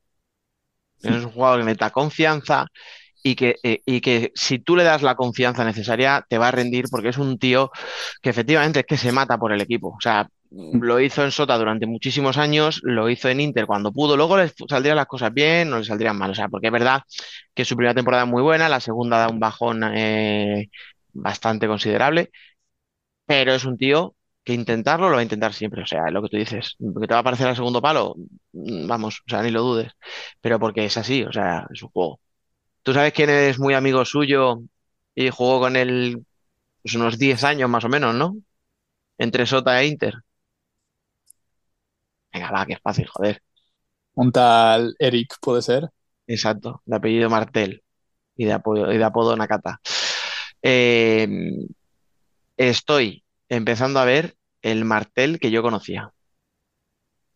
Es 1.03 1.25
un 1.25 1.31
jugador 1.31 1.61
que 1.61 1.65
necesita 1.65 1.91
confianza 1.91 2.67
y 3.23 3.35
que, 3.37 3.57
eh, 3.63 3.81
y 3.87 4.01
que 4.01 4.33
si 4.35 4.59
tú 4.59 4.77
le 4.77 4.85
das 4.85 5.03
la 5.03 5.15
confianza 5.17 5.65
necesaria 5.65 6.25
te 6.29 6.39
va 6.39 6.49
a 6.49 6.51
rendir 6.53 6.87
porque 6.91 7.09
es 7.09 7.19
un 7.19 7.39
tío 7.39 7.71
que 8.23 8.31
efectivamente 8.31 8.81
es 8.81 8.87
que 8.87 8.97
se 8.97 9.13
mata 9.13 9.39
por 9.39 9.53
el 9.53 9.61
equipo. 9.61 9.89
O 9.89 10.01
sea, 10.01 10.29
lo 10.51 11.01
hizo 11.01 11.25
en 11.25 11.31
Sota 11.31 11.57
durante 11.59 11.87
muchísimos 11.87 12.37
años, 12.37 12.81
lo 12.83 13.09
hizo 13.09 13.29
en 13.29 13.41
Inter 13.41 13.67
cuando 13.67 13.93
pudo, 13.93 14.17
luego 14.17 14.37
le 14.37 14.51
saldrían 14.69 14.97
las 14.97 15.07
cosas 15.07 15.33
bien, 15.33 15.71
no 15.71 15.79
le 15.79 15.85
saldrían 15.85 16.19
mal, 16.19 16.31
o 16.33 16.35
sea, 16.35 16.49
porque 16.49 16.67
es 16.69 16.73
verdad 16.73 17.03
que 17.55 17.65
su 17.65 17.77
primera 17.77 17.95
temporada 17.95 18.25
es 18.25 18.29
muy 18.29 18.43
buena, 18.43 18.69
la 18.69 18.81
segunda 18.81 19.19
da 19.19 19.29
un 19.29 19.39
bajón 19.41 19.83
eh, 19.95 20.69
bastante 21.13 21.67
considerable, 21.69 22.31
pero 23.27 23.55
es 23.55 23.65
un 23.65 23.79
tío 23.79 24.17
que 24.45 24.55
intentarlo 24.55 25.09
lo 25.09 25.15
va 25.15 25.21
a 25.21 25.23
intentar 25.23 25.53
siempre, 25.55 25.83
o 25.83 25.87
sea, 25.87 26.07
es 26.07 26.13
lo 26.13 26.23
que 26.23 26.29
tú 26.29 26.37
dices, 26.37 26.77
que 26.79 27.07
te 27.07 27.15
va 27.15 27.19
a 27.19 27.21
aparecer 27.21 27.47
al 27.49 27.57
segundo 27.57 27.83
palo, 27.83 28.15
mm, 28.53 28.87
vamos, 28.89 29.21
o 29.27 29.31
sea, 29.31 29.43
ni 29.43 29.51
lo 29.51 29.63
dudes, 29.63 29.93
pero 30.41 30.59
porque 30.59 30.85
es 30.87 30.97
así, 30.97 31.23
o 31.25 31.33
sea, 31.33 31.67
es 31.73 31.83
un 31.83 31.91
juego. 31.91 32.21
¿Tú 32.83 32.93
sabes 32.95 33.13
quién 33.13 33.31
es 33.31 33.59
muy 33.59 33.75
amigo 33.75 34.05
suyo 34.05 34.63
y 35.15 35.31
jugó 35.31 35.61
con 35.61 35.77
él 35.77 36.25
pues, 36.83 36.95
unos 36.95 37.19
10 37.19 37.45
años 37.45 37.71
más 37.71 37.85
o 37.85 37.89
menos, 37.89 38.15
¿no? 38.15 38.37
Entre 39.19 39.47
Sota 39.47 39.83
e 39.83 39.87
Inter. 39.89 40.15
Venga, 42.33 42.51
va, 42.51 42.67
que 42.67 42.75
es 42.75 42.81
fácil, 42.83 43.07
joder. 43.09 43.43
Un 44.15 44.33
tal 44.33 44.95
Eric, 44.99 45.37
puede 45.41 45.63
ser. 45.63 45.91
Exacto, 46.27 46.83
de 46.87 46.97
apellido 46.97 47.31
Martel 47.31 47.83
y 48.37 48.47
de 48.47 48.53
apodo, 48.55 48.93
y 48.93 48.99
de 48.99 49.05
apodo 49.05 49.37
Nakata. 49.37 49.81
Eh, 50.63 51.29
estoy 52.57 53.25
empezando 53.49 53.99
a 53.99 54.05
ver 54.05 54.37
el 54.63 54.85
Martel 54.85 55.41
que 55.41 55.51
yo 55.51 55.63
conocía, 55.63 56.13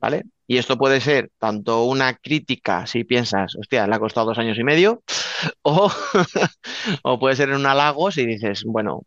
¿vale? 0.01 0.25
Y 0.47 0.59
esto 0.59 0.77
puede 0.77 1.01
ser 1.01 1.31
tanto 1.39 1.85
una 1.85 2.15
crítica, 2.15 2.87
si 2.87 3.05
piensas, 3.05 3.57
hostia, 3.57 3.87
le 3.87 3.95
ha 3.95 3.99
costado 3.99 4.27
dos 4.27 4.39
años 4.39 4.59
y 4.59 4.65
medio, 4.65 5.03
o, 5.63 7.19
puede 7.19 7.37
ser 7.37 7.51
un 7.53 7.67
halago 7.67 8.11
si 8.11 8.27
dices, 8.27 8.65
bueno, 8.65 9.03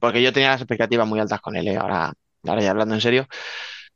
porque 0.00 0.22
yo 0.22 0.32
tenía 0.32 0.50
las 0.50 0.60
expectativas 0.60 1.06
muy 1.08 1.20
altas 1.20 1.40
con 1.40 1.56
él, 1.56 1.68
¿eh? 1.68 1.76
Ahora, 1.76 2.12
ahora 2.46 2.62
ya 2.62 2.70
hablando 2.70 2.94
en 2.94 3.00
serio, 3.00 3.26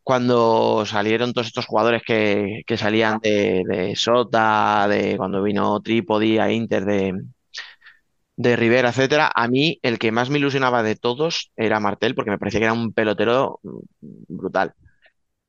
cuando 0.02 0.86
salieron 0.86 1.34
todos 1.34 1.48
estos 1.48 1.66
jugadores 1.66 2.02
que, 2.06 2.62
que 2.66 2.78
salían 2.78 3.18
de, 3.20 3.92
Sota, 3.94 4.88
de 4.88 5.16
cuando 5.18 5.42
vino 5.42 5.80
Trípodi 5.82 6.38
a 6.38 6.50
Inter 6.50 6.86
de, 6.86 7.14
de 8.36 8.56
Rivera, 8.56 8.88
etcétera, 8.90 9.30
a 9.34 9.48
mí 9.48 9.78
el 9.82 9.98
que 9.98 10.12
más 10.12 10.30
me 10.30 10.38
ilusionaba 10.38 10.82
de 10.82 10.96
todos 10.96 11.50
era 11.56 11.80
Martel, 11.80 12.14
porque 12.14 12.30
me 12.30 12.38
parecía 12.38 12.60
que 12.60 12.64
era 12.64 12.72
un 12.72 12.92
pelotero 12.94 13.60
brutal. 14.00 14.74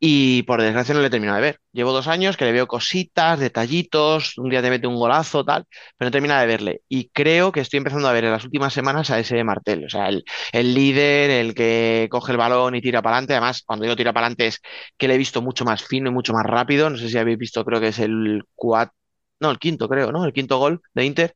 Y 0.02 0.43
por 0.43 0.62
desgracia 0.62 0.93
no 0.93 1.02
le 1.02 1.08
he 1.08 1.10
terminado 1.10 1.36
de 1.38 1.41
ver. 1.43 1.60
Llevo 1.74 1.91
dos 1.91 2.08
años 2.08 2.38
que 2.38 2.45
le 2.45 2.54
veo 2.54 2.68
cositas, 2.68 3.38
detallitos, 3.38 4.38
un 4.38 4.50
día 4.50 4.62
te 4.62 4.70
mete 4.70 4.88
un 4.88 4.95
golazo, 4.95 5.43
tal, 5.43 5.66
pero 5.97 6.08
no 6.08 6.12
termina 6.12 6.39
de 6.39 6.47
verle. 6.47 6.82
Y 6.88 7.10
creo 7.10 7.52
que 7.52 7.60
estoy 7.60 7.78
empezando 7.80 8.08
a 8.08 8.14
ver 8.14 8.24
en 8.24 8.32
las 8.32 8.45
últimas 8.45 8.72
semanas 8.74 9.12
a 9.12 9.20
ese 9.20 9.43
Martel, 9.43 9.84
o 9.86 9.89
sea, 9.89 10.08
el, 10.08 10.24
el 10.54 10.74
líder, 10.74 11.30
el 11.32 11.54
que 11.54 12.08
coge 12.10 12.32
el 12.32 12.38
balón 12.38 12.76
y 12.76 12.82
tira 12.82 13.02
para 13.02 13.18
adelante. 13.18 13.34
Además, 13.34 13.62
cuando 13.66 13.84
digo 13.84 13.95
tira 13.97 14.14
para 14.14 14.28
adelante 14.28 14.47
es 14.47 14.62
que 14.97 15.08
le 15.10 15.16
he 15.16 15.18
visto 15.18 15.41
mucho 15.41 15.66
más 15.66 15.84
fino 15.84 16.10
y 16.10 16.14
mucho 16.14 16.32
más 16.34 16.45
rápido. 16.45 16.89
No 16.89 16.97
sé 16.97 17.10
si 17.10 17.18
habéis 17.18 17.38
visto, 17.38 17.66
creo 17.66 17.82
que 17.82 17.89
es 17.89 18.00
el 18.00 18.43
cuatro, 18.56 18.95
no, 19.41 19.52
el 19.52 19.60
quinto, 19.60 19.88
creo, 19.89 20.12
¿no? 20.12 20.26
El 20.26 20.34
quinto 20.34 20.58
gol 20.60 20.82
de 20.93 21.06
Inter. 21.06 21.34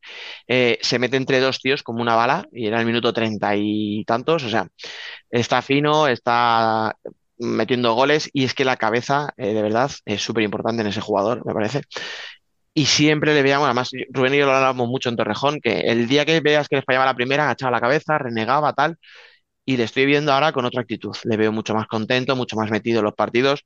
Eh, 0.47 0.77
se 0.81 0.99
mete 0.99 1.17
entre 1.17 1.39
dos 1.39 1.59
tíos 1.59 1.83
como 1.83 2.01
una 2.01 2.15
bala 2.15 2.45
y 2.51 2.67
era 2.67 2.79
el 2.79 2.85
minuto 2.85 3.13
treinta 3.13 3.55
y 3.55 4.03
tantos. 4.05 4.43
O 4.43 4.49
sea, 4.49 4.67
está 5.29 5.61
fino, 5.61 6.07
está 6.07 6.95
metiendo 7.37 7.93
goles 7.93 8.29
y 8.33 8.45
es 8.45 8.53
que 8.53 8.65
la 8.65 8.77
cabeza, 8.77 9.29
eh, 9.37 9.53
de 9.53 9.61
verdad, 9.61 9.91
es 10.05 10.21
súper 10.21 10.43
importante 10.43 10.81
en 10.81 10.87
ese 10.87 11.01
jugador, 11.01 11.45
me 11.45 11.53
parece. 11.53 11.81
Y 12.75 12.85
siempre 12.87 13.33
le 13.35 13.43
veíamos, 13.43 13.65
además, 13.65 13.91
Rubén 14.11 14.33
y 14.33 14.37
yo 14.39 14.45
lo 14.47 14.53
hablábamos 14.53 14.87
mucho 14.89 15.09
en 15.09 15.15
Torrejón, 15.17 15.59
que 15.61 15.81
el 15.81 16.07
día 16.07 16.25
que 16.25 16.39
veas 16.41 16.67
que 16.67 16.77
le 16.77 16.81
fallaba 16.83 17.05
la 17.05 17.15
primera, 17.15 17.43
agachaba 17.45 17.71
la 17.71 17.81
cabeza, 17.81 18.17
renegaba, 18.17 18.73
tal, 18.73 18.97
y 19.65 19.77
le 19.77 19.85
estoy 19.85 20.05
viendo 20.07 20.33
ahora 20.33 20.53
con 20.53 20.65
otra 20.65 20.81
actitud. 20.81 21.15
Le 21.25 21.37
veo 21.37 21.51
mucho 21.53 21.75
más 21.75 21.87
contento, 21.87 22.35
mucho 22.35 22.57
más 22.57 22.71
metido 22.71 22.99
en 22.99 23.05
los 23.05 23.15
partidos. 23.15 23.63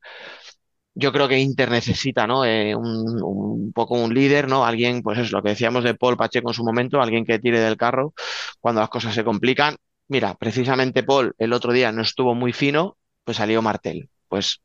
Yo 0.94 1.12
creo 1.12 1.28
que 1.28 1.38
Inter 1.38 1.70
necesita, 1.70 2.26
¿no? 2.26 2.44
Eh, 2.44 2.74
un, 2.74 3.22
un 3.22 3.72
poco 3.72 3.94
un 3.94 4.12
líder, 4.14 4.48
¿no? 4.48 4.64
Alguien, 4.66 5.02
pues 5.02 5.18
es 5.18 5.30
lo 5.32 5.42
que 5.42 5.50
decíamos 5.50 5.84
de 5.84 5.94
Paul 5.94 6.16
Pacheco 6.16 6.50
en 6.50 6.54
su 6.54 6.64
momento, 6.64 7.00
alguien 7.00 7.24
que 7.24 7.38
tire 7.38 7.60
del 7.60 7.76
carro 7.76 8.14
cuando 8.60 8.80
las 8.80 8.90
cosas 8.90 9.14
se 9.14 9.24
complican. 9.24 9.76
Mira, 10.08 10.34
precisamente 10.34 11.04
Paul 11.04 11.34
el 11.38 11.52
otro 11.52 11.72
día 11.72 11.92
no 11.92 12.02
estuvo 12.02 12.34
muy 12.34 12.52
fino, 12.52 12.97
pues 13.28 13.36
salió 13.36 13.60
Martel. 13.60 14.08
Pues 14.26 14.62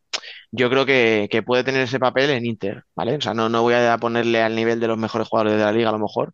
yo 0.49 0.69
creo 0.69 0.85
que, 0.85 1.43
puede 1.45 1.65
tener 1.65 1.81
ese 1.81 1.99
papel 1.99 2.29
en 2.29 2.45
Inter, 2.45 2.85
¿vale? 2.95 3.17
O 3.17 3.21
sea, 3.21 3.33
no, 3.33 3.49
no 3.49 3.61
voy 3.61 3.73
a 3.73 3.97
ponerle 3.97 4.41
al 4.41 4.55
nivel 4.55 4.79
de 4.79 4.87
los 4.87 4.97
mejores 4.97 5.27
jugadores 5.27 5.57
de 5.57 5.65
la 5.65 5.73
liga 5.73 5.89
a 5.89 5.91
lo 5.91 5.99
mejor, 5.99 6.33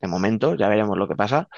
de 0.00 0.08
momento, 0.08 0.54
ya 0.54 0.70
veremos 0.70 0.96
lo 0.96 1.06
que 1.06 1.16
pasa, 1.16 1.48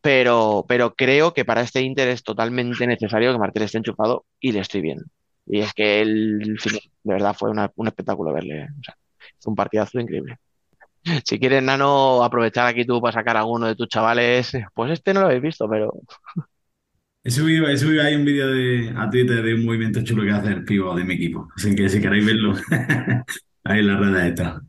pero, 0.00 0.64
pero 0.66 0.94
creo 0.94 1.34
que 1.34 1.44
para 1.44 1.60
este 1.60 1.82
Inter 1.82 2.08
es 2.08 2.22
totalmente 2.22 2.86
necesario 2.86 3.30
que 3.30 3.38
Martel 3.38 3.64
esté 3.64 3.76
enchufado 3.76 4.24
y 4.40 4.52
le 4.52 4.60
estoy 4.60 4.80
bien. 4.80 5.00
Y 5.44 5.60
es 5.60 5.74
que 5.74 6.00
el 6.00 6.58
final, 6.58 6.80
de 7.02 7.12
verdad, 7.14 7.36
fue 7.38 7.50
un 7.50 7.86
espectáculo 7.86 8.32
verle. 8.32 8.62
¿eh? 8.62 8.68
Fue 9.40 9.50
un 9.50 9.56
partidazo 9.56 10.00
increíble. 10.00 10.38
Si 11.26 11.38
quieres, 11.38 11.62
Nano, 11.62 12.24
aprovechar 12.24 12.66
aquí 12.66 12.86
tú 12.86 12.98
para 13.02 13.12
sacar 13.12 13.36
a 13.36 13.40
alguno 13.40 13.66
de 13.66 13.76
tus 13.76 13.88
chavales, 13.88 14.52
pues 14.74 14.92
este 14.92 15.12
no 15.12 15.20
lo 15.20 15.26
habéis 15.26 15.42
visto, 15.42 15.68
pero 15.68 15.92
He 17.28 17.30
subido, 17.30 17.68
he 17.68 17.76
subido 17.76 18.02
ahí 18.02 18.14
un 18.14 18.24
vídeo 18.24 18.48
de, 18.48 18.90
a 18.96 19.10
Twitter 19.10 19.42
de 19.42 19.52
un 19.52 19.66
movimiento 19.66 20.02
chulo 20.02 20.22
que 20.22 20.30
hace 20.30 20.48
el 20.48 20.64
pivo 20.64 20.94
de 20.94 21.04
mi 21.04 21.12
equipo. 21.12 21.46
Así 21.54 21.76
que 21.76 21.86
si 21.86 22.00
queréis 22.00 22.24
verlo, 22.24 22.54
ahí 23.64 23.80
en 23.80 23.86
las 23.86 24.00
redes 24.00 24.28
está. 24.30 24.62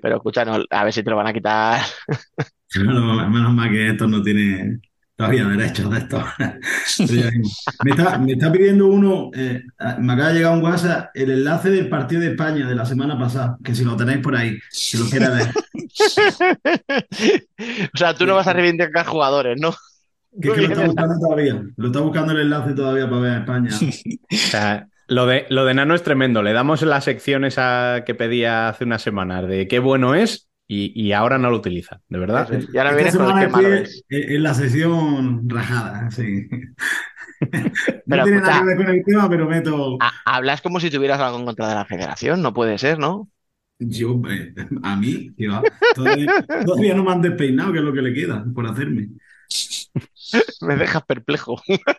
Pero 0.00 0.14
escucha, 0.14 0.44
no, 0.44 0.62
a 0.70 0.84
ver 0.84 0.92
si 0.92 1.02
te 1.02 1.10
lo 1.10 1.16
van 1.16 1.26
a 1.26 1.32
quitar. 1.32 1.80
Menos, 2.76 3.28
menos 3.28 3.52
mal 3.52 3.68
que 3.68 3.90
esto 3.90 4.06
no 4.06 4.22
tiene 4.22 4.78
todavía 5.16 5.44
derechos 5.44 5.90
de 5.90 5.98
esto. 5.98 6.24
Me 7.84 7.90
está, 7.90 8.16
me 8.16 8.32
está 8.32 8.52
pidiendo 8.52 8.86
uno, 8.86 9.30
eh, 9.34 9.62
me 9.98 10.12
acaba 10.12 10.28
de 10.28 10.34
llegar 10.36 10.56
un 10.56 10.62
WhatsApp, 10.62 11.10
el 11.14 11.32
enlace 11.32 11.70
del 11.70 11.88
partido 11.88 12.20
de 12.20 12.28
España 12.28 12.66
de 12.66 12.74
la 12.76 12.86
semana 12.86 13.18
pasada, 13.18 13.58
que 13.62 13.74
si 13.74 13.84
lo 13.84 13.96
tenéis 13.96 14.20
por 14.20 14.36
ahí, 14.36 14.56
si 14.70 14.98
lo 14.98 15.06
quieres 15.06 15.30
ver. 15.34 15.50
O 17.92 17.98
sea, 17.98 18.14
tú 18.14 18.24
no 18.24 18.36
vas 18.36 18.46
a 18.46 18.52
reivindicar 18.52 19.04
jugadores, 19.04 19.60
¿no? 19.60 19.74
Que 20.40 20.48
es 20.48 20.54
que 20.54 20.60
lo 20.62 20.68
está 20.68 20.86
buscando 20.86 21.18
todavía. 21.20 21.62
Lo 21.76 21.86
está 21.88 22.00
buscando 22.00 22.32
el 22.32 22.40
enlace 22.40 22.72
todavía 22.74 23.08
para 23.08 23.20
ver 23.20 23.30
a 23.32 23.38
España. 23.38 23.70
O 24.30 24.34
sea, 24.36 24.88
lo 25.08 25.26
de, 25.26 25.46
lo 25.50 25.64
de 25.64 25.74
Nano 25.74 25.94
es 25.94 26.02
tremendo. 26.02 26.42
Le 26.42 26.52
damos 26.52 26.82
la 26.82 27.00
sección 27.00 27.44
esa 27.44 28.02
que 28.06 28.14
pedía 28.14 28.68
hace 28.68 28.84
unas 28.84 29.02
semanas 29.02 29.46
de 29.46 29.68
qué 29.68 29.78
bueno 29.78 30.14
es 30.14 30.48
y, 30.66 30.92
y 31.00 31.12
ahora 31.12 31.38
no 31.38 31.50
lo 31.50 31.56
utiliza, 31.58 32.00
de 32.08 32.18
verdad. 32.18 32.52
Es. 32.52 32.68
Y 32.72 32.78
ahora 32.78 32.90
Esta 32.90 32.96
vienes 33.02 33.16
con 33.16 33.26
que 33.40 33.48
malo 33.48 33.74
es. 33.74 34.04
en 34.08 34.42
la 34.42 34.54
sesión 34.54 35.48
rajada, 35.48 36.10
sí. 36.10 36.48
Pero 38.06 38.22
No 38.22 38.24
tiene 38.24 38.40
nada 38.40 38.60
que 38.60 38.66
ver 38.66 38.76
con 38.76 38.88
el 38.88 39.04
tema, 39.04 39.28
pero 39.28 39.48
meto. 39.48 39.96
ha- 39.98 40.12
hablas 40.24 40.60
como 40.62 40.80
si 40.80 40.90
tuvieras 40.90 41.20
algo 41.20 41.38
en 41.38 41.46
contra 41.46 41.68
de 41.68 41.74
la 41.74 41.84
federación, 41.84 42.42
no 42.42 42.52
puede 42.54 42.78
ser, 42.78 42.98
¿no? 42.98 43.28
Yo, 43.78 44.20
eh, 44.30 44.54
a 44.84 44.96
mí, 44.96 45.34
todavía, 45.94 46.32
todavía 46.64 46.94
no 46.94 47.02
me 47.04 47.12
han 47.12 47.22
despeinado, 47.22 47.72
que 47.72 47.78
es 47.78 47.84
lo 47.84 47.92
que 47.92 48.02
le 48.02 48.14
queda 48.14 48.44
por 48.54 48.66
hacerme. 48.66 49.10
Me 50.60 50.76
dejas 50.76 51.04
perplejo. 51.04 51.56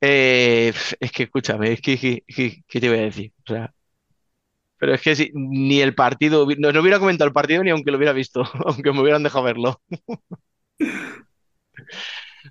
Eh, 0.00 0.72
es 1.00 1.12
que 1.12 1.22
escúchame, 1.24 1.72
es 1.72 1.80
que, 1.80 1.98
que- 1.98 2.24
que- 2.26 2.62
¿qué 2.66 2.80
te 2.80 2.88
voy 2.88 2.98
a 2.98 3.02
decir? 3.02 3.32
O 3.46 3.52
sea, 3.52 3.72
pero 4.78 4.94
es 4.94 5.02
que 5.02 5.14
si, 5.14 5.30
ni 5.34 5.80
el 5.82 5.94
partido, 5.94 6.46
no, 6.58 6.72
no 6.72 6.80
hubiera 6.80 6.98
comentado 6.98 7.28
el 7.28 7.34
partido 7.34 7.62
ni 7.62 7.70
aunque 7.70 7.90
lo 7.90 7.98
hubiera 7.98 8.12
visto, 8.14 8.42
aunque 8.66 8.92
me 8.92 9.00
hubieran 9.02 9.22
dejado 9.22 9.44
verlo. 9.44 9.80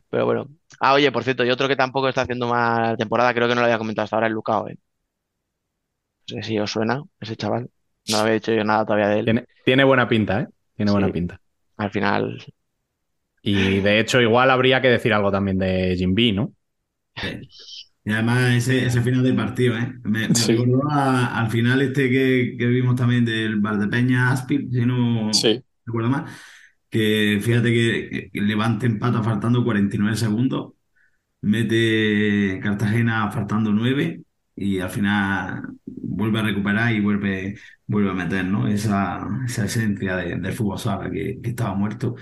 Pero 0.10 0.26
bueno. 0.26 0.48
Ah, 0.80 0.94
oye, 0.94 1.12
por 1.12 1.24
cierto, 1.24 1.44
y 1.44 1.50
otro 1.50 1.68
que 1.68 1.76
tampoco 1.76 2.08
está 2.10 2.22
haciendo 2.22 2.48
mal 2.48 2.98
temporada, 2.98 3.34
creo 3.34 3.48
que 3.48 3.56
no 3.56 3.62
lo 3.62 3.66
había 3.66 3.78
comentado 3.78 4.04
hasta 4.06 4.16
ahora, 4.16 4.28
es 4.28 4.34
Lucao, 4.34 4.68
¿eh? 4.70 4.78
No 6.32 6.38
sé 6.38 6.44
si 6.48 6.60
os 6.60 6.72
suena 6.72 7.04
ese 7.20 7.36
chaval. 7.36 7.70
No 8.08 8.18
había 8.18 8.34
dicho 8.34 8.54
yo 8.54 8.64
nada 8.64 8.86
todavía 8.86 9.10
de 9.10 9.20
él. 9.20 9.26
Tiene, 9.26 9.46
tiene 9.66 9.84
buena 9.84 10.08
pinta, 10.08 10.42
¿eh? 10.42 10.48
Tiene 10.76 10.92
buena 10.92 11.12
pinta. 11.12 11.40
Al 11.78 11.92
final, 11.92 12.44
Y 13.42 13.80
de 13.82 14.00
hecho, 14.00 14.22
igual 14.22 14.52
habría 14.52 14.82
que 14.82 14.90
decir 14.90 15.14
algo 15.14 15.32
también 15.32 15.58
de 15.58 15.96
Jim 15.98 16.14
B, 16.16 16.34
¿no? 16.34 16.54
Y 18.04 18.12
además 18.12 18.54
ese, 18.56 18.86
ese 18.86 19.02
final 19.02 19.24
de 19.24 19.34
partido, 19.34 19.78
¿eh? 19.78 19.94
Me, 20.04 20.30
me 20.30 20.34
Sí. 20.36 20.54
recordó 20.54 20.82
a- 20.90 21.40
al 21.40 21.50
final 21.52 21.82
este 21.82 22.10
que, 22.10 22.56
que 22.58 22.66
vimos 22.68 22.96
también 22.96 23.26
del 23.26 23.60
Valdepeña 23.60 24.32
Aspil, 24.32 24.70
si 24.72 24.86
no 24.86 25.32
Sí. 25.34 25.64
recuerdo 25.86 26.10
mal, 26.10 26.26
que 26.90 27.40
fíjate 27.42 27.72
que, 27.74 28.30
que 28.34 28.42
Levante 28.42 28.86
empata 28.88 29.22
faltando 29.24 29.64
49 29.64 30.16
segundos, 30.18 30.74
mete 31.42 32.60
Cartagena 32.64 33.32
faltando 33.32 33.72
9 33.74 34.24
y 34.56 34.80
al 34.80 34.90
final 34.90 35.64
vuelve 35.86 36.40
a 36.40 36.44
recuperar 36.44 36.94
y 36.94 37.02
vuelve, 37.02 37.58
vuelve 37.88 38.12
a 38.12 38.14
meter, 38.14 38.46
¿no? 38.46 38.68
Esa, 38.68 39.28
esa 39.46 39.66
esencia 39.66 40.16
de- 40.18 40.38
del 40.38 40.54
fútbol 40.54 40.80
sala 40.80 41.10
que, 41.12 41.40
que 41.42 41.50
estaba 41.52 41.76
muerto. 41.76 42.16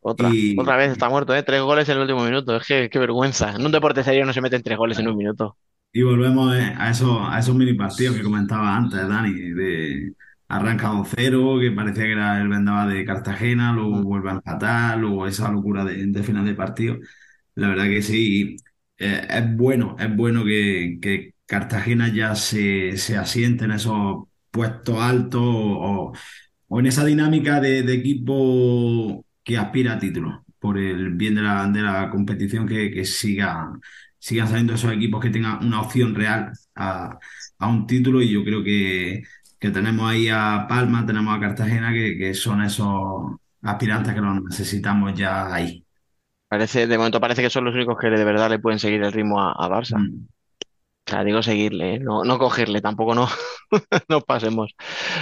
Otra, 0.00 0.38
Y- 0.54 0.54
otra 0.54 0.76
vez 0.76 0.92
está 0.92 1.08
muerto, 1.08 1.34
¿eh? 1.34 1.42
Tres 1.42 1.62
goles 1.62 1.88
en 1.88 1.96
el 1.96 2.02
último 2.02 2.24
minuto. 2.24 2.56
Es 2.56 2.66
que 2.66 2.88
qué 2.90 2.98
vergüenza. 2.98 3.52
En 3.54 3.64
un 3.66 3.72
deporte 3.72 4.04
serio 4.04 4.24
no 4.26 4.32
se 4.32 4.40
meten 4.40 4.62
tres 4.62 4.78
goles 4.78 4.98
en 4.98 5.08
un 5.08 5.16
minuto. 5.16 5.56
Y 5.92 6.02
volvemos 6.02 6.54
eh, 6.56 6.72
a 6.78 6.90
esos, 6.90 7.18
a 7.28 7.38
esos 7.40 7.54
mini 7.54 7.74
partidos 7.74 8.16
que 8.16 8.22
comentaba 8.22 8.76
antes, 8.76 9.08
Dani, 9.08 9.32
de 9.52 10.12
arranca 10.48 10.88
2-0, 10.88 11.58
que 11.60 11.72
parecía 11.72 12.04
que 12.04 12.12
era 12.12 12.40
el 12.40 12.48
vendaval 12.48 12.90
de 12.90 13.04
Cartagena, 13.04 13.72
luego 13.72 13.96
Mm. 13.96 14.02
vuelve 14.02 14.30
a 14.30 14.34
empatar, 14.34 14.98
luego 14.98 15.26
esa 15.26 15.50
locura 15.50 15.84
de, 15.84 16.06
de 16.06 16.22
final 16.22 16.44
de 16.44 16.54
partido. 16.54 16.96
La 17.56 17.68
verdad 17.68 17.84
que 17.86 18.02
sí, 18.02 18.56
eh, 18.98 19.26
es 19.30 19.56
bueno, 19.56 19.96
es 19.98 20.14
bueno 20.16 20.44
que, 20.44 20.98
que 21.02 21.34
Cartagena 21.46 22.12
ya 22.14 22.34
se, 22.36 22.96
se 22.96 23.16
asiente 23.16 23.64
en 23.64 23.72
esos 23.72 24.24
puestos 24.52 24.96
altos 25.00 25.42
o, 25.44 26.12
o 26.68 26.80
en 26.80 26.86
esa 26.86 27.04
dinámica 27.04 27.60
de, 27.60 27.82
de 27.82 27.94
equipo 27.94 29.24
que 29.50 29.58
aspira 29.58 29.94
a 29.94 29.98
títulos, 29.98 30.40
por 30.58 30.78
el 30.78 31.10
bien 31.14 31.34
de 31.34 31.42
la, 31.42 31.66
de 31.68 31.82
la 31.82 32.10
competición, 32.10 32.66
que, 32.68 32.90
que 32.90 33.04
siga, 33.04 33.70
sigan 34.18 34.48
saliendo 34.48 34.74
esos 34.74 34.92
equipos 34.92 35.20
que 35.22 35.30
tengan 35.30 35.64
una 35.66 35.80
opción 35.82 36.14
real 36.14 36.52
a, 36.74 37.18
a 37.58 37.68
un 37.68 37.86
título 37.86 38.22
y 38.22 38.30
yo 38.32 38.44
creo 38.44 38.62
que, 38.64 39.22
que 39.58 39.70
tenemos 39.70 40.10
ahí 40.10 40.28
a 40.28 40.66
Palma, 40.68 41.06
tenemos 41.06 41.36
a 41.36 41.40
Cartagena, 41.40 41.92
que, 41.92 42.16
que 42.18 42.34
son 42.34 42.62
esos 42.62 43.36
aspirantes 43.62 44.14
que 44.14 44.20
los 44.20 44.42
necesitamos 44.44 45.14
ya 45.14 45.52
ahí. 45.54 45.84
Parece, 46.48 46.86
de 46.86 46.98
momento 46.98 47.18
parece 47.20 47.40
que 47.42 47.48
son 47.50 47.64
los 47.64 47.74
únicos 47.74 47.96
que 47.98 48.10
de 48.10 48.24
verdad 48.24 48.50
le 48.50 48.58
pueden 48.58 48.78
seguir 48.78 49.02
el 49.02 49.12
ritmo 49.12 49.40
a, 49.40 49.52
a 49.52 49.68
Barça. 49.68 49.96
Mm. 49.96 50.26
O 51.06 51.10
sea, 51.10 51.24
digo 51.24 51.42
seguirle, 51.42 51.94
¿eh? 51.96 51.98
No, 52.00 52.24
no 52.24 52.38
cogerle, 52.38 52.80
tampoco 52.80 53.14
no 53.14 53.28
nos 54.08 54.24
pasemos. 54.24 54.74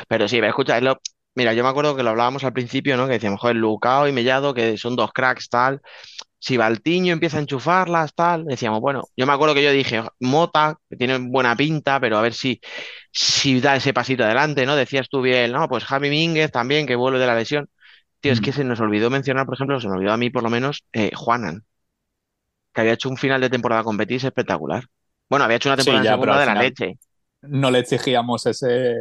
Pero 0.09 0.29
sí, 0.29 0.39
escucha, 0.39 0.77
es 0.79 0.83
lo- 0.85 1.01
mira, 1.39 1.55
yo 1.55 1.65
me 1.65 1.71
acuerdo 1.71 1.97
que 1.97 2.03
lo 2.05 2.11
hablábamos 2.11 2.45
al 2.45 2.53
principio, 2.53 2.97
¿no? 2.99 3.07
Que 3.07 3.15
decíamos, 3.15 3.41
joder, 3.41 3.57
Lucao 3.57 4.09
y 4.09 4.13
Mellado, 4.13 4.55
que 4.55 4.77
son 4.79 4.97
dos 4.97 5.13
cracks, 5.13 5.49
tal. 5.49 5.81
Si 6.41 6.57
Valtiño 6.59 7.13
empieza 7.15 7.39
a 7.39 7.41
enchufarlas, 7.41 8.15
tal, 8.15 8.45
decíamos, 8.47 8.81
bueno, 8.81 9.05
yo 9.17 9.27
me 9.27 9.33
acuerdo 9.35 9.55
que 9.55 9.65
yo 9.65 9.73
dije, 9.73 10.03
Mota, 10.21 10.77
que 10.91 10.97
tiene 10.97 11.19
buena 11.19 11.57
pinta, 11.57 12.01
pero 12.01 12.19
a 12.19 12.23
ver 12.23 12.35
si, 12.35 12.61
si 13.13 13.61
da 13.61 13.77
ese 13.77 13.95
pasito 13.95 14.25
adelante, 14.25 14.67
¿no? 14.67 14.77
Decías 14.77 15.09
tú 15.09 15.23
bien, 15.23 15.53
no, 15.53 15.69
pues 15.69 15.85
Javi 15.85 16.11
Mínguez 16.11 16.53
también, 16.53 16.87
que 16.87 16.97
vuelve 16.97 17.19
de 17.21 17.27
la 17.29 17.37
lesión. 17.37 17.69
Tío, 18.21 18.33
es 18.33 18.41
que 18.43 18.53
Mm. 18.53 18.55
se 18.55 18.65
nos 18.65 18.81
olvidó 18.81 19.11
mencionar, 19.11 19.47
por 19.47 19.55
ejemplo, 19.57 19.81
se 19.81 19.89
me 19.89 19.95
olvidó 19.97 20.13
a 20.13 20.19
mí 20.19 20.31
por 20.31 20.43
lo 20.45 20.51
menos, 20.51 20.85
eh, 20.93 21.13
Juanan, 21.17 21.65
que 22.73 22.81
había 22.81 22.95
hecho 22.95 23.09
un 23.09 23.17
final 23.17 23.41
de 23.41 23.51
temporada 23.51 23.85
con 23.85 23.97
Betis 23.97 24.25
espectacular. 24.25 24.85
Bueno, 25.29 25.45
había 25.45 25.57
hecho 25.59 25.69
una 25.69 25.77
Sí, 25.77 25.77
temporada 25.77 26.05
ya, 26.05 26.15
segunda 26.15 26.39
al 26.39 26.41
de 26.41 26.47
la 26.47 26.55
leche. 26.55 26.99
no 27.43 27.71
le 27.71 27.81
exigíamos 27.81 28.47
ese, 28.47 28.97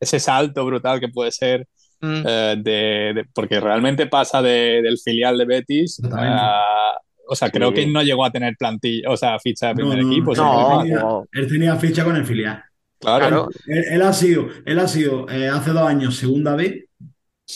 ese 0.00 0.18
salto 0.20 0.64
brutal 0.66 1.00
que 1.00 1.08
puede 1.08 1.32
ser 1.32 1.66
Mm, 2.02 2.24
eh, 2.24 2.56
de, 2.58 2.72
de- 3.14 3.24
porque 3.34 3.60
realmente 3.60 4.06
pasa 4.06 4.42
de- 4.42 4.82
del 4.82 4.98
filial 4.98 5.38
de 5.38 5.44
Betis 5.46 6.00
a, 6.12 6.96
o 7.28 7.34
sea, 7.36 7.50
creo 7.50 7.72
que 7.74 7.86
no 7.86 8.02
llegó 8.02 8.24
a 8.24 8.30
tener 8.32 8.56
plantilla, 8.58 9.10
o 9.10 9.16
sea, 9.16 9.38
ficha 9.38 9.68
de 9.68 9.74
primer 9.76 9.98
no, 9.98 10.04
equipo, 10.04 10.32
él 10.32 10.36
No, 10.36 10.66
tenía, 10.66 11.02
él 11.32 11.48
tenía 11.48 11.76
ficha 11.76 12.04
con 12.04 12.16
el 12.16 12.24
filial. 12.26 12.62
claro, 12.98 13.26
Él, 13.26 13.28
Claro, 13.28 13.50
él- 13.66 13.84
él 13.92 14.02
ha 14.02 14.12
sido, 14.12 14.48
él 14.66 14.78
ha 14.78 14.88
sido 14.88 15.28
eh, 15.28 15.48
hace 15.48 15.70
dos 15.70 15.82
años 15.82 16.16
segunda 16.16 16.54
B, 16.56 16.88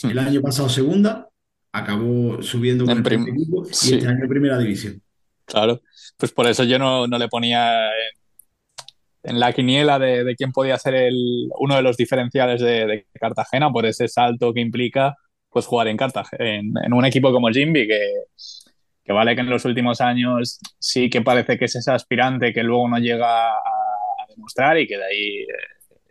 el 0.02 0.18
año 0.18 0.42
pasado 0.42 0.68
segunda, 0.68 1.28
acabó 1.72 2.42
subiendo 2.42 2.86
con 2.86 2.98
en 2.98 3.04
el 3.06 3.28
equipo 3.28 3.66
y 3.66 3.74
sí, 3.74 3.94
este 3.96 4.08
año 4.08 4.28
primera 4.28 4.58
división. 4.58 5.02
claro, 5.44 5.82
pues 6.16 6.32
por 6.32 6.46
eso 6.46 6.64
yo 6.64 6.78
no, 6.78 7.06
no 7.06 7.18
le 7.18 7.28
ponía 7.28 7.86
en, 7.88 7.92
en 9.24 9.40
la 9.40 9.52
quiniela 9.52 9.98
de, 9.98 10.24
de 10.24 10.36
quién 10.36 10.52
podía 10.52 10.78
ser 10.78 10.94
el, 10.94 11.48
uno 11.58 11.76
de 11.76 11.82
los 11.82 11.96
diferenciales 11.96 12.60
de, 12.60 13.06
Cartagena 13.14 13.70
por 13.72 13.86
ese 13.86 14.08
salto 14.08 14.52
que 14.54 14.60
implica 14.60 15.16
pues 15.50 15.66
jugar 15.66 15.88
en 15.88 15.96
Cartagena, 15.96 16.82
en, 16.84 16.92
un 16.92 17.04
equipo 17.06 17.32
como 17.32 17.48
Jimby, 17.48 17.86
que, 17.86 18.00
que 19.04 19.12
vale 19.12 19.34
que 19.34 19.42
en 19.42 19.50
los 19.50 19.64
últimos 19.64 20.00
años 20.00 20.58
sí 20.78 21.10
que 21.10 21.22
parece 21.22 21.58
que 21.58 21.66
es 21.66 21.76
ese 21.76 21.90
aspirante 21.92 22.52
que 22.52 22.62
luego 22.62 22.88
no 22.88 22.98
llega 22.98 23.50
a, 23.50 23.54
demostrar 24.28 24.78
y 24.78 24.86
que 24.88 24.96
de 24.98 25.04
ahí 25.04 25.26
eh, 25.42 25.46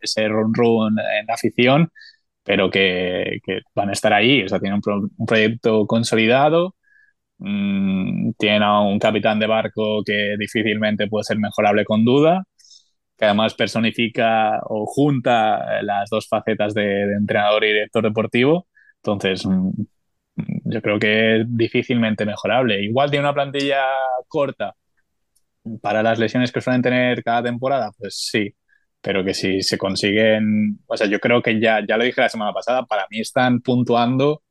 ese 0.01 0.27
run 0.29 0.53
run 0.53 0.95
en 0.99 1.29
afición, 1.31 1.89
pero 2.43 2.69
que, 2.69 3.39
que 3.45 3.61
van 3.75 3.89
a 3.89 3.93
estar 3.93 4.13
ahí, 4.13 4.43
o 4.43 4.49
sea, 4.49 4.59
tienen 4.59 4.75
un, 4.75 4.81
pro- 4.81 5.09
un 5.17 5.25
proyecto 5.25 5.87
consolidado, 5.87 6.75
mm, 7.39 8.33
tienen 8.37 8.63
a 8.63 8.81
un 8.81 8.99
capitán 8.99 9.39
de 9.39 9.47
barco 9.47 10.03
que 10.05 10.35
difícilmente 10.39 11.07
puede 11.07 11.23
ser 11.25 11.39
mejorable 11.39 11.85
con 11.85 12.05
duda, 12.05 12.43
que 13.23 13.27
además 13.27 13.53
personifica 13.53 14.59
o 14.65 14.85
junta 14.85 15.81
las 15.81 16.09
dos 16.09 16.27
facetas 16.27 16.73
de, 16.73 17.03
entrenador 17.03 17.63
y 17.63 17.67
director 17.67 18.03
deportivo. 18.03 18.67
Entonces, 18.97 19.45
mm, 19.45 19.71
yo 20.65 20.81
creo 20.81 20.99
que 20.99 21.41
es 21.41 21.45
difícilmente 21.47 22.25
mejorable. 22.25 22.83
Igual 22.83 23.09
tiene 23.09 23.25
una 23.25 23.33
plantilla 23.33 23.85
corta 24.27 24.75
para 25.81 26.03
las 26.03 26.19
lesiones 26.19 26.51
que 26.51 26.59
suelen 26.61 26.81
tener 26.81 27.23
cada 27.23 27.43
temporada, 27.43 27.91
pues 27.97 28.15
sí, 28.29 28.53
pero 29.01 29.23
que 29.23 29.33
si 29.33 29.61
se 29.61 29.77
consiguen, 29.77 30.79
o 30.87 30.97
sea, 30.97 31.07
yo 31.07 31.19
creo 31.19 31.41
que 31.41 31.59
ya, 31.61 31.79
ya 31.87 31.97
lo 31.97 32.03
dije 32.03 32.21
la 32.21 32.29
semana 32.29 32.53
pasada, 32.53 32.85
para 32.85 33.07
mí 33.09 33.19
están 33.21 33.61
puntuando 33.61 34.43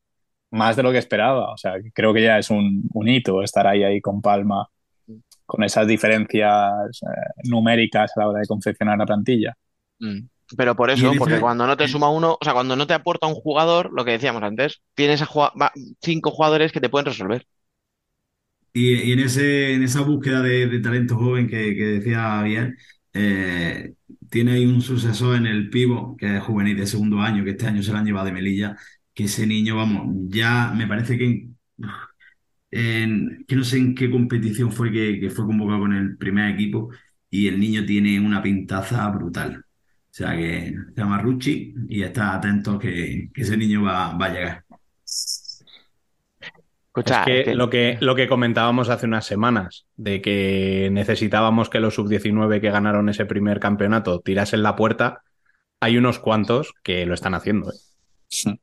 más 0.51 0.77
de 0.77 0.83
lo 0.83 0.93
que 0.93 0.99
esperaba, 0.99 1.53
o 1.53 1.59
sea, 1.59 1.75
creo 1.95 2.15
que 2.15 2.23
ya 2.23 2.39
es 2.39 2.51
un, 2.51 2.85
un 2.95 3.09
hito 3.09 3.43
estar 3.43 3.67
ahí, 3.67 3.85
ahí 3.85 4.01
con 4.01 4.23
Palma, 4.23 4.69
con 5.47 5.65
esas 5.65 5.87
diferencias 5.87 7.01
eh, 7.03 7.07
numéricas 7.45 8.13
a 8.17 8.21
la 8.21 8.29
hora 8.29 8.41
de 8.41 8.47
confeccionar 8.47 8.99
la 8.99 9.07
plantilla. 9.07 9.57
Mm. 10.01 10.21
Pero 10.57 10.77
por 10.77 10.91
eso, 10.91 11.17
porque 11.17 11.39
cuando 11.41 11.67
no 11.67 11.77
te 11.79 11.89
suma 11.89 12.11
uno, 12.11 12.37
o 12.41 12.45
sea, 12.45 12.53
cuando 12.53 12.77
no 12.77 12.87
te 12.87 12.93
aporta 12.95 13.27
un 13.27 13.35
jugador, 13.35 13.91
lo 13.93 14.05
que 14.05 14.11
decíamos 14.13 14.43
antes, 14.43 14.83
tienes 14.95 15.23
a 15.23 15.27
jua- 15.27 15.53
va- 15.61 15.73
cinco 16.03 16.31
jugadores 16.31 16.73
que 16.73 16.81
te 16.81 16.91
pueden 16.91 17.07
resolver. 17.07 17.47
y, 18.73 18.95
y 19.11 19.13
en 19.13 19.21
ese, 19.21 19.75
en 19.75 19.83
esa 19.83 20.01
búsqueda 20.03 20.41
de, 20.43 20.67
de 20.67 20.81
talento 20.81 21.17
joven 21.17 21.47
que, 21.49 21.75
que 21.77 21.85
decía 21.85 22.43
bien, 22.43 22.77
eh, 23.13 23.95
tiene 24.31 24.53
ahí 24.53 24.67
un 24.67 24.81
sucesor 24.83 25.37
en 25.37 25.47
el 25.47 25.69
Pivo, 25.71 26.17
que 26.17 26.37
es 26.37 26.43
juvenil 26.43 26.77
de 26.77 26.87
segundo 26.87 27.21
año, 27.21 27.45
que 27.45 27.51
este 27.51 27.67
año 27.67 27.83
se 27.83 27.93
lo 27.93 27.99
han 27.99 28.07
llevado 28.07 28.27
de 28.27 28.33
Melilla, 28.33 28.77
que 29.15 29.25
ese 29.25 29.47
niño, 29.47 29.77
vamos, 29.77 30.07
ya 30.29 30.73
me 30.75 30.87
parece 30.87 31.19
que 31.19 31.49
en, 32.73 33.45
que 33.47 33.55
no 33.55 33.65
sé 33.65 33.79
en 33.79 33.95
qué 33.95 34.11
competición 34.11 34.73
fue 34.73 34.91
que, 34.91 35.21
que 35.21 35.31
fue 35.31 35.47
convocado 35.47 35.81
con 35.81 35.93
el 35.93 36.17
primer 36.17 36.53
equipo 36.55 36.91
y 37.31 37.47
el 37.47 37.61
niño 37.61 37.85
tiene 37.85 38.19
una 38.19 38.43
pintaza 38.43 39.09
brutal. 39.11 39.59
O 39.59 40.15
sea 40.15 40.37
que 40.37 40.75
se 40.95 41.01
llama 41.01 41.21
Rucci 41.21 41.75
y 41.89 42.03
está 42.03 42.35
atento 42.35 42.79
que, 42.79 43.31
que 43.33 43.43
ese 43.43 43.57
niño 43.57 43.83
va, 43.83 44.15
va 44.17 44.27
a 44.27 44.33
llegar. 44.33 44.65
Es 45.05 45.65
Escucha, 46.87 47.21
es 47.21 47.27
que 47.27 47.45
que 47.45 47.55
lo 47.55 47.71
que 47.71 47.97
lo 48.01 48.15
que 48.15 48.29
comentábamos 48.29 48.91
hace 48.91 49.07
unas 49.07 49.25
semanas, 49.25 49.87
de 49.97 50.21
que 50.21 50.91
necesitábamos 50.93 51.71
que 51.71 51.81
los 51.81 51.95
sub-19 51.95 52.61
que 52.61 52.71
ganaron 52.71 53.09
ese 53.09 53.25
primer 53.25 53.61
campeonato 53.61 54.21
tirasen 54.21 54.63
la 54.63 54.77
puerta, 54.77 55.23
hay 55.81 55.97
unos 55.97 56.19
cuantos 56.19 56.75
que 56.83 57.07
lo 57.07 57.15
están 57.15 57.35
haciendo. 57.35 57.71
¿eh? 57.71 58.59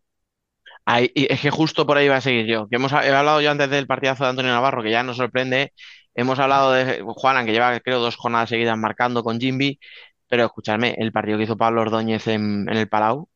Es 0.98 1.42
que 1.42 1.52
justo 1.52 1.86
por 1.86 1.98
ahí 1.98 2.08
va 2.08 2.18
a 2.18 2.22
seguir 2.22 2.46
yo. 2.48 2.68
Hemos 2.72 2.92
he 2.94 2.96
hablado 3.16 3.42
yo 3.42 3.52
antes 3.52 3.70
del 3.70 3.88
partidazo 3.88 4.24
de 4.24 4.32
Antonio 4.32 4.52
Navarro, 4.52 4.82
que 4.84 4.92
ya 4.92 5.04
nos 5.04 5.18
sorprende. 5.18 5.74
Hemos 6.16 6.40
hablado 6.40 6.72
de 6.72 7.02
Juanan, 7.06 7.46
que 7.46 7.52
lleva, 7.52 7.80
creo, 7.80 8.00
dos 8.00 8.16
jornadas 8.16 8.50
seguidas 8.50 8.78
marcando 8.78 9.24
con 9.24 9.40
Jimby. 9.40 9.80
Pero 10.28 10.46
escuchadme, 10.46 10.96
el 10.98 11.12
partido 11.12 11.38
que 11.38 11.44
hizo 11.46 11.58
Pablo 11.58 11.82
Ordóñez 11.82 12.28
en, 12.28 12.68
el 12.70 12.88
Palau. 12.88 13.28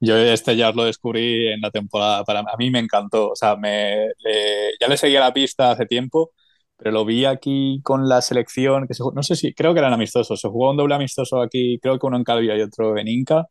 Yo 0.00 0.16
este 0.18 0.56
ya 0.56 0.72
lo 0.72 0.84
descubrí 0.84 1.48
en 1.48 1.60
la 1.60 1.70
temporada, 1.70 2.24
para 2.24 2.40
a 2.40 2.56
mí 2.58 2.70
me 2.70 2.78
encantó, 2.80 3.30
o 3.30 3.36
sea, 3.36 3.56
me, 3.56 4.08
le- 4.18 4.72
ya 4.80 4.88
le 4.88 4.96
seguía 4.98 5.20
la 5.20 5.32
pista 5.32 5.70
hace 5.70 5.86
tiempo, 5.86 6.32
pero 6.76 6.90
lo 6.90 7.04
vi 7.06 7.24
aquí 7.24 7.80
con 7.82 8.08
la 8.08 8.20
selección, 8.20 8.86
que 8.86 8.94
no 9.14 9.22
sé 9.22 9.36
si, 9.36 9.54
creo 9.54 9.72
que 9.72 9.78
eran 9.80 9.94
amistosos, 9.94 10.40
se 10.40 10.48
jugó 10.48 10.70
un 10.72 10.76
doble 10.76 10.94
amistoso 10.96 11.40
aquí, 11.40 11.78
creo 11.80 11.98
que 11.98 12.06
uno 12.06 12.18
en 12.18 12.24
Calvia 12.24 12.56
y 12.56 12.60
otro 12.62 12.98
en 12.98 13.08
Inca, 13.08 13.46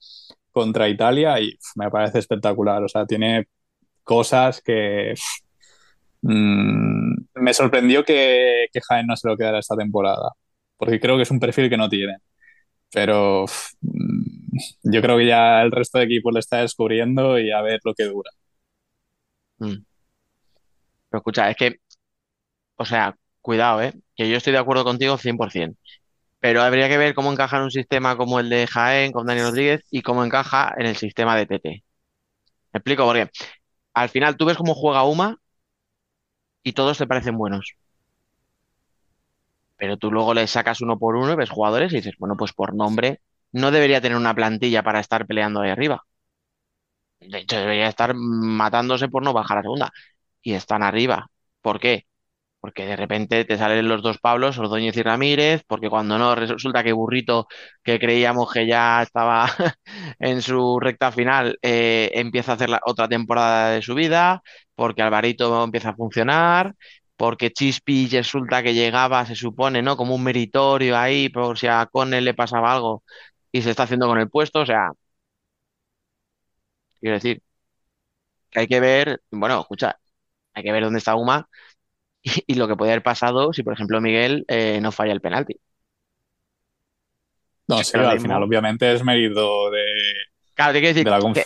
contra 0.53 0.89
Italia, 0.89 1.39
y 1.41 1.57
me 1.75 1.89
parece 1.91 2.19
espectacular, 2.19 2.83
o 2.83 2.89
sea, 2.89 3.05
tiene 3.05 3.47
cosas 4.03 4.61
que 4.61 5.15
mm, 6.21 7.15
me 7.35 7.53
sorprendió 7.53 8.03
que, 8.05 8.67
que 8.71 8.81
Jaén 8.81 9.07
no 9.07 9.15
se 9.17 9.27
lo 9.27 9.37
quedara 9.37 9.59
esta 9.59 9.75
temporada, 9.75 10.31
porque 10.77 10.99
creo 10.99 11.17
que 11.17 11.23
es 11.23 11.31
un 11.31 11.39
perfil 11.39 11.69
que 11.69 11.77
no 11.77 11.89
tiene. 11.89 12.17
Pero 12.93 13.45
mm, 13.81 14.57
yo 14.83 15.01
creo 15.01 15.17
que 15.17 15.27
ya 15.27 15.61
el 15.63 15.71
resto 15.71 15.99
de 15.99 16.05
equipos 16.05 16.33
lo 16.33 16.39
está 16.39 16.59
descubriendo 16.59 17.39
y 17.39 17.51
a 17.51 17.61
ver 17.61 17.79
lo 17.83 17.93
que 17.95 18.05
dura. 18.05 18.31
Mm. 19.59 19.83
Escucha, 21.11 21.49
es 21.49 21.55
que, 21.57 21.77
o 22.77 22.85
sea, 22.85 23.15
cuidado, 23.41 23.81
¿eh? 23.81 23.93
Que 24.15 24.29
yo 24.29 24.37
estoy 24.37 24.53
de 24.53 24.59
acuerdo 24.59 24.83
contigo 24.83 25.17
100%. 25.17 25.77
Pero 26.43 26.61
habría 26.61 26.89
que 26.89 26.97
ver 26.97 27.13
cómo 27.15 27.31
encaja 27.31 27.57
en 27.57 27.63
un 27.63 27.71
sistema 27.71 28.17
como 28.17 28.39
el 28.39 28.49
de 28.49 28.67
Jaén, 28.67 29.11
con 29.13 29.25
Dani 29.27 29.41
Rodríguez, 29.41 29.81
y 29.91 30.01
cómo 30.01 30.23
encaja 30.25 30.73
en 30.77 30.85
el 30.87 30.97
sistema 30.97 31.35
de 31.37 31.45
TT. 31.45 31.83
Me 32.73 32.79
explico, 32.79 33.05
porque 33.05 33.29
al 33.95 34.09
final 34.09 34.37
tú 34.37 34.45
ves 34.47 34.57
cómo 34.57 34.75
juega 34.75 35.03
Uma 35.05 35.37
y 36.63 36.73
todos 36.73 36.97
te 36.97 37.07
parecen 37.07 37.37
buenos. 37.37 37.75
Pero 39.77 39.97
tú 39.97 40.11
luego 40.11 40.33
le 40.33 40.47
sacas 40.47 40.81
uno 40.81 40.97
por 40.97 41.15
uno 41.15 41.31
y 41.33 41.35
ves 41.35 41.51
jugadores 41.51 41.93
y 41.93 41.97
dices, 41.97 42.15
bueno, 42.17 42.35
pues 42.35 42.53
por 42.53 42.73
nombre 42.73 43.21
no 43.51 43.69
debería 43.69 44.01
tener 44.01 44.17
una 44.17 44.33
plantilla 44.33 44.81
para 44.81 44.99
estar 44.99 45.27
peleando 45.27 45.61
ahí 45.61 45.69
arriba. 45.69 46.03
De 47.19 47.39
hecho, 47.39 47.55
debería 47.57 47.87
estar 47.87 48.13
matándose 48.15 49.07
por 49.07 49.23
no 49.23 49.33
bajar 49.33 49.57
a 49.59 49.61
segunda. 49.61 49.91
Y 50.41 50.53
están 50.53 50.83
arriba. 50.83 51.27
¿Por 51.61 51.79
qué? 51.79 52.05
Porque 52.63 52.85
de 52.85 52.95
repente 52.95 53.43
te 53.43 53.57
salen 53.57 53.89
los 53.89 54.01
dos 54.01 54.19
Pablos, 54.19 54.57
Ordóñez 54.57 54.95
y 54.95 55.03
Ramírez, 55.03 55.63
porque 55.67 55.89
cuando 55.89 56.17
no, 56.17 56.33
resulta 56.33 56.81
que 56.83 56.93
Burrito, 56.93 57.47
que 57.83 57.99
creíamos 57.99 58.51
que 58.53 58.65
ya 58.65 59.01
estaba 59.03 59.47
en 60.19 60.41
su 60.41 60.79
recta 60.79 61.11
final, 61.11 61.57
eh, 61.61 62.09
empieza 62.13 62.53
a 62.53 62.55
hacer 62.55 62.69
la 62.69 62.79
otra 62.85 63.09
temporada 63.09 63.71
de 63.71 63.81
su 63.81 63.95
vida, 63.95 64.41
porque 64.75 65.01
Alvarito 65.01 65.61
empieza 65.63 65.89
a 65.89 65.95
funcionar, 65.95 66.73
porque 67.17 67.51
Chispi 67.51 68.07
resulta 68.07 68.63
que 68.63 68.73
llegaba, 68.73 69.25
se 69.25 69.35
supone, 69.35 69.81
¿no? 69.81 69.97
Como 69.97 70.15
un 70.15 70.23
meritorio 70.23 70.97
ahí, 70.97 71.27
por 71.29 71.57
si 71.59 71.67
a 71.67 71.85
Conel 71.91 72.23
le 72.25 72.33
pasaba 72.33 72.71
algo 72.73 73.03
y 73.51 73.61
se 73.61 73.71
está 73.71 73.83
haciendo 73.83 74.07
con 74.07 74.19
el 74.19 74.29
puesto, 74.29 74.61
o 74.61 74.65
sea, 74.65 74.91
quiero 76.99 77.15
decir, 77.15 77.41
que 78.49 78.59
hay 78.61 78.67
que 78.67 78.79
ver, 78.79 79.21
bueno, 79.31 79.59
escucha, 79.61 79.99
hay 80.53 80.63
que 80.63 80.71
ver 80.71 80.83
dónde 80.83 80.99
está 80.99 81.15
Uma 81.15 81.49
y, 82.23 82.31
y 82.47 82.55
lo 82.55 82.67
que 82.67 82.75
puede 82.75 82.91
haber 82.91 83.03
pasado 83.03 83.53
si, 83.53 83.63
por 83.63 83.73
ejemplo, 83.73 84.01
Miguel 84.01 84.45
eh, 84.47 84.79
no 84.81 84.91
falla 84.91 85.13
el 85.13 85.21
penalti. 85.21 85.59
No, 87.67 87.83
sí, 87.83 87.97
al 87.97 88.07
mismo- 88.15 88.21
final 88.23 88.43
obviamente 88.43 88.93
es 88.93 89.03
mérito 89.03 89.71
de, 89.71 89.83
Claro, 90.55 90.73
te 90.73 90.79
quiero 90.79 90.93
decir 90.93 91.05
de 91.05 91.11
la 91.11 91.19
conf- 91.19 91.45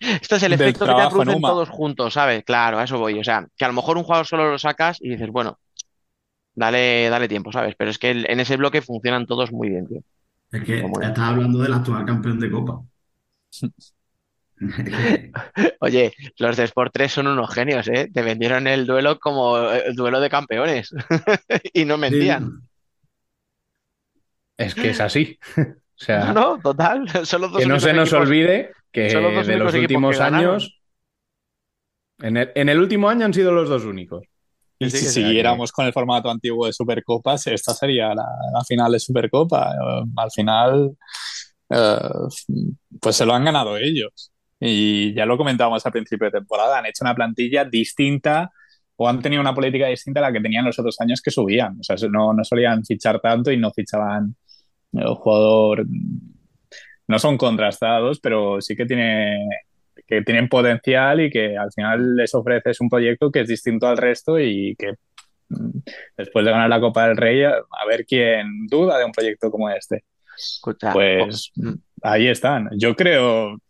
esto 0.22 0.36
es 0.36 0.42
el 0.42 0.52
efecto 0.52 0.86
que 0.86 0.94
te 0.94 1.06
producen 1.08 1.40
todos 1.42 1.68
juntos, 1.68 2.14
¿sabes? 2.14 2.44
Claro, 2.44 2.78
a 2.78 2.84
eso 2.84 2.98
voy. 2.98 3.18
O 3.18 3.24
sea, 3.24 3.46
que 3.56 3.64
a 3.64 3.68
lo 3.68 3.74
mejor 3.74 3.96
un 3.98 4.04
jugador 4.04 4.26
solo 4.26 4.50
lo 4.50 4.58
sacas 4.58 4.98
y 5.00 5.10
dices, 5.10 5.28
bueno, 5.30 5.58
dale, 6.54 7.08
dale 7.10 7.28
tiempo, 7.28 7.52
¿sabes? 7.52 7.74
Pero 7.78 7.90
es 7.90 7.98
que 7.98 8.10
el- 8.10 8.30
en 8.30 8.40
ese 8.40 8.56
bloque 8.56 8.82
funcionan 8.82 9.26
todos 9.26 9.52
muy 9.52 9.70
bien, 9.70 9.86
tío. 9.88 10.00
Es 10.52 10.64
que 10.64 10.78
estás 10.80 11.18
hablando 11.18 11.60
del 11.60 11.72
actual 11.74 12.04
campeón 12.06 12.40
de 12.40 12.50
Copa. 12.50 12.82
Oye, 15.80 16.12
los 16.38 16.56
de 16.56 16.64
Sport 16.64 16.92
3 16.92 17.12
son 17.12 17.26
unos 17.28 17.52
genios, 17.54 17.88
¿eh? 17.88 18.08
Te 18.12 18.22
vendieron 18.22 18.66
el 18.66 18.86
duelo 18.86 19.18
como 19.18 19.58
eh, 19.58 19.84
el 19.86 19.94
duelo 19.94 20.20
de 20.20 20.30
campeones 20.30 20.90
y 21.72 21.84
no 21.84 21.96
mentían. 21.98 22.62
Es 24.56 24.74
que 24.74 24.90
es 24.90 25.00
así. 25.00 25.38
O 26.00 26.04
sea, 26.04 26.26
No, 26.32 26.32
no, 26.56 26.60
total. 26.62 27.08
Son 27.26 27.40
los 27.40 27.50
dos 27.50 27.60
que 27.60 27.66
no 27.66 27.74
únicos 27.74 27.82
se 27.82 27.92
nos 27.92 28.08
equipos- 28.12 28.20
olvide 28.20 28.70
que 28.92 29.10
son 29.10 29.22
los 29.24 29.34
dos 29.34 29.46
de 29.48 29.54
únicos 29.54 29.72
los 29.74 29.82
últimos 29.82 30.20
años, 30.20 30.80
en 32.20 32.36
el, 32.36 32.52
en 32.54 32.68
el 32.68 32.78
último 32.78 33.08
año 33.08 33.24
han 33.26 33.34
sido 33.34 33.50
los 33.50 33.68
dos 33.68 33.84
únicos. 33.84 34.22
Y 34.78 34.84
Que 34.84 34.90
sí, 34.92 34.98
si 34.98 35.04
que 35.06 35.10
siguiéramos 35.10 35.72
con 35.72 35.86
el 35.86 35.92
formato 35.92 36.30
antiguo 36.30 36.66
de 36.66 36.72
Supercopas, 36.72 37.48
esta 37.48 37.74
sería 37.74 38.14
la, 38.14 38.22
la 38.52 38.62
final 38.64 38.92
de 38.92 39.00
Supercopa. 39.00 39.72
Eh, 39.72 40.04
al 40.16 40.30
final, 40.30 40.96
eh, 41.70 41.98
pues 43.00 43.16
se 43.16 43.26
lo 43.26 43.34
han 43.34 43.44
ganado 43.44 43.76
ellos. 43.76 44.30
Y 44.60 45.14
ya 45.14 45.26
lo 45.26 45.36
comentábamos 45.36 45.84
al 45.86 45.92
principio 45.92 46.26
de 46.26 46.38
temporada, 46.38 46.78
han 46.78 46.86
hecho 46.86 47.04
una 47.04 47.14
plantilla 47.14 47.64
distinta 47.64 48.50
o 48.96 49.08
han 49.08 49.22
tenido 49.22 49.40
una 49.40 49.54
política 49.54 49.86
distinta 49.86 50.20
a 50.20 50.24
la 50.24 50.32
que 50.32 50.40
tenían 50.40 50.64
los 50.64 50.78
otros 50.78 51.00
años 51.00 51.22
que 51.22 51.30
subían. 51.30 51.78
O 51.78 51.82
sea, 51.84 51.96
no, 52.10 52.32
no 52.32 52.44
solían 52.44 52.84
fichar 52.84 53.20
tanto 53.20 53.52
y 53.52 53.56
no 53.56 53.70
fichaban 53.70 54.34
el 54.92 55.14
jugador. 55.14 55.86
No 57.06 57.18
son 57.18 57.38
contrastados, 57.38 58.18
pero 58.20 58.60
sí 58.60 58.74
que 58.74 58.86
tiene 58.86 59.38
que 60.08 60.22
tienen 60.22 60.48
potencial 60.48 61.20
y 61.20 61.30
que 61.30 61.56
al 61.56 61.70
final 61.70 62.16
les 62.16 62.34
ofreces 62.34 62.80
un 62.80 62.88
proyecto 62.88 63.30
que 63.30 63.40
es 63.40 63.48
distinto 63.48 63.86
al 63.86 63.98
resto 63.98 64.40
y 64.40 64.74
que 64.76 64.94
mm, 65.50 65.78
después 66.16 66.44
de 66.46 66.50
ganar 66.50 66.70
la 66.70 66.80
Copa 66.80 67.06
del 67.06 67.16
Rey, 67.16 67.44
a, 67.44 67.52
ver 67.86 68.06
quién 68.06 68.66
duda 68.66 68.98
de 68.98 69.04
un 69.04 69.12
proyecto 69.12 69.50
como 69.50 69.68
este. 69.68 70.04
Escucha, 70.34 70.92
Pues 70.92 71.52
oh, 71.62 71.74
ahí 72.02 72.26
están. 72.26 72.70
Yo 72.78 72.96
creo, 72.96 73.60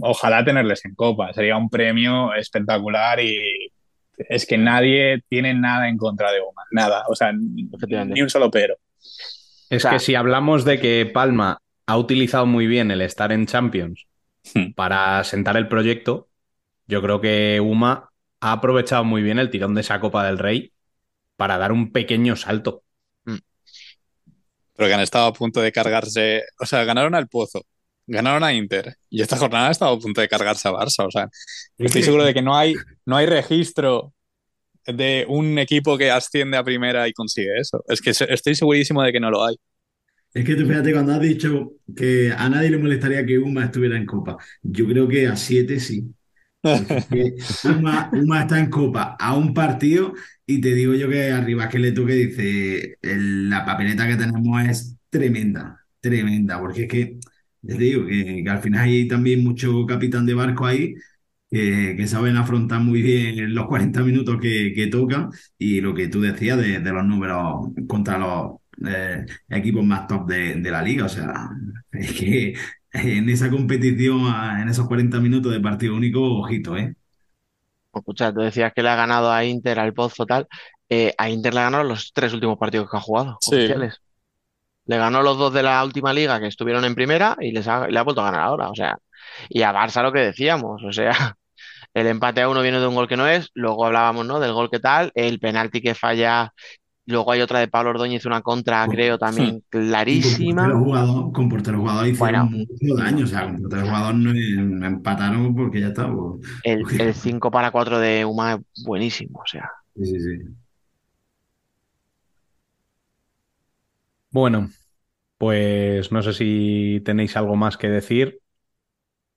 ojalá 0.00 0.44
tenerles 0.44 0.84
en 0.84 0.94
Copa, 0.94 1.32
sería 1.32 1.56
un 1.56 1.68
premio 1.70 2.34
espectacular 2.34 3.20
y 3.20 3.70
es 4.16 4.46
que 4.46 4.56
nadie 4.58 5.22
tiene 5.28 5.54
nada 5.54 5.88
en 5.88 5.96
contra 5.96 6.30
de 6.32 6.40
Oma, 6.40 6.62
nada, 6.70 7.04
o 7.08 7.14
sea, 7.14 7.32
ni 7.32 8.22
un 8.22 8.30
solo 8.30 8.50
pero. 8.50 8.76
Es 9.70 9.78
O 9.78 9.80
sea- 9.80 9.90
que 9.92 9.98
si 9.98 10.14
hablamos 10.14 10.64
de 10.64 10.78
que 10.78 11.06
Palma 11.12 11.58
ha 11.86 11.96
utilizado 11.98 12.46
muy 12.46 12.66
bien 12.66 12.90
el 12.90 13.00
estar 13.02 13.32
en 13.32 13.46
Champions 13.46 14.06
Hmm. 14.54 14.72
para 14.74 15.24
sentar 15.24 15.56
el 15.56 15.68
proyecto, 15.68 16.28
yo 16.86 17.00
creo 17.00 17.18
que 17.22 17.60
Uma 17.60 18.10
ha 18.40 18.52
aprovechado 18.52 19.02
muy 19.02 19.22
bien 19.22 19.38
el 19.38 19.48
tirón 19.48 19.74
de 19.74 19.80
esa 19.80 20.00
Copa 20.00 20.24
del 20.26 20.38
Rey 20.38 20.70
para 21.36 21.56
dar 21.56 21.72
un 21.72 21.92
pequeño 21.92 22.36
salto. 22.36 22.82
Pero 24.76 24.88
que 24.88 24.94
han 24.94 25.00
estado 25.00 25.26
a 25.26 25.32
punto 25.32 25.60
de 25.60 25.72
cargarse, 25.72 26.42
o 26.60 26.66
sea, 26.66 26.84
ganaron 26.84 27.14
al 27.14 27.28
Pozo, 27.28 27.64
ganaron 28.06 28.44
a 28.44 28.52
Inter 28.54 28.96
y 29.10 29.22
esta 29.22 29.36
jornada 29.36 29.68
ha 29.68 29.70
estado 29.72 29.94
a 29.94 29.98
punto 29.98 30.20
de 30.20 30.28
cargarse 30.28 30.68
a 30.68 30.72
Barça, 30.72 31.06
o 31.06 31.10
sea, 31.10 31.28
estoy 31.78 32.02
seguro 32.02 32.24
de 32.24 32.34
que 32.34 32.42
no 32.42 32.56
hay, 32.56 32.74
no 33.06 33.16
hay 33.16 33.26
registro 33.26 34.12
de 34.86 35.26
un 35.28 35.58
equipo 35.58 35.98
que 35.98 36.10
asciende 36.10 36.56
a 36.58 36.64
primera 36.64 37.08
y 37.08 37.12
consigue 37.12 37.50
eso. 37.60 37.84
Es 37.88 38.00
que 38.02 38.10
estoy 38.10 38.54
segurísimo 38.54 39.02
de 39.02 39.12
que 39.12 39.20
no 39.20 39.30
lo 39.30 39.44
hay. 39.44 39.56
Es 40.32 40.44
que 40.44 40.56
tú 40.56 40.66
fíjate 40.66 40.92
cuando 40.92 41.12
has 41.12 41.20
dicho 41.20 41.74
que 41.96 42.32
a 42.36 42.48
nadie 42.48 42.70
le 42.70 42.78
molestaría 42.78 43.24
que 43.24 43.38
Uma 43.38 43.64
estuviera 43.66 43.96
en 43.96 44.06
Copa. 44.06 44.36
Yo 44.62 44.86
creo 44.86 45.06
que 45.08 45.26
a 45.28 45.36
siete 45.36 45.78
sí. 45.80 46.12
Uma, 47.64 48.10
Uma 48.12 48.40
está 48.42 48.58
en 48.58 48.70
Copa 48.70 49.16
a 49.18 49.36
un 49.36 49.54
partido 49.54 50.14
y 50.46 50.60
te 50.60 50.74
digo 50.74 50.94
yo 50.94 51.08
que 51.08 51.30
arriba 51.32 51.68
que 51.68 51.78
le 51.78 51.92
toque 51.92 52.14
dice 52.14 52.98
el- 53.02 53.48
la 53.50 53.64
papeleta 53.64 54.06
que 54.08 54.16
tenemos 54.16 54.62
es 54.64 54.96
tremenda, 55.10 55.86
tremenda, 56.00 56.58
porque 56.60 56.82
es 56.84 56.88
que 56.88 57.18
ya 57.66 57.76
te 57.76 57.82
digo 57.84 58.06
que, 58.06 58.42
que 58.44 58.50
al 58.50 58.60
final 58.62 58.82
hay 58.84 59.08
también 59.08 59.42
mucho 59.44 59.86
capitán 59.86 60.26
de 60.26 60.34
barco 60.34 60.66
ahí 60.66 60.94
que, 61.50 61.94
que 61.96 62.06
saben 62.08 62.36
afrontar 62.36 62.80
muy 62.80 63.02
bien 63.02 63.54
los 63.54 63.66
40 63.68 64.02
minutos 64.02 64.38
que, 64.40 64.72
que 64.74 64.88
tocan 64.88 65.30
y 65.58 65.80
lo 65.80 65.94
que 65.94 66.08
tú 66.08 66.20
decías 66.22 66.58
de, 66.58 66.80
de 66.80 66.92
los 66.92 67.04
números 67.06 67.70
contra 67.88 68.18
los 68.18 68.56
eh, 68.86 69.26
equipos 69.50 69.84
más 69.84 70.06
top 70.08 70.28
de, 70.28 70.56
de 70.56 70.70
la 70.70 70.82
liga. 70.82 71.06
O 71.06 71.08
sea, 71.08 71.50
es 71.92 72.12
que 72.12 72.54
en 72.92 73.28
esa 73.30 73.50
competición, 73.50 74.22
en 74.60 74.68
esos 74.68 74.88
40 74.88 75.20
minutos 75.20 75.52
de 75.52 75.60
partido 75.60 75.96
único, 75.96 76.22
ojito, 76.40 76.76
¿eh? 76.76 76.94
Escucha, 77.92 78.32
tú 78.32 78.40
decías 78.40 78.72
que 78.74 78.82
le 78.82 78.88
ha 78.90 78.96
ganado 78.96 79.30
a 79.30 79.44
Inter, 79.44 79.78
al 79.78 79.94
Pozo, 79.94 80.26
tal. 80.26 80.48
Eh, 80.88 81.14
a 81.16 81.30
Inter 81.30 81.54
le 81.54 81.60
ha 81.60 81.64
ganado 81.64 81.84
los 81.84 82.12
tres 82.12 82.32
últimos 82.32 82.58
partidos 82.58 82.90
que 82.90 82.96
ha 82.96 83.00
jugado, 83.00 83.40
Sí. 83.40 83.46
oficiales. 83.46 84.00
Le 84.86 84.98
ganó 84.98 85.22
los 85.22 85.38
dos 85.38 85.52
de 85.52 85.62
la 85.62 85.82
última 85.84 86.12
liga 86.12 86.38
que 86.40 86.46
estuvieron 86.48 86.84
en 86.84 86.94
primera 86.94 87.36
y 87.40 87.52
les 87.52 87.66
ha, 87.68 87.86
le 87.88 87.98
ha 87.98 88.02
vuelto 88.02 88.20
a 88.22 88.26
ganar 88.30 88.40
ahora. 88.42 88.68
O 88.68 88.74
sea, 88.74 88.98
y 89.48 89.62
a 89.62 89.72
Barça 89.72 90.02
lo 90.02 90.12
que 90.12 90.20
decíamos, 90.20 90.82
o 90.84 90.92
sea, 90.92 91.10
el 91.94 92.06
empate 92.06 92.42
a 92.42 92.48
uno 92.48 92.62
viene 92.62 92.80
de 92.80 92.86
un 92.86 92.94
gol 92.94 93.08
que 93.08 93.16
no 93.16 93.26
es, 93.26 93.50
luego 93.54 93.86
hablábamos, 93.86 94.26
¿no? 94.26 94.40
Del 94.40 94.52
gol 94.52 94.70
que 94.70 94.80
tal, 94.80 95.10
el 95.14 95.38
penalti 95.40 95.80
que 95.80 95.94
falla, 95.94 96.52
luego 97.06 97.32
hay 97.32 97.40
otra 97.40 97.60
de 97.60 97.68
Pablo 97.68 97.90
Ordóñez, 97.90 98.26
una 98.26 98.42
contra, 98.42 98.86
creo, 98.88 99.18
también 99.18 99.46
Y 99.46 99.50
con 99.50 99.60
portero 99.60 99.88
clarísima. 99.88 100.70
jugador, 100.78 101.32
con 101.32 101.48
portero 101.48 101.78
jugador 101.78 102.06
hicieron 102.08 102.50
Bueno. 102.50 102.66
mucho 102.80 102.94
daño. 103.02 103.24
O 103.24 103.28
sea, 103.28 103.44
con 103.44 103.60
portero 103.62 103.82
jugador 103.86 104.14
no, 104.14 104.32
no 104.32 104.86
empataron 104.86 105.54
porque 105.54 105.80
ya 105.80 105.88
está. 105.88 106.10
pues. 106.10 106.40
El, 106.62 107.00
el 107.00 107.14
5 107.14 107.50
para 107.50 107.70
4 107.70 107.98
de 107.98 108.24
Uma 108.24 108.54
es 108.54 108.84
buenísimo, 108.84 109.40
o 109.42 109.46
sea. 109.46 109.70
Sí, 109.96 110.04
sí, 110.06 110.20
sí. 110.20 110.54
Bueno, 114.34 114.68
pues 115.38 116.10
no 116.10 116.20
sé 116.20 116.32
si 116.32 117.00
tenéis 117.04 117.36
algo 117.36 117.54
más 117.54 117.76
que 117.76 117.88
decir. 117.88 118.40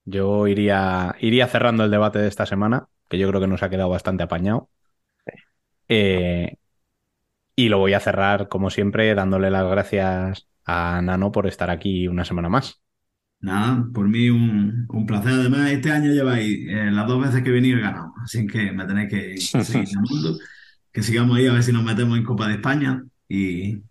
Yo 0.05 0.47
iría, 0.47 1.15
iría 1.19 1.47
cerrando 1.47 1.83
el 1.83 1.91
debate 1.91 2.17
de 2.17 2.27
esta 2.27 2.47
semana, 2.47 2.87
que 3.07 3.19
yo 3.19 3.29
creo 3.29 3.39
que 3.39 3.45
nos 3.45 3.61
ha 3.61 3.69
quedado 3.69 3.89
bastante 3.89 4.23
apañado. 4.23 4.71
Eh, 5.87 6.55
y 7.55 7.69
lo 7.69 7.77
voy 7.77 7.93
a 7.93 7.99
cerrar, 7.99 8.47
como 8.49 8.71
siempre, 8.71 9.13
dándole 9.13 9.51
las 9.51 9.69
gracias 9.69 10.47
a 10.65 10.99
Nano 11.03 11.31
por 11.31 11.45
estar 11.45 11.69
aquí 11.69 12.07
una 12.07 12.25
semana 12.25 12.49
más. 12.49 12.81
Nada, 13.39 13.87
por 13.93 14.07
mí 14.07 14.31
un, 14.31 14.87
un 14.89 15.05
placer. 15.05 15.33
Además, 15.33 15.69
este 15.69 15.91
año 15.91 16.11
lleváis 16.11 16.57
eh, 16.69 16.89
las 16.89 17.07
dos 17.07 17.21
veces 17.21 17.43
que 17.43 17.49
he 17.49 17.53
venido 17.53 17.77
he 17.77 17.81
ganado. 17.81 18.15
Así 18.23 18.47
que 18.47 18.71
me 18.71 18.85
tenéis 18.85 19.11
que 19.11 19.37
seguir 19.63 19.89
llamando. 19.93 20.39
Que 20.91 21.03
sigamos 21.03 21.37
ahí 21.37 21.45
a 21.45 21.53
ver 21.53 21.61
si 21.61 21.71
nos 21.71 21.83
metemos 21.83 22.17
en 22.17 22.23
Copa 22.23 22.47
de 22.47 22.55
España 22.55 23.05
y, 23.29 23.83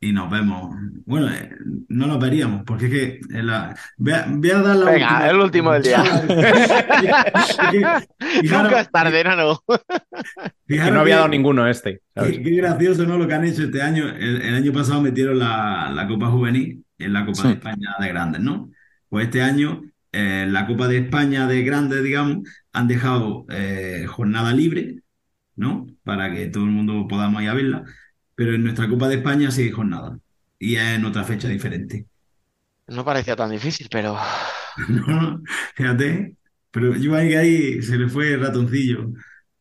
y 0.00 0.12
nos 0.12 0.30
vemos. 0.30 0.74
Bueno, 1.04 1.30
eh, 1.30 1.50
no 1.88 2.06
nos 2.06 2.18
veríamos, 2.18 2.62
porque 2.64 2.86
es 2.86 2.90
que 2.90 3.20
en 3.38 3.46
la- 3.46 3.76
voy, 3.98 4.12
a, 4.12 4.26
voy 4.28 4.50
a 4.50 4.62
dar 4.62 4.76
la 4.76 4.90
Venga, 4.90 5.06
última. 5.08 5.28
el 5.30 5.36
último 5.36 5.72
del 5.72 5.82
día. 5.82 6.02
Fijaros- 8.40 8.62
Nunca 8.64 8.80
es 8.80 8.90
tarde, 8.90 9.24
no. 9.24 9.62
Que 10.66 10.76
no 10.90 11.00
había 11.00 11.16
dado 11.16 11.28
ninguno 11.28 11.66
este. 11.66 12.00
¿sabes? 12.14 12.32
Qué, 12.38 12.42
qué 12.42 12.50
gracioso, 12.56 13.04
¿no? 13.06 13.18
Lo 13.18 13.26
que 13.28 13.34
han 13.34 13.44
hecho 13.44 13.64
este 13.64 13.82
año. 13.82 14.08
El, 14.08 14.42
el 14.42 14.54
año 14.54 14.72
pasado 14.72 15.00
metieron 15.00 15.38
la, 15.38 15.90
la 15.94 16.06
Copa 16.08 16.26
Juvenil 16.28 16.84
en 16.98 17.12
la 17.12 17.24
Copa 17.24 17.42
de 17.42 17.48
Sí. 17.48 17.54
España 17.54 17.96
de 17.98 18.08
Grandes, 18.08 18.40
¿no? 18.40 18.70
Pues 19.08 19.26
este 19.26 19.42
año, 19.42 19.82
eh, 20.12 20.46
la 20.48 20.66
Copa 20.66 20.88
de 20.88 20.98
España 20.98 21.46
de 21.46 21.62
Grandes, 21.62 22.02
digamos, 22.02 22.38
han 22.72 22.88
dejado 22.88 23.46
eh, 23.50 24.04
jornada 24.08 24.52
libre, 24.52 25.00
¿no? 25.56 25.86
Para 26.04 26.32
que 26.32 26.46
todo 26.46 26.64
el 26.64 26.70
mundo 26.70 27.06
podamos 27.08 27.42
ir 27.42 27.48
a 27.48 27.54
verla. 27.54 27.84
Pero 28.40 28.54
en 28.54 28.62
nuestra 28.64 28.88
Copa 28.88 29.06
de 29.08 29.16
España 29.16 29.50
sí 29.50 29.64
hay 29.64 29.70
jornada. 29.70 30.18
Y 30.58 30.76
es 30.76 30.82
en 30.96 31.04
otra 31.04 31.24
fecha 31.24 31.46
diferente. 31.46 32.06
No 32.88 33.04
parecía 33.04 33.36
tan 33.36 33.50
difícil, 33.50 33.88
pero 33.90 34.16
No, 34.88 35.06
no, 35.06 35.42
fíjate. 35.74 36.36
Pero 36.70 36.96
yo 36.96 37.14
ahí, 37.16 37.34
ahí 37.34 37.82
se 37.82 37.98
le 37.98 38.08
fue 38.08 38.32
el 38.32 38.40
ratoncillo 38.40 39.10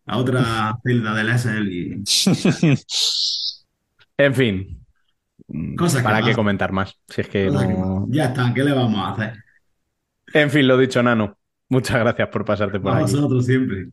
a 0.06 0.18
otra 0.18 0.78
celda 0.84 1.14
del 1.14 1.30
Excel 1.30 1.68
y 1.74 2.04
En 4.18 4.36
fin, 4.36 4.86
Cosas 5.78 6.02
que 6.02 6.04
¿para 6.04 6.22
qué 6.22 6.34
comentar 6.36 6.72
más? 6.72 6.96
Si 7.08 7.22
es 7.22 7.28
que 7.28 7.50
no... 7.50 8.08
Ya 8.10 8.26
está, 8.28 8.54
¿qué 8.54 8.64
le 8.64 8.72
vamos 8.74 9.00
a 9.00 9.12
hacer? 9.14 9.44
En 10.34 10.50
fin, 10.50 10.68
lo 10.68 10.78
dicho, 10.78 11.02
Nano. 11.04 11.38
Muchas 11.70 12.00
gracias 12.00 12.30
por 12.30 12.46
pasarte 12.46 12.80
por 12.80 12.94
A 12.94 12.98
aquí. 12.98 13.12
vosotros 13.14 13.46
siempre. 13.46 13.90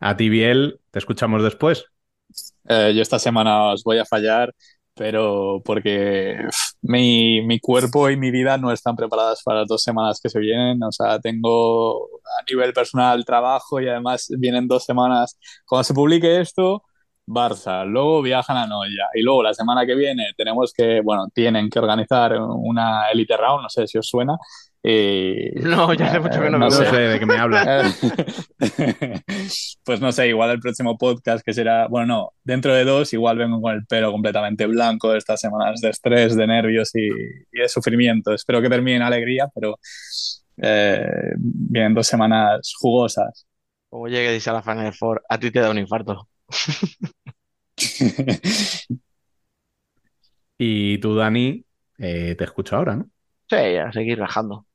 A 0.00 0.16
ti, 0.16 0.28
Biel, 0.28 0.80
te 0.90 0.98
escuchamos 0.98 1.42
después. 1.42 1.89
Eh, 2.70 2.92
yo 2.94 3.02
esta 3.02 3.18
semana 3.18 3.72
os 3.72 3.82
voy 3.84 3.98
a 3.98 4.04
fallar, 4.04 4.54
pero 4.94 5.60
porque 5.64 6.36
mi, 6.82 7.42
mi 7.42 7.58
cuerpo 7.60 8.10
y 8.10 8.16
mi 8.16 8.30
vida 8.30 8.58
no 8.58 8.72
están 8.72 8.94
preparadas 8.96 9.42
para 9.44 9.60
las 9.60 9.68
dos 9.68 9.82
semanas 9.82 10.20
que 10.22 10.28
se 10.30 10.38
vienen. 10.40 10.82
O 10.84 10.92
sea, 10.92 11.18
tengo 11.20 12.04
a 12.06 12.44
nivel 12.50 12.72
personal 12.72 13.24
trabajo 13.24 13.80
y 13.80 13.88
además 13.88 14.28
vienen 14.38 14.68
dos 14.68 14.84
semanas. 14.84 15.38
Cuando 15.66 15.84
se 15.84 15.94
publique 15.94 16.40
esto, 16.40 16.84
Barça, 17.26 17.84
luego 17.86 18.22
viajan 18.22 18.56
a 18.56 18.66
Noya 18.66 19.08
y 19.14 19.22
luego 19.22 19.42
la 19.42 19.54
semana 19.54 19.86
que 19.86 19.94
viene 19.96 20.32
tenemos 20.36 20.72
que, 20.76 21.00
bueno, 21.02 21.28
tienen 21.34 21.70
que 21.70 21.78
organizar 21.80 22.36
una 22.40 23.10
Elite 23.10 23.36
Round, 23.36 23.62
no 23.64 23.68
sé 23.70 23.86
si 23.88 23.98
os 23.98 24.08
suena. 24.08 24.36
Y, 24.82 25.50
No, 25.62 25.92
ya 25.94 26.06
hace 26.06 26.20
mucho 26.20 26.40
que 26.40 26.50
no 26.50 26.56
Eh, 26.56 26.58
me 26.58 26.64
No 26.66 26.70
sé. 26.70 26.84
sé 26.84 26.96
de 26.96 27.18
qué 27.18 27.26
me 27.26 27.36
hablas. 27.36 27.98
pues 29.84 30.00
no 30.00 30.12
sé, 30.12 30.28
igual 30.28 30.50
el 30.50 30.60
próximo 30.60 30.96
podcast 30.98 31.44
que 31.44 31.52
será, 31.54 31.86
bueno, 31.88 32.06
no, 32.06 32.30
dentro 32.44 32.74
de 32.74 32.84
dos 32.84 33.12
igual 33.12 33.38
vengo 33.38 33.60
con 33.60 33.74
el 33.74 33.86
pelo 33.86 34.12
completamente 34.12 34.66
blanco 34.66 35.12
de 35.12 35.18
estas 35.18 35.40
semanas 35.40 35.80
de 35.80 35.90
estrés, 35.90 36.36
de 36.36 36.46
nervios 36.46 36.94
y, 36.94 37.06
y 37.08 37.60
de 37.60 37.68
sufrimiento. 37.68 38.32
Espero 38.34 38.60
que 38.62 38.68
termine 38.70 38.96
en 38.98 39.02
alegría, 39.02 39.48
pero 39.54 39.78
eh, 40.62 41.32
vienen 41.36 41.94
dos 41.94 42.06
semanas 42.06 42.72
jugosas. 42.78 43.46
Como 43.88 44.08
llegues 44.08 44.46
a 44.48 44.52
la 44.54 44.62
Final 44.62 44.94
Four, 44.94 45.22
a 45.28 45.38
ti 45.38 45.50
te 45.50 45.60
da 45.60 45.70
un 45.70 45.78
infarto. 45.78 46.28
Y 50.58 50.98
tú, 50.98 51.14
Dani, 51.16 51.64
eh, 51.98 52.34
te 52.36 52.44
escucho 52.44 52.76
ahora, 52.76 52.96
¿no? 52.96 53.10
Sí, 53.50 53.56
a 53.76 53.92
seguir 53.92 54.18
rajando. 54.18 54.66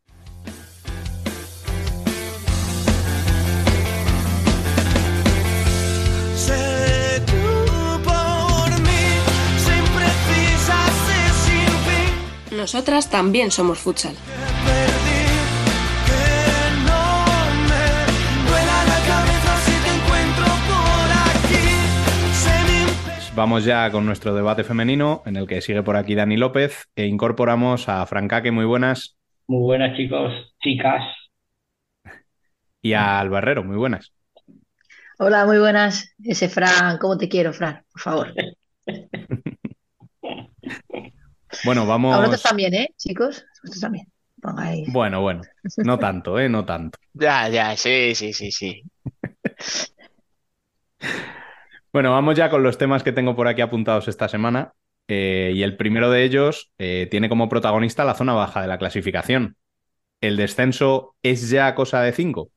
Nosotras 12.66 13.12
también 13.12 13.52
somos 13.52 13.78
futsal. 13.78 14.16
Vamos 23.36 23.66
ya 23.66 23.92
con 23.92 24.08
nuestro 24.08 24.34
debate 24.34 24.64
femenino, 24.64 25.22
en 25.28 25.36
el 25.36 25.46
que 25.46 25.62
sigue 25.62 25.84
por 25.84 25.96
aquí 25.96 26.16
Dani 26.16 26.38
López, 26.38 26.88
e 26.96 27.06
incorporamos 27.06 27.88
a 27.88 28.04
Francaque, 28.08 28.52
muy 28.52 28.66
buenas, 28.66 29.16
Muy 29.46 29.62
buenas, 29.62 29.96
chicos, 29.96 30.34
chicas. 30.64 31.04
y 32.82 32.94
a 32.94 33.20
Albarrero, 33.20 33.64
muy 33.64 33.78
buenas. 33.78 34.12
Hola, 35.20 35.46
muy 35.46 35.60
buenas. 35.60 36.16
Ese 36.24 36.50
Fran, 36.50 36.98
¿cómo 36.98 37.16
te 37.16 37.30
quiero, 37.30 37.54
Fran? 37.54 37.84
Por 37.92 38.02
favor. 38.02 38.34
Bueno, 41.64 41.82
A 41.84 41.86
vamos. 41.88 42.18
vosotros 42.18 42.44
también, 42.44 42.74
¿eh, 42.74 42.90
chicos? 42.98 43.46
Vosotros 43.64 43.82
también. 43.82 44.12
Pongáis. 44.42 44.88
Bueno, 44.88 45.22
bueno, 45.22 45.42
no 45.84 46.00
tanto, 46.00 46.40
¿eh? 46.40 46.50
No 46.50 46.66
tanto. 46.66 46.98
Ya, 47.14 47.48
ya, 47.50 47.78
sí, 47.78 48.14
sí, 48.14 48.34
sí, 48.34 48.52
sí. 48.52 48.84
Bueno, 51.92 52.12
vamos 52.12 52.36
ya 52.36 52.50
con 52.50 52.64
los 52.64 52.78
temas 52.78 53.04
que 53.04 53.12
tengo 53.14 53.36
por 53.36 53.48
aquí 53.48 53.62
apuntados 53.62 54.08
esta 54.08 54.28
semana. 54.28 54.74
Eh, 55.08 55.52
y 55.56 55.64
el 55.64 55.78
primero 55.78 56.10
de 56.10 56.24
ellos 56.24 56.72
eh, 56.80 57.08
tiene 57.12 57.30
como 57.30 57.48
protagonista 57.48 58.04
la 58.04 58.16
zona 58.16 58.34
baja 58.34 58.62
de 58.62 58.68
la 58.68 58.78
clasificación. 58.78 59.56
¿El 60.22 60.38
descenso 60.38 61.16
es 61.24 61.50
ya 61.50 61.76
cosa 61.76 62.02
de 62.02 62.14
cinco? 62.14 62.52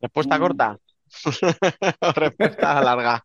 Respuesta 0.00 0.38
corta. 0.38 0.78
Respuesta 2.22 2.80
larga. 2.82 3.24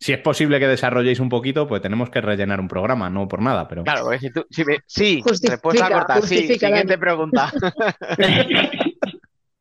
Si 0.00 0.12
es 0.12 0.18
posible 0.20 0.60
que 0.60 0.68
desarrolléis 0.68 1.18
un 1.18 1.28
poquito, 1.28 1.66
pues 1.66 1.82
tenemos 1.82 2.08
que 2.10 2.20
rellenar 2.20 2.60
un 2.60 2.68
programa, 2.68 3.10
no 3.10 3.26
por 3.26 3.42
nada, 3.42 3.66
pero 3.66 3.82
Claro, 3.82 4.04
porque 4.04 4.20
si 4.20 4.30
tú, 4.32 4.44
si 4.48 4.64
me- 4.64 4.78
sí, 4.86 5.20
Justifica, 5.22 5.54
respuesta 5.54 5.90
corta, 5.90 6.22
sí. 6.22 6.46
Siguiente 6.46 6.68
Dani. 6.68 6.96
pregunta. 6.96 7.52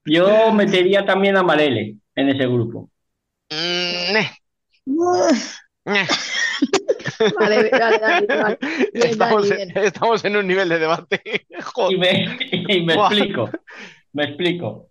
Yo 0.05 0.51
metería 0.53 1.05
también 1.05 1.37
a 1.37 1.43
Marele 1.43 1.95
en 2.15 2.29
ese 2.29 2.45
grupo. 2.47 2.89
Mm. 3.49 4.17
Vale, 7.39 7.69
vale, 7.71 7.99
vale. 8.27 8.57
Bien, 8.93 9.07
Estamos, 9.07 9.49
en- 9.49 9.57
bien. 9.57 9.71
estamos 9.85 10.25
en 10.25 10.35
un 10.37 10.47
nivel 10.47 10.69
de 10.69 10.77
debate. 10.79 11.21
Y 11.89 11.97
me, 11.97 12.37
y 12.51 12.81
me 12.85 12.93
explico, 12.93 13.49
me 14.13 14.23
explico. 14.25 14.89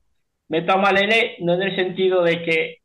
Meto 0.48 0.73
a 0.73 0.77
Marele 0.77 1.36
no 1.40 1.55
en 1.55 1.62
el 1.62 1.77
sentido 1.77 2.23
de 2.23 2.43
que 2.43 2.77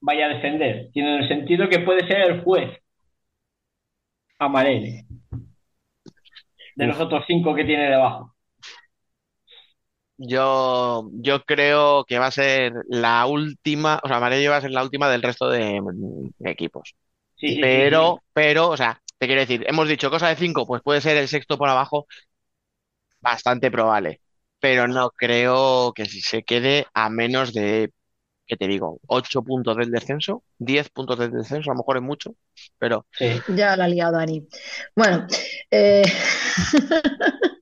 vaya 0.00 0.26
a 0.26 0.34
defender, 0.34 0.90
sino 0.92 1.08
en 1.08 1.22
el 1.22 1.28
sentido 1.28 1.68
que 1.68 1.80
puede 1.80 2.06
ser 2.06 2.30
el 2.30 2.42
juez. 2.42 2.78
A 4.38 4.48
Marele. 4.48 5.04
De 6.76 6.86
los 6.86 7.00
otros 7.00 7.24
cinco 7.26 7.54
que 7.54 7.64
tiene 7.64 7.90
debajo. 7.90 8.34
Yo, 10.16 11.08
yo 11.12 11.44
creo 11.44 12.04
que 12.04 12.18
va 12.18 12.26
a 12.26 12.30
ser 12.32 12.72
la 12.88 13.24
última, 13.26 14.00
o 14.02 14.08
sea, 14.08 14.16
Amarillo 14.16 14.50
va 14.50 14.56
a 14.56 14.60
ser 14.60 14.72
la 14.72 14.82
última 14.82 15.08
del 15.08 15.22
resto 15.22 15.48
de, 15.48 15.80
equipos. 16.40 16.96
Sí, 17.36 17.48
sí, 17.48 17.54
sí, 17.54 17.60
Pero, 17.60 18.20
pero, 18.32 18.68
o 18.68 18.76
sea, 18.76 19.00
te 19.16 19.26
quiero 19.26 19.40
decir, 19.40 19.64
hemos 19.68 19.88
dicho 19.88 20.10
cosa 20.10 20.28
de 20.28 20.34
cinco, 20.34 20.66
pues 20.66 20.82
puede 20.82 21.00
ser 21.00 21.16
el 21.16 21.28
sexto 21.28 21.56
por 21.56 21.68
abajo, 21.68 22.06
bastante 23.20 23.70
probable. 23.70 24.20
Pero 24.60 24.88
no 24.88 25.10
creo 25.10 25.92
que 25.94 26.06
si 26.06 26.20
se 26.20 26.42
quede 26.42 26.86
a 26.94 27.10
menos 27.10 27.52
de, 27.54 27.92
¿qué 28.48 28.56
te 28.56 28.66
digo? 28.66 28.98
Ocho 29.06 29.42
puntos 29.42 29.76
del 29.76 29.90
descenso, 29.90 30.42
diez 30.58 30.88
puntos 30.88 31.18
del 31.18 31.30
descenso, 31.30 31.70
a 31.70 31.74
lo 31.74 31.78
mejor 31.78 31.98
es 31.98 32.02
mucho, 32.02 32.34
pero. 32.78 33.06
Ya 33.46 33.76
la 33.76 33.84
ha 33.84 33.88
liado 33.88 34.16
Dani. 34.16 34.48
Bueno, 34.96 35.26
eh, 35.70 36.02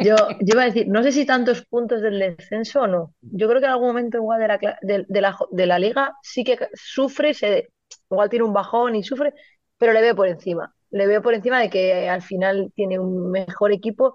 yo, 0.00 0.16
yo 0.40 0.54
iba 0.54 0.62
a 0.62 0.66
decir, 0.66 0.86
no 0.88 1.02
sé 1.02 1.12
si 1.12 1.26
tantos 1.26 1.64
puntos 1.66 2.02
del 2.02 2.18
descenso 2.18 2.82
o 2.82 2.86
no. 2.86 3.14
Yo 3.20 3.48
creo 3.48 3.60
que 3.60 3.66
en 3.66 3.72
algún 3.72 3.88
momento 3.88 4.18
igual 4.18 4.40
de 4.40 4.48
la, 4.48 4.58
de, 4.82 5.20
la, 5.20 5.36
de 5.50 5.66
la 5.66 5.78
liga 5.78 6.16
sí 6.22 6.44
que 6.44 6.58
sufre, 6.74 7.34
se, 7.34 7.70
igual 8.10 8.30
tiene 8.30 8.44
un 8.44 8.52
bajón 8.52 8.96
y 8.96 9.02
sufre, 9.02 9.34
pero 9.78 9.92
le 9.92 10.00
veo 10.00 10.16
por 10.16 10.28
encima. 10.28 10.74
Le 10.90 11.06
veo 11.06 11.22
por 11.22 11.34
encima 11.34 11.60
de 11.60 11.70
que 11.70 12.08
al 12.08 12.22
final 12.22 12.72
tiene 12.74 12.98
un 12.98 13.30
mejor 13.30 13.72
equipo, 13.72 14.14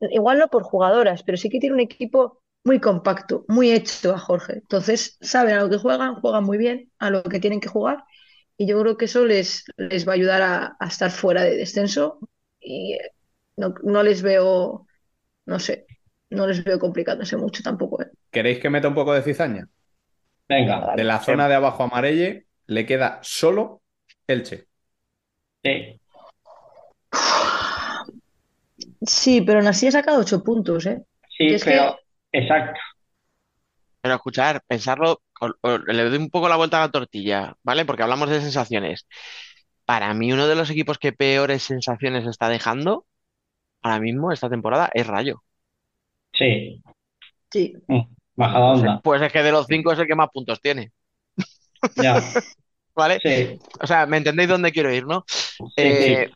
igual 0.00 0.38
no 0.38 0.48
por 0.48 0.62
jugadoras, 0.62 1.22
pero 1.22 1.38
sí 1.38 1.48
que 1.48 1.60
tiene 1.60 1.74
un 1.74 1.80
equipo 1.80 2.42
muy 2.64 2.80
compacto, 2.80 3.44
muy 3.48 3.72
hecho 3.72 4.14
a 4.14 4.18
Jorge. 4.18 4.54
Entonces, 4.54 5.18
saben 5.20 5.54
a 5.56 5.60
lo 5.62 5.70
que 5.70 5.78
juegan, 5.78 6.14
juegan 6.16 6.44
muy 6.44 6.58
bien, 6.58 6.92
a 6.98 7.10
lo 7.10 7.22
que 7.22 7.40
tienen 7.40 7.60
que 7.60 7.68
jugar. 7.68 8.04
Y 8.56 8.66
yo 8.66 8.80
creo 8.80 8.96
que 8.96 9.06
eso 9.06 9.24
les, 9.24 9.64
les 9.76 10.06
va 10.06 10.12
a 10.12 10.14
ayudar 10.14 10.42
a, 10.42 10.76
a 10.78 10.86
estar 10.86 11.10
fuera 11.10 11.42
de 11.42 11.56
descenso 11.56 12.20
y 12.60 12.94
eh, 12.94 13.12
no, 13.56 13.74
no 13.82 14.02
les 14.02 14.22
veo, 14.22 14.86
no 15.46 15.58
sé, 15.60 15.86
no 16.30 16.46
les 16.46 16.64
veo 16.64 16.78
complicándose 16.78 17.36
mucho 17.36 17.62
tampoco. 17.62 18.02
¿eh? 18.02 18.10
¿queréis 18.30 18.58
que 18.60 18.70
meta 18.70 18.88
un 18.88 18.94
poco 18.94 19.12
de 19.14 19.22
cizaña? 19.22 19.68
Venga. 20.48 20.94
De 20.96 21.04
la 21.04 21.20
zona 21.20 21.48
de 21.48 21.54
abajo 21.54 21.82
amarelle 21.84 22.46
le 22.66 22.86
queda 22.86 23.20
solo 23.22 23.82
Elche. 24.26 24.68
Sí. 25.64 26.00
Sí, 29.06 29.40
pero 29.42 29.58
aún 29.58 29.68
así 29.68 29.86
ha 29.86 29.92
sacado 29.92 30.20
ocho 30.20 30.42
puntos, 30.42 30.86
¿eh? 30.86 31.02
Sí, 31.36 31.46
es 31.54 31.64
pero 31.64 31.96
exacto. 32.32 32.80
Pero 34.00 34.14
escuchar, 34.14 34.62
pensarlo, 34.66 35.22
o- 35.40 35.54
o 35.60 35.78
le 35.78 36.04
doy 36.08 36.18
un 36.18 36.30
poco 36.30 36.48
la 36.48 36.56
vuelta 36.56 36.78
a 36.78 36.86
la 36.86 36.90
tortilla, 36.92 37.54
¿vale? 37.62 37.84
Porque 37.84 38.02
hablamos 38.02 38.28
de 38.30 38.40
sensaciones. 38.40 39.06
Para 39.84 40.12
mí, 40.14 40.32
uno 40.32 40.46
de 40.48 40.54
los 40.56 40.70
equipos 40.70 40.98
que 40.98 41.12
peores 41.12 41.62
sensaciones 41.62 42.26
está 42.26 42.48
dejando 42.48 43.06
ahora 43.82 44.00
mismo 44.00 44.32
esta 44.32 44.50
temporada 44.50 44.90
es 44.94 45.06
Rayo. 45.06 45.42
Sí. 46.32 46.82
Sí, 47.52 47.74
Bajada 48.34 48.72
Pues, 48.72 48.80
onda. 48.80 49.00
pues 49.02 49.22
es 49.22 49.32
que 49.32 49.42
de 49.42 49.52
los 49.52 49.66
cinco 49.66 49.92
es 49.92 49.98
el 49.98 50.06
que 50.06 50.14
más 50.14 50.30
puntos 50.32 50.60
tiene, 50.60 50.92
Ya. 51.96 52.14
¿vale? 52.94 53.20
Sí. 53.22 53.58
O 53.80 53.86
sea, 53.86 54.06
¿me 54.06 54.16
entendéis 54.16 54.48
dónde 54.48 54.72
quiero 54.72 54.92
ir, 54.92 55.06
no? 55.06 55.24
Sí, 55.28 55.66
Eh, 55.76 56.26
sí. 56.28 56.34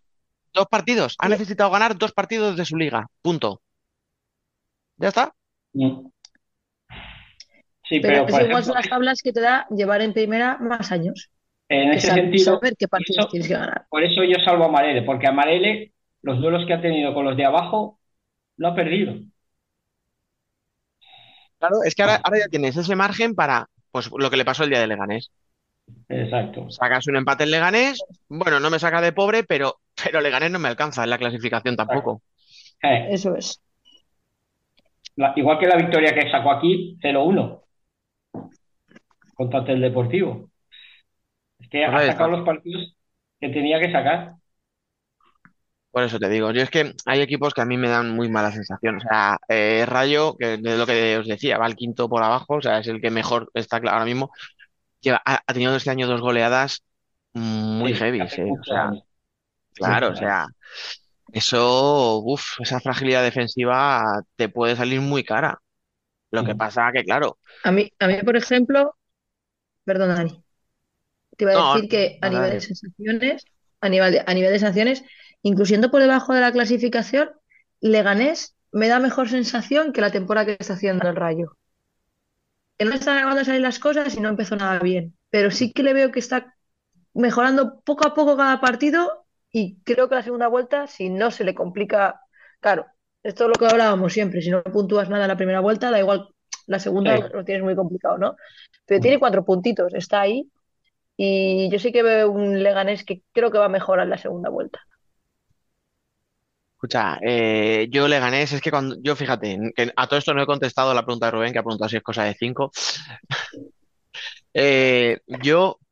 dos 0.52 0.66
partidos, 0.68 1.16
ha 1.18 1.28
necesitado 1.28 1.70
ganar 1.70 1.97
dos 1.97 2.12
partidos 2.12 2.56
de 2.56 2.64
su 2.66 2.77
liga, 2.77 3.06
punto. 3.23 3.62
¿Ya 4.98 5.09
está? 5.09 5.35
Mm. 5.77 6.09
Sí, 7.89 8.01
pero 8.01 8.23
por 8.27 8.31
igual 8.31 8.43
ejemplo, 8.47 8.62
son 8.62 8.74
las 8.74 8.89
tablas 8.89 9.20
que 9.23 9.32
te 9.32 9.40
da 9.40 9.66
llevar 9.70 10.01
en 10.01 10.12
primera 10.12 10.59
más 10.59 10.90
años. 10.90 11.31
en 11.69 11.90
ese 11.93 12.12
sentido, 12.12 12.55
saber 12.55 12.74
qué 12.78 12.89
partidos 12.89 13.27
eso- 13.27 13.28
tienes 13.28 13.48
que 13.48 13.55
ganar. 13.55 13.86
por 13.90 14.03
eso 14.03 14.23
yo 14.24 14.36
salvo 14.44 14.65
a 14.65 14.69
Marele, 14.70 15.03
porque 15.03 15.27
a 15.27 15.32
Marele 15.32 15.93
los 16.23 16.40
duelos 16.40 16.65
que 16.66 16.73
ha 16.74 16.81
tenido 16.81 17.12
con 17.15 17.24
los 17.24 17.36
de 17.36 17.44
abajo 17.44 17.98
no 18.57 18.69
ha 18.69 18.74
perdido. 18.74 19.15
Claro, 21.59 21.82
es 21.85 21.94
que 21.94 22.03
ahora, 22.03 22.20
ahora 22.23 22.39
ya 22.40 22.48
tienes 22.48 22.77
ese 22.77 22.97
margen 22.97 23.35
para, 23.35 23.69
pues, 23.90 24.11
lo 24.16 24.31
que 24.31 24.36
le 24.36 24.44
pasó 24.44 24.65
el 24.65 24.70
día 24.70 24.81
de 24.81 24.86
Leganés. 24.86 25.31
Exacto. 26.09 26.69
Sacas 26.70 27.07
un 27.07 27.16
empate 27.16 27.44
en 27.44 27.51
Leganés, 27.51 27.98
bueno, 28.28 28.61
no 28.61 28.70
me 28.70 28.78
saca 28.78 29.01
de 29.01 29.12
pobre, 29.12 29.44
pero, 29.44 29.81
pero 30.03 30.20
Leganés 30.20 30.51
no 30.51 30.59
me 30.59 30.69
alcanza 30.69 31.05
en 31.05 31.11
la 31.11 31.19
clasificación 31.19 31.77
tampoco. 31.77 32.23
Eh, 32.82 33.09
Eso 33.11 33.35
es. 33.36 33.61
La- 35.17 35.33
igual 35.37 35.59
que 35.59 35.67
la 35.67 35.77
victoria 35.77 36.15
que 36.15 36.31
sacó 36.31 36.51
aquí, 36.53 36.97
0-1. 37.03 37.65
contra 39.35 39.61
el 39.73 39.81
Deportivo. 39.83 40.51
Es 41.59 41.69
que 41.69 41.85
ha 41.85 42.07
sacado 42.07 42.31
los 42.31 42.45
partidos 42.47 42.97
que 43.41 43.49
tenía 43.51 43.79
que 43.81 43.93
sacar. 43.93 44.37
Por 45.91 46.03
eso 46.05 46.19
te 46.19 46.29
digo, 46.29 46.51
yo 46.53 46.61
es 46.63 46.69
que 46.71 46.93
hay 47.07 47.21
equipos 47.23 47.55
que 47.55 47.63
a 47.63 47.65
mí 47.65 47.79
me 47.79 47.89
dan 47.89 48.11
muy 48.15 48.29
mala 48.29 48.53
sensación. 48.53 48.97
O 48.97 49.01
sea, 49.01 49.39
eh, 49.49 49.85
Rayo, 49.87 50.37
que 50.39 50.55
es 50.55 50.61
lo 50.63 50.85
que 50.87 51.17
os 51.19 51.27
decía, 51.27 51.57
va 51.59 51.65
al 51.67 51.75
quinto 51.77 52.09
por 52.09 52.23
abajo, 52.23 52.57
o 52.57 52.61
sea, 52.63 52.79
es 52.81 52.87
el 52.89 53.01
que 53.01 53.11
mejor 53.11 53.51
está 53.55 53.77
ahora 53.79 54.05
mismo. 54.05 54.31
Lleva, 55.01 55.23
ha, 55.27 55.43
ha 55.47 55.55
tenido 55.55 55.77
este 55.77 55.91
año 55.91 56.07
dos 56.09 56.21
goleadas 56.23 56.83
muy 57.35 57.93
Sí, 57.93 57.95
heavy, 57.95 58.29
eh, 58.39 58.53
O 58.61 58.65
sea, 58.65 58.93
daño. 59.81 60.01
claro, 60.01 60.11
o 60.13 60.17
Sí, 60.17 60.17
sea, 60.17 60.47
eso, 61.39 62.19
uff, 62.25 62.61
esa 62.61 62.81
fragilidad 62.81 63.23
defensiva 63.23 64.23
te 64.37 64.49
puede 64.49 64.77
salir 64.77 65.01
muy 65.01 65.25
cara. 65.25 65.61
Lo 66.33 66.45
que 66.45 66.55
Mm. 66.55 66.57
pasa 66.57 66.91
que, 66.93 67.05
claro, 67.05 67.39
A 67.63 67.71
mí, 67.73 67.91
a 67.99 68.07
mí, 68.09 68.23
por 68.23 68.37
ejemplo, 68.37 68.97
perdón, 69.85 70.11
Dani, 70.11 70.45
te 71.37 71.45
iba 71.45 71.53
a 71.53 71.55
no, 71.55 71.63
decir 71.65 71.89
que 71.89 72.19
a 72.23 72.31
nivel 72.31 72.53
de 72.53 72.61
sensaciones, 72.61 73.45
a 73.81 73.89
nivel 73.89 74.13
de, 74.15 74.25
a 74.27 74.35
nivel 74.35 74.53
de 74.53 74.59
sensaciones, 74.61 75.05
incluyendo 75.43 75.91
por 75.91 76.01
debajo 76.03 76.35
de 76.35 76.41
la 76.41 76.53
clasificación, 76.53 77.31
Leganés 77.81 78.57
me 78.73 78.89
da 78.89 78.99
mejor 79.01 79.29
sensación 79.31 79.93
que 79.93 80.01
la 80.03 80.13
temporada 80.13 80.47
que 80.47 80.57
está 80.61 80.75
haciendo 80.75 81.09
el 81.09 81.17
Rayo. 81.17 81.57
Que 82.79 82.85
no 82.85 82.95
están 82.95 83.17
acabando 83.19 83.41
de 83.41 83.45
salir 83.47 83.61
las 83.63 83.79
cosas 83.79 84.15
y 84.17 84.21
no 84.21 84.29
empezó 84.29 84.57
nada 84.57 84.79
bien, 84.81 85.17
pero 85.31 85.51
sí 85.51 85.73
que 85.73 85.83
le 85.83 85.95
veo 85.95 86.13
que 86.13 86.19
está 86.19 86.55
mejorando 87.15 87.81
poco 87.83 88.07
a 88.09 88.15
poco 88.15 88.37
cada 88.39 88.61
partido 88.61 89.26
y 89.52 89.78
creo 89.82 90.09
que 90.09 90.14
la 90.16 90.23
segunda 90.23 90.48
vuelta, 90.48 90.86
si 90.86 91.10
no 91.10 91.31
se 91.31 91.44
le 91.44 91.55
complica, 91.55 92.20
claro, 92.60 92.86
esto 93.23 93.44
es 93.44 93.51
lo 93.51 93.59
que 93.59 93.66
hablábamos 93.66 94.12
siempre, 94.12 94.43
si 94.43 94.51
no 94.51 94.62
puntúas 94.62 95.09
nada 95.09 95.24
en 95.24 95.28
la 95.28 95.36
primera 95.36 95.60
vuelta, 95.60 95.90
da 95.90 95.98
igual, 95.98 96.28
la 96.66 96.78
segunda 96.78 97.16
Sí. 97.16 97.23
lo 97.32 97.44
tienes 97.44 97.64
muy 97.64 97.74
complicado, 97.74 98.18
¿no? 98.18 98.36
Pero 98.86 99.01
tiene 99.01 99.18
cuatro 99.18 99.44
puntitos, 99.44 99.94
está 99.94 100.20
ahí 100.23 100.51
y 101.16 101.70
yo 101.70 101.78
sí 101.78 101.93
que 101.93 102.02
veo 102.02 102.31
un 102.31 102.62
Leganés 102.62 103.05
que 103.05 103.23
creo 103.32 103.51
que 103.51 103.59
va 103.59 103.66
a 103.66 103.70
mejorar 103.70 104.05
en 104.05 104.10
la 104.10 104.18
segunda 104.18 104.51
vuelta. 104.51 104.81
Escucha, 106.77 107.18
eh, 107.23 107.89
yo 107.90 108.06
le 108.06 108.20
gané, 108.20 108.43
es 108.43 108.60
que 108.60 108.70
cuando, 108.70 108.97
yo 109.02 109.16
fíjate, 109.16 109.73
que 109.74 109.93
a 109.97 110.06
todo 110.06 110.18
esto 110.18 110.35
no 110.35 110.43
he 110.43 110.47
contestado 110.47 110.93
la 110.93 111.05
pregunta 111.05 111.27
de 111.27 111.32
Rubén, 111.32 111.52
que 111.52 111.59
ha 111.59 111.62
preguntado 111.62 111.89
si 111.89 111.97
es 111.97 112.02
cosa 112.02 112.24
de 112.24 112.35
cinco. 112.35 112.70
Eh, 114.59 115.20
yo 115.27 115.78
mm, 115.78 115.86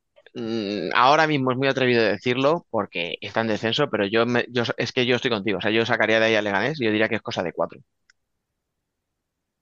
ahora 0.94 1.26
mismo 1.26 1.52
es 1.52 1.56
muy 1.58 1.68
atrevido 1.68 2.02
decirlo 2.02 2.66
porque 2.70 3.16
está 3.20 3.40
en 3.42 3.48
descenso, 3.48 3.88
pero 3.90 4.06
yo, 4.06 4.26
me- 4.26 4.46
yo 4.50 4.64
es 4.76 4.92
que 4.92 5.06
yo 5.06 5.16
estoy 5.16 5.30
contigo, 5.30 5.58
o 5.58 5.60
sea, 5.60 5.70
yo 5.70 5.86
sacaría 5.86 6.18
de 6.20 6.26
ahí 6.26 6.34
a 6.36 6.42
Leganés 6.42 6.80
y 6.80 6.84
yo 6.84 6.90
diría 6.90 7.08
que 7.08 7.16
es 7.16 7.22
cosa 7.22 7.42
de 7.42 7.52
cuatro. 7.52 7.80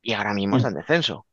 Y 0.01 0.13
ahora 0.13 0.35
mismo 0.35 0.57
está 0.57 0.69
en 0.69 0.75
descenso. 0.75 1.27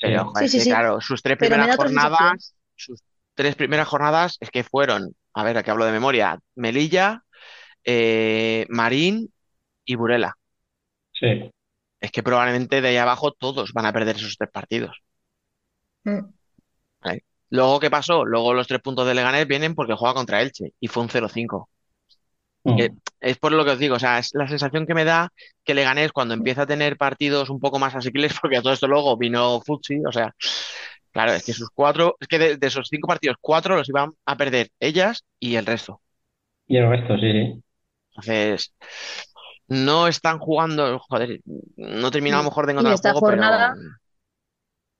Pero, 0.00 0.24
Sí. 0.24 0.30
joder, 0.32 0.48
Sí, 0.50 0.60
sí, 0.60 0.68
claro, 0.68 1.00
sus 1.00 1.22
tres 1.22 1.38
Pero 1.38 1.50
primeras 1.50 1.76
jornadas, 1.76 2.54
sus 2.76 3.02
tres 3.34 3.56
primeras 3.56 3.88
jornadas 3.88 4.36
es 4.40 4.50
que 4.50 4.64
fueron, 4.64 5.14
a 5.34 5.44
ver, 5.44 5.58
aquí 5.58 5.70
hablo 5.70 5.84
de 5.84 5.92
memoria, 5.92 6.38
Melilla, 6.54 7.24
eh, 7.84 8.66
Marín 8.70 9.32
y 9.84 9.96
Burela. 9.96 10.36
Sí. 11.12 11.50
Es 11.98 12.12
que 12.12 12.22
probablemente 12.22 12.82
de 12.82 12.88
ahí 12.88 12.96
abajo 12.98 13.32
todos 13.32 13.72
van 13.72 13.86
a 13.86 13.92
perder 13.94 14.16
esos 14.16 14.36
tres 14.36 14.50
partidos. 14.50 14.98
Mm. 16.06 16.32
¿vale? 17.00 17.24
Luego, 17.50 17.80
¿qué 17.80 17.90
pasó? 17.90 18.24
Luego 18.24 18.54
los 18.54 18.66
tres 18.66 18.80
puntos 18.80 19.06
de 19.06 19.14
Leganés 19.14 19.46
vienen 19.46 19.74
porque 19.74 19.94
juega 19.94 20.14
contra 20.14 20.40
Elche 20.40 20.72
y 20.80 20.88
fue 20.88 21.02
un 21.02 21.08
0-5. 21.08 21.68
Mm. 22.64 22.80
Es 23.20 23.38
por 23.38 23.52
lo 23.52 23.64
que 23.64 23.72
os 23.72 23.78
digo, 23.78 23.96
o 23.96 23.98
sea, 23.98 24.18
es 24.18 24.30
la 24.34 24.46
sensación 24.46 24.86
que 24.86 24.94
me 24.94 25.04
da 25.04 25.32
que 25.64 25.74
Leganés 25.74 26.12
cuando 26.12 26.34
empieza 26.34 26.62
a 26.62 26.66
tener 26.66 26.96
partidos 26.96 27.50
un 27.50 27.58
poco 27.58 27.78
más 27.78 27.94
asequibles, 27.94 28.34
porque 28.40 28.58
a 28.58 28.62
todo 28.62 28.72
esto 28.72 28.86
luego 28.86 29.16
vino 29.16 29.60
Futsi, 29.60 30.00
o 30.06 30.12
sea, 30.12 30.34
claro, 31.12 31.32
es 31.32 31.44
que 31.44 31.52
sus 31.52 31.70
cuatro, 31.70 32.16
es 32.20 32.28
que 32.28 32.38
de, 32.38 32.56
de 32.56 32.66
esos 32.66 32.88
cinco 32.88 33.08
partidos, 33.08 33.36
cuatro 33.40 33.76
los 33.76 33.88
iban 33.88 34.12
a 34.26 34.36
perder 34.36 34.68
ellas 34.78 35.24
y 35.38 35.56
el 35.56 35.66
resto. 35.66 36.00
Y 36.66 36.76
el 36.76 36.88
resto, 36.88 37.16
sí, 37.18 37.32
sí. 37.32 37.62
Entonces, 38.10 38.74
no 39.68 40.08
están 40.08 40.38
jugando, 40.38 40.98
joder, 40.98 41.40
no 41.76 42.10
termina 42.10 42.36
a 42.36 42.42
lo 42.42 42.50
mejor 42.50 42.66
de 42.66 42.72
Y 42.72 42.74
encontrar 42.74 42.92
el 42.92 42.96
esta 42.96 43.12
juego, 43.12 43.26
pero 43.26 43.42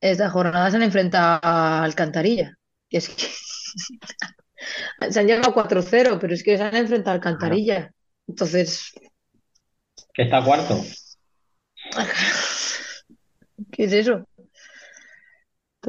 esta 0.00 0.30
jornada 0.30 0.70
se 0.70 0.76
han 0.76 0.82
enfrentado 0.82 1.40
a 1.42 1.84
Alcantarilla. 1.84 2.54
Que 2.88 2.98
es 2.98 3.08
que 3.08 3.26
se 5.10 5.20
han 5.20 5.26
llegado 5.26 5.54
4-0, 5.54 6.18
pero 6.20 6.34
es 6.34 6.42
que 6.42 6.56
se 6.56 6.62
han 6.62 6.76
enfrentado 6.76 7.10
a 7.10 7.14
Alcantarilla. 7.14 7.92
Entonces, 8.26 8.92
Que 10.14 10.22
está 10.22 10.44
cuarto. 10.44 10.82
¿qué 13.72 13.84
es 13.84 13.92
eso? 13.92 14.24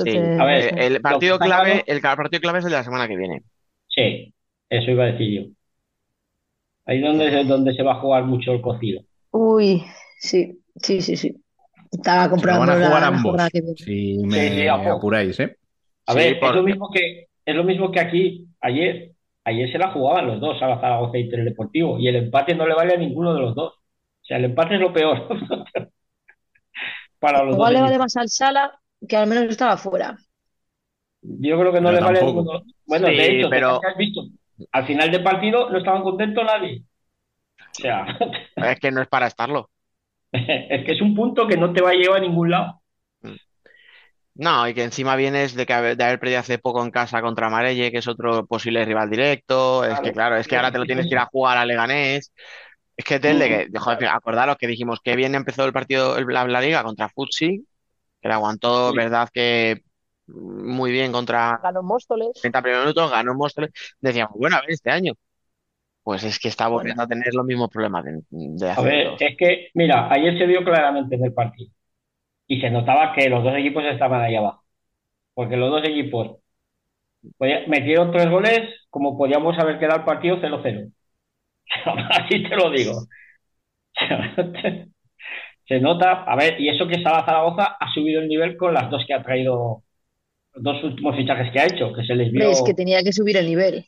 sí. 0.04 0.18
A 0.18 0.46
ver. 0.46 0.80
El 0.80 1.02
partido 1.02 1.40
clave, 1.40 1.84
el 1.88 2.02
partido 2.02 2.42
clave 2.42 2.60
es 2.60 2.66
el 2.66 2.72
de 2.72 2.78
la 2.78 2.84
semana 2.84 3.08
que 3.08 3.18
viene. 3.18 3.44
Sí, 3.88 4.34
eso 4.70 4.92
iba 4.92 5.04
a 5.04 5.12
decir 5.12 5.42
yo. 5.42 5.52
Ahí 6.86 6.98
es 6.98 7.04
donde, 7.04 7.44
donde 7.44 7.74
se 7.74 7.84
va 7.84 7.94
a 7.94 8.00
jugar 8.02 8.24
mucho 8.24 8.52
el 8.54 8.62
cocido. 8.62 9.02
Uy, 9.32 9.86
sí, 10.20 10.62
sí, 10.76 11.02
sí, 11.02 11.16
sí. 11.16 11.41
Estaba 11.92 12.30
comprando 12.30 12.62
van 12.62 12.70
a 12.70 12.80
la, 12.80 12.88
jugar 12.88 13.02
la 13.02 13.08
ambos, 13.08 13.50
que 13.52 13.62
viene. 13.62 13.76
si 13.78 13.86
Sí, 13.86 14.20
me 14.26 14.42
sí, 14.50 14.68
apuráis, 14.68 15.40
¿eh? 15.40 15.58
A 16.08 16.14
Sí, 16.14 16.20
ver, 16.20 16.40
por- 16.40 16.50
es 16.50 16.56
lo 16.56 16.64
mismo 16.64 16.90
que, 16.92 17.28
es 17.46 17.56
lo 17.56 17.64
mismo 17.64 17.92
que 17.92 18.00
aquí 18.00 18.48
ayer. 18.62 19.12
Ayer 19.44 19.72
se 19.72 19.80
la 19.80 19.92
jugaban 19.92 20.28
los 20.28 20.40
dos 20.40 20.62
a 20.62 20.68
la 20.68 20.80
Zaragoza 20.80 21.18
y 21.18 21.28
Teledeportivo 21.28 21.98
y 22.00 22.08
el 22.08 22.16
empate 22.16 22.54
no 22.54 22.68
le 22.68 22.76
vale 22.76 22.94
a 22.94 22.98
ninguno 22.98 23.34
de 23.34 23.40
los 23.42 23.56
dos. 23.56 23.74
O 23.74 24.24
sea, 24.26 24.38
el 24.38 24.46
empate 24.46 24.76
es 24.76 24.82
lo 24.82 24.94
peor 24.94 25.28
para 27.20 27.44
los 27.44 27.56
Igual 27.56 27.74
dos 27.74 27.82
le 27.82 27.86
vale 27.86 27.98
más 28.00 28.16
al 28.18 28.30
Sala, 28.30 28.80
que 29.08 29.16
al 29.18 29.28
menos 29.28 29.46
estaba 29.46 29.78
fuera. 29.78 30.18
Yo 31.24 31.60
creo 31.60 31.72
que 31.72 31.82
no 31.82 31.90
Pero 31.90 32.00
le 32.00 32.06
vale 32.06 32.20
a 32.20 32.24
ninguno. 32.24 32.62
Bueno, 32.86 33.08
Sí, 33.08 33.16
de 33.16 33.40
hecho, 33.40 33.50
pero- 33.50 33.82
has 33.88 33.98
visto, 33.98 34.22
al 34.72 34.86
final 34.86 35.12
del 35.12 35.24
partido 35.24 35.70
no 35.70 35.78
estaban 35.78 36.04
contentos 36.04 36.44
nadie. 36.44 36.84
O 37.60 37.82
sea, 37.82 38.06
Es 38.56 38.80
que 38.80 38.92
no 38.92 39.02
es 39.02 39.08
para 39.08 39.28
estarlo. 39.28 39.70
es 40.70 40.86
que 40.86 40.92
es 40.94 41.02
un 41.02 41.16
punto 41.16 41.48
que 41.48 41.58
no 41.58 41.74
te 41.74 41.82
va 41.82 41.92
a 41.92 41.94
llevar 41.94 42.18
a 42.20 42.22
ningún 42.22 42.50
lado. 42.52 42.82
No, 44.34 44.68
y 44.68 44.74
que 44.74 44.84
encima 44.84 45.18
vienes 45.18 45.54
de, 45.56 45.66
que 45.66 45.74
haber, 45.74 45.98
de 45.98 46.04
haber 46.06 46.20
perdido 46.20 46.40
hace 46.40 46.58
poco 46.58 46.82
en 46.84 46.90
casa 46.90 47.22
contra 47.22 47.50
Marelle, 47.50 47.92
que 47.92 47.98
es 47.98 48.08
otro 48.08 48.46
posible 48.46 48.86
rival 48.86 49.10
directo. 49.10 49.84
Es 49.84 50.00
que, 50.00 50.12
claro, 50.14 50.38
es 50.38 50.48
que 50.48 50.56
ahora 50.56 50.72
te 50.72 50.78
lo 50.80 50.86
tienes 50.86 51.06
que 51.08 51.16
ir 51.16 51.20
a 51.20 51.26
jugar 51.26 51.58
a 51.58 51.66
Leganés. 51.66 52.32
Es 52.96 53.06
que 53.06 53.20
Telde, 53.20 53.68
que, 53.72 53.80
joder, 53.80 54.08
acordaros 54.08 54.58
que 54.58 54.68
dijimos 54.68 55.00
que 55.04 55.16
bien 55.16 55.36
empezó 55.36 55.66
el 55.66 55.74
partido, 55.74 56.18
el- 56.18 56.26
la, 56.28 56.46
la 56.48 56.62
liga 56.62 56.84
contra 56.84 57.10
Futsi, 57.10 57.66
que 58.22 58.28
le 58.30 58.34
aguantó, 58.34 58.92
Sí. 58.92 58.98
verdad 58.98 59.30
que 59.34 59.82
muy 60.28 60.92
bien 60.92 61.12
contra 61.12 61.60
Ganó 61.62 61.84
Móstoles. 61.84 62.32
30 62.40 62.62
primeros 62.62 62.86
minutos, 62.86 63.12
ganó 63.12 63.34
Móstoles. 63.36 63.72
Decíamos, 64.00 64.36
bueno, 64.38 64.56
a 64.58 64.62
ver, 64.62 64.72
este 64.72 64.92
año. 64.92 65.14
Pues 66.04 66.24
es 66.24 66.38
que 66.40 66.48
está 66.48 66.68
volviendo 66.68 67.02
a 67.04 67.08
tener 67.08 67.34
los 67.34 67.46
mismos 67.46 67.70
problemas 67.70 68.06
de, 68.06 68.22
de 68.30 68.70
A 68.76 68.82
hace 68.82 68.82
ver, 68.82 69.16
dos. 69.16 69.20
es 69.20 69.38
que, 69.38 69.70
mira, 69.74 70.10
ayer 70.12 70.38
se 70.38 70.46
vio 70.46 70.64
claramente 70.64 71.16
en 71.16 71.26
el 71.26 71.34
partido 71.34 71.72
y 72.48 72.62
se 72.62 72.70
notaba 72.72 73.14
que 73.14 73.30
los 73.30 73.44
dos 73.44 73.56
equipos 73.58 73.84
estaban 73.86 74.22
ahí 74.24 74.36
abajo, 74.36 74.64
porque 75.36 75.58
los 75.58 75.72
dos 75.72 75.84
equipos 75.86 76.38
podía- 77.38 77.68
metieron 77.68 78.12
tres 78.12 78.30
goles 78.30 78.70
como 78.90 79.18
podíamos 79.18 79.58
haber 79.60 79.80
quedado 79.80 80.00
el 80.00 80.06
partido 80.06 80.40
0-0. 80.42 80.90
Así 82.12 82.44
te 82.44 82.56
lo 82.56 82.72
digo. 82.72 83.08
Se 85.68 85.80
nota, 85.80 86.24
a 86.26 86.36
ver, 86.36 86.60
y 86.62 86.70
eso 86.70 86.88
que 86.88 87.02
Sala 87.04 87.26
Zaragoza 87.26 87.78
ha 87.80 87.94
subido 87.94 88.22
el 88.22 88.28
nivel 88.30 88.58
con 88.58 88.74
las 88.74 88.90
dos 88.92 89.04
que 89.08 89.14
ha 89.14 89.24
traído, 89.24 89.84
los 90.54 90.64
dos 90.64 90.84
últimos 90.84 91.16
fichajes 91.18 91.52
que 91.54 91.60
ha 91.62 91.68
hecho, 91.68 91.94
que 91.94 92.06
se 92.06 92.16
les 92.16 92.32
vio, 92.32 92.52
es 92.52 92.62
que 92.62 92.74
tenía 92.74 93.04
que 93.04 93.14
subir 93.14 93.38
el 93.38 93.46
nivel. 93.46 93.88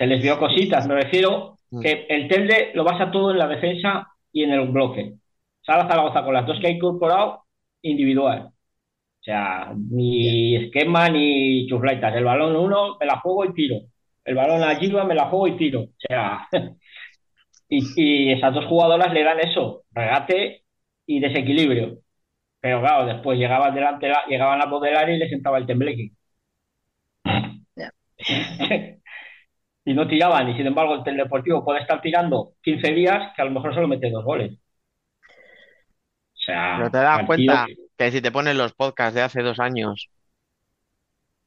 Se 0.00 0.08
les 0.08 0.22
vio 0.22 0.40
cositas. 0.40 0.88
Me 0.88 0.96
refiero 0.96 1.58
Mm. 1.72 1.82
que 1.82 2.06
el 2.10 2.28
Telde 2.28 2.72
lo 2.74 2.84
basa 2.84 3.12
todo 3.12 3.32
en 3.32 3.38
la 3.38 3.48
defensa 3.48 4.08
y 4.32 4.44
en 4.44 4.52
el 4.52 4.68
bloque. 4.70 5.14
Sala 5.62 5.88
Zaragoza 5.88 6.24
con 6.24 6.34
las 6.34 6.46
dos 6.46 6.58
que 6.60 6.68
ha 6.68 6.70
incorporado, 6.72 7.44
individual. 7.82 8.48
O 8.48 8.74
sea, 9.22 9.72
ni 9.90 10.56
esquema 10.56 11.08
ni 11.10 11.66
chuflaitas. 11.68 12.14
El 12.16 12.24
balón 12.24 12.56
uno, 12.56 12.96
me 13.00 13.06
la 13.06 13.20
juego 13.20 13.44
y 13.46 13.54
tiro. 13.54 13.76
El 14.24 14.36
balón 14.36 14.62
a 14.64 14.76
Gilva, 14.76 15.04
me 15.04 15.14
la 15.16 15.26
juego 15.26 15.48
y 15.48 15.56
tiro. 15.58 15.82
O 15.82 15.88
sea, 16.08 16.48
y, 17.68 17.80
y 17.96 18.32
esas 18.32 18.54
dos 18.54 18.66
jugadoras 18.66 19.12
le 19.12 19.24
dan 19.24 19.40
eso, 19.40 19.84
regate 19.92 20.64
y 21.06 21.20
desequilibrio. 21.20 21.98
Pero 22.60 22.80
claro, 22.80 23.06
después 23.06 23.38
llegaban 23.38 23.74
delante, 23.74 24.08
la- 24.08 24.26
llegaban 24.28 24.62
a 24.62 24.70
poder 24.70 24.96
área 24.96 25.16
y 25.16 25.18
les 25.18 25.30
sentaba 25.30 25.58
el 25.58 25.66
tembleque. 25.66 26.12
y 29.84 29.94
no 29.94 30.06
tiraban, 30.08 30.48
y 30.50 30.56
sin 30.56 30.66
embargo 30.66 30.94
el 30.94 31.04
Teledeportivo 31.04 31.64
puede 31.64 31.80
estar 31.80 32.00
tirando 32.02 32.54
15 32.62 32.92
días 32.92 33.32
que 33.36 33.42
a 33.42 33.44
lo 33.46 33.50
mejor 33.52 33.74
solo 33.74 33.88
mete 33.88 34.10
dos 34.10 34.24
goles. 34.24 34.52
O 36.34 36.38
sea, 36.44 36.66
Pero 36.74 36.90
te 36.90 36.98
das 36.98 37.22
cuenta 37.22 37.56
que- 37.64 37.76
que 37.96 38.10
si 38.12 38.20
te 38.20 38.32
pones 38.32 38.56
los 38.56 38.72
podcasts 38.74 39.14
de 39.14 39.22
hace 39.22 39.42
dos 39.42 39.60
años, 39.60 40.10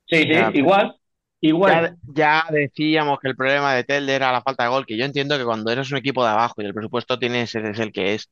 Sí, 0.06 0.24
sí, 0.24 0.30
Ya, 0.32 0.52
igual, 0.54 0.96
igual. 1.42 1.86
ya, 1.86 1.96
ya 2.04 2.46
decíamos 2.52 3.20
que 3.22 3.30
el 3.30 3.36
problema 3.36 3.74
de 3.74 3.84
Telde 3.84 4.16
era 4.16 4.32
la 4.32 4.42
falta 4.42 4.64
de 4.64 4.70
gol, 4.70 4.86
que 4.86 4.98
yo 4.98 5.06
entiendo 5.06 5.38
que 5.38 5.46
cuando 5.46 5.72
eres 5.72 5.92
un 5.92 5.98
equipo 5.98 6.24
de 6.24 6.32
abajo 6.32 6.62
y 6.62 6.66
el 6.66 6.74
presupuesto 6.74 7.18
tienes, 7.20 7.54
es 7.56 7.80
el 7.80 7.92
que 7.92 8.14
es, 8.16 8.30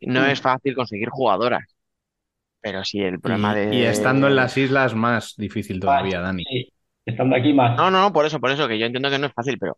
no 0.00 0.24
Mm. 0.24 0.26
es 0.26 0.40
fácil 0.40 0.74
conseguir 0.74 1.08
jugadoras. 1.10 1.64
Pero 2.60 2.84
si 2.84 3.00
el 3.02 3.20
problema 3.20 3.54
Y, 3.54 3.56
de. 3.56 3.68
y 3.68 3.82
estando 3.84 4.26
en 4.28 4.36
las 4.36 4.56
islas 4.56 4.94
más 4.94 5.34
difícil 5.36 5.80
todavía, 5.80 6.20
Dani. 6.20 6.48
Sí, 6.48 6.72
estando 7.04 7.36
aquí 7.36 7.52
más. 7.52 7.76
No, 7.76 7.90
no, 7.90 8.00
no, 8.00 8.12
por 8.12 8.26
eso, 8.26 8.40
por 8.40 8.50
eso, 8.50 8.68
que 8.68 8.78
yo 8.78 8.86
entiendo 8.86 9.10
que 9.10 9.18
no 9.18 9.26
es 9.26 9.32
fácil, 9.32 9.58
pero 9.58 9.76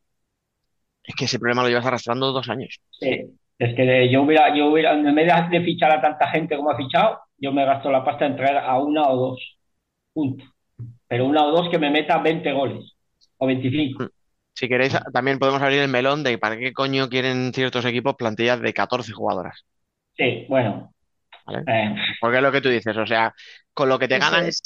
es 1.03 1.15
que 1.15 1.27
ese 1.27 1.39
problema 1.39 1.63
lo 1.63 1.69
llevas 1.69 1.87
arrastrando 1.87 2.33
dos 2.33 2.49
años. 2.49 2.81
Sí, 2.91 3.31
es 3.59 3.75
que 3.75 4.11
yo 4.11 4.23
hubiera, 4.23 4.55
yo 4.55 4.67
hubiera, 4.67 4.93
en 4.93 5.15
vez 5.15 5.29
de 5.51 5.61
fichar 5.63 5.93
a 5.93 6.01
tanta 6.01 6.29
gente 6.29 6.57
como 6.57 6.71
ha 6.71 6.77
fichado, 6.77 7.21
yo 7.39 7.53
me 7.53 7.65
gasto 7.65 7.91
la 7.91 8.05
pasta 8.05 8.27
en 8.27 8.37
traer 8.37 8.59
a 8.59 8.79
una 8.79 9.09
o 9.09 9.17
dos. 9.17 9.59
Punto. 10.13 10.45
Pero 11.07 11.27
una 11.27 11.45
o 11.45 11.53
dos 11.53 11.71
que 11.71 11.79
me 11.79 11.91
meta 11.91 12.19
20 12.19 12.53
goles. 12.53 12.97
O 13.39 13.47
25. 13.47 14.09
Si 14.55 14.69
queréis, 14.69 14.97
también 15.13 15.39
podemos 15.39 15.61
abrir 15.61 15.81
el 15.81 15.89
melón 15.89 16.25
de 16.25 16.39
para 16.39 16.57
qué 16.57 16.73
coño 16.73 17.09
quieren 17.09 17.53
ciertos 17.53 17.85
equipos 17.85 18.17
plantillas 18.17 18.61
de 18.61 18.73
14 18.73 19.13
jugadoras. 19.13 19.65
Sí, 20.17 20.47
bueno. 20.49 20.93
¿vale? 21.45 21.63
eh, 21.67 21.95
Porque 22.21 22.39
es 22.39 22.43
lo 22.43 22.53
que 22.53 22.61
tú 22.63 22.71
dices, 22.71 22.97
o 22.97 23.07
sea, 23.07 23.35
con 23.75 23.89
lo 23.91 23.99
que 23.99 24.09
te 24.09 24.19
ganan 24.19 24.47
es. 24.47 24.63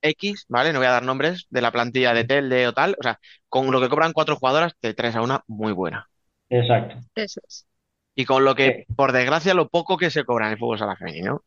4X, 0.00 0.44
¿vale? 0.48 0.72
No 0.72 0.78
voy 0.80 0.88
a 0.88 0.92
dar 0.92 1.02
nombres 1.04 1.46
de 1.50 1.62
la 1.62 1.72
plantilla 1.72 2.14
de 2.14 2.24
Telde 2.24 2.66
o 2.68 2.72
tal, 2.74 2.96
o 2.98 3.02
sea, 3.02 3.18
con 3.48 3.70
lo 3.70 3.80
que 3.80 3.88
cobran 3.88 4.12
cuatro 4.12 4.36
jugadoras 4.36 4.74
te 4.80 4.94
traes 4.94 5.16
a 5.16 5.22
una 5.22 5.42
muy 5.46 5.72
buena. 5.72 6.08
exacto. 6.50 6.96
Eso 7.14 7.40
es. 7.46 7.66
Y 8.14 8.24
con 8.24 8.44
lo 8.44 8.54
que, 8.54 8.86
por 8.96 9.12
desgracia, 9.12 9.54
lo 9.54 9.68
poco 9.68 9.96
que 9.96 10.10
se 10.10 10.24
cobra 10.24 10.46
en 10.46 10.52
el 10.52 10.58
fútbol 10.58 10.78
sala 10.78 10.96
femenino, 10.96 11.42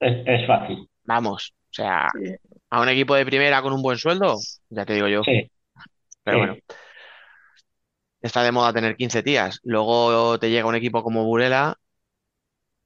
Es, 0.00 0.22
es 0.26 0.46
fácil. 0.46 0.86
vamos, 1.04 1.54
o 1.70 1.74
sea, 1.74 2.08
Sí. 2.12 2.36
a 2.70 2.80
un 2.80 2.88
equipo 2.88 3.14
de 3.14 3.26
primera 3.26 3.62
con 3.62 3.72
un 3.72 3.82
buen 3.82 3.98
sueldo, 3.98 4.46
ya 4.70 4.84
te 4.86 4.94
digo 4.94 5.08
yo. 5.08 5.22
Sí. 5.24 5.50
Pero 6.24 6.38
sí. 6.38 6.40
bueno, 6.40 6.58
está 8.20 8.42
de 8.42 8.52
moda 8.52 8.72
tener 8.72 8.96
15 8.96 9.22
tías. 9.22 9.60
Luego 9.64 10.38
te 10.38 10.50
llega 10.50 10.66
un 10.68 10.74
equipo 10.74 11.02
como 11.02 11.24
Burela 11.24 11.76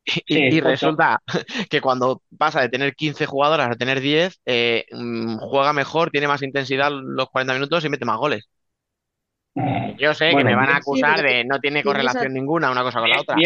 Sí, 0.29 0.39
y 0.51 0.61
resulta 0.61 1.21
que 1.71 1.81
cuando 1.81 2.23
pasa 2.39 2.61
de 2.61 2.69
tener 2.69 2.95
15 2.95 3.27
jugadoras 3.27 3.71
a 3.71 3.75
tener 3.77 4.01
10, 4.01 4.41
eh, 4.47 4.85
mm, 4.93 5.39
juega 5.39 5.73
mejor, 5.73 6.11
tiene 6.11 6.29
más 6.29 6.43
intensidad 6.43 6.91
los 6.93 7.29
40 7.31 7.55
minutos 7.55 7.85
y 7.85 7.89
mete 7.89 8.05
más 8.05 8.19
goles. 8.19 8.49
Yo 9.99 10.13
sé 10.15 10.31
que 10.37 10.45
me 10.45 10.55
van 10.55 10.69
a 10.69 10.77
acusar 10.77 11.19
sí, 11.19 11.25
de 11.25 11.45
no 11.45 11.59
tiene 11.59 11.83
correlación 11.83 12.33
ninguna 12.35 12.71
una 12.71 12.83
cosa 12.83 13.01
con 13.01 13.11
la 13.11 13.21
otra. 13.21 13.37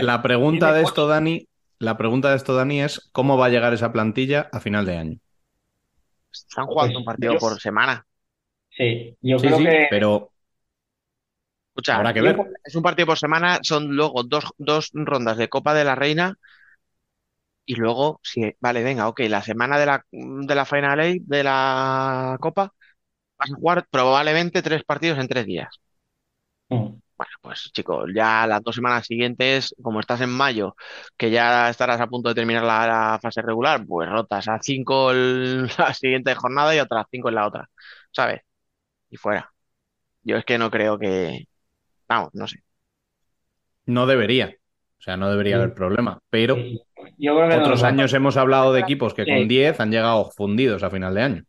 La, 0.00 0.22
pregunta 0.22 0.72
de 0.72 0.82
esto, 0.82 1.06
Dani, 1.06 1.46
la 1.78 1.96
pregunta 1.96 2.30
de 2.30 2.36
esto, 2.36 2.54
Dani, 2.54 2.82
es 2.82 3.08
cómo 3.12 3.38
va 3.38 3.46
a 3.46 3.48
llegar 3.50 3.72
esa 3.72 3.92
plantilla 3.92 4.48
a 4.52 4.60
final 4.60 4.84
de 4.84 4.96
año. 4.96 5.18
Están 6.32 6.66
jugando 6.66 6.92
Pues 6.94 6.98
un 6.98 7.04
partido 7.04 7.32
yo- 7.34 7.38
por 7.38 7.60
semana. 7.60 8.04
Sí, 8.70 9.16
yo 9.20 9.38
Sí, 9.38 9.48
creo 9.48 9.58
sí, 9.58 9.64
que 9.64 9.86
pero 9.90 10.30
Escucha, 11.70 11.96
habrá 11.96 12.12
que 12.14 12.20
ver. 12.20 12.36
es 12.64 12.74
un 12.76 12.82
partido 12.82 13.06
por 13.06 13.18
semana, 13.18 13.58
son 13.62 13.88
luego 13.96 14.22
dos, 14.24 14.44
dos 14.58 14.90
rondas 14.94 15.36
de 15.36 15.48
Copa 15.48 15.74
de 15.74 15.84
la 15.84 15.94
Reina 15.94 16.36
y 17.64 17.74
luego, 17.76 18.20
si, 18.22 18.52
vale, 18.60 18.82
venga, 18.82 19.08
ok, 19.08 19.20
la 19.28 19.42
semana 19.42 19.78
de 19.78 19.86
la, 19.86 20.04
de 20.10 20.54
la 20.54 20.64
Final 20.64 21.00
Eight 21.00 21.22
de 21.26 21.44
la 21.44 22.36
Copa 22.40 22.74
vas 23.38 23.52
a 23.52 23.56
jugar 23.56 23.88
probablemente 23.90 24.62
tres 24.62 24.84
partidos 24.84 25.18
en 25.20 25.28
tres 25.28 25.46
días. 25.46 25.68
Mm, 26.70 27.00
Bueno, 27.16 27.32
pues 27.42 27.70
chicos, 27.74 28.10
ya 28.14 28.46
las 28.46 28.62
dos 28.62 28.74
semanas 28.76 29.06
siguientes, 29.06 29.74
como 29.82 30.00
estás 30.00 30.22
en 30.22 30.30
mayo, 30.30 30.74
que 31.18 31.30
ya 31.30 31.68
estarás 31.68 32.00
a 32.00 32.06
punto 32.06 32.30
de 32.30 32.34
terminar 32.34 32.62
la, 32.64 32.86
la 32.86 33.18
fase 33.20 33.42
regular, 33.42 33.84
pues 33.86 34.08
rotas 34.08 34.48
a 34.48 34.58
cinco 34.62 35.12
la 35.78 35.92
siguiente 35.94 36.34
jornada 36.34 36.74
y 36.74 36.78
otras 36.80 37.06
cinco 37.10 37.28
en 37.28 37.34
la 37.34 37.46
otra, 37.46 37.68
¿sabes? 38.10 38.40
Y 39.10 39.16
fuera. 39.18 39.52
Yo 40.22 40.36
es 40.38 40.44
que 40.46 40.58
no 40.58 40.70
creo 40.70 40.98
que... 40.98 41.46
Vamos, 42.10 42.30
no 42.34 42.46
sé. 42.46 42.58
No 43.86 44.06
debería. 44.06 44.54
O 44.98 45.02
sea, 45.02 45.16
no 45.16 45.30
debería 45.30 45.56
Sí. 45.56 45.62
haber 45.62 45.74
problema. 45.74 46.18
Pero 46.28 46.56
sí. 46.56 46.78
Yo 47.16 47.34
creo 47.36 47.48
que 47.48 47.56
no 47.56 47.62
otros 47.62 47.82
años 47.84 48.12
hemos 48.12 48.36
hablado 48.36 48.72
de 48.74 48.80
equipos 48.80 49.14
que 49.14 49.24
Sí. 49.24 49.30
con 49.30 49.48
10 49.48 49.80
han 49.80 49.90
llegado 49.90 50.30
fundidos 50.32 50.82
a 50.82 50.90
final 50.90 51.14
de 51.14 51.22
año. 51.22 51.44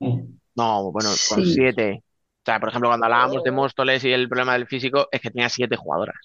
No, 0.00 0.92
bueno, 0.92 1.08
con 1.28 1.44
Sí. 1.44 1.54
siete. 1.54 2.02
O 2.04 2.42
sea, 2.44 2.60
por 2.60 2.68
ejemplo, 2.68 2.88
cuando 2.90 3.06
hablábamos 3.06 3.42
de 3.42 3.50
Móstoles 3.50 4.04
y 4.04 4.12
el 4.12 4.28
problema 4.28 4.52
del 4.54 4.66
físico, 4.66 5.08
es 5.10 5.20
que 5.20 5.30
tenía 5.30 5.48
siete 5.48 5.76
jugadoras. 5.76 6.16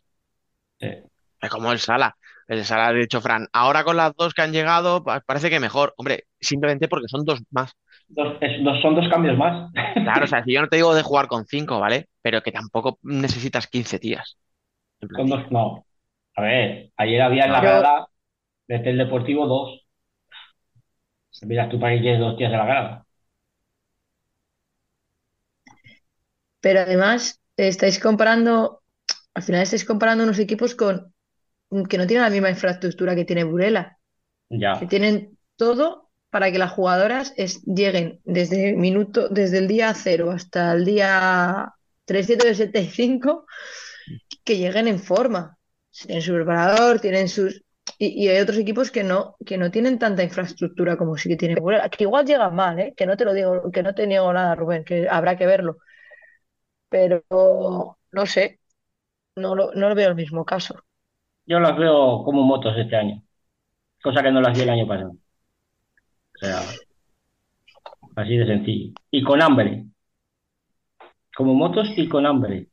sí. 0.80 0.90
Es 1.42 1.50
como 1.50 1.72
el 1.74 1.80
Sala. 1.80 2.16
El 2.48 2.64
Sala 2.64 2.88
ha 2.88 2.94
dicho 2.94 3.20
Fran, 3.20 3.48
ahora 3.52 3.84
con 3.84 3.98
las 3.98 4.14
dos 4.16 4.34
que 4.34 4.42
han 4.44 4.54
llegado, 4.54 5.04
pa- 5.04 5.20
parece 5.22 5.50
que 5.50 5.60
mejor. 5.60 5.94
Hombre, 5.98 6.26
simplemente 6.40 6.88
porque 6.88 7.08
son 7.10 7.26
dos 7.26 7.42
más. 7.52 7.74
Dos, 8.16 8.38
es- 8.42 8.64
dos- 8.64 8.82
son 8.82 8.96
dos 8.96 9.08
cambios 9.10 9.38
más. 9.38 9.72
Claro, 10.04 10.26
o 10.26 10.28
sea, 10.28 10.44
si 10.44 10.54
yo 10.54 10.62
no 10.62 10.68
te 10.70 10.76
digo 10.78 10.94
de 10.94 11.02
jugar 11.04 11.28
con 11.28 11.46
cinco, 11.46 11.80
¿vale? 11.80 12.10
Pero 12.22 12.42
que 12.42 12.52
tampoco 12.52 13.00
necesitas 13.04 13.68
15 13.68 14.00
tías. 14.00 14.38
dos, 15.02 15.52
no. 15.52 15.86
A 16.36 16.42
ver, 16.42 16.92
ayer 16.98 17.22
había 17.22 17.46
en 17.46 17.52
la 17.52 17.62
grada 17.62 18.08
desde 18.68 18.92
el 18.92 18.98
Deportivo 19.00 19.48
dos. 19.48 19.82
Miras 21.48 21.70
tú 21.70 21.80
para 21.80 21.94
que 21.96 22.02
quieres 22.02 22.20
dos 22.22 22.38
tías 22.38 22.52
de 22.52 22.58
la 22.58 22.66
grada. 22.66 23.06
Pero 26.62 26.80
además, 26.82 27.42
estáis 27.58 28.00
comparando, 28.00 28.82
al 29.34 29.44
final 29.44 29.62
estáis 29.64 29.86
comparando 29.86 30.24
unos 30.24 30.40
equipos 30.40 30.76
con 30.76 31.14
que 31.90 31.98
no 31.98 32.08
tienen 32.08 32.24
la 32.24 32.30
misma 32.30 32.52
infraestructura 32.52 33.16
que 33.16 33.26
tiene 33.26 33.44
Burela, 33.44 34.00
Ya. 34.52 34.74
que 34.78 34.88
tienen 34.88 35.40
todo 35.58 36.12
para 36.34 36.52
que 36.52 36.58
las 36.58 36.72
jugadoras 36.72 37.32
es- 37.38 37.62
lleguen 37.64 38.20
desde 38.26 38.72
el 38.72 38.78
minuto, 38.78 39.30
desde 39.30 39.60
el 39.60 39.68
día 39.68 39.94
cero 39.94 40.32
hasta 40.32 40.74
el 40.74 40.84
día 40.84 41.72
375, 42.06 43.46
que 44.44 44.58
lleguen 44.58 44.88
en 44.88 44.98
forma. 45.00 45.60
Tienen 45.92 46.24
su 46.24 46.34
preparador, 46.34 47.00
tienen 47.00 47.30
sus... 47.30 47.64
Y, 48.00 48.28
hay 48.30 48.40
otros 48.40 48.58
equipos 48.58 48.90
que 48.90 49.04
no, 49.04 49.36
que 49.46 49.60
no 49.60 49.70
tienen 49.70 50.00
tanta 50.00 50.24
infraestructura 50.24 50.98
como 50.98 51.18
sí 51.18 51.30
que 51.30 51.36
tiene 51.38 51.56
Burela, 51.62 51.88
que 51.90 52.06
igual 52.06 52.26
llegan 52.26 52.56
mal, 52.56 52.80
¿eh? 52.80 52.94
Que 52.98 53.06
no 53.06 53.16
te 53.16 53.26
lo 53.26 53.34
digo, 53.34 53.70
que 53.72 53.84
no 53.84 53.94
te 53.94 54.08
niego 54.08 54.34
nada, 54.34 54.56
Rubén, 54.56 54.84
que 54.84 55.08
habrá 55.08 55.38
que 55.38 55.46
verlo. 55.46 55.78
Pero 56.90 57.24
no 58.12 58.26
sé, 58.26 58.60
no 59.36 59.56
lo, 59.56 59.72
no 59.74 59.90
lo 59.90 59.96
veo 59.96 60.10
el 60.10 60.16
mismo 60.16 60.46
caso. 60.46 60.76
Yo 61.46 61.60
las 61.60 61.78
veo 61.78 62.24
como 62.24 62.42
motos 62.42 62.76
este 62.78 62.96
año. 62.96 63.22
Cosa 64.04 64.24
que 64.24 64.32
no 64.32 64.42
las 64.42 64.56
vi 64.58 64.64
el 64.64 64.70
año 64.72 64.88
pasado. 64.88 65.14
O 66.44 66.46
sea, 66.46 66.62
así 68.16 68.38
de 68.38 68.46
sencillo. 68.46 68.94
Y 69.12 69.24
con 69.24 69.42
hambre. 69.42 69.86
Como 71.36 71.54
motos 71.54 71.90
y 71.96 72.08
con 72.08 72.26
hambre. 72.26 72.68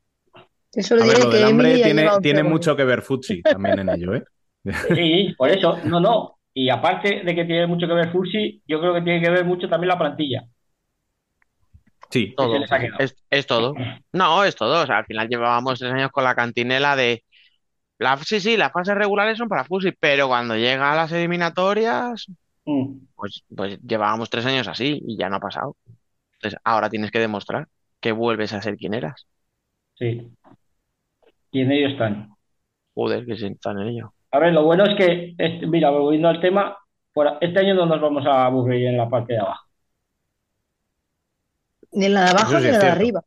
Eso 0.72 0.94
A 0.94 0.98
lo 0.98 1.06
ver, 1.06 1.18
lo 1.18 1.30
que 1.30 1.36
del 1.36 1.46
hambre 1.46 2.20
tiene, 2.20 2.42
mucho 2.42 2.76
que 2.76 2.84
ver 2.84 3.02
Futsi 3.02 3.42
también 3.42 3.78
en 3.78 3.88
ello, 3.88 4.14
¿eh? 4.14 4.24
Sí, 4.94 5.34
por 5.38 5.48
eso, 5.50 5.78
no, 5.84 6.00
no. 6.00 6.36
Y 6.52 6.68
aparte 6.68 7.22
de 7.24 7.34
que 7.34 7.44
tiene 7.44 7.66
mucho 7.66 7.86
que 7.86 7.94
ver 7.94 8.10
Fursi, 8.10 8.60
yo 8.66 8.80
creo 8.80 8.92
que 8.92 9.02
tiene 9.02 9.22
que 9.22 9.30
ver 9.30 9.44
mucho 9.44 9.68
también 9.68 9.88
la 9.88 9.98
plantilla. 9.98 10.44
Sí, 12.10 12.34
Todo. 12.36 12.56
Es, 12.98 13.14
es 13.30 13.46
todo. 13.46 13.72
No, 14.12 14.42
es 14.44 14.56
todo. 14.56 14.82
O 14.82 14.86
sea, 14.86 14.98
al 14.98 15.06
final 15.06 15.28
llevábamos 15.28 15.78
tres 15.78 15.92
años 15.92 16.10
con 16.10 16.24
la 16.24 16.34
cantinela 16.34 16.96
de. 16.96 17.22
La, 17.98 18.16
sí, 18.16 18.40
sí, 18.40 18.56
las 18.56 18.72
fases 18.72 18.96
regulares 18.96 19.38
son 19.38 19.48
para 19.48 19.64
Fusi, 19.64 19.92
pero 19.92 20.26
cuando 20.26 20.56
llega 20.56 20.92
a 20.92 20.96
las 20.96 21.12
eliminatorias, 21.12 22.26
Mm, 22.70 23.06
pues, 23.16 23.44
pues 23.54 23.80
llevábamos 23.82 24.30
tres 24.30 24.46
años 24.46 24.68
así 24.68 25.00
y 25.06 25.16
ya 25.18 25.28
no 25.28 25.36
ha 25.36 25.40
pasado. 25.40 25.76
Entonces, 26.34 26.60
ahora 26.64 26.90
tienes 26.90 27.10
que 27.10 27.18
demostrar 27.20 27.68
que 28.00 28.12
vuelves 28.12 28.52
a 28.52 28.62
ser 28.62 28.76
quien 28.76 28.94
eras. 28.94 29.26
sí. 29.98 30.30
Y 31.52 31.60
en 31.62 31.72
ello 31.72 31.88
están. 31.88 32.30
Joder, 32.94 33.26
que 33.26 33.36
se 33.36 33.48
están 33.48 33.78
en 33.80 33.88
ello. 33.88 34.12
A 34.32 34.38
ver, 34.38 34.52
lo 34.52 34.64
bueno 34.64 34.84
es 34.84 34.96
que, 34.96 35.34
este- 35.38 35.66
mira, 35.66 35.90
volviendo 35.90 36.28
al 36.28 36.40
tema, 36.40 36.76
por, 37.12 37.38
este 37.40 37.60
año 37.60 37.74
no 37.74 37.86
nos 37.86 38.00
vamos 38.00 38.24
a 38.26 38.46
aburrir 38.46 38.86
en 38.86 38.96
la 38.96 39.08
parte 39.08 39.32
de 39.34 39.40
abajo. 39.40 39.64
Ni 41.92 42.06
en 42.06 42.14
la 42.14 42.24
de 42.24 42.30
abajo 42.30 42.52
Eso 42.52 42.60
sí 42.60 42.62
ni 42.64 42.68
es 42.68 42.74
en 42.74 42.78
la 42.78 42.78
de 42.78 42.84
cierto. 42.86 43.00
arriba. 43.00 43.24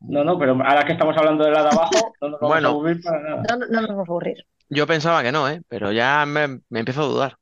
No, 0.00 0.22
no, 0.24 0.38
pero 0.38 0.52
ahora 0.52 0.84
que 0.84 0.92
estamos 0.92 1.16
hablando 1.16 1.44
de 1.44 1.50
la 1.50 1.62
de 1.62 1.68
abajo, 1.70 2.14
no 2.20 2.28
nos 2.28 2.40
vamos 2.40 2.54
Bueno. 2.54 2.68
a 2.68 2.70
aburrir 2.70 3.02
para 3.02 3.20
nada. 3.22 3.42
No, 3.48 3.56
no, 3.56 3.66
no 3.66 3.80
nos 3.80 3.88
vamos 3.88 4.08
a 4.08 4.12
aburrir. 4.12 4.46
Yo 4.68 4.86
pensaba 4.86 5.22
que 5.22 5.32
no, 5.32 5.48
¿eh? 5.48 5.62
Pero 5.68 5.92
ya 5.92 6.24
me, 6.26 6.60
me 6.68 6.80
empiezo 6.80 7.02
a 7.02 7.06
dudar. 7.06 7.36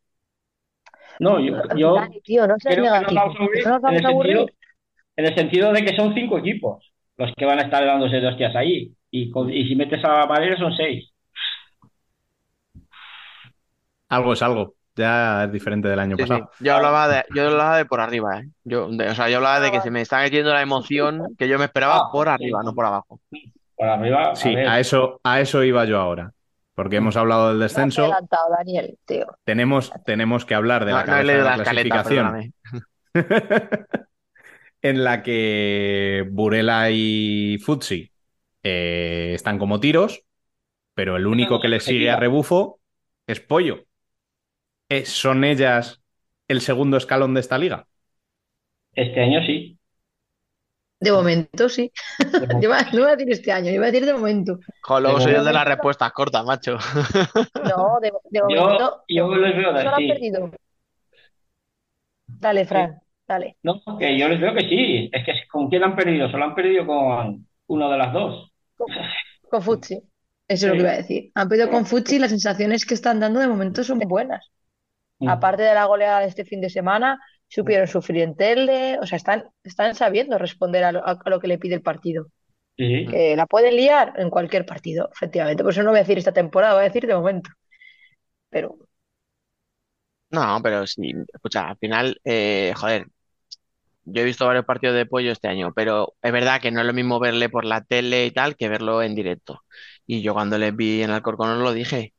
No, 1.23 1.41
yo, 1.41 1.55
yo 1.77 1.95
Dani, 1.95 2.21
tío, 2.21 2.47
no 2.47 2.57
seas 2.59 2.79
negativo. 2.79 3.21
a 3.21 3.25
aburrir 3.25 3.67
No 3.67 3.77
en 3.89 3.95
el 3.97 4.05
a 4.05 4.09
aburrir. 4.09 4.37
sentido, 4.37 4.47
en 5.17 5.27
el 5.27 5.35
sentido 5.35 5.73
de 5.73 5.85
que 5.85 5.97
son 5.97 6.15
cinco 6.15 6.39
equipos 6.39 6.93
los 7.19 7.33
que 7.37 7.45
van 7.47 7.59
a 7.61 7.63
estar 7.63 7.85
dándose 7.85 8.17
de 8.21 8.29
hostias 8.29 8.57
ahí. 8.57 8.93
Y, 9.11 9.31
con- 9.31 9.53
y 9.53 9.69
si 9.69 9.77
metes 9.77 10.05
a 10.05 10.27
Valera 10.27 10.57
son 10.59 10.73
seis. 10.77 11.11
algo 14.09 14.33
es 14.33 14.43
algo. 14.43 14.75
Ya 14.95 15.45
es 15.45 15.53
diferente 15.53 15.89
del 15.89 15.99
año 16.01 16.17
Sí, 16.19 16.25
sí. 16.25 16.29
pasado. 16.29 16.51
Yo 16.61 16.75
hablaba 16.75 17.09
de, 17.09 17.25
yo 17.35 17.47
hablaba 17.47 17.79
de 17.79 17.87
por 17.87 18.01
arriba, 18.01 18.41
¿eh? 18.41 18.49
Yo, 18.65 18.89
de- 18.91 19.09
o 19.09 19.15
sea, 19.15 19.31
yo 19.31 19.39
hablaba 19.39 19.61
de 19.61 19.71
que 19.71 19.81
se 19.81 19.91
me 19.91 20.03
está 20.03 20.21
metiendo 20.21 20.53
la 20.53 20.61
emoción 20.61 21.35
que 21.39 21.49
yo 21.49 21.59
me 21.59 21.65
esperaba 21.65 22.03
Ah, 22.03 22.11
por 22.13 22.29
sí. 22.29 22.35
arriba, 22.35 22.63
no 22.63 22.75
por 22.75 22.85
abajo. 22.85 23.21
Por 23.77 23.89
arriba, 23.89 24.31
a 24.33 24.37
Sí, 24.37 24.55
a 24.55 24.81
eso, 24.81 25.21
a 25.25 25.41
eso 25.41 25.65
iba 25.65 25.85
yo 25.87 25.99
ahora. 25.99 26.33
Porque 26.83 26.97
hemos 26.97 27.17
hablado 27.17 27.49
del 27.49 27.59
Me 27.59 27.65
has 27.65 27.71
descenso. 27.75 28.03
adelantado, 28.03 28.51
Daniel, 28.59 28.99
tío. 29.05 29.27
Tenemos, 29.45 29.93
tenemos 30.05 30.45
que 30.45 30.55
hablar 30.55 30.85
de 30.85 30.93
No, 30.93 30.99
la 30.99 31.05
no 31.05 31.15
de 31.17 31.39
la 31.39 31.55
clasificación. 31.55 32.55
en 34.83 35.05
la 35.05 35.23
que 35.23 36.27
Burela 36.31 36.91
y 36.91 37.59
Futsi 37.59 38.11
eh, 38.63 39.33
están 39.35 39.59
como 39.59 39.81
tiros, 39.81 40.25
pero 40.95 41.17
el 41.17 41.27
único 41.27 41.61
que 41.61 41.69
le 41.69 41.81
sigue 41.81 42.11
a 42.11 42.17
rebufo 42.17 42.81
es 43.27 43.41
pollo. 43.41 43.87
Eh, 44.89 45.05
¿Son 45.07 45.43
ellas 45.45 46.03
el 46.49 46.61
segundo 46.61 46.97
escalón 46.97 47.35
de 47.35 47.41
esta 47.41 47.59
liga? 47.59 47.89
Este 48.95 49.21
año 49.21 49.43
sí. 49.47 49.79
De 51.03 51.11
momento, 51.13 51.69
sí. 51.69 51.91
De 52.19 52.47
Yo 52.63 52.69
iba- 52.69 52.83
no 52.93 52.99
iba 53.01 53.09
a 53.09 53.17
decir 53.17 53.33
este 53.33 53.53
año, 53.53 53.71
iba 53.71 53.87
a 53.87 53.91
decir 53.91 54.07
de 54.07 54.13
momento. 54.15 54.57
De 54.57 55.21
soy 55.21 55.35
el 55.35 55.45
de 55.45 55.53
las 55.53 55.67
respuestas 55.67 56.13
cortas, 56.13 56.45
macho. 56.45 56.79
No, 57.65 57.99
de, 58.01 58.13
de 58.31 58.41
Yo, 58.41 58.47
momento. 58.63 59.05
yo 59.09 59.35
les 59.37 59.57
veo 59.57 59.69
solo 59.77 59.89
han 59.89 59.95
así. 59.95 60.09
perdido. 60.09 60.51
Dale, 62.27 62.65
Fran, 62.65 63.01
dale. 63.27 63.57
No, 63.63 63.81
que 63.99 64.19
yo 64.19 64.29
les 64.29 64.41
veo 64.41 64.55
que 64.55 64.69
sí. 64.69 65.11
Es 65.13 65.25
que 65.25 65.33
¿con 65.51 65.69
quién 65.69 65.85
han 65.85 65.97
perdido? 65.97 66.31
Solo 66.31 66.45
han 66.45 66.55
perdido 66.55 66.87
con 66.87 67.47
uno 67.67 67.91
de 67.91 67.99
las 67.99 68.13
dos. 68.13 68.53
Con 69.51 69.63
Futsi. 69.63 70.03
Eso 70.49 70.67
es 70.67 70.71
lo 70.71 70.73
que 70.75 70.81
iba 70.81 70.91
a 70.91 70.97
decir. 70.97 71.31
Han 71.35 71.49
perdido 71.49 71.71
con 71.71 71.87
Futsi 71.87 72.17
y 72.17 72.19
las 72.19 72.31
sensaciones 72.31 72.85
que 72.85 72.95
están 72.95 73.21
dando 73.21 73.41
de 73.41 73.49
momento 73.49 73.85
son 73.85 73.99
muy 73.99 74.07
buenas. 74.07 74.47
Mm. 75.19 75.29
Aparte 75.29 75.63
de 75.63 75.75
la 75.75 75.85
goleada 75.85 76.21
de 76.21 76.27
este 76.27 76.45
fin 76.45 76.61
de 76.61 76.69
semana, 76.71 77.19
supieron 77.53 77.87
sufrir 77.87 78.23
en 78.23 78.37
Telde, 78.37 78.99
o 79.01 79.07
sea, 79.07 79.17
están, 79.17 79.45
están 79.63 79.95
sabiendo 79.95 80.39
responder 80.39 80.85
a 80.85 80.93
lo, 80.93 81.07
a 81.07 81.19
lo 81.27 81.41
que 81.41 81.49
le 81.49 81.59
pide 81.59 81.75
el 81.75 81.83
partido. 81.83 82.29
Sí, 82.77 83.07
Que 83.11 83.37
la 83.37 83.47
pueden 83.47 83.77
liar 83.77 84.15
en 84.17 84.31
cualquier 84.31 84.67
partido, 84.67 85.11
efectivamente. 85.15 85.63
Por 85.63 85.73
eso 85.73 85.83
no 85.83 85.91
voy 85.91 85.99
a 86.01 86.03
decir 86.03 86.19
esta 86.19 86.33
temporada, 86.33 86.75
voy 86.75 86.83
a 86.83 86.89
decir 86.89 87.07
de 87.07 87.15
momento. 87.15 87.51
Pero 88.51 88.77
No, 90.31 90.61
pero 90.63 90.87
sí, 90.87 91.13
escucha, 91.33 91.69
al 91.69 91.77
final, 91.79 92.19
eh, 92.25 92.73
joder, 92.77 93.07
yo 94.05 94.23
he 94.23 94.25
visto 94.25 94.47
varios 94.47 94.65
partidos 94.65 94.97
de 94.97 95.07
pollo 95.07 95.33
este 95.33 95.49
año, 95.49 95.73
pero 95.75 96.15
es 96.23 96.33
verdad 96.33 96.61
que 96.61 96.71
no 96.71 96.81
es 96.81 96.87
lo 96.87 96.93
mismo 96.95 97.21
verle 97.21 97.49
por 97.51 97.65
la 97.65 97.83
tele 97.85 98.27
y 98.27 98.31
tal 98.33 98.57
que 98.57 98.69
verlo 98.69 99.03
en 99.03 99.15
directo. 99.15 99.63
Y 100.07 100.23
yo 100.23 100.35
cuando 100.35 100.59
les 100.59 100.75
vi 100.77 101.03
en 101.03 101.11
Alcorcón 101.11 101.51
os 101.51 101.59
lo 101.63 101.73
dije, 101.73 102.15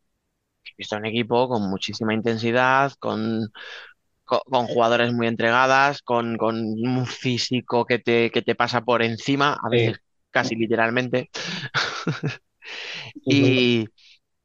he 0.65 0.71
visto 0.77 0.97
un 0.97 1.05
equipo 1.07 1.49
con 1.49 1.69
muchísima 1.69 2.13
intensidad, 2.13 2.93
con, 2.99 3.51
con, 4.25 4.39
con 4.49 4.67
jugadores 4.67 5.13
muy 5.13 5.27
entregadas, 5.27 6.01
con, 6.01 6.37
con 6.37 6.55
un 6.57 7.05
físico 7.05 7.85
que 7.85 7.99
te, 7.99 8.31
que 8.31 8.41
te 8.41 8.55
pasa 8.55 8.81
por 8.81 9.03
encima, 9.03 9.57
a 9.63 9.69
Sí. 9.69 9.93
veces 9.93 9.97
casi 10.31 10.55
literalmente. 10.55 11.29
Y, 13.27 13.87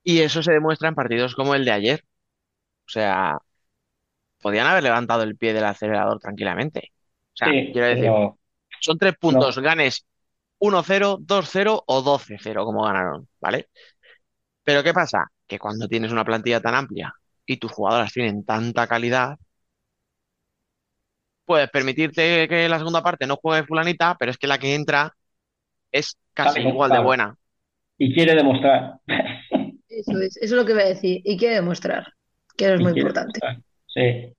y 0.05 0.21
eso 0.21 0.43
se 0.43 0.53
demuestra 0.53 0.89
en 0.89 0.95
partidos 0.97 1.35
como 1.35 1.55
el 1.55 1.65
de 1.65 1.73
ayer. 1.73 2.05
O 2.87 2.91
sea, 2.91 3.39
podían 4.41 4.67
haber 4.67 4.83
levantado 4.83 5.23
el 5.23 5.37
pie 5.37 5.53
del 5.55 5.65
acelerador 5.65 6.19
tranquilamente. 6.21 6.93
O 7.35 7.37
sea, 7.37 7.55
sí, 7.55 7.73
quiero 7.73 7.89
decir, 7.89 8.17
pero 8.17 8.39
son 8.81 8.99
tres 8.99 9.17
puntos, 9.19 9.59
ganes 9.59 10.07
1-0, 10.59 11.19
2-0 11.21 11.83
o 11.87 12.03
12-0 12.03 12.65
como 12.65 12.85
ganaron, 12.85 13.29
¿vale? 13.41 13.69
Pero 14.65 14.83
¿qué 14.85 14.95
pasa? 14.95 15.27
Que 15.47 15.59
cuando 15.59 15.89
tienes 15.89 16.13
una 16.13 16.25
plantilla 16.25 16.61
tan 16.61 16.75
amplia 16.75 17.15
y 17.47 17.59
tus 17.59 17.73
jugadoras 17.73 18.13
tienen 18.13 18.45
tanta 18.45 18.87
calidad, 18.87 19.39
puedes 21.49 21.71
permitirte 21.71 22.49
que 22.49 22.71
la 22.71 22.79
segunda 22.79 23.03
parte 23.05 23.27
no 23.29 23.39
juegue 23.39 23.67
fulanita, 23.67 24.17
pero 24.21 24.33
es 24.33 24.39
que 24.39 24.49
la 24.49 24.59
que 24.61 24.77
entra 24.77 25.15
es 25.93 26.19
casi 26.35 26.61
igual 26.63 26.93
de 26.93 27.01
buena. 27.01 27.37
y 27.99 28.13
quiere 28.15 28.35
demostrar. 28.35 29.01
eso 29.89 30.19
es, 30.21 30.37
eso 30.37 30.45
es 30.45 30.51
lo 30.53 30.65
que 30.67 30.75
voy 30.75 30.83
a 30.83 30.87
decir. 30.87 31.21
Y 31.25 31.37
quiere 31.37 31.57
demostrar, 31.57 32.13
que 32.57 32.67
eso 32.67 32.75
es 32.75 32.81
Y 32.81 32.83
muy 32.83 32.93
importante. 32.93 33.41
demostrar. 33.41 33.63
Sí, 33.87 34.35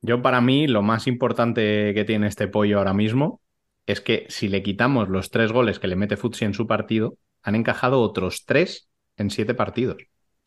Yo 0.00 0.22
para 0.22 0.40
mí 0.40 0.66
lo 0.66 0.82
más 0.82 1.06
importante 1.06 1.92
que 1.94 2.04
tiene 2.04 2.26
este 2.26 2.48
pollo 2.48 2.78
ahora 2.78 2.94
mismo 2.94 3.40
es 3.86 4.00
que 4.00 4.26
si 4.28 4.48
le 4.48 4.62
quitamos 4.62 5.08
los 5.08 5.30
tres 5.30 5.52
goles 5.52 5.78
que 5.78 5.88
le 5.88 5.96
mete 5.96 6.16
Futsi 6.16 6.44
en 6.44 6.54
su 6.54 6.66
partido, 6.66 7.16
han 7.42 7.54
encajado 7.54 8.00
otros 8.00 8.44
tres 8.46 8.88
en 9.16 9.30
siete 9.30 9.54
partidos. 9.54 9.98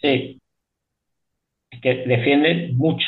sí. 0.02 0.40
Es 1.70 1.80
que 1.82 1.94
defienden 2.08 2.76
mucho. 2.76 3.06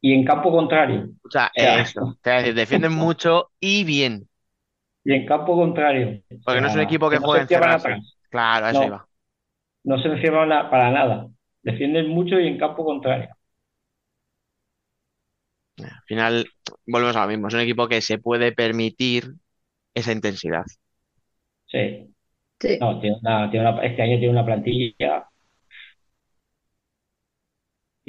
Y 0.00 0.12
en 0.14 0.24
campo 0.24 0.50
contrario. 0.50 1.10
O 1.22 1.30
sea, 1.30 1.50
Ya. 1.56 1.76
eso, 1.80 2.18
te 2.22 2.30
voy 2.30 2.36
a 2.38 2.40
decir, 2.42 2.54
defienden 2.54 2.92
mucho 2.92 3.50
y 3.60 3.84
bien. 3.84 4.28
Y 5.04 5.12
en 5.14 5.26
campo 5.26 5.56
contrario. 5.56 6.22
O 6.30 6.36
Porque 6.44 6.60
no 6.60 6.66
es 6.68 6.74
un 6.74 6.80
sea, 6.80 6.88
equipo 6.88 7.10
que 7.10 7.18
no 7.18 7.28
juega 7.28 7.30
se 7.30 7.40
encierran 7.42 7.70
encerrarse. 7.70 7.78
atrás. 7.78 8.18
Claro, 8.30 8.66
a 8.66 8.70
eso 8.70 8.82
No. 8.82 8.84
iba. 8.84 9.08
No 9.84 9.98
se 10.02 10.08
encierran 10.08 10.50
para 10.70 10.90
nada. 10.92 11.28
Defienden 11.62 12.08
mucho 12.10 12.40
y 12.40 12.48
en 12.48 12.58
campo 12.58 12.84
contrario. 12.84 13.30
Al 15.78 16.02
final, 16.06 16.50
volvemos 16.86 17.16
a 17.16 17.22
lo 17.22 17.28
mismo. 17.28 17.48
Es 17.48 17.54
un 17.54 17.60
equipo 17.60 17.88
que 17.88 18.00
se 18.00 18.18
puede 18.18 18.52
permitir 18.52 19.34
esa 19.94 20.12
intensidad. 20.12 20.64
Sí. 21.66 22.14
Sí. 22.60 22.78
No, 22.80 23.00
tiene 23.00 23.18
una, 23.22 23.50
tiene 23.50 23.68
una- 23.70 23.82
este 23.84 24.02
año 24.02 24.18
tiene 24.18 24.30
una 24.30 24.46
plantilla. 24.46 25.27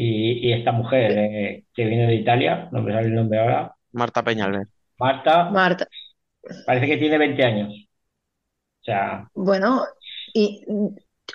Y, 0.01 0.49
y 0.49 0.53
esta 0.53 0.71
mujer 0.71 1.11
eh, 1.11 1.65
que 1.73 1.85
viene 1.85 2.07
de 2.07 2.15
Italia, 2.15 2.69
no 2.71 2.81
me 2.81 2.93
sale 2.93 3.07
el 3.07 3.15
nombre 3.15 3.39
ahora, 3.39 3.75
Marta 3.91 4.23
Peñalver. 4.23 4.67
Marta, 4.99 5.35
Marta, 5.49 5.87
parece 6.65 6.87
que 6.87 6.97
tiene 6.97 7.17
20 7.17 7.43
años. 7.45 7.69
O 8.81 8.83
sea, 8.83 9.29
bueno, 9.33 9.85
y 10.33 10.65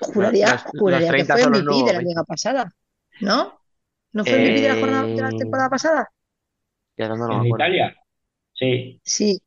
juraría, 0.01 0.57
juraría 0.77 1.15
que 1.15 1.25
30 1.25 1.39
fue 1.39 1.43
MVP 1.43 1.83
de 1.85 1.93
nuevos 1.93 1.95
la 1.95 1.99
20. 1.99 2.03
liga 2.03 2.25
pasada, 2.25 2.71
¿no? 3.21 3.61
¿No 4.13 4.25
fue 4.27 4.39
MVP 4.39 4.63
de 4.65 4.69
la 4.71 4.77
jornada 4.77 5.11
de 5.17 5.23
la 5.23 5.33
Eh, 5.33 5.35
temporada 5.35 5.71
pasada? 5.71 6.11
Ya 6.97 7.09
no, 7.09 7.17
no 7.17 7.47
en. 7.47 7.47
Italia. 7.47 7.95
Sí, 8.55 9.01
Sí. 9.03 9.41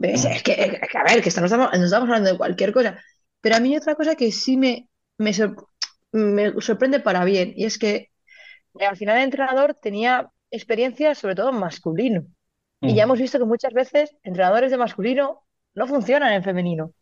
Es 0.00 0.42
que, 0.44 0.52
es 0.52 0.90
que, 0.90 0.98
a 0.98 1.04
ver, 1.04 1.22
que 1.22 1.28
estamos, 1.30 1.50
no 1.52 1.70
estamos 1.72 2.08
hablando 2.08 2.30
de 2.32 2.38
cualquier 2.38 2.72
cosa. 2.72 2.98
Pero 3.40 3.56
a 3.56 3.60
mí 3.60 3.70
hay 3.72 3.78
otra 3.78 3.94
cosa 3.96 4.16
que 4.16 4.32
sí 4.32 4.56
me, 4.56 4.88
me, 5.18 5.32
sor- 5.34 5.68
me 6.12 6.52
sorprende 6.60 7.00
para 7.00 7.24
bien, 7.24 7.52
y 7.56 7.64
es 7.66 7.78
que 7.78 7.96
eh, 7.96 8.10
al 8.78 8.96
final 8.96 9.16
el 9.16 9.24
entrenador 9.24 9.74
tenía 9.74 10.30
experiencia 10.50 11.14
sobre 11.14 11.34
todo 11.34 11.50
en 11.50 11.56
masculino. 11.56 12.24
Y 12.82 12.94
ya 12.94 13.02
hemos 13.02 13.18
visto 13.18 13.38
que 13.38 13.44
muchas 13.44 13.74
veces 13.74 14.16
entrenadores 14.22 14.70
de 14.70 14.78
masculino 14.78 15.42
no 15.74 15.86
funcionan 15.86 16.32
en 16.32 16.42
femenino. 16.42 16.92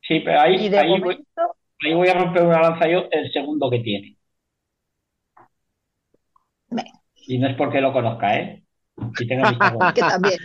Sí, 0.00 0.20
pero 0.20 0.40
ahí, 0.40 0.74
ahí 0.74 0.88
voy, 0.88 1.00
momento, 1.00 1.56
ahí 1.84 1.94
voy 1.94 2.08
a 2.08 2.14
romper 2.14 2.42
una 2.42 2.60
lanza 2.60 2.88
yo 2.88 3.04
el 3.12 3.32
segundo 3.32 3.70
que 3.70 3.78
tiene. 3.78 4.16
Y 7.14 7.38
no 7.38 7.48
es 7.48 7.56
porque 7.56 7.80
lo 7.80 7.92
conozca, 7.92 8.36
¿eh? 8.36 8.62
Visto 8.96 9.34
bueno. 9.74 9.94
que 9.94 10.00
también, 10.00 10.38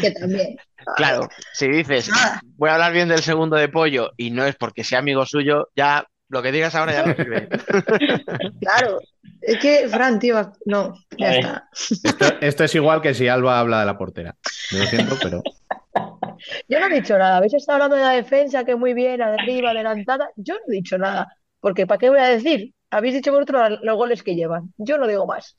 que 0.00 0.10
también. 0.10 0.56
Claro, 0.96 1.28
si 1.54 1.68
dices, 1.68 2.08
Nada. 2.08 2.40
voy 2.56 2.68
a 2.68 2.74
hablar 2.74 2.92
bien 2.92 3.08
del 3.08 3.20
segundo 3.20 3.56
de 3.56 3.68
pollo 3.68 4.10
y 4.16 4.30
no 4.30 4.44
es 4.44 4.54
porque 4.56 4.84
sea 4.84 4.98
amigo 4.98 5.24
suyo, 5.24 5.68
ya 5.74 6.06
lo 6.30 6.42
que 6.42 6.52
digas 6.52 6.74
ahora 6.74 6.92
ya 6.92 7.06
no 7.06 7.14
sirve. 7.14 7.48
Claro, 8.60 9.00
es 9.40 9.58
que 9.58 9.88
Fran, 9.88 10.18
tío, 10.18 10.52
no, 10.64 10.94
ya 11.18 11.34
está. 11.34 11.68
Esto, 11.72 12.24
esto 12.40 12.64
es 12.64 12.74
igual 12.74 13.02
que 13.02 13.14
si 13.14 13.28
Alba 13.28 13.58
habla 13.58 13.80
de 13.80 13.86
la 13.86 13.98
portera. 13.98 14.36
Yo 14.70 14.78
lo 14.78 14.84
siento, 14.84 15.16
pero 15.22 15.42
Yo 16.68 16.78
no 16.78 16.86
he 16.86 17.00
dicho 17.00 17.18
nada. 17.18 17.38
Habéis 17.38 17.54
estado 17.54 17.76
hablando 17.76 17.96
de 17.96 18.02
la 18.02 18.12
defensa, 18.12 18.64
que 18.64 18.76
muy 18.76 18.94
bien, 18.94 19.20
arriba, 19.20 19.70
adelantada. 19.70 20.30
Yo 20.36 20.54
no 20.54 20.60
he 20.68 20.76
dicho 20.76 20.98
nada. 20.98 21.36
Porque 21.58 21.86
¿para 21.86 21.98
qué 21.98 22.10
voy 22.10 22.20
a 22.20 22.28
decir? 22.28 22.72
Habéis 22.90 23.14
dicho 23.14 23.32
vosotros 23.32 23.80
los 23.82 23.96
goles 23.96 24.22
que 24.22 24.36
llevan. 24.36 24.72
Yo 24.78 24.98
no 24.98 25.06
digo 25.08 25.26
más. 25.26 25.58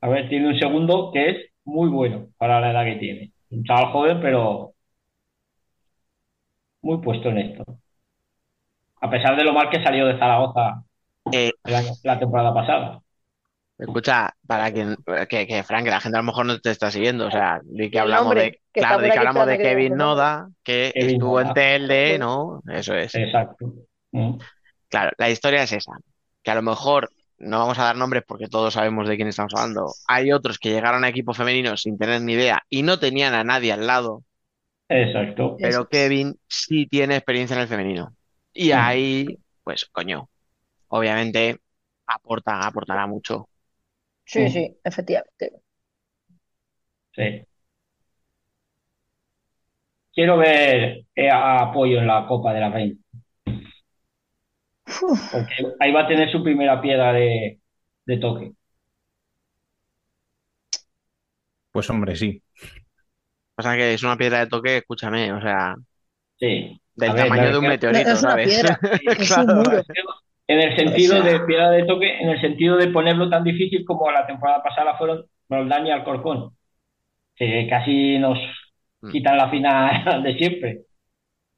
A 0.00 0.08
ver, 0.08 0.28
tiene 0.28 0.48
un 0.48 0.58
segundo 0.58 1.10
que 1.12 1.30
es 1.30 1.36
muy 1.64 1.88
bueno 1.90 2.28
para 2.38 2.60
la 2.60 2.70
edad 2.70 2.84
que 2.84 2.98
tiene. 2.98 3.32
Un 3.50 3.64
chaval 3.64 3.92
joven, 3.92 4.20
pero 4.20 4.74
muy 6.80 6.98
puesto 6.98 7.28
en 7.28 7.38
esto. 7.38 7.81
A 9.02 9.10
pesar 9.10 9.36
de 9.36 9.44
lo 9.44 9.52
mal 9.52 9.68
que 9.68 9.82
salió 9.82 10.06
de 10.06 10.18
Zaragoza 10.18 10.84
Eh, 11.32 11.52
la 12.04 12.18
temporada 12.18 12.54
pasada. 12.54 13.00
escucha, 13.78 14.30
para 14.46 14.72
quien, 14.72 14.96
que, 15.28 15.46
que 15.46 15.62
Frank, 15.64 15.86
la 15.86 16.00
gente 16.00 16.16
a 16.16 16.20
lo 16.20 16.26
mejor 16.26 16.46
no 16.46 16.58
te 16.60 16.70
está 16.70 16.90
siguiendo, 16.90 17.26
o 17.26 17.30
sea, 17.30 17.60
di 17.64 17.90
que 17.90 17.98
hablamos 17.98 18.34
de, 18.34 18.60
que 18.72 18.80
claro, 18.80 19.00
por 19.00 19.10
que 19.10 19.18
hablamos 19.18 19.46
de 19.46 19.58
Kevin. 19.58 19.96
Noda, 19.96 20.48
que 20.62 20.92
Kevin 20.94 21.10
estuvo 21.16 21.40
en. 21.40 21.52
Telde, 21.52 22.18
¿no? 22.18 22.62
Eso 22.70 22.94
es. 22.94 23.14
Exacto. 23.14 23.72
Mm. 24.12 24.38
Claro, 24.88 25.10
la 25.18 25.30
historia 25.30 25.62
es 25.64 25.72
esa, 25.72 25.92
que 26.42 26.50
a 26.50 26.54
lo 26.54 26.62
mejor 26.62 27.10
no 27.38 27.58
vamos 27.58 27.78
a 27.78 27.84
dar 27.84 27.96
nombres 27.96 28.22
porque 28.24 28.46
todos 28.46 28.74
sabemos 28.74 29.08
de 29.08 29.16
quién 29.16 29.26
estamos 29.26 29.52
hablando. 29.56 29.86
Hay 30.06 30.30
otros 30.30 30.58
que 30.58 30.70
llegaron 30.70 31.02
a 31.02 31.08
equipos 31.08 31.36
femeninos 31.36 31.82
sin 31.82 31.98
tener 31.98 32.20
ni 32.20 32.34
idea 32.34 32.62
y 32.68 32.82
no 32.84 33.00
tenían 33.00 33.34
a 33.34 33.42
nadie 33.42 33.72
al 33.72 33.86
lado, 33.86 34.22
Exacto. 34.88 35.56
pero. 35.58 35.88
Kevin 35.88 36.36
sí 36.46 36.86
tiene 36.86 37.16
experiencia 37.16 37.54
en 37.56 37.62
el 37.62 37.68
femenino. 37.68 38.14
Y 38.52 38.72
Mm. 38.72 38.72
ahí, 38.72 39.38
pues, 39.64 39.86
coño, 39.86 40.28
obviamente 40.88 41.60
aporta, 42.06 42.66
aportará 42.66 43.06
mucho. 43.08 43.48
Sí, 44.24 44.48
Mm. 44.48 44.50
sí, 44.50 44.76
efectivamente. 44.84 45.62
Sí. 47.16 47.46
Quiero 50.14 50.36
ver 50.38 51.04
a 51.32 51.62
Apoyo 51.62 51.98
en 51.98 52.06
la 52.06 52.26
Copa 52.26 52.52
de 52.54 52.60
la 52.60 52.70
Reina. 52.70 52.96
Porque 55.30 55.54
ahí 55.80 55.92
va 55.92 56.02
a 56.02 56.08
tener 56.08 56.30
su 56.30 56.42
primera 56.44 56.80
piedra 56.80 57.12
de, 57.12 57.60
de 58.06 58.16
toque. 58.18 58.52
pues 61.70 61.88
hombre, 61.90 62.16
sí. 62.16 62.42
O 63.56 63.62
sea 63.62 63.74
que 63.76 63.94
es 63.94 64.02
una 64.02 64.16
piedra 64.16 64.40
de 64.40 64.46
toque, 64.48 64.76
escúchame, 64.78 65.32
o 65.32 65.40
sea, 65.40 65.74
Sí. 66.38 66.81
Del 66.94 67.12
ver, 67.12 67.22
tamaño 67.28 67.50
de 67.52 67.58
un 67.58 67.66
meteorito, 67.66 68.10
es 68.10 68.22
una 68.22 68.30
¿sabes? 68.32 68.48
piedra, 68.48 68.78
es 69.06 69.18
un 69.36 69.44
Claro. 69.44 69.54
muro. 69.56 69.82
En 70.48 70.60
el 70.60 70.76
sentido 70.76 71.18
O 71.18 71.22
sea- 71.22 71.32
de 71.32 71.40
piedra 71.40 71.70
de 71.70 71.84
toque, 71.84 72.18
en 72.20 72.28
el 72.30 72.40
sentido 72.40 72.76
de 72.76 72.88
ponerlo 72.88 73.30
tan 73.30 73.44
difícil 73.44 73.84
como 73.84 74.10
la 74.10 74.26
temporada 74.26 74.62
pasada 74.62 74.96
fueron 74.98 75.24
Roldán 75.48 75.86
y 75.86 75.90
Alcorcón, 75.90 76.56
que 77.36 77.66
casi 77.68 78.18
nos 78.18 78.38
Mm. 79.02 79.10
quitan 79.10 79.36
la 79.36 79.50
final 79.50 80.22
de 80.22 80.34
siempre. 80.38 80.82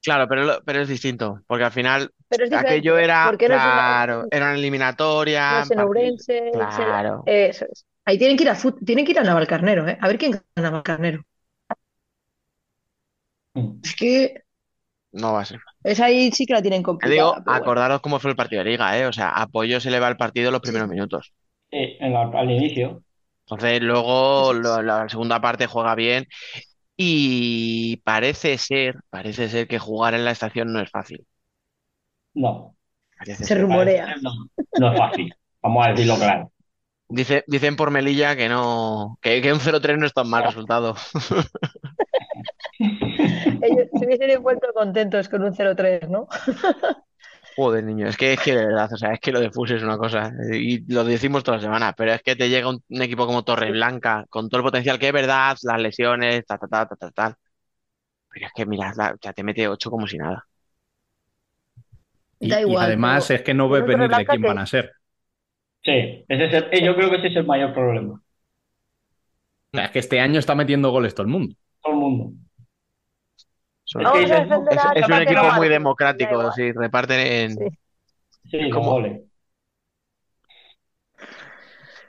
Claro, 0.02 0.28
pero, 0.28 0.60
pero 0.64 0.80
es 0.82 0.88
distinto, 0.88 1.40
porque 1.46 1.64
al 1.64 1.72
final 1.72 2.10
Pero 2.28 2.44
es 2.44 2.50
diferente, 2.50 2.74
aquello 2.74 2.98
era, 2.98 3.30
no 3.32 3.38
claro, 3.38 4.24
era 4.30 4.46
una 4.46 4.54
eliminatoria. 4.54 5.64
no 5.64 5.72
en 5.74 5.80
Ourense, 5.80 6.50
Claro. 6.52 7.22
Eso 7.26 7.64
es. 7.70 7.86
Ahí 8.04 8.18
tienen 8.18 8.36
que 8.36 8.44
ir 8.44 8.50
a 8.50 8.54
fut- 8.54 8.84
tienen 8.84 9.04
que 9.06 9.12
ir 9.12 9.18
a 9.18 9.22
Navalcarnero, 9.24 9.88
¿eh? 9.88 9.96
A 10.00 10.08
ver 10.08 10.18
quién 10.18 10.32
gana 10.32 10.44
Navalcarnero. 10.70 11.24
Mm. 13.54 13.80
Es 13.82 13.94
que 13.96 14.43
No 15.22 15.32
va 15.32 15.40
a 15.40 15.44
ser. 15.44 15.60
esa 15.84 16.06
ahí 16.06 16.30
sí 16.32 16.46
que 16.46 16.52
la 16.54 16.62
tienen 16.62 16.80
Te 16.82 16.86
complicada. 16.86 17.14
digo, 17.14 17.32
bueno. 17.44 17.52
acordaros 17.54 18.00
cómo 18.00 18.18
fue 18.18 18.30
el 18.30 18.36
partido 18.36 18.64
de 18.64 18.70
liga, 18.70 18.98
¿eh? 18.98 19.06
O 19.06 19.12
sea, 19.12 19.30
apoyo 19.30 19.80
se 19.80 19.90
le 19.90 20.00
va 20.00 20.08
el 20.08 20.16
partido 20.16 20.48
en 20.48 20.52
los 20.52 20.60
primeros 20.62 20.88
minutos. 20.88 21.32
Sí, 21.70 21.96
en 22.00 22.12
la- 22.12 22.22
al 22.34 22.50
inicio. 22.50 23.02
Entonces, 23.46 23.82
luego 23.82 24.52
lo- 24.54 24.82
la 24.82 25.08
segunda 25.08 25.40
parte 25.40 25.66
juega 25.66 25.94
bien 25.94 26.26
y 26.96 27.98
parece 27.98 28.58
ser, 28.58 28.96
parece 29.10 29.48
ser 29.48 29.68
que 29.68 29.78
jugar 29.78 30.14
en 30.14 30.24
la 30.24 30.32
estación 30.32 30.72
no 30.72 30.80
es 30.80 30.90
fácil. 30.90 31.26
No, 32.34 32.76
Parece 33.18 33.44
Se 33.44 33.48
ser. 33.48 33.62
rumorea. 33.62 34.16
no, 34.22 34.30
no 34.80 34.92
es 34.92 34.98
fácil. 34.98 35.34
Vamos 35.62 35.86
a 35.86 35.90
decirlo 35.90 36.16
claro. 36.16 36.52
Dice, 37.08 37.44
dicen 37.46 37.76
por 37.76 37.90
Melilla 37.90 38.34
que 38.34 38.48
no, 38.48 39.18
que, 39.20 39.40
que 39.42 39.52
un 39.52 39.60
0-3 39.60 39.98
no 39.98 40.06
es 40.06 40.12
tan 40.12 40.28
mal 40.28 40.44
resultado. 40.44 40.94
Se 44.04 44.16
hubiesen 44.16 44.42
vuelto 44.42 44.66
contentos 44.74 45.28
con 45.28 45.42
un 45.42 45.54
0-3, 45.54 46.08
¿no? 46.08 46.26
Joder, 47.56 47.84
niño, 47.84 48.08
es 48.08 48.16
que 48.16 48.32
es 48.32 48.40
que 48.40 48.54
de 48.54 48.66
verdad, 48.66 48.92
o 48.92 48.96
sea, 48.96 49.12
es 49.12 49.20
que 49.20 49.30
lo 49.30 49.38
de 49.40 49.50
FUS 49.50 49.70
es 49.70 49.82
una 49.84 49.96
cosa, 49.96 50.32
y 50.52 50.80
lo 50.92 51.04
decimos 51.04 51.44
toda 51.44 51.58
la 51.58 51.62
semana, 51.62 51.92
pero 51.96 52.12
es 52.12 52.20
que 52.22 52.34
te 52.34 52.48
llega 52.48 52.68
un, 52.68 52.82
un 52.88 53.02
equipo 53.02 53.26
como 53.26 53.44
Torreblanca, 53.44 54.24
con 54.28 54.48
todo 54.48 54.58
el 54.58 54.64
potencial 54.64 54.98
que 54.98 55.06
es 55.06 55.12
verdad, 55.12 55.56
las 55.62 55.80
lesiones, 55.80 56.44
ta, 56.46 56.58
ta, 56.58 56.66
ta, 56.66 56.86
ta, 56.86 56.96
ta, 56.96 57.10
tal. 57.12 57.34
Pero 58.30 58.46
es 58.46 58.52
que 58.54 58.66
mirad, 58.66 58.94
la- 58.96 59.16
ya 59.20 59.32
te 59.32 59.44
mete 59.44 59.68
8 59.68 59.88
como 59.90 60.06
si 60.08 60.18
nada. 60.18 60.44
Y, 62.40 62.48
Da 62.50 62.58
y 62.58 62.62
igual, 62.62 62.86
además 62.86 63.26
pero- 63.28 63.38
es 63.38 63.44
que 63.44 63.54
no 63.54 63.68
ves 63.68 63.86
venir 63.86 64.08
de 64.10 64.26
quién 64.26 64.42
que- 64.42 64.48
van 64.48 64.58
a 64.58 64.66
ser. 64.66 64.92
Sí, 65.84 66.24
ese 66.28 66.44
es 66.46 66.54
el- 66.54 66.68
eh, 66.72 66.84
yo 66.84 66.96
creo 66.96 67.10
que 67.10 67.16
ese 67.18 67.28
es 67.28 67.36
el 67.36 67.46
mayor 67.46 67.72
problema. 67.72 68.20
O 69.72 69.76
sea, 69.76 69.84
es 69.86 69.90
que 69.92 69.98
este 70.00 70.20
año 70.20 70.38
está 70.40 70.54
metiendo 70.54 70.90
goles 70.90 71.14
todo 71.14 71.26
el 71.26 71.32
mundo. 71.32 71.54
Todo 71.82 71.92
el 71.92 71.98
mundo. 72.00 72.43
Son- 73.84 74.02
Es 74.02 75.08
un 75.08 75.14
equipo 75.14 75.52
muy 75.52 75.68
democrático, 75.68 76.52
sí, 76.52 76.72
reparten 76.72 77.20
en... 77.20 77.78
Sí. 78.50 78.70
goles. 78.70 79.22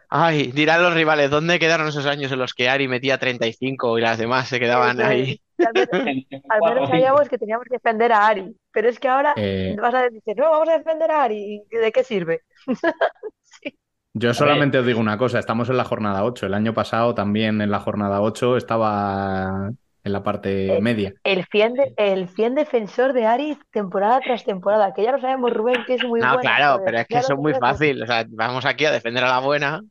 Ay, 0.09 0.51
dirán 0.51 0.81
los 0.81 0.93
rivales, 0.93 1.29
¿dónde 1.29 1.59
quedaron 1.59 1.87
esos 1.87 2.05
años 2.05 2.31
en 2.31 2.39
los 2.39 2.53
que 2.53 2.69
Ari 2.69 2.87
metía 2.87 3.17
35 3.17 3.97
y 3.97 4.01
las 4.01 4.17
demás 4.17 4.47
se 4.47 4.59
quedaban 4.59 5.01
ahí? 5.01 5.41
Al 5.57 5.73
menos, 5.73 5.89
En- 5.91 6.25
en 6.29 6.43
al 6.49 6.61
menos 6.61 6.89
sabíamos 6.89 7.29
que 7.29 7.37
teníamos 7.37 7.65
que 7.65 7.75
defender 7.75 8.11
a 8.11 8.27
Ari, 8.27 8.55
pero 8.71 8.87
es 8.87 8.99
que 8.99 9.07
ahora 9.07 9.33
Eh, 9.35 9.75
vas 9.81 9.93
a 9.93 10.03
decir, 10.03 10.37
no, 10.37 10.51
vamos 10.51 10.69
a 10.69 10.77
defender 10.77 11.11
a 11.11 11.23
Ari, 11.23 11.63
¿y 11.69 11.75
de 11.75 11.91
qué 11.91 12.03
sirve? 12.03 12.41
Yo 14.13 14.33
solamente 14.33 14.77
os 14.77 14.85
digo 14.85 15.01
una 15.01 15.17
cosa, 15.17 15.39
estamos 15.39 15.69
en 15.69 15.75
la 15.75 15.83
jornada 15.83 16.23
8. 16.23 16.45
El 16.45 16.53
año 16.53 16.73
pasado 16.73 17.13
también 17.13 17.59
en 17.61 17.69
la 17.69 17.79
jornada 17.81 18.21
8 18.21 18.55
estaba 18.55 19.71
en 20.05 20.13
la 20.13 20.23
parte 20.23 20.77
Eh, 20.77 20.81
media. 20.81 21.13
El 21.23 21.45
fiel, 21.47 21.73
de- 21.73 21.93
el 21.97 22.29
fiel 22.29 22.55
defensor 22.55 23.11
de 23.13 23.25
Ari 23.25 23.57
temporada 23.71 24.21
tras 24.21 24.45
temporada, 24.45 24.93
que 24.93 25.03
ya 25.03 25.11
lo 25.11 25.19
sabemos, 25.19 25.51
Rubén, 25.51 25.83
que 25.85 25.95
es 25.95 26.03
muy 26.03 26.21
No, 26.21 26.27
bueno, 26.35 26.41
claro, 26.41 26.73
joder, 26.73 26.85
pero 26.85 26.97
es 26.99 27.07
que 27.07 27.17
es 27.17 27.29
muy 27.37 27.53
fácil. 27.55 28.03
O 28.03 28.07
sea, 28.07 28.25
vamos 28.29 28.65
aquí 28.65 28.85
a 28.85 28.91
defender 28.91 29.23
a 29.23 29.29
la 29.29 29.39
buena. 29.39 29.81
No, 29.81 29.87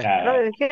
Claro. 0.00 0.32
es 0.42 0.50
que 0.58 0.68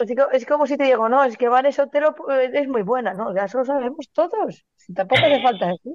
es 0.00 0.14
co- 0.16 0.30
es 0.32 0.46
como 0.46 0.66
si 0.66 0.76
te 0.76 0.84
digo, 0.84 1.08
no, 1.08 1.22
es 1.24 1.36
que 1.36 1.48
Van 1.48 1.70
Sotelo 1.72 2.14
eh, 2.30 2.50
es 2.54 2.68
muy 2.68 2.82
buena, 2.82 3.14
¿no? 3.14 3.34
Ya 3.34 3.44
eso 3.44 3.58
lo 3.58 3.64
sabemos 3.64 4.08
todos. 4.12 4.64
Tampoco 4.94 5.22
hace 5.24 5.42
falta 5.42 5.66
decir. 5.68 5.92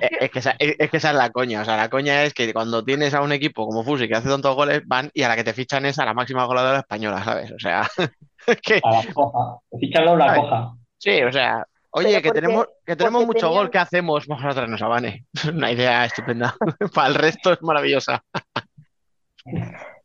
Es 0.00 0.10
es 0.20 0.30
que, 0.30 0.38
esa, 0.38 0.50
es, 0.58 0.76
es 0.78 0.90
que 0.90 0.96
esa 0.98 1.10
es 1.10 1.16
la 1.16 1.30
coña. 1.30 1.62
O 1.62 1.64
sea, 1.64 1.76
la 1.76 1.88
coña 1.90 2.22
es 2.24 2.34
que 2.34 2.52
cuando 2.52 2.84
tienes 2.84 3.14
a 3.14 3.22
un 3.22 3.32
equipo 3.32 3.66
como 3.66 3.84
Fusi 3.84 4.08
que 4.08 4.14
hace 4.16 4.28
tantos 4.28 4.54
goles, 4.54 4.82
van 4.86 5.10
y 5.14 5.22
a 5.22 5.28
la 5.28 5.36
que 5.36 5.44
te 5.44 5.52
fichan 5.54 5.86
es 5.86 5.98
a 5.98 6.04
la 6.04 6.14
máxima 6.14 6.44
goleadora 6.44 6.80
española, 6.80 7.22
¿sabes? 7.24 7.52
O 7.52 7.58
sea, 7.58 7.88
es 8.46 8.60
que, 8.60 8.80
A 8.84 8.90
la 9.04 9.12
coja. 9.14 9.58
Ficharlo 9.80 10.12
a 10.12 10.16
la 10.16 10.32
Ay. 10.32 10.40
coja. 10.40 10.72
sí, 10.98 11.22
o 11.22 11.32
sea, 11.32 11.64
oye, 11.90 12.20
que 12.20 12.30
tenemos, 12.32 12.66
que 12.84 12.96
tenemos 12.96 13.24
mucho 13.26 13.46
tenían- 13.46 13.54
gol, 13.62 13.70
¿qué 13.70 13.78
hacemos? 13.78 14.26
Vamos 14.26 14.44
a 14.44 14.50
traernos 14.54 14.82
a 14.82 14.88
Vane. 14.88 15.24
Una 15.54 15.72
idea 15.72 16.04
estupenda. 16.04 16.54
Para 16.94 17.08
el 17.08 17.14
resto 17.14 17.52
es 17.52 17.62
maravillosa. 17.62 18.22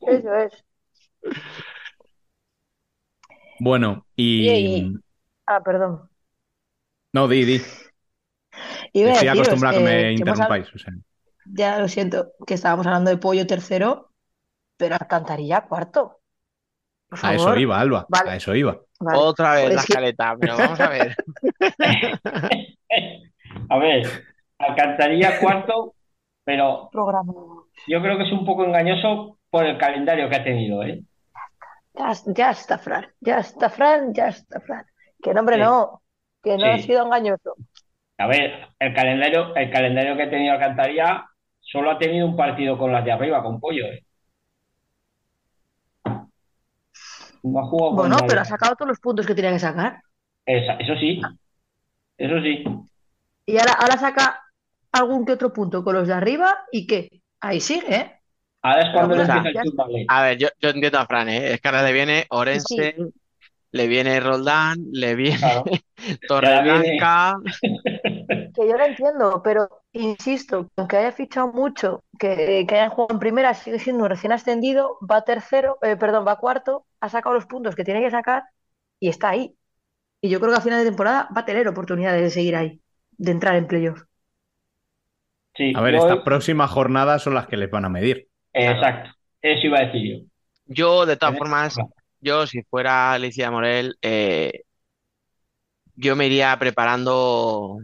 Eso 0.07 0.35
es. 0.35 0.63
Bueno, 3.63 4.07
y... 4.15 4.49
Y- 4.49 4.93
Ah, 5.45 5.61
perdón. 5.61 6.09
No, 7.13 7.27
di, 7.27 7.45
di. 7.45 7.61
Iba 8.93 9.09
a 9.09 9.13
Estoy 9.13 9.27
deciros, 9.27 9.47
acostumbrado 9.47 9.77
a 9.77 9.79
que 9.79 9.85
eh, 9.85 9.85
me 9.85 9.91
que 10.01 10.07
hemos 10.07 10.19
interrumpáis. 10.19 10.67
o 10.73 10.77
sea. 10.79 10.93
Ya 11.45 11.79
lo 11.79 11.87
siento, 11.87 12.31
que 12.47 12.53
estábamos 12.55 12.87
hablando 12.87 13.09
de 13.11 13.17
pollo 13.17 13.45
tercero, 13.45 14.09
pero 14.77 14.95
Alcantarilla 14.95 15.61
cuarto. 15.67 16.19
Por 17.09 17.19
A 17.23 17.35
eso 17.35 17.43
favor. 17.45 17.59
iba, 17.59 17.79
Alba. 17.79 18.05
Vale. 18.09 18.31
A 18.31 18.35
eso 18.37 18.55
iba. 18.55 18.79
Vale. 18.99 19.17
Otra 19.19 19.53
vez 19.53 19.63
Pues 19.65 19.75
la 19.75 19.81
escaleta, 19.81 20.35
pero 20.39 20.57
vamos 20.57 20.79
a 20.79 20.89
ver. 20.89 21.15
A 23.69 23.77
ver, 23.77 24.07
alcanzaría 24.57 25.39
cuarto, 25.39 25.93
pero 26.43 26.89
Programa. 26.91 27.33
yo 27.87 28.01
creo 28.01 28.17
que 28.17 28.23
es 28.23 28.31
un 28.31 28.45
poco 28.45 28.65
engañoso 28.65 29.37
por 29.49 29.65
el 29.65 29.77
calendario 29.77 30.29
que 30.29 30.35
ha 30.35 30.43
tenido, 30.43 30.83
¿eh? 30.83 31.03
Ya, 31.93 32.13
ya 32.25 32.51
está 32.51 32.77
Fran, 32.77 33.05
ya 33.19 33.39
está 33.39 33.69
Fran, 33.69 34.13
ya 34.13 34.27
está 34.29 34.59
Fran. 34.61 34.85
Que 35.21 35.33
no, 35.33 35.41
hombre, 35.41 35.55
Sí. 35.57 35.61
no, 35.61 36.01
que 36.41 36.57
no 36.57 36.65
ha 36.65 36.77
sido 36.79 37.05
engañoso. 37.05 37.55
A 38.17 38.27
ver, 38.27 38.67
el 38.79 38.93
calendario, 38.93 39.55
el 39.55 39.71
calendario 39.71 40.15
que 40.15 40.23
ha 40.23 40.29
tenido 40.29 40.53
Alcantarilla 40.53 41.25
solo 41.59 41.91
ha 41.91 41.97
tenido 41.97 42.25
un 42.27 42.35
partido 42.35 42.77
con 42.77 42.91
las 42.91 43.03
de 43.03 43.11
arriba, 43.11 43.43
con 43.43 43.59
Pollo, 43.59 43.85
¿eh? 43.85 44.03
No 47.43 47.59
ha 47.59 47.65
jugado 47.67 47.89
con 47.89 47.95
Bueno, 47.97 48.15
nadie. 48.15 48.27
pero 48.29 48.41
ha 48.41 48.45
sacado 48.45 48.75
todos 48.75 48.89
los 48.89 48.99
puntos 48.99 49.25
que 49.25 49.35
tenía 49.35 49.51
que 49.51 49.59
sacar. 49.59 50.01
Esa- 50.45 50.73
eso 50.73 50.95
sí, 50.95 51.21
eso 52.17 52.41
sí. 52.41 52.63
Y 53.45 53.57
ahora, 53.57 53.73
ahora 53.73 53.97
saca 53.97 54.41
algún 54.91 55.25
que 55.25 55.33
otro 55.33 55.51
punto 55.51 55.83
con 55.83 55.95
los 55.95 56.07
de 56.07 56.13
arriba 56.13 56.59
y 56.71 56.85
qué. 56.87 57.21
Ahí 57.39 57.59
sigue, 57.59 57.95
¿eh? 57.95 58.20
Ahora 58.61 58.81
es 58.81 58.93
cuando 58.93 59.15
le 59.15 59.23
O 59.23 59.25
sea, 59.25 59.35
empieza 59.35 59.49
el 59.49 59.61
chutable. 59.61 60.05
A 60.07 60.21
ver, 60.23 60.37
yo, 60.37 60.47
yo 60.59 60.69
entiendo 60.69 60.99
a 60.99 61.05
Fran, 61.05 61.29
¿eh? 61.29 61.53
Es 61.53 61.61
que 61.61 61.67
ahora 61.67 61.83
le 61.83 61.93
viene 61.93 62.25
Orense, 62.29 62.95
le 63.71 63.87
viene 63.87 64.19
Roldán, 64.19 64.77
le 64.91 65.15
viene 65.15 65.39
Claro. 65.39 65.63
Torreblanca. 66.27 67.37
Que 68.53 68.67
yo 68.67 68.77
lo 68.77 68.83
entiendo, 68.85 69.41
pero 69.43 69.69
insisto, 69.93 70.65
que 70.65 70.69
aunque 70.77 70.97
haya 70.97 71.11
fichado 71.13 71.53
mucho, 71.53 72.03
que, 72.19 72.65
que 72.67 72.75
hayan 72.75 72.89
jugado 72.89 73.13
en 73.13 73.19
primera, 73.19 73.53
sigue 73.53 73.79
siendo 73.79 74.03
un 74.03 74.09
recién 74.09 74.33
ascendido, 74.33 74.97
va 75.09 75.23
tercero, 75.23 75.77
eh, 75.81 75.95
perdón, 75.95 76.27
va 76.27 76.37
cuarto, 76.37 76.85
ha 76.99 77.07
sacado 77.09 77.35
los 77.35 77.45
puntos 77.45 77.75
que 77.75 77.85
tiene 77.85 78.01
que 78.01 78.11
sacar 78.11 78.43
y 78.99 79.07
está 79.09 79.29
ahí. 79.29 79.55
Y 80.21 80.29
yo 80.29 80.39
creo 80.39 80.51
que 80.53 80.59
a 80.59 80.61
final 80.61 80.79
de 80.79 80.85
temporada 80.89 81.29
va 81.35 81.41
a 81.41 81.45
tener 81.45 81.67
oportunidades 81.67 82.21
de 82.23 82.31
seguir 82.31 82.55
ahí, 82.57 82.81
de 83.11 83.31
entrar 83.31 83.55
en 83.55 83.67
playoff. 83.67 84.03
Sí, 85.55 85.73
A 85.75 85.81
ver, 85.81 85.95
estas 85.95 86.23
próximas 86.23 86.71
jornadas 86.71 87.21
son 87.23 87.35
las 87.35 87.47
que 87.47 87.57
les 87.57 87.69
van 87.71 87.85
a 87.85 87.89
medir. 87.89 88.30
Exacto, 88.53 89.11
eso 89.41 89.67
iba 89.67 89.79
a 89.79 89.85
decir 89.85 90.19
yo. 90.19 90.25
Yo, 90.65 91.05
de 91.05 91.17
todas 91.17 91.37
formas, 91.37 91.77
yo 92.19 92.47
si 92.47 92.63
fuera 92.63 93.13
Alicia 93.13 93.51
Morel, 93.51 93.97
eh, 94.01 94.63
yo 95.95 96.15
me 96.15 96.27
iría 96.27 96.57
preparando, 96.57 97.77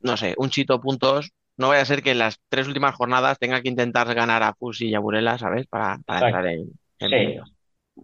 no 0.00 0.16
sé, 0.16 0.34
un 0.36 0.50
chito 0.50 0.80
puntos. 0.80 1.30
No 1.56 1.68
vaya 1.68 1.82
a 1.82 1.86
ser 1.86 2.02
que 2.02 2.10
en 2.10 2.18
las 2.18 2.40
tres 2.48 2.66
últimas 2.66 2.96
jornadas 2.96 3.38
tenga 3.38 3.62
que 3.62 3.68
intentar 3.68 4.12
ganar 4.12 4.42
a 4.42 4.54
Fusi 4.54 4.88
y 4.88 4.94
a 4.94 4.98
Burela, 4.98 5.38
¿sabes? 5.38 5.66
Para, 5.66 5.98
para 5.98 6.26
entrar 6.26 6.46
en, 6.46 6.72
en 6.98 7.10
Sí. 7.10 7.40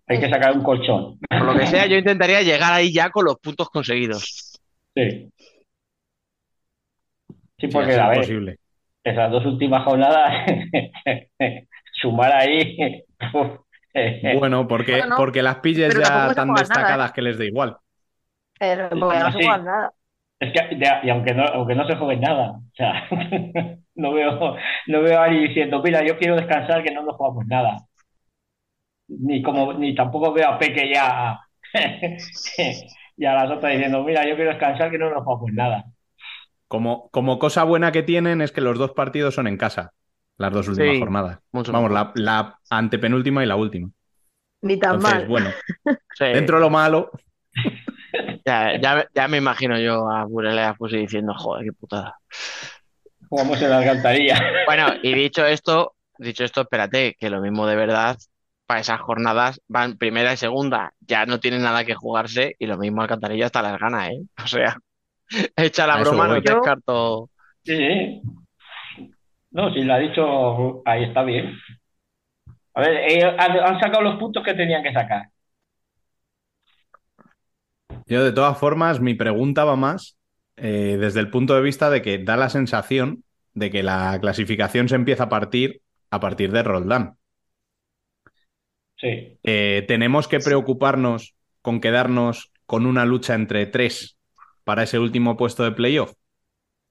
Hay 0.06 0.20
que 0.20 0.30
sacar 0.30 0.56
un 0.56 0.62
colchón. 0.62 1.18
Por 1.28 1.42
lo 1.42 1.58
que 1.58 1.66
sea, 1.66 1.86
yo 1.86 1.96
intentaría 1.96 2.42
llegar 2.42 2.72
ahí 2.72 2.92
ya 2.92 3.10
con 3.10 3.24
los 3.24 3.38
puntos 3.38 3.68
conseguidos. 3.70 4.22
Sí. 4.94 5.10
Sí, 5.10 5.32
Sí, 7.58 7.66
porque, 7.66 7.92
así 7.92 8.00
a 8.00 8.08
ver, 8.08 8.18
posible. 8.20 8.59
Esas 9.04 9.30
dos 9.30 9.44
últimas 9.46 9.84
jornadas, 9.84 10.46
sumar 12.00 12.32
ahí. 12.32 12.76
eh, 13.94 14.38
Bueno, 14.38 14.66
porque, 14.68 14.92
Bueno, 14.98 15.06
no, 15.06 15.16
porque 15.16 15.42
las 15.42 15.56
pilles 15.56 15.96
ya 15.96 16.32
tan 16.34 16.48
nada, 16.48 16.60
destacadas 16.62 17.12
que 17.12 17.22
les 17.22 17.38
da 17.38 17.44
igual. 17.44 17.76
Pero 18.58 18.88
porque 18.90 19.18
no 19.18 19.26
se 19.32 19.38
Sí. 19.38 19.44
juega 19.44 19.58
nada. 19.58 19.94
Es 20.40 20.52
que, 20.52 20.78
y 21.04 21.10
aunque 21.10 21.34
no, 21.34 21.44
aunque 21.44 21.74
no 21.74 21.86
se 21.86 21.96
juegue 21.96 22.16
nada, 22.20 22.52
o 22.52 22.74
sea, 22.74 23.08
no 23.94 24.12
veo, 24.12 24.56
no 24.86 25.02
veo 25.02 25.18
a 25.20 25.24
Ari 25.24 25.48
diciendo, 25.48 25.82
mira, 25.82 26.04
yo 26.06 26.16
quiero 26.18 26.36
descansar 26.36 26.82
que 26.82 26.92
no 26.94 27.02
nos 27.02 27.16
jugamos 27.16 27.46
nada. 27.46 27.76
Ni 29.08 29.42
como, 29.42 29.72
ni 29.74 29.94
tampoco 29.94 30.32
veo 30.32 30.48
a 30.48 30.58
Peque 30.58 30.90
ya 30.94 31.38
Y 33.16 33.24
a 33.26 33.34
las 33.34 33.50
otras 33.50 33.72
diciendo, 33.72 34.02
mira, 34.02 34.26
yo 34.26 34.34
quiero 34.36 34.50
descansar 34.50 34.90
que 34.90 34.98
no 34.98 35.10
nos 35.10 35.24
jugamos 35.24 35.52
nada. 35.52 35.84
Como, 36.70 37.10
como 37.10 37.38
cosa 37.40 37.64
buena 37.64 37.92
que 37.92 38.04
tienen 38.04 38.42
es 38.42 38.52
que 38.52 38.62
los 38.62 38.78
dos 38.78 38.92
partidos 38.92 39.34
son 39.36 39.48
en 39.48 39.58
casa, 39.58 39.92
las 40.38 40.52
dos 40.52 40.68
últimas 40.68 40.96
Sí, 40.96 40.98
jornadas. 40.98 41.40
mucho 41.52 41.72
Vamos, 41.72 41.92
la, 41.92 42.12
la 42.16 42.60
antepenúltima 42.70 43.44
y 43.44 43.48
la 43.48 43.56
última. 43.56 43.90
Ni 44.62 44.78
tan 44.78 45.00
Entonces, 45.00 45.02
mal. 45.02 45.28
bueno, 45.28 45.56
Sí, 46.14 46.24
dentro 46.30 46.56
de 46.58 46.62
lo 46.62 46.70
malo, 46.70 47.10
ya, 48.44 48.78
ya, 48.80 49.06
ya 49.14 49.28
me 49.28 49.38
imagino 49.38 49.78
yo 49.78 50.08
a 50.10 50.24
Burelea 50.24 50.74
pues 50.74 50.92
diciendo, 50.92 51.34
joder, 51.36 51.64
qué 51.64 51.72
putada. 51.72 52.16
Jugamos 53.28 53.62
en 53.62 53.70
la 53.70 53.78
alcantarilla. 53.78 54.36
Bueno, 54.64 54.88
y 55.02 55.14
dicho 55.14 55.44
esto, 55.46 55.96
dicho 56.18 56.44
esto, 56.44 56.62
espérate, 56.62 57.14
que 57.18 57.30
lo 57.30 57.40
mismo 57.40 57.66
de 57.66 57.76
verdad, 57.76 58.16
para 58.66 58.80
esas 58.80 59.00
jornadas 59.00 59.60
van 59.68 59.98
primera 59.98 60.32
y 60.32 60.36
segunda, 60.36 60.94
ya 61.00 61.26
no 61.26 61.40
tienen 61.40 61.62
nada 61.62 61.84
que 61.84 61.94
jugarse 61.94 62.54
y 62.58 62.66
lo 62.66 62.78
mismo 62.78 63.02
Alcantarilla 63.02 63.46
hasta 63.46 63.62
las 63.62 63.78
gana, 63.80 64.08
¿eh? 64.10 64.20
O 64.42 64.46
sea, 64.46 64.76
echa 65.56 65.86
la 65.86 66.00
broma, 66.00 66.28
no 66.28 66.34
descarto. 66.34 67.30
Sí, 67.62 67.76
sí. 67.76 68.22
No, 69.52 69.72
si 69.72 69.82
lo 69.82 69.94
ha 69.94 69.98
dicho, 69.98 70.82
ahí 70.84 71.04
está 71.04 71.22
bien. 71.22 71.56
A 72.74 72.80
ver, 72.80 73.10
ellos 73.10 73.34
han, 73.38 73.58
han 73.58 73.80
sacado 73.80 74.02
los 74.02 74.18
puntos 74.18 74.44
que 74.44 74.54
tenían 74.54 74.82
que 74.82 74.92
sacar. 74.92 75.28
yo 78.10 78.24
de 78.24 78.32
todas 78.32 78.58
formas, 78.58 79.00
mi 79.00 79.14
pregunta 79.14 79.64
va 79.64 79.76
más 79.76 80.18
eh, 80.56 80.96
desde 80.98 81.20
el 81.20 81.30
punto 81.30 81.54
de 81.54 81.62
vista 81.62 81.90
de 81.90 82.02
que 82.02 82.18
da 82.18 82.36
la 82.36 82.48
sensación 82.48 83.24
de 83.54 83.70
que 83.70 83.82
la 83.82 84.18
clasificación 84.20 84.88
se 84.88 84.96
empieza 84.96 85.24
a 85.24 85.28
partir 85.28 85.82
a 86.10 86.18
partir 86.18 86.50
de 86.50 86.62
Roldán. 86.64 87.16
Sí. 88.96 89.38
Eh, 89.44 89.84
¿Tenemos 89.86 90.26
que 90.26 90.40
preocuparnos 90.40 91.34
con 91.62 91.80
quedarnos 91.80 92.52
con 92.66 92.84
una 92.84 93.04
lucha 93.04 93.34
entre 93.34 93.66
tres 93.66 94.18
para 94.64 94.84
ese 94.84 94.98
último 94.98 95.36
puesto 95.36 95.64
de 95.64 95.72
playoff? 95.72 96.14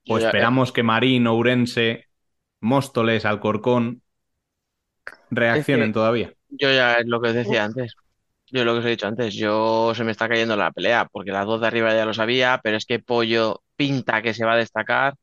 ¿O 0.07 0.19
ya- 0.19 0.27
esperamos 0.27 0.71
que 0.73 0.83
Marín, 0.83 1.27
Ourense, 1.27 2.07
Móstoles, 2.61 3.25
Alcorcón 3.25 4.03
reaccionen 5.31 5.93
Es 5.93 5.93
que- 5.93 5.93
todavía? 5.93 6.33
Yo 6.49 6.71
ya 6.71 6.97
es 6.99 7.07
lo 7.07 7.21
que 7.21 7.29
os 7.29 7.35
decía 7.35 7.63
antes. 7.65 7.93
Yo 8.51 8.65
lo 8.65 8.73
que 8.73 8.79
os 8.79 8.85
he 8.85 8.89
dicho 8.91 9.07
antes, 9.07 9.33
yo 9.35 9.93
se 9.95 10.03
me 10.03 10.11
está 10.11 10.29
cayendo 10.29 10.55
la 10.57 10.71
pelea, 10.71 11.07
porque 11.11 11.31
las 11.31 11.45
dos 11.47 11.61
de 11.61 11.67
arriba 11.67 11.93
ya 11.95 12.05
lo 12.05 12.13
sabía, 12.13 12.59
pero 12.63 12.77
es 12.77 12.85
que 12.85 12.99
Pollo 12.99 13.63
pinta 13.75 14.21
que 14.23 14.33
se 14.33 14.45
va 14.45 14.53
a 14.53 14.57
destacar. 14.57 15.15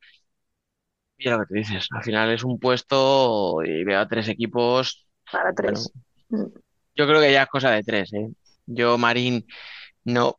Y 1.18 1.28
lo 1.30 1.38
que 1.40 1.46
te 1.46 1.54
dices, 1.58 1.86
al 1.90 2.02
final 2.04 2.30
es 2.30 2.44
un 2.44 2.58
puesto 2.58 3.62
y 3.64 3.84
veo 3.84 4.00
a 4.00 4.08
tres 4.08 4.28
equipos. 4.28 5.06
Para 5.30 5.52
Bueno, 5.60 5.80
tres. 5.80 5.92
yo 6.94 7.06
creo 7.06 7.20
que 7.20 7.32
ya 7.32 7.42
es 7.44 7.48
cosa 7.48 7.70
de 7.70 7.82
tres, 7.82 8.12
¿eh? 8.12 8.28
Yo, 8.66 8.98
Marín, 8.98 9.46
no, 10.04 10.38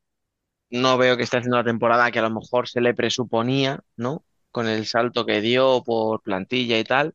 no 0.70 0.98
veo 0.98 1.18
que 1.18 1.24
esté 1.24 1.38
haciendo 1.38 1.58
la 1.58 1.64
temporada 1.64 2.12
que 2.12 2.20
a 2.20 2.24
lo 2.24 2.30
mejor 2.32 2.68
se 2.68 2.82
le 2.82 2.94
presuponía, 2.94 3.80
¿no? 3.96 4.24
Con 4.52 4.68
el 4.68 4.86
salto 4.86 5.26
que 5.26 5.42
dio 5.42 5.84
por 5.84 6.22
plantilla 6.22 6.78
y 6.80 6.84
tal. 6.84 7.14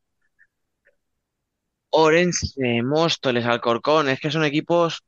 Orense, 1.91 2.83
Móstoles, 2.83 3.45
Alcorcón, 3.45 4.09
es 4.09 4.19
que 4.21 4.31
son 4.31 4.45
equipos 4.45 5.03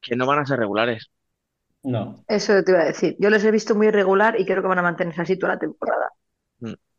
que 0.00 0.16
no 0.16 0.26
van 0.26 0.38
a 0.40 0.46
ser 0.46 0.58
regulares. 0.58 1.10
No. 1.82 2.24
Eso 2.28 2.62
te 2.62 2.72
iba 2.72 2.80
a 2.82 2.84
decir. 2.84 3.16
Yo 3.18 3.30
les 3.30 3.44
he 3.44 3.50
visto 3.50 3.74
muy 3.74 3.88
irregular 3.88 4.38
y 4.38 4.44
creo 4.44 4.62
que 4.62 4.68
van 4.68 4.78
a 4.78 4.82
mantenerse 4.82 5.22
así 5.22 5.38
toda 5.38 5.54
la 5.54 5.58
temporada. 5.58 6.10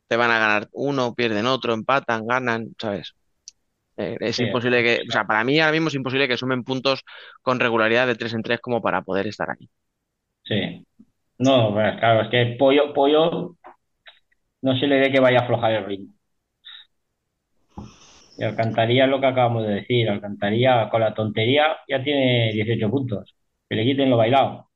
Te 0.08 0.18
van 0.18 0.32
a 0.32 0.40
ganar 0.40 0.68
uno, 0.74 1.14
pierden 1.14 1.46
otro, 1.46 1.74
empatan, 1.74 2.28
ganan, 2.28 2.76
¿sabes? 2.78 3.14
Eh, 3.98 4.18
es 4.20 4.36
Sí. 4.38 4.44
imposible 4.44 4.84
que, 4.84 5.04
o 5.08 5.12
sea, 5.12 5.26
para 5.26 5.44
mí 5.44 5.60
ahora 5.60 5.72
mismo 5.72 5.88
es 5.90 5.96
imposible 5.96 6.28
que 6.28 6.38
sumen 6.38 6.64
puntos 6.64 7.04
con 7.42 7.60
regularidad 7.60 8.08
de 8.08 8.16
tres 8.16 8.34
en 8.34 8.42
tres 8.44 8.60
como 8.60 8.82
para 8.82 9.04
poder 9.04 9.28
estar 9.28 9.50
aquí. 9.50 9.70
Sí. 10.44 10.86
No, 11.38 11.74
claro, 11.74 12.22
es 12.22 12.30
que 12.30 12.56
Pollo, 12.58 12.94
Pollo 12.94 13.56
no 14.62 14.80
se 14.80 14.88
le 14.88 15.00
ve 15.00 15.12
que 15.12 15.20
vaya 15.20 15.40
a 15.40 15.44
aflojar 15.44 15.72
el 15.74 15.86
ritmo. 15.86 16.14
Y 18.38 18.44
Alcantarilla 18.44 19.06
es 19.06 19.10
lo 19.10 19.20
que 19.20 19.28
acabamos 19.28 19.68
de 19.68 19.76
decir. 19.76 20.10
Alcantarilla 20.10 20.90
con 20.90 21.02
la 21.02 21.14
tontería 21.14 21.78
ya 21.88 22.04
tiene 22.04 22.52
18 22.54 22.90
puntos. 22.90 23.36
Que 23.70 23.76
le 23.76 23.84
quiten 23.84 24.10
lo 24.10 24.18
bailado. 24.18 24.70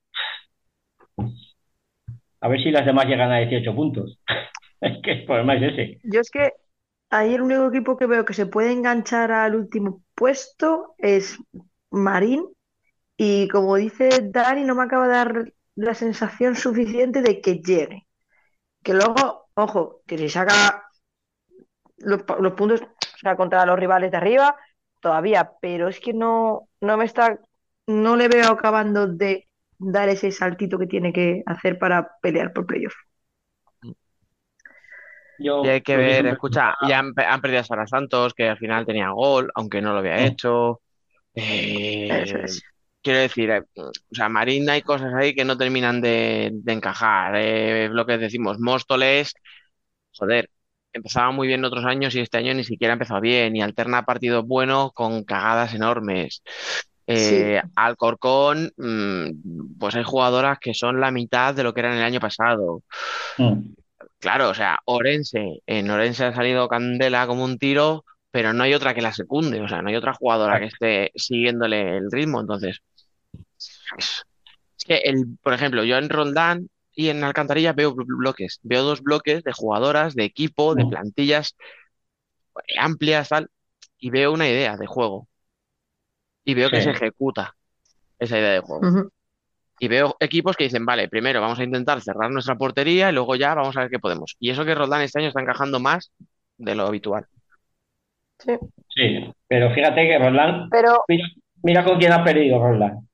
A 2.42 2.48
ver 2.48 2.62
si 2.62 2.70
las 2.72 2.86
demás 2.86 3.08
llegan 3.08 3.32
a 3.32 3.40
18 3.40 3.76
puntos. 3.76 4.20
Es 4.82 5.02
que 5.02 5.12
el 5.14 5.26
problema 5.26 5.56
es 5.56 5.74
ese. 5.74 6.00
Yo 6.04 6.20
es 6.20 6.30
que 6.30 6.52
ahí 7.10 7.34
el 7.34 7.42
único 7.42 7.70
equipo 7.70 7.98
que 7.98 8.06
veo 8.06 8.26
que 8.26 8.34
se 8.34 8.46
puede 8.46 8.72
enganchar 8.72 9.32
al 9.32 9.56
último 9.56 10.04
puesto 10.14 10.94
es 11.00 11.40
Marín. 11.90 12.46
Y 13.18 13.48
como 13.48 13.78
dice 13.78 14.10
Dani, 14.22 14.64
no 14.64 14.76
me 14.76 14.84
acaba 14.84 15.08
de 15.08 15.14
dar 15.14 15.54
la 15.76 15.94
sensación 15.94 16.56
suficiente 16.56 17.22
de 17.22 17.42
que 17.42 17.60
llegue. 17.62 18.08
Que 18.84 18.94
luego, 18.94 19.50
ojo, 19.56 20.02
que 20.08 20.18
si 20.18 20.30
saca 20.30 20.86
los, 21.98 22.24
pa- 22.24 22.38
los 22.40 22.54
puntos, 22.54 22.82
o 22.82 23.18
sea, 23.20 23.36
contra 23.36 23.66
los 23.66 23.80
rivales 23.80 24.12
de 24.12 24.18
arriba, 24.18 24.56
todavía, 25.02 25.52
pero 25.62 25.88
es 25.88 26.00
que 26.00 26.14
no, 26.14 26.68
no 26.82 26.98
me 26.98 27.06
está, 27.06 27.40
no 27.88 28.16
le 28.16 28.28
veo 28.28 28.50
acabando 28.52 29.08
de 29.08 29.48
dar 29.78 30.10
ese 30.10 30.32
saltito 30.32 30.78
que 30.80 30.88
tiene 30.88 31.14
que 31.14 31.44
hacer 31.46 31.78
para 31.80 32.12
pelear 32.22 32.54
por 32.54 32.66
playoff. 32.66 32.94
Yo 35.38 35.66
Y 35.66 35.68
hay 35.68 35.82
que 35.82 35.98
ver, 35.98 36.14
siempre- 36.14 36.32
escucha, 36.34 36.76
ya 36.88 37.00
han, 37.00 37.14
pe- 37.14 37.26
han 37.26 37.42
perdido 37.42 37.60
a 37.62 37.64
Sara 37.66 37.88
Santos, 37.88 38.34
que 38.34 38.48
al 38.50 38.58
final 38.58 38.86
tenía 38.86 39.10
gol, 39.10 39.52
aunque 39.56 39.82
no 39.82 39.92
lo 39.94 40.00
había 40.00 40.26
hecho. 40.26 40.82
Eh, 41.36 42.24
Eso 42.24 42.38
es. 42.38 42.64
Quiero 43.06 43.20
decir, 43.20 43.52
eh, 43.52 43.62
o 43.76 43.92
sea, 44.12 44.30
Marín 44.30 44.70
hay 44.70 44.82
cosas 44.82 45.14
ahí 45.14 45.36
que 45.36 45.46
no 45.46 45.58
terminan 45.58 46.02
de, 46.02 46.50
de 46.52 46.74
encajar. 46.74 47.36
Eh, 47.38 47.88
lo 47.90 48.06
que 48.06 48.18
decimos, 48.18 48.60
Móstoles, 48.60 49.34
joder, 50.12 50.50
empezaba 50.92 51.32
muy 51.32 51.48
bien 51.48 51.64
otros 51.64 51.86
años 51.86 52.16
y 52.16 52.20
este 52.22 52.40
año 52.40 52.54
ni 52.56 52.64
siquiera 52.64 52.94
ha 52.94 52.96
empezado 52.96 53.22
bien 53.22 53.56
y 53.56 53.62
alterna 53.62 54.06
partidos 54.06 54.46
buenos 54.46 54.92
con 54.94 55.24
cagadas 55.24 55.76
enormes. 55.76 56.42
Eh, 57.08 57.62
Alcorcón, 57.76 58.72
mm, 58.76 59.78
pues 59.80 59.96
hay 59.96 60.04
jugadoras 60.04 60.58
que 60.60 60.74
son 60.74 61.00
la 61.00 61.12
mitad 61.12 61.54
de 61.54 61.64
lo 61.64 61.74
que 61.74 61.82
eran 61.82 61.98
el 61.98 62.04
año 62.04 62.20
pasado. 62.20 62.82
Mm. 63.38 63.76
Claro, 64.18 64.50
o 64.50 64.54
sea, 64.56 64.80
Orense, 64.86 65.62
en 65.68 65.92
Orense 65.92 66.26
ha 66.26 66.34
salido 66.34 66.68
Candela 66.68 67.28
como 67.28 67.44
un 67.44 67.60
tiro, 67.60 68.04
pero 68.32 68.52
no 68.54 68.64
hay 68.64 68.74
otra 68.74 68.94
que 68.94 69.02
la 69.02 69.14
secunde, 69.14 69.62
o 69.62 69.68
sea, 69.70 69.82
no 69.82 69.90
hay 69.90 69.96
otra 69.96 70.14
jugadora 70.14 70.60
que 70.60 70.66
esté 70.66 71.12
siguiéndole 71.16 71.96
el 71.96 72.12
ritmo. 72.12 72.42
Entonces, 72.42 72.82
es, 73.98 74.24
es 74.78 74.86
que, 74.86 74.96
el, 74.98 75.38
por 75.42 75.54
ejemplo, 75.54 75.84
yo 75.84 75.98
en 75.98 76.10
Roldán 76.10 76.70
y 76.94 77.10
en 77.10 77.24
Alcantarilla 77.24 77.74
veo 77.74 77.94
blo- 77.96 78.06
bloques, 78.18 78.60
veo 78.64 78.84
dos 78.84 79.02
bloques 79.02 79.44
de 79.44 79.52
jugadoras, 79.54 80.16
de 80.16 80.24
equipo, 80.26 80.76
de 80.76 80.86
Mm. 80.86 80.90
plantillas 80.90 81.56
eh, 82.68 82.80
amplias, 82.80 83.30
tal, 83.30 83.50
y 83.98 84.10
veo 84.10 84.32
una 84.34 84.48
idea 84.48 84.78
de 84.78 84.88
juego. 84.88 85.28
Y 86.44 86.54
veo 86.54 86.70
que 86.70 86.82
se 86.82 86.92
ejecuta 86.92 87.56
esa 88.20 88.38
idea 88.38 88.52
de 88.54 88.60
juego. 88.60 89.10
Y 89.80 89.88
veo 89.90 90.16
equipos 90.20 90.56
que 90.56 90.66
dicen, 90.66 90.86
vale, 90.86 91.10
primero 91.10 91.42
vamos 91.42 91.60
a 91.60 91.64
intentar 91.64 92.02
cerrar 92.02 92.32
nuestra 92.32 92.56
portería 92.56 93.10
y 93.10 93.14
luego 93.14 93.36
ya 93.36 93.54
vamos 93.56 93.76
a 93.76 93.82
ver 93.82 93.90
qué 93.90 94.00
podemos. 94.00 94.36
Y 94.40 94.52
eso 94.52 94.64
que 94.64 94.76
Roldán 94.76 95.02
este 95.02 95.20
año 95.20 95.28
está 95.30 95.42
encajando 95.42 95.80
más 95.80 96.12
de 96.58 96.76
lo 96.76 96.84
habitual. 96.88 97.26
Sí. 98.40 98.54
Sí, 98.90 99.34
pero 99.48 99.74
fíjate 99.74 100.08
que 100.08 100.18
Roland, 100.20 100.70
Pero 100.72 101.04
mira, 101.10 101.28
mira 101.64 101.84
con 101.84 101.98
quién 102.00 102.14
ha 102.14 102.24
perdido 102.24 102.60
Roland. 102.60 103.06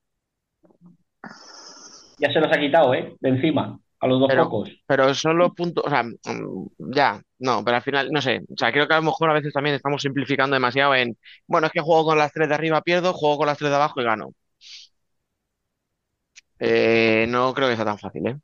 Ya 2.21 2.31
se 2.31 2.39
los 2.39 2.51
ha 2.51 2.59
quitado, 2.59 2.93
¿eh? 2.93 3.15
De 3.19 3.29
encima, 3.29 3.79
a 3.99 4.07
los 4.07 4.19
dos 4.19 4.29
Pero- 4.29 4.43
pocos. 4.43 4.69
Pero 4.85 5.13
son 5.13 5.37
los 5.37 5.51
puntos, 5.53 5.83
o 5.85 5.89
sea, 5.89 6.03
mm, 6.03 6.67
ya, 6.93 7.21
no, 7.39 7.63
pero 7.65 7.77
al 7.77 7.83
final, 7.83 8.09
no 8.11 8.21
sé, 8.21 8.41
o 8.49 8.55
sea, 8.57 8.71
creo 8.71 8.87
que 8.87 8.93
a 8.93 8.97
lo 8.97 9.03
mejor 9.03 9.29
a 9.29 9.33
veces 9.33 9.51
también 9.53 9.75
estamos 9.75 10.01
simplificando 10.01 10.53
demasiado 10.55 10.93
en, 10.95 11.17
bueno, 11.47 11.67
es 11.67 11.73
que 11.73 11.81
juego 11.81 12.05
con 12.05 12.17
las 12.17 12.31
tres 12.31 12.47
de 12.49 12.55
arriba, 12.55 12.81
pierdo, 12.81 13.13
juego 13.13 13.37
con 13.37 13.47
las 13.47 13.57
tres 13.57 13.69
de 13.71 13.75
abajo 13.75 13.99
y 14.01 14.03
gano. 14.03 14.31
Eh, 16.59 17.25
no 17.29 17.53
creo 17.53 17.69
que 17.69 17.75
sea 17.75 17.85
tan 17.85 17.97
fácil, 17.97 18.27
¿eh? 18.27 18.37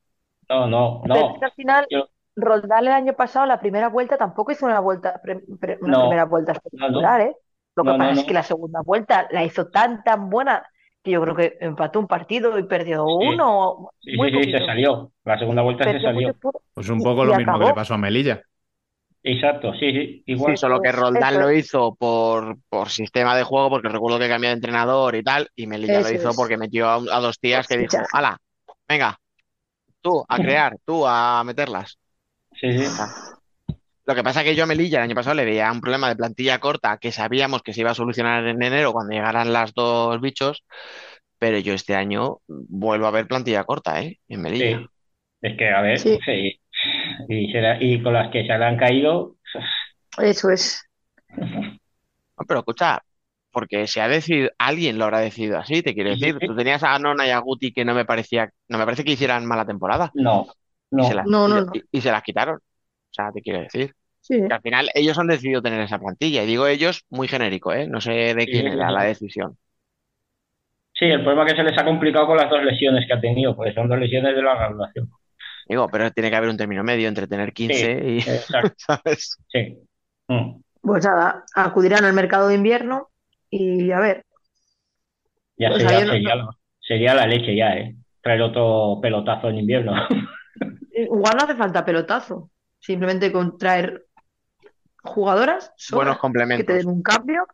No, 0.50 0.68
no, 0.68 1.02
pero 1.04 1.16
no. 1.16 1.34
es 1.34 1.40
que 1.40 1.46
al 1.46 1.52
final, 1.52 1.86
Yo- 1.90 2.08
Roldán 2.36 2.86
el 2.88 2.94
año 2.94 3.14
pasado, 3.14 3.46
la 3.46 3.60
primera 3.60 3.90
vuelta, 3.90 4.18
tampoco 4.18 4.52
hizo 4.52 4.66
una 4.66 4.80
vuelta, 4.80 5.20
pre- 5.22 5.44
pre- 5.60 5.78
una 5.82 5.98
No. 5.98 6.02
primera 6.04 6.26
vuelta 6.26 6.54
espectacular, 6.54 7.22
¿eh? 7.22 7.36
Lo 7.76 7.84
que 7.84 7.90
No, 7.90 7.98
no, 7.98 8.08
pasa 8.10 8.22
es 8.22 8.28
que 8.28 8.34
la 8.34 8.44
segunda 8.44 8.82
vuelta 8.82 9.28
la 9.32 9.44
hizo 9.44 9.68
tan, 9.68 10.04
tan 10.04 10.30
buena 10.30 10.66
que 11.08 11.12
yo 11.14 11.22
creo 11.22 11.36
que 11.36 11.58
empató 11.62 12.00
un 12.00 12.08
partido 12.08 12.60
y 12.60 12.64
perdió 12.64 13.06
Sí. 13.06 13.26
uno. 13.26 13.90
Sí, 14.02 14.16
muy 14.18 14.30
sí, 14.32 14.44
sí, 14.44 14.52
se 14.52 14.66
salió. 14.66 15.12
La 15.24 15.40
segunda 15.40 15.62
vuelta 15.62 15.86
se 15.86 16.02
salió. 16.02 16.36
Pues 16.74 16.90
un 16.90 17.00
poco 17.00 17.24
y 17.24 17.28
lo 17.28 17.36
mismo 17.36 17.60
que 17.60 17.66
le 17.66 17.74
pasó 17.74 17.94
a 17.94 17.98
Melilla. 17.98 18.42
Exacto, 19.24 19.74
sí, 19.74 19.92
sí, 19.92 20.24
igual. 20.28 20.54
Sí, 20.56 20.62
solo 20.62 20.82
que 20.82 20.90
Eso 20.90 20.98
Roldán 21.00 21.40
lo 21.40 21.52
hizo 21.52 21.96
por, 21.96 22.58
por 22.70 22.90
sistema 22.90 23.36
de 23.36 23.44
juego, 23.44 23.70
porque 23.70 23.90
recuerdo 23.90 24.20
que 24.20 24.30
cambió 24.30 24.50
de 24.50 24.56
entrenador 24.56 25.16
y 25.16 25.24
tal, 25.24 25.50
y 25.56 25.68
Melilla 25.68 26.02
lo 26.02 26.10
hizo 26.12 26.30
es. 26.30 26.36
porque 26.36 26.58
metió 26.58 26.88
a, 26.88 26.96
a 26.96 27.20
dos 27.20 27.40
tías 27.40 27.68
que 27.68 27.78
dijo, 27.78 27.98
ala, 28.14 28.38
venga, 28.88 29.18
tú 30.02 30.26
a 30.30 30.40
crear, 30.40 30.78
tú 30.86 31.06
a 31.08 31.44
meterlas. 31.46 31.98
Sí, 32.60 32.72
sí. 32.78 32.86
Lo 34.08 34.16
que 34.16 34.24
pasa 34.24 34.42
es 34.42 34.46
que 34.46 34.56
yo 34.56 34.64
a 34.64 34.68
Melilla 34.68 35.00
el 35.00 35.04
año 35.04 35.16
pasado 35.16 35.36
le 35.36 35.46
veía 35.46 35.72
un 35.72 35.82
problema 35.82 36.08
de 36.10 36.16
plantilla 36.16 36.60
corta 36.60 36.98
que 36.98 37.12
sabíamos 37.12 37.62
que 37.62 37.74
se 37.74 37.82
iba 37.82 37.92
a 37.92 37.96
solucionar 37.96 38.48
en 38.48 38.64
enero 38.64 38.94
cuando 38.94 39.14
llegaran 39.14 39.52
las 39.54 39.74
dos 39.74 40.20
bichos 40.22 40.64
pero 41.40 41.60
yo 41.60 41.74
este 41.74 41.96
año 41.96 42.40
vuelvo 42.48 43.06
a 43.08 43.12
ver 43.12 43.28
plantilla 43.28 43.64
corta, 43.64 44.02
¿eh? 44.02 44.18
En 44.28 44.42
Melilla. 44.42 44.80
Sí. 44.80 44.88
Es 45.42 45.58
que, 45.58 45.70
a 45.70 45.82
ver, 45.82 46.00
Sí. 46.00 46.18
sí. 46.26 46.60
Y, 47.30 47.52
será- 47.52 47.78
y 47.82 48.02
con 48.02 48.14
las 48.14 48.32
que 48.32 48.42
se 48.48 48.58
le 48.58 48.66
han 48.66 48.78
caído, 48.78 49.36
Eso 50.20 50.50
es. 50.50 50.84
No, 52.38 52.46
pero 52.48 52.60
escucha, 52.60 53.02
porque 53.52 53.88
se 53.88 54.02
ha 54.02 54.08
decidido, 54.08 54.50
alguien 54.58 54.98
lo 54.98 55.06
habrá 55.06 55.20
decidido 55.20 55.58
así, 55.58 55.82
te 55.82 55.94
quiero 55.94 56.12
decir. 56.12 56.38
Tú 56.40 56.56
tenías 56.56 56.84
a 56.84 56.98
Nona 57.00 57.26
y 57.28 57.32
a 57.32 57.40
Guti 57.40 57.72
que 57.74 57.86
no 57.86 57.94
me 57.96 58.06
parecía, 58.06 58.50
no 58.68 58.78
me 58.78 58.86
parece 58.86 59.04
que 59.04 59.12
hicieran 59.12 59.46
mala 59.46 59.66
temporada. 59.66 60.12
no, 60.14 60.48
Y 60.92 60.96
no. 60.98 61.04
se 61.04 61.16
las, 61.16 61.28
No, 61.28 61.48
y- 61.48 61.52
no, 61.52 61.62
no. 61.62 61.72
y- 61.74 61.84
y 61.92 62.02
se 62.02 62.12
las 62.12 62.24
quitaron. 62.24 62.58
O 62.58 63.14
sea, 63.14 63.32
te 63.32 63.42
quiero 63.42 63.60
decir. 63.62 63.94
Sí. 64.28 64.42
Que 64.48 64.54
al 64.54 64.62
final 64.62 64.90
ellos 64.94 65.18
han 65.18 65.28
decidido 65.28 65.62
tener 65.62 65.80
esa 65.82 66.00
plantilla. 66.00 66.44
Y 66.44 66.48
digo 66.48 66.68
ellos 66.68 67.04
muy 67.10 67.28
genérico, 67.28 67.74
¿eh? 67.74 67.88
No 67.88 68.02
sé 68.02 68.12
de 68.36 68.48
quién 68.48 68.68
sí, 68.68 68.74
era 68.74 68.88
sí. 68.88 68.94
la 68.94 69.04
decisión. 69.04 69.58
Sí, 70.94 71.06
el 71.06 71.22
problema 71.22 71.46
es 71.46 71.54
que 71.54 71.58
se 71.58 71.64
les 71.64 71.78
ha 71.80 71.86
complicado 71.86 72.26
con 72.28 72.38
las 72.38 72.50
dos 72.50 72.64
lesiones 72.64 73.06
que 73.08 73.14
ha 73.14 73.22
tenido, 73.22 73.56
porque 73.56 73.74
son 73.74 73.88
dos 73.88 74.00
lesiones 74.00 74.36
de 74.36 74.42
la 74.42 74.56
graduación. 74.56 75.10
Digo, 75.68 75.88
pero 75.90 76.12
tiene 76.12 76.30
que 76.30 76.36
haber 76.36 76.50
un 76.50 76.58
término 76.58 76.84
medio 76.84 77.08
entre 77.08 77.28
tener 77.28 77.54
15 77.54 77.92
y, 78.06 78.18
Exacto, 78.20 78.74
¿sabes? 78.78 79.38
sí. 79.48 79.78
Mm. 80.28 80.62
Pues 80.82 81.06
nada, 81.06 81.44
acudirán 81.54 82.06
al 82.06 82.14
mercado 82.14 82.48
de 82.48 82.56
invierno 82.56 83.10
y 83.50 83.92
a 83.92 84.00
ver. 84.00 84.24
Ya 85.58 85.70
Pues 85.70 85.84
sería, 85.84 86.06
no- 86.06 86.12
sería, 86.14 86.36
sería 86.80 87.14
la 87.16 87.28
leche 87.28 87.56
ya, 87.56 87.76
¿eh? 87.76 87.96
Traer 88.22 88.42
otro 88.42 89.00
pelotazo 89.02 89.50
en 89.50 89.58
invierno. 89.60 89.94
Igual 90.96 91.36
no 91.38 91.44
hace 91.44 91.56
falta 91.56 91.86
pelotazo. 91.86 92.50
Simplemente 92.80 93.32
con 93.32 93.58
traer 93.58 94.07
jugadoras. 95.10 95.74
Buenos 95.90 96.18
que 96.56 96.64
te 96.64 96.74
complementos. 96.74 96.76
den 96.76 96.88
un 96.90 97.02
cambio. 97.04 97.48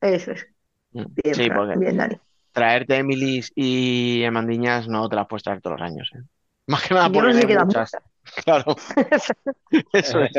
Eso 0.00 0.32
es. 0.32 0.46
Mm. 0.92 1.04
Bien, 1.16 1.34
Sí, 1.34 1.50
porque 1.50 1.76
bien, 1.76 1.96
Dani. 1.98 2.16
traerte 2.52 2.96
Emilis 2.98 3.52
y 3.54 4.22
Emandiñas 4.24 4.88
no 4.88 5.08
te 5.08 5.16
las 5.16 5.26
puedes 5.28 5.44
traer 5.44 5.60
todos 5.62 5.80
los 5.80 5.88
años, 5.90 6.10
¿eh? 6.14 6.22
Más 6.66 6.82
que 6.86 6.94
nada 6.94 7.10
Yo 7.12 7.22
no 7.22 7.32
sé 7.32 7.46
muchas. 7.46 7.64
muchas. 7.64 7.92
Claro, 8.44 8.76
eso 9.92 10.20
es. 10.22 10.32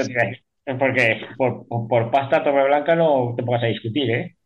Porque 0.79 1.21
por, 1.37 1.67
por, 1.67 1.87
por 1.87 2.11
pasta 2.11 2.43
Torreblanca 2.43 2.95
no 2.95 3.33
te 3.35 3.43
pongas 3.43 3.63
a 3.63 3.67
discutir, 3.67 4.09
¿eh? 4.11 4.37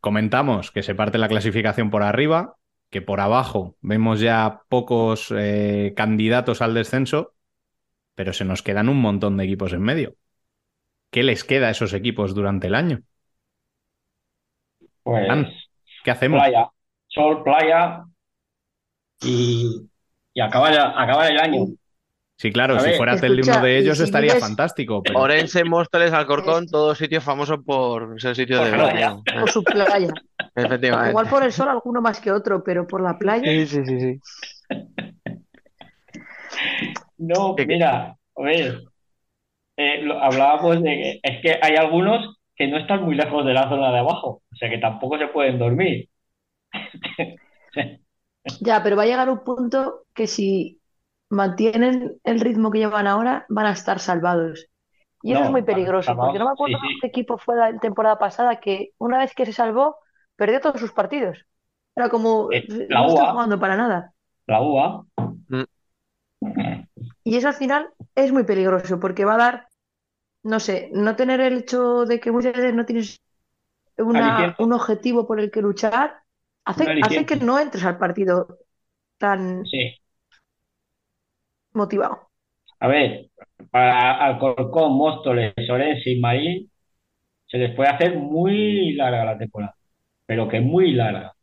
Comentamos 0.00 0.70
que 0.70 0.82
se 0.82 0.94
parte 0.94 1.18
la 1.18 1.28
clasificación 1.28 1.90
por 1.90 2.02
arriba, 2.02 2.56
que 2.90 3.02
por 3.02 3.20
abajo 3.20 3.76
vemos 3.80 4.20
ya 4.20 4.62
pocos 4.68 5.32
eh, 5.36 5.92
candidatos 5.96 6.62
al 6.62 6.74
descenso, 6.74 7.34
pero 8.16 8.32
se 8.34 8.44
nos 8.46 8.62
quedan 8.62 8.88
un 8.90 9.00
montón 9.00 9.36
de 9.38 9.44
equipos 9.44 9.72
en 9.74 9.82
medio. 9.82 10.16
¿Qué 11.10 11.22
les 11.22 11.44
queda 11.44 11.68
a 11.68 11.70
esos 11.70 11.92
equipos 11.94 12.34
durante 12.34 12.66
el 12.68 12.74
año? 12.74 13.02
Pues 15.02 15.28
¿Qué 16.04 16.10
hacemos? 16.10 16.40
playa, 16.40 16.68
sol, 17.08 17.42
playa 17.42 18.04
y, 19.22 19.88
y 20.34 20.40
acabar, 20.40 20.74
acabar 20.74 21.30
el 21.30 21.38
año. 21.40 21.66
Sí, 22.36 22.52
claro, 22.52 22.78
si 22.78 22.92
fuera 22.92 23.14
escucha, 23.14 23.26
Tel 23.26 23.42
uno 23.42 23.60
de 23.60 23.78
ellos 23.78 23.98
si 23.98 24.04
estaría 24.04 24.32
vives- 24.32 24.40
fantástico, 24.40 25.02
pero 25.02 25.18
Orense, 25.20 25.64
Móstoles, 25.64 26.12
Alcorcón, 26.12 26.66
todos 26.66 26.96
sitios 26.98 27.24
famosos 27.24 27.58
por 27.66 28.20
ser 28.20 28.36
sitios 28.36 28.64
de 28.64 28.70
playa. 28.72 29.16
Por 29.40 29.50
su 29.50 29.64
playa. 29.64 30.08
Efectivamente. 30.54 31.10
Igual 31.10 31.26
por 31.28 31.42
el 31.42 31.52
sol 31.52 31.68
alguno 31.68 32.00
más 32.00 32.20
que 32.20 32.30
otro, 32.30 32.62
pero 32.62 32.86
por 32.86 33.00
la 33.00 33.18
playa. 33.18 33.44
Sí, 33.44 33.66
sí, 33.66 33.84
sí, 33.84 34.00
sí. 34.00 34.20
No, 37.18 37.54
mira, 37.56 38.16
a 38.36 38.42
ver, 38.42 38.82
eh, 39.78 40.02
lo- 40.02 40.22
hablábamos 40.22 40.82
de 40.84 40.90
que 40.96 41.20
es 41.24 41.42
que 41.42 41.60
hay 41.62 41.76
algunos 41.76 42.36
que 42.56 42.68
no 42.68 42.78
están 42.78 43.04
muy 43.04 43.16
lejos 43.16 43.46
de 43.46 43.54
la 43.54 43.70
zona 43.70 43.92
de 43.92 44.00
abajo, 44.00 44.42
o 44.52 44.56
sea 44.56 44.70
que 44.70 44.78
tampoco 44.78 45.18
se 45.18 45.28
pueden 45.28 45.58
dormir. 45.60 46.10
Ya, 48.60 48.82
pero 48.82 48.96
va 48.96 49.02
a 49.04 49.06
llegar 49.06 49.30
un 49.30 49.44
punto 49.44 50.04
que 50.14 50.26
si 50.26 50.80
mantienen 51.30 52.18
el 52.24 52.40
ritmo 52.40 52.70
que 52.70 52.78
llevan 52.78 53.06
ahora, 53.06 53.46
van 53.48 53.66
a 53.66 53.72
estar 53.72 54.00
salvados. 54.00 54.66
Y 55.22 55.32
eso 55.32 55.42
No, 55.42 55.44
es 55.44 55.50
muy 55.50 55.62
peligroso, 55.62 56.18
porque 56.18 56.38
no 56.38 56.46
me 56.46 56.52
acuerdo 56.52 56.74
sí, 56.80 56.80
sí. 56.80 57.00
qué 57.00 57.08
equipo 57.08 57.38
fue 57.38 57.56
la 57.56 57.78
temporada 57.80 58.18
pasada 58.18 58.60
que 58.60 58.90
una 58.98 59.18
vez 59.18 59.34
que 59.34 59.46
se 59.46 59.52
salvó, 59.52 59.96
perdió 60.36 60.60
todos 60.60 60.80
sus 60.80 60.92
partidos. 60.92 61.38
Era 61.96 62.08
como, 62.10 62.50
Eh, 62.50 62.66
la 62.88 63.06
no 63.06 63.08
UA. 63.08 63.28
jugando 63.28 63.60
para 63.60 63.76
nada. 63.76 64.14
La 64.48 64.60
UA, 64.62 65.06
Y 67.24 67.36
eso 67.36 67.48
al 67.48 67.54
final 67.54 67.90
es 68.14 68.32
muy 68.32 68.44
peligroso, 68.44 68.98
porque 69.00 69.24
va 69.24 69.34
a 69.34 69.38
dar, 69.38 69.67
no 70.48 70.60
sé, 70.60 70.90
no 70.94 71.16
tener 71.16 71.40
el 71.40 71.58
hecho 71.58 72.04
de 72.06 72.20
que 72.20 72.32
muchas 72.32 72.54
veces 72.54 72.74
no 72.74 72.86
tienes 72.86 73.22
una- 73.98 74.56
un 74.60 74.72
objetivo 74.74 75.26
por 75.26 75.40
el 75.40 75.50
que 75.52 75.62
luchar, 75.62 76.22
hace, 76.66 76.96
hace 77.00 77.26
que 77.26 77.36
no 77.38 77.58
entres 77.60 77.84
al 77.84 77.98
partido 77.98 78.58
tan 79.18 79.70
sí. 79.70 79.98
motivado. 81.72 82.28
A 82.80 82.88
ver, 82.88 83.30
para 83.70 84.24
Alcorcón, 84.26 84.92
Móstoles, 84.96 85.54
Orense 85.70 86.10
y 86.10 86.20
Marín 86.20 86.70
se 87.46 87.58
les 87.58 87.74
puede 87.76 87.90
hacer 87.90 88.16
muy 88.18 88.94
larga 88.94 89.24
la 89.26 89.38
temporada, 89.38 89.76
pero 90.26 90.48
que 90.48 90.60
muy 90.60 90.92
larga. 90.92 91.34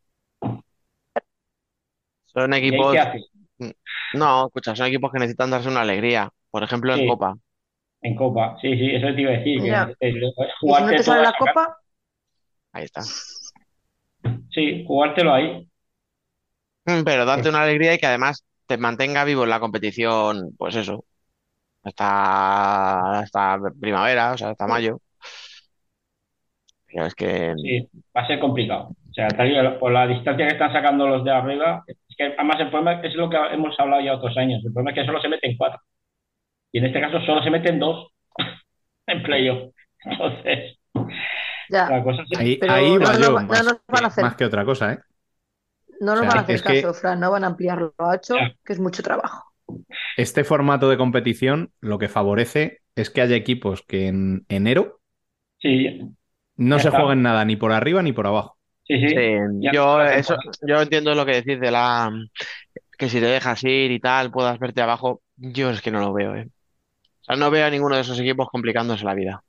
Son 2.26 2.54
¿Y 2.60 2.74
ahí 2.76 2.88
equipos. 2.88 2.90
qué 2.90 3.00
haces? 3.00 3.24
No, 4.12 4.48
escucha, 4.48 4.76
son 4.76 4.88
equipos 4.88 5.12
que 5.12 5.20
necesitan 5.20 5.52
darse 5.52 5.70
una 5.70 5.82
alegría. 5.82 6.32
Por 6.52 6.64
ejemplo, 6.64 6.94
en. 6.94 7.04
Copa. 7.04 7.38
En 8.06 8.16
Copa, 8.16 8.56
sí, 8.62 8.78
sí, 8.78 8.92
eso 8.94 9.08
te 9.16 9.22
iba 9.22 9.32
a 9.32 9.38
decir, 9.38 9.60
que 10.00 10.10
Y 10.10 10.74
si 10.74 10.84
no 10.84 10.90
te 10.90 11.04
sale 11.04 11.24
la 11.24 11.34
copa, 11.34 11.78
Ahí 12.72 12.84
está. 12.84 13.02
Sí, 14.52 14.84
jugártelo 14.86 15.34
ahí. 15.34 15.68
Mm, 16.86 17.04
Pero 17.04 17.26
darte 17.26 17.50
una 17.50 17.64
alegría 17.64 17.96
y 17.96 17.98
que 17.98 18.06
además 18.06 18.46
te 18.68 18.78
mantenga 18.78 19.24
vivo 19.24 19.44
en 19.44 19.50
la 19.50 19.60
competición, 19.60 20.52
pues 20.58 20.76
eso, 20.76 21.04
hasta, 21.84 23.20
hasta 23.20 23.60
primavera, 23.80 24.34
o 24.34 24.38
sea, 24.38 24.50
hasta 24.52 24.68
mayo. 24.68 25.00
Pero 26.88 27.06
es 27.08 27.16
que 27.16 27.54
Sí, 27.58 27.90
va 28.16 28.22
a 28.22 28.28
ser 28.28 28.40
complicado. 28.40 28.90
O 29.10 29.14
sea, 29.14 29.28
por 29.80 29.92
la 29.92 30.08
distancia 30.08 30.46
que 30.46 30.54
están 30.54 30.74
sacando 30.74 31.08
los 31.08 31.24
de 31.24 31.32
arriba, 31.32 31.84
es 31.88 31.98
que 32.18 32.26
además 32.38 32.60
el 32.60 32.70
problema 32.70 33.02
es 33.02 33.16
lo 33.16 33.30
que 33.30 33.38
hemos 33.52 33.80
hablado 33.80 34.02
ya 34.04 34.16
otros 34.16 34.38
años. 34.38 34.64
El 34.64 34.74
problema 34.74 34.92
es 34.92 34.96
que 34.96 35.06
solo 35.06 35.22
se 35.22 35.30
meten 35.30 35.58
cuatro. 35.58 35.80
Y 36.76 36.80
en 36.80 36.86
este 36.88 37.00
caso 37.00 37.22
solo 37.26 37.42
se 37.42 37.50
meten 37.50 37.80
dos 37.80 38.10
en 39.08 39.24
playoff. 39.24 39.74
Entonces, 40.04 40.78
ya. 41.70 41.90
la 41.90 42.04
cosa 42.04 42.24
es 42.30 42.38
ahí, 42.38 42.58
Pero 42.58 42.74
ahí 42.74 42.94
no, 42.96 43.00
va 43.00 43.14
no, 43.14 43.20
yo, 43.20 43.32
no, 43.32 43.40
no 43.40 43.48
más, 43.48 43.64
nos 43.64 43.78
van 43.88 43.98
a 43.98 44.00
que- 44.02 44.06
hacer. 44.08 44.24
más 44.26 44.36
que 44.36 44.44
otra 44.44 44.66
cosa, 44.66 44.92
¿eh? 44.92 45.00
No 46.02 46.16
nos 46.16 46.18
O 46.18 46.24
sea, 46.24 46.28
van 46.28 46.38
a 46.40 46.42
hacer 46.42 46.56
es 46.56 46.64
que- 46.64 46.82
caso, 46.82 46.94
Fran, 46.94 47.20
no 47.22 47.32
van 47.32 47.46
a 47.46 47.48
ampliarlo 47.48 47.94
a 47.98 48.10
ocho, 48.10 48.36
Ya. 48.36 48.54
que 48.66 48.74
es 48.74 48.80
mucho 48.82 49.02
trabajo. 49.04 49.54
Este 50.18 50.44
formato 50.44 50.90
de 50.90 50.98
competición 50.98 51.72
lo 51.80 51.98
que 51.98 52.10
favorece 52.10 52.80
es 52.94 53.10
que 53.10 53.22
haya 53.22 53.38
equipos 53.38 53.82
que 53.88 54.08
en 54.08 54.46
enero 54.50 55.00
Sí, 55.62 56.02
no 56.58 56.78
se 56.80 56.90
está. 56.90 57.00
jueguen 57.00 57.22
nada 57.24 57.46
ni 57.46 57.56
por 57.56 57.72
arriba 57.72 58.02
ni 58.02 58.12
por 58.12 58.28
abajo. 58.28 58.58
sí, 58.84 59.00
sí. 59.08 59.16
yo, 59.74 60.04
eso, 60.04 60.36
yo 60.68 60.82
entiendo 60.82 61.16
lo 61.16 61.26
que 61.26 61.42
decís 61.42 61.58
de 61.62 61.72
la 61.72 62.12
que 62.98 63.08
si 63.10 63.22
te 63.22 63.26
dejas 63.28 63.64
ir 63.64 63.92
y 63.92 64.00
tal, 64.02 64.30
puedas 64.30 64.60
verte 64.60 64.82
abajo. 64.82 65.22
Yo 65.38 65.70
es 65.70 65.82
que 65.82 65.92
no 65.92 66.00
lo 66.02 66.12
veo, 66.14 66.36
¿eh? 66.36 66.50
O 67.26 67.34
sea, 67.34 67.36
no 67.36 67.52
veo 67.52 67.66
a 67.66 67.70
ninguno 67.70 67.96
de 67.96 68.02
esos 68.02 68.20
equipos 68.20 68.50
complicándose 68.50 69.04
la 69.06 69.14
vida. 69.16 69.44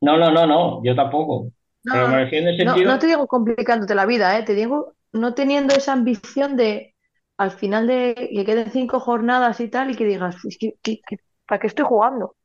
No, 0.00 0.16
no, 0.18 0.30
no, 0.30 0.46
no, 0.46 0.82
yo 0.84 0.94
tampoco. 0.94 1.50
Pero 1.90 2.08
me 2.08 2.16
No, 2.16 2.24
refiero 2.24 2.48
en 2.48 2.54
el 2.54 2.64
no, 2.64 2.72
sentido. 2.72 2.92
no 2.92 2.98
te 2.98 3.06
digo 3.06 3.26
complicándote 3.26 3.94
la 3.94 4.06
vida, 4.06 4.38
¿eh? 4.38 4.42
Te 4.44 4.54
digo 4.54 4.94
no 5.12 5.34
teniendo 5.34 5.74
esa 5.74 5.92
ambición 5.92 6.56
de 6.56 6.94
al 7.36 7.50
final 7.50 7.86
de 7.86 8.14
que 8.34 8.44
queden 8.44 8.70
cinco 8.70 9.00
jornadas 9.00 9.60
y 9.60 9.68
tal 9.68 9.90
y 9.90 9.96
que 9.96 10.04
digas, 10.04 10.36
"Pues, 10.42 10.56
¿qué- 10.58 10.74
qué- 10.82 11.00
qué- 11.06 11.16
¿para 11.46 11.60
qué 11.60 11.66
estoy 11.68 11.84
jugando? 11.84 12.36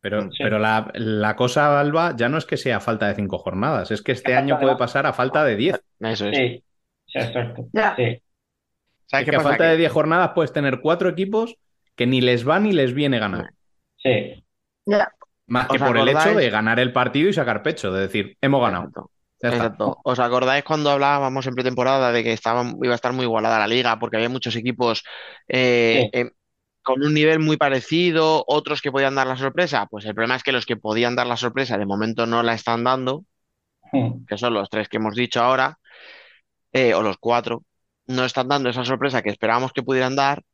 Pero, 0.00 0.30
Sí. 0.30 0.38
pero 0.42 0.58
la, 0.58 0.90
la 0.94 1.34
cosa, 1.36 1.80
Alba, 1.80 2.14
ya 2.16 2.28
no 2.28 2.38
es 2.38 2.44
que 2.46 2.56
sea 2.56 2.80
falta 2.80 3.08
de 3.08 3.14
cinco 3.16 3.38
jornadas, 3.38 3.90
es 3.90 4.02
que 4.02 4.12
este 4.12 4.32
A 4.32 4.36
falta 4.36 4.42
año 4.44 4.54
de 4.56 4.60
puede 4.62 4.76
pasar 4.76 5.06
a 5.06 5.12
falta 5.12 5.44
de 5.44 5.56
diez. 5.56 5.80
Eso 6.00 6.26
es. 6.28 6.36
Sí, 6.36 6.64
exacto. 7.14 7.68
Ya. 7.72 7.94
Sí, 7.96 8.22
¿Sabes 9.06 9.22
Es 9.22 9.24
qué 9.24 9.30
que 9.30 9.36
a 9.36 9.38
pasa? 9.38 9.48
falta 9.50 9.64
Que- 9.64 9.70
de 9.70 9.76
diez 9.76 9.92
jornadas 9.92 10.30
puedes 10.34 10.52
tener 10.52 10.80
cuatro 10.80 11.08
equipos 11.08 11.56
que 11.96 12.06
ni 12.06 12.20
les 12.20 12.48
va 12.48 12.58
ni 12.60 12.72
les 12.72 12.94
viene 12.94 13.18
ganar. 13.18 13.52
Sí. 14.06 14.44
Más 15.48 15.68
que 15.68 15.76
¿Os 15.76 15.82
por 15.82 15.96
el 15.96 16.08
hecho 16.08 16.34
de 16.34 16.50
ganar 16.50 16.80
el 16.80 16.92
partido 16.92 17.28
y 17.28 17.32
sacar 17.32 17.62
pecho, 17.62 17.92
de 17.92 18.02
decir, 18.02 18.36
hemos 18.40 18.60
ganado. 18.60 19.10
Exacto. 19.40 19.98
¿Os 20.02 20.18
acordáis 20.18 20.64
cuando 20.64 20.90
hablábamos 20.90 21.46
en 21.46 21.54
pretemporada 21.54 22.10
de 22.10 22.24
que 22.24 22.32
estaba, 22.32 22.64
iba 22.82 22.92
a 22.92 22.96
estar 22.96 23.12
muy 23.12 23.24
igualada 23.24 23.58
la 23.58 23.68
liga 23.68 23.98
porque 23.98 24.16
había 24.16 24.28
muchos 24.28 24.56
equipos 24.56 25.04
eh, 25.46 26.08
Sí. 26.12 26.20
eh, 26.20 26.30
con 26.82 27.04
un 27.04 27.14
nivel 27.14 27.40
muy 27.40 27.56
parecido, 27.56 28.44
otros 28.46 28.80
que 28.80 28.92
podían 28.92 29.16
dar 29.16 29.26
la 29.26 29.36
sorpresa? 29.36 29.86
Pues 29.86 30.04
el 30.04 30.14
problema 30.14 30.36
es 30.36 30.44
que 30.44 30.52
los 30.52 30.66
que 30.66 30.76
podían 30.76 31.16
dar 31.16 31.26
la 31.26 31.36
sorpresa 31.36 31.76
de 31.76 31.84
momento 31.84 32.26
no 32.26 32.44
la 32.44 32.54
están 32.54 32.84
dando, 32.84 33.24
que 34.26 34.38
son 34.38 34.54
los 34.54 34.70
tres 34.70 34.88
que 34.88 34.98
hemos 34.98 35.16
dicho 35.16 35.42
ahora, 35.42 35.78
eh, 36.72 36.94
o 36.94 37.02
los 37.02 37.18
cuatro, 37.18 37.64
no 38.06 38.24
están 38.24 38.46
dando 38.46 38.68
esa 38.68 38.84
sorpresa 38.84 39.20
que 39.22 39.30
esperábamos 39.30 39.72
que 39.72 39.82
pudieran 39.82 40.14
dar, 40.14 40.44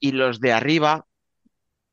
y 0.00 0.10
los 0.10 0.40
de 0.40 0.52
arriba 0.52 1.04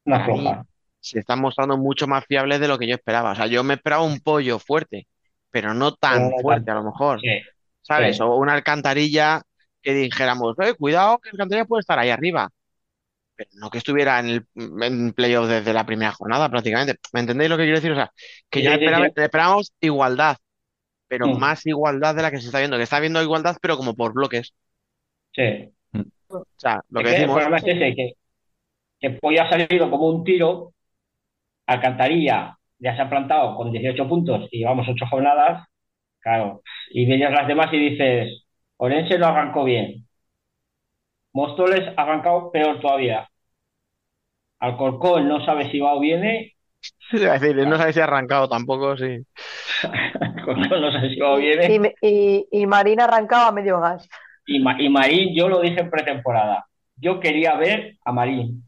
floja. 0.03 0.65
Se 1.11 1.19
están 1.19 1.39
mostrando 1.41 1.77
mucho 1.77 2.07
más 2.07 2.25
fiables 2.25 2.59
de 2.59 2.67
lo 2.67 2.77
que 2.79 2.87
yo 2.87 2.95
esperaba. 2.95 3.31
O 3.31 3.35
sea, 3.35 3.47
yo 3.47 3.63
me 3.63 3.75
esperaba 3.75 4.03
un 4.03 4.19
pollo 4.21 4.59
fuerte, 4.59 5.07
pero 5.51 5.73
no 5.73 5.93
tan 5.95 6.33
fuerte 6.33 6.71
a 6.71 6.75
lo 6.75 6.83
mejor. 6.83 7.23
Sí, 7.23 7.27
¿sabes? 7.81 8.19
Sí. 8.19 8.21
O 8.21 8.35
una 8.37 8.53
alcantarilla 8.53 9.43
que 9.81 9.93
dijéramos, 9.93 10.55
eh, 10.59 10.75
cuidado 10.75 11.19
que 11.19 11.29
el 11.31 11.37
Cantabria 11.37 11.65
puede 11.65 11.81
estar 11.81 11.99
ahí 11.99 12.09
arriba. 12.11 12.49
Pero 13.35 13.49
no 13.53 13.69
que 13.69 13.77
estuviera 13.79 14.19
en 14.19 14.27
el 14.29 14.47
en 14.83 15.13
playoff 15.13 15.47
desde 15.47 15.73
la 15.73 15.85
primera 15.85 16.11
jornada 16.11 16.49
prácticamente. 16.49 16.95
¿Me 17.13 17.19
entendéis 17.21 17.49
lo 17.49 17.57
que 17.57 17.63
quiero 17.63 17.77
decir? 17.77 17.91
O 17.91 17.95
sea, 17.95 18.11
que 18.49 18.61
Sí, 18.61 18.67
yo 18.67 18.71
esperaba, 18.71 19.07
esperábamos 19.15 19.73
igualdad, 19.81 20.37
pero 21.07 21.27
Mm. 21.27 21.33
más 21.33 21.65
igualdad 21.67 22.15
de 22.15 22.23
la 22.23 22.31
que 22.31 22.39
se 22.41 22.47
está 22.47 22.59
viendo, 22.59 22.77
que 22.77 22.83
está 22.83 22.97
habiendo 22.97 23.21
igualdad, 23.23 23.57
pero 23.61 23.77
como 23.77 23.95
por 23.95 24.13
bloques. 24.13 24.53
Sí. 25.33 25.73
O 26.29 26.45
sea, 26.57 26.81
lo 26.89 27.01
Es 27.01 27.03
que 27.03 27.09
que 27.09 27.15
el 27.17 27.17
decimos, 27.19 27.33
problema 27.33 27.57
es 27.59 27.63
ese, 27.67 27.95
que, 27.95 28.13
que 28.99 29.11
Pollo 29.11 29.43
ha 29.43 29.49
salido 29.49 29.89
como 29.91 30.09
un 30.09 30.23
tiro, 30.25 30.73
Alcantarilla 31.67 32.57
ya 32.79 32.95
se 32.95 33.01
ha 33.03 33.09
plantado 33.09 33.55
con 33.57 33.71
18 33.71 34.07
puntos 34.09 34.47
y 34.51 34.59
llevamos 34.59 34.87
8 34.89 35.05
jornadas, 35.09 35.67
claro, 36.21 36.61
y 36.91 37.05
vienes 37.07 37.31
las 37.31 37.47
demás 37.47 37.73
y 37.73 37.77
dices, 37.91 38.45
Orense 38.77 39.19
no 39.19 39.27
arrancó 39.27 39.63
bien, 39.65 40.07
Móstoles 41.31 41.87
ha 41.95 42.01
arrancado 42.01 42.51
peor 42.51 42.81
todavía, 42.81 43.29
Alcorcón 44.59 45.27
no 45.27 45.43
sabe 45.43 45.71
si 45.71 45.79
va 45.79 45.95
o 45.95 45.99
viene, 45.99 46.53
es 47.11 47.41
decir, 47.41 47.55
no 47.67 47.77
sabes 47.77 47.95
si 47.95 48.01
ha 48.01 48.03
arrancado 48.05 48.47
tampoco, 48.49 48.95
sí. 48.97 49.25
Alcorcón 50.21 50.81
no 50.81 50.91
sabe 50.91 51.09
si 51.09 51.19
va 51.19 51.33
o 51.33 51.37
viene, 51.37 51.81
Y, 52.01 52.47
y 52.51 52.65
Marina 52.67 53.05
arrancaba 53.05 53.47
a 53.47 53.51
medio 53.51 53.79
gas. 53.79 54.09
y, 54.45 54.59
Ma- 54.59 54.81
y 54.81 54.89
Marín, 54.89 55.35
yo 55.35 55.49
lo 55.49 55.59
dije 55.61 55.81
en 55.81 55.89
pretemporada, 55.89 56.65
yo 56.95 57.19
quería 57.19 57.55
ver 57.55 57.97
a 58.05 58.11
Marín, 58.11 58.67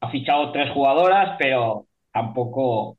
ha 0.00 0.10
fichado 0.10 0.52
tres 0.52 0.72
jugadoras, 0.72 1.36
pero 1.38 1.88
tampoco 2.12 2.96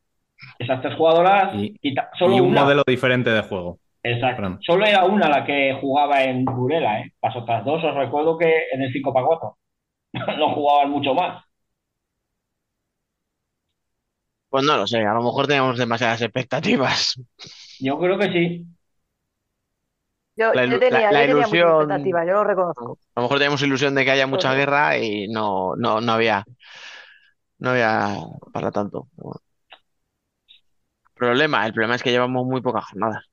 esas 0.59 0.81
tres 0.81 0.95
jugadoras, 0.95 1.53
Y- 1.55 1.77
quita- 1.79 2.09
solo 2.17 2.35
y 2.35 2.39
un 2.39 2.49
una. 2.49 2.63
modelo 2.63 2.83
diferente 2.85 3.29
de 3.29 3.41
juego. 3.43 3.79
Exacto. 4.03 4.57
Solo 4.61 4.85
era 4.85 5.05
una 5.05 5.29
la 5.29 5.45
que 5.45 5.77
jugaba 5.79 6.23
en 6.23 6.43
Burela, 6.45 7.01
¿eh? 7.01 7.13
Las 7.21 7.35
otras 7.35 7.63
dos 7.63 7.83
os 7.83 7.93
recuerdo 7.95 8.37
que 8.37 8.63
en 8.73 8.81
el 8.81 8.91
5 8.91 9.13
para 9.13 9.25
4 9.27 9.57
no 10.37 10.53
jugaban 10.55 10.89
mucho 10.91 11.13
más. 11.13 11.43
Pues 14.49 14.65
no 14.65 14.75
lo 14.75 14.85
sé, 14.87 14.97
a 15.05 15.13
lo 15.13 15.21
mejor 15.23 15.47
teníamos 15.47 15.77
demasiadas 15.77 16.21
expectativas. 16.21 17.15
Yo 17.79 17.97
creo 17.99 18.17
que 18.17 18.31
sí. 18.31 18.65
Yo, 20.35 20.53
La 20.53 20.65
yo 20.65 20.79
tenía, 20.79 21.11
la- 21.11 21.11
la 21.11 21.21
yo 21.21 21.27
tenía 21.27 21.35
muchas 21.35 21.51
ilusión- 21.53 21.81
expectativas, 21.81 22.27
yo 22.27 22.33
lo 22.33 22.43
reconozco. 22.43 22.97
A 23.15 23.19
lo 23.19 23.21
mejor 23.23 23.37
teníamos 23.37 23.61
ilusión 23.63 23.95
de 23.95 24.05
que 24.05 24.11
haya 24.11 24.27
mucha 24.27 24.53
guerra 24.53 24.97
y 24.97 25.27
no, 25.29 25.75
no, 25.77 26.01
no 26.01 26.11
había, 26.13 26.43
no 27.61 27.69
había 27.71 28.15
para 28.51 28.71
tanto. 28.71 29.07
Problema, 31.13 31.65
el 31.65 31.73
problema 31.73 31.95
es 31.95 32.03
que 32.03 32.11
llevamos 32.11 32.45
muy 32.45 32.61
pocas 32.61 32.85
jornadas. 32.85 33.25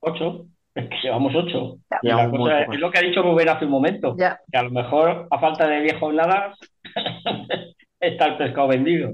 Ocho. 0.00 0.46
Es 0.74 0.88
que 0.90 0.96
llevamos 1.02 1.34
ocho. 1.34 1.76
Ya. 1.90 1.98
Y 2.02 2.08
la 2.08 2.16
Llevamos 2.16 2.38
muy 2.38 2.50
cosa 2.50 2.62
es, 2.62 2.80
lo 2.80 2.90
que 2.90 2.98
ha 2.98 3.02
dicho 3.02 3.22
Rubén 3.22 3.48
hace 3.48 3.64
un 3.64 3.70
momento. 3.70 4.14
Ya. 4.18 4.40
Que 4.50 4.58
a 4.58 4.62
lo 4.62 4.70
mejor, 4.70 5.26
a 5.30 5.38
falta 5.38 5.66
de 5.66 5.80
10 5.82 5.98
jornadas, 5.98 6.58
está 8.00 8.26
el 8.26 8.36
pescado 8.36 8.68
vendido. 8.68 9.12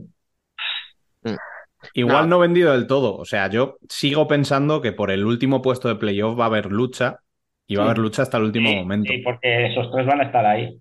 Igual 1.94 2.28
No. 2.28 2.36
no 2.36 2.39
vendido 2.40 2.72
del 2.72 2.86
todo. 2.86 3.16
O 3.16 3.24
sea, 3.24 3.48
yo 3.48 3.76
sigo 3.89 4.26
pensando 4.28 4.80
que 4.80 4.93
por 4.93 5.10
el 5.10 5.24
último 5.24 5.62
puesto 5.62 5.89
de 5.89 5.97
playoff 5.97 6.39
va 6.39 6.44
a 6.44 6.47
haber 6.48 6.66
lucha 6.72 7.18
y 7.66 7.76
va 7.76 7.82
a 7.82 7.86
haber 7.86 7.98
lucha 7.98 8.22
hasta 8.22 8.39
el 8.39 8.44
último 8.44 8.68
Sí, 8.70 8.76
momento. 8.76 9.12
sí, 9.12 9.18
porque 9.18 9.66
esos 9.66 9.90
tres 9.93 10.06
van 10.06 10.20
a 10.20 10.24
estar 10.24 10.44
ahí. 10.47 10.78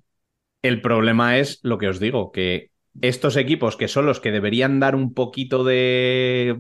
El 0.64 0.82
problema 0.82 1.38
es 1.38 1.60
lo 1.64 1.78
que 1.78 1.90
os 1.90 2.00
digo, 2.00 2.32
que 2.32 2.71
estos 3.00 3.38
equipos 3.38 3.78
que 3.78 3.88
son 3.88 4.06
los 4.06 4.20
que 4.20 4.32
deberían 4.32 4.80
dar 4.80 4.96
un 4.96 5.14
poquito 5.14 5.64
de... 5.64 6.60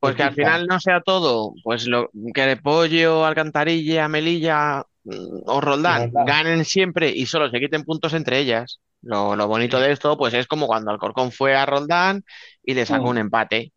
Pues 0.00 0.14
que 0.14 0.22
al 0.22 0.34
final 0.34 0.66
no 0.68 0.78
sea 0.78 1.00
todo, 1.00 1.54
pues 1.64 1.86
lo 1.88 2.08
que 2.32 2.42
de 2.42 2.56
Pollo, 2.56 3.24
Alcantarilla, 3.24 4.06
Melilla 4.08 4.84
mm, 5.04 5.40
o 5.46 5.60
Roldán. 5.60 6.12
ganen 6.24 6.64
siempre 6.64 7.10
y 7.10 7.26
solo 7.26 7.50
se 7.50 7.58
quiten 7.58 7.82
puntos 7.84 8.14
entre 8.14 8.38
ellas. 8.38 8.80
Lo, 9.02 9.34
lo 9.36 9.48
bonito 9.48 9.78
de 9.80 9.90
esto, 9.92 10.16
pues 10.16 10.34
es 10.34 10.46
como 10.46 10.66
cuando 10.68 10.90
Alcorcón 10.92 11.32
fue 11.32 11.56
a 11.56 11.66
Roldán 11.66 12.22
y 12.62 12.74
le 12.74 12.86
sacó 12.86 13.06
Mm. 13.06 13.08
un 13.08 13.18
empate. 13.18 13.72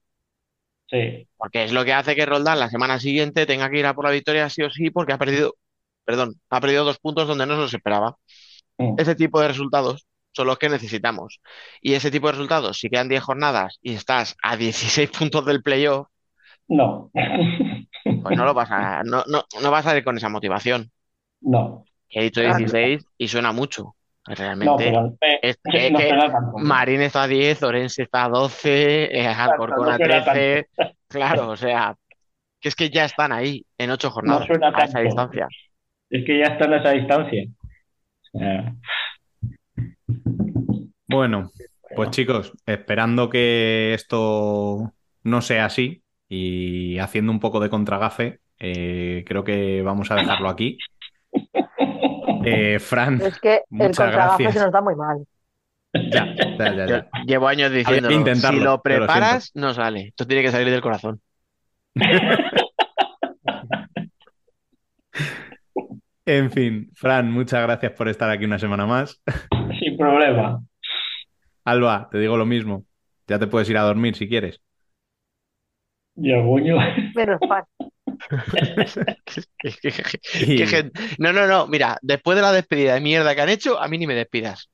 Sí. 0.89 1.27
Porque 1.37 1.63
es 1.63 1.71
lo 1.71 1.85
que 1.85 1.93
hace 1.93 2.15
que 2.15 2.25
Roldán 2.25 2.59
la 2.59 2.69
semana 2.69 2.99
siguiente 2.99 3.45
tenga 3.45 3.69
que 3.69 3.79
ir 3.79 3.85
a 3.85 3.93
por 3.95 4.05
la 4.05 4.11
victoria 4.11 4.49
sí 4.49 4.61
o 4.61 4.69
sí, 4.69 4.91
porque 4.91 5.13
ha 5.13 5.17
perdido, 5.17 5.55
perdón, 6.05 6.35
ha 6.49 6.59
perdido 6.61 6.83
dos 6.85 6.99
puntos 6.99 7.27
donde 7.27 7.45
no 7.45 7.55
se 7.55 7.61
los 7.61 7.73
esperaba. 7.73 8.17
Mm. 8.77 8.95
Ese 8.99 9.15
tipo 9.15 9.39
de 9.41 9.47
resultados 9.49 10.05
son 10.31 10.47
los 10.47 10.57
que 10.57 10.69
necesitamos. 10.69 11.39
Y 11.81 11.93
ese 11.93 12.11
tipo 12.11 12.27
de 12.27 12.33
resultados, 12.33 12.77
si 12.79 12.89
quedan 12.89 13.09
10 13.09 13.23
jornadas 13.23 13.77
y 13.81 13.93
estás 13.93 14.35
a 14.43 14.55
16 14.57 15.09
puntos 15.11 15.45
del 15.45 15.61
playoff, 15.63 16.07
No. 16.67 17.11
pues 18.23 18.37
no 18.37 18.45
lo 18.45 18.53
vas 18.53 18.69
a, 18.71 19.03
no, 19.03 19.23
no, 19.27 19.43
no 19.61 19.71
vas 19.71 19.85
a 19.87 19.97
ir 19.97 20.03
con 20.03 20.17
esa 20.17 20.29
motivación. 20.29 20.91
No. 21.41 21.83
He 22.09 22.23
dicho 22.23 22.41
Claro. 22.41 22.57
16 22.57 23.03
y 23.17 23.27
suena 23.27 23.51
mucho. 23.51 23.95
No, 24.27 24.35
Realmente. 24.35 24.83
pero 24.85 25.17
eh, 25.21 25.39
es, 25.41 25.59
es 25.63 25.91
no 25.91 25.97
que. 25.97 26.13
Marín 26.57 27.01
está 27.01 27.23
a 27.23 27.27
10, 27.27 27.63
Orense 27.63 28.03
está 28.03 28.25
a 28.25 28.29
12, 28.29 29.17
eh, 29.19 29.27
Alcorcón 29.27 29.85
no 29.85 29.91
a 29.91 29.97
suena 29.97 30.23
13. 30.23 30.67
Claro, 31.09 31.49
o 31.49 31.57
sea, 31.57 31.95
que 32.59 32.69
es 32.69 32.75
que 32.75 32.89
ya 32.91 33.05
están 33.05 33.31
ahí 33.31 33.65
en 33.79 33.89
8 33.89 34.11
jornadas 34.11 34.47
a 34.49 34.83
esa 34.83 34.99
distancia. 34.99 35.47
Es 36.09 36.23
que 36.25 36.37
ya 36.37 36.45
está 36.53 36.65
en 36.65 36.73
esa 36.73 36.91
distancia. 36.91 37.43
Eh, 38.33 38.73
Bueno, 41.07 41.51
pues 41.95 42.11
chicos, 42.11 42.53
esperando 42.65 43.29
que 43.29 43.93
esto 43.93 44.93
no 45.23 45.41
sea 45.41 45.65
así 45.65 46.03
y 46.29 46.97
haciendo 46.99 47.31
un 47.31 47.39
poco 47.39 47.59
de 47.59 47.69
contragafe, 47.69 48.39
eh, 48.59 49.23
creo 49.27 49.43
que 49.43 49.81
vamos 49.81 50.11
a 50.11 50.15
dejarlo 50.15 50.49
aquí. 50.49 50.77
Eh, 52.43 52.79
Fran, 52.79 53.21
Es 53.21 53.39
que 53.39 53.61
el 53.69 53.95
contragafe 53.95 54.51
se 54.51 54.59
nos 54.59 54.71
da 54.71 54.81
muy 54.81 54.95
mal. 54.95 55.23
ya, 55.93 56.33
ya, 56.57 56.75
ya, 56.75 56.87
ya. 56.87 57.09
llevo 57.27 57.47
años 57.47 57.71
diciendo, 57.71 58.09
si 58.33 58.59
lo 58.59 58.81
preparas, 58.81 59.51
no 59.53 59.75
sale. 59.75 60.07
Esto 60.07 60.25
tiene 60.25 60.41
que 60.41 60.49
salir 60.49 60.71
del 60.71 60.81
corazón. 60.81 61.21
En 66.25 66.51
fin, 66.51 66.89
Fran, 66.93 67.31
muchas 67.31 67.61
gracias 67.63 67.91
por 67.93 68.07
estar 68.07 68.29
aquí 68.29 68.45
una 68.45 68.59
semana 68.59 68.85
más. 68.85 69.21
Problema. 70.01 70.61
Alba, 71.63 72.09
te 72.11 72.17
digo 72.19 72.37
lo 72.37 72.45
mismo. 72.45 72.85
Ya 73.27 73.39
te 73.39 73.47
puedes 73.47 73.69
ir 73.69 73.77
a 73.77 73.83
dormir 73.83 74.15
si 74.15 74.27
quieres. 74.27 74.59
Yo, 76.15 76.45
coño. 76.45 76.75
Mal. 76.77 77.63
Qué- 79.57 80.55
qué- 80.55 80.91
No, 81.17 81.33
no, 81.33 81.47
no. 81.47 81.67
Mira, 81.67 81.97
después 82.01 82.35
de 82.35 82.41
la 82.41 82.51
despedida 82.51 82.93
de 82.95 83.01
mierda 83.01 83.33
que 83.35 83.41
han 83.41 83.49
hecho, 83.49 83.79
a 83.79 83.87
mí 83.87 83.97
ni 83.97 84.07
me 84.07 84.15
despidas. 84.15 84.69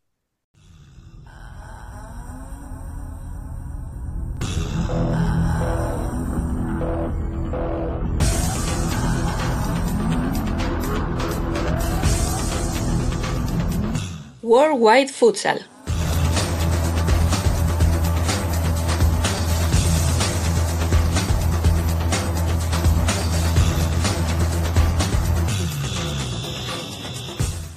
Worldwide 14.48 15.10
Futsal. 15.10 15.60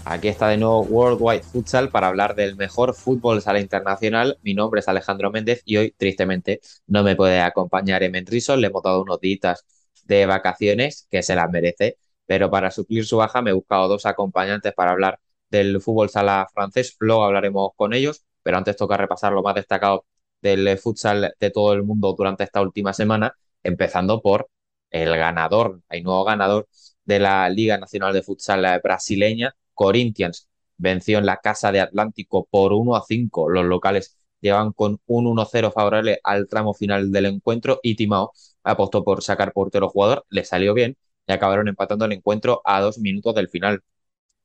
Aquí 0.04 0.28
está 0.28 0.46
de 0.46 0.58
nuevo 0.58 0.82
Worldwide 0.82 1.42
Futsal 1.42 1.90
para 1.90 2.06
hablar 2.06 2.36
del 2.36 2.54
mejor 2.54 2.94
fútbol 2.94 3.42
sala 3.42 3.58
internacional. 3.58 4.38
Mi 4.42 4.54
nombre 4.54 4.78
es 4.78 4.86
Alejandro 4.86 5.32
Méndez 5.32 5.62
y 5.64 5.76
hoy, 5.76 5.92
tristemente, 5.98 6.60
no 6.86 7.02
me 7.02 7.16
puede 7.16 7.40
acompañar 7.40 8.04
Emen 8.04 8.26
Rison. 8.26 8.60
Le 8.60 8.68
hemos 8.68 8.84
dado 8.84 9.02
unos 9.02 9.18
días 9.18 9.66
de 10.04 10.24
vacaciones 10.24 11.08
que 11.10 11.24
se 11.24 11.34
las 11.34 11.50
merece, 11.50 11.98
pero 12.26 12.48
para 12.48 12.70
suplir 12.70 13.04
su 13.04 13.16
baja 13.16 13.42
me 13.42 13.50
he 13.50 13.54
buscado 13.54 13.88
dos 13.88 14.06
acompañantes 14.06 14.72
para 14.72 14.92
hablar 14.92 15.18
del 15.50 15.80
fútbol 15.80 16.08
sala 16.10 16.46
francés. 16.52 16.96
Luego 17.00 17.24
hablaremos 17.24 17.70
con 17.76 17.92
ellos, 17.94 18.24
pero 18.42 18.56
antes 18.58 18.76
toca 18.76 18.96
repasar 18.96 19.32
lo 19.32 19.42
más 19.42 19.54
destacado 19.54 20.06
del 20.40 20.78
futsal 20.78 21.34
de 21.38 21.50
todo 21.50 21.72
el 21.72 21.82
mundo 21.82 22.14
durante 22.16 22.44
esta 22.44 22.62
última 22.62 22.92
semana, 22.92 23.34
empezando 23.62 24.22
por 24.22 24.48
el 24.90 25.16
ganador, 25.16 25.82
hay 25.88 26.02
nuevo 26.02 26.24
ganador 26.24 26.68
de 27.04 27.18
la 27.18 27.48
Liga 27.48 27.78
Nacional 27.78 28.12
de 28.12 28.22
Futsal 28.22 28.80
brasileña, 28.82 29.54
Corinthians 29.74 30.48
venció 30.76 31.18
en 31.18 31.26
la 31.26 31.36
Casa 31.38 31.72
de 31.72 31.80
Atlántico 31.80 32.46
por 32.50 32.72
1 32.72 32.96
a 32.96 33.02
5. 33.06 33.48
Los 33.50 33.64
locales 33.66 34.16
llevan 34.40 34.72
con 34.72 35.00
un 35.06 35.26
1-0 35.26 35.70
favorable 35.72 36.20
al 36.24 36.48
tramo 36.48 36.74
final 36.74 37.12
del 37.12 37.26
encuentro 37.26 37.80
y 37.82 37.96
Timao 37.96 38.32
apostó 38.64 39.04
por 39.04 39.22
sacar 39.22 39.52
portero 39.52 39.88
jugador, 39.88 40.24
le 40.30 40.44
salió 40.44 40.74
bien 40.74 40.96
y 41.26 41.32
acabaron 41.32 41.68
empatando 41.68 42.04
el 42.06 42.12
encuentro 42.12 42.62
a 42.64 42.80
dos 42.80 42.98
minutos 42.98 43.34
del 43.34 43.48
final. 43.48 43.82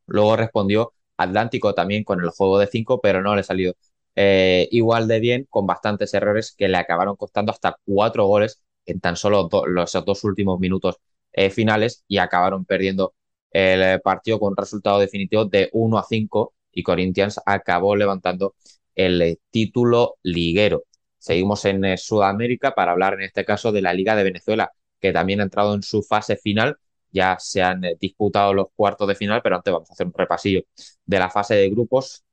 Luego 0.07 0.36
respondió 0.36 0.94
Atlántico 1.18 1.73
también 1.73 2.03
con 2.03 2.22
el 2.22 2.30
juego 2.30 2.60
de 2.60 2.68
5, 2.68 2.99
pero 3.02 3.22
no 3.22 3.36
le 3.36 3.44
salió 3.44 3.73
eh, 4.15 4.68
igual 4.72 5.07
de 5.07 5.19
bien, 5.19 5.48
con 5.49 5.65
bastantes 5.68 6.14
errores 6.14 6.53
que 6.57 6.68
le 6.68 6.77
acabaron 6.77 7.15
costando 7.15 7.52
hasta 7.52 7.77
cuatro 7.86 8.26
goles 8.27 8.61
en 8.86 8.99
tan 8.99 9.15
solo 9.18 9.49
los 9.68 9.91
dos 10.06 10.23
últimos 10.23 10.60
minutos 10.60 10.98
eh, 11.34 11.49
finales 11.49 12.03
y 12.07 12.18
acabaron 12.18 12.65
perdiendo 12.65 13.14
el 13.52 13.82
eh, 13.84 13.99
partido 14.03 14.40
con 14.40 14.49
un 14.52 14.57
resultado 14.57 14.99
definitivo 14.99 15.45
de 15.45 15.69
1 15.73 15.98
a 15.98 16.03
5 16.03 16.53
y 16.72 16.84
Corinthians 16.84 17.40
acabó 17.45 17.95
levantando 17.95 18.56
el 18.95 19.40
título 19.52 20.15
liguero. 20.23 20.84
Seguimos 21.18 21.65
en 21.65 21.98
Sudamérica 21.98 22.76
para 22.76 22.91
hablar 22.91 23.15
en 23.15 23.22
este 23.23 23.45
caso 23.45 23.72
de 23.72 23.82
la 23.82 23.94
Liga 23.94 24.15
de 24.15 24.23
Venezuela, 24.23 24.72
que 24.99 25.11
también 25.14 25.40
ha 25.40 25.44
entrado 25.44 25.73
en 25.73 25.84
su 25.84 26.03
fase 26.03 26.38
final. 26.38 26.77
Ya 27.15 27.37
se 27.39 27.61
han 27.61 27.81
disputado 27.99 28.53
los 28.53 28.67
cuartos 28.75 29.07
de 29.07 29.15
final, 29.15 29.41
pero 29.41 29.55
antes 29.55 29.73
vamos 29.73 29.89
a 29.89 29.93
hacer 29.93 30.07
un 30.07 30.13
repasillo 30.13 30.61
de 31.05 31.19
la 31.19 31.29
fase 31.29 31.55
de 31.55 31.69
grupos. 31.69 32.23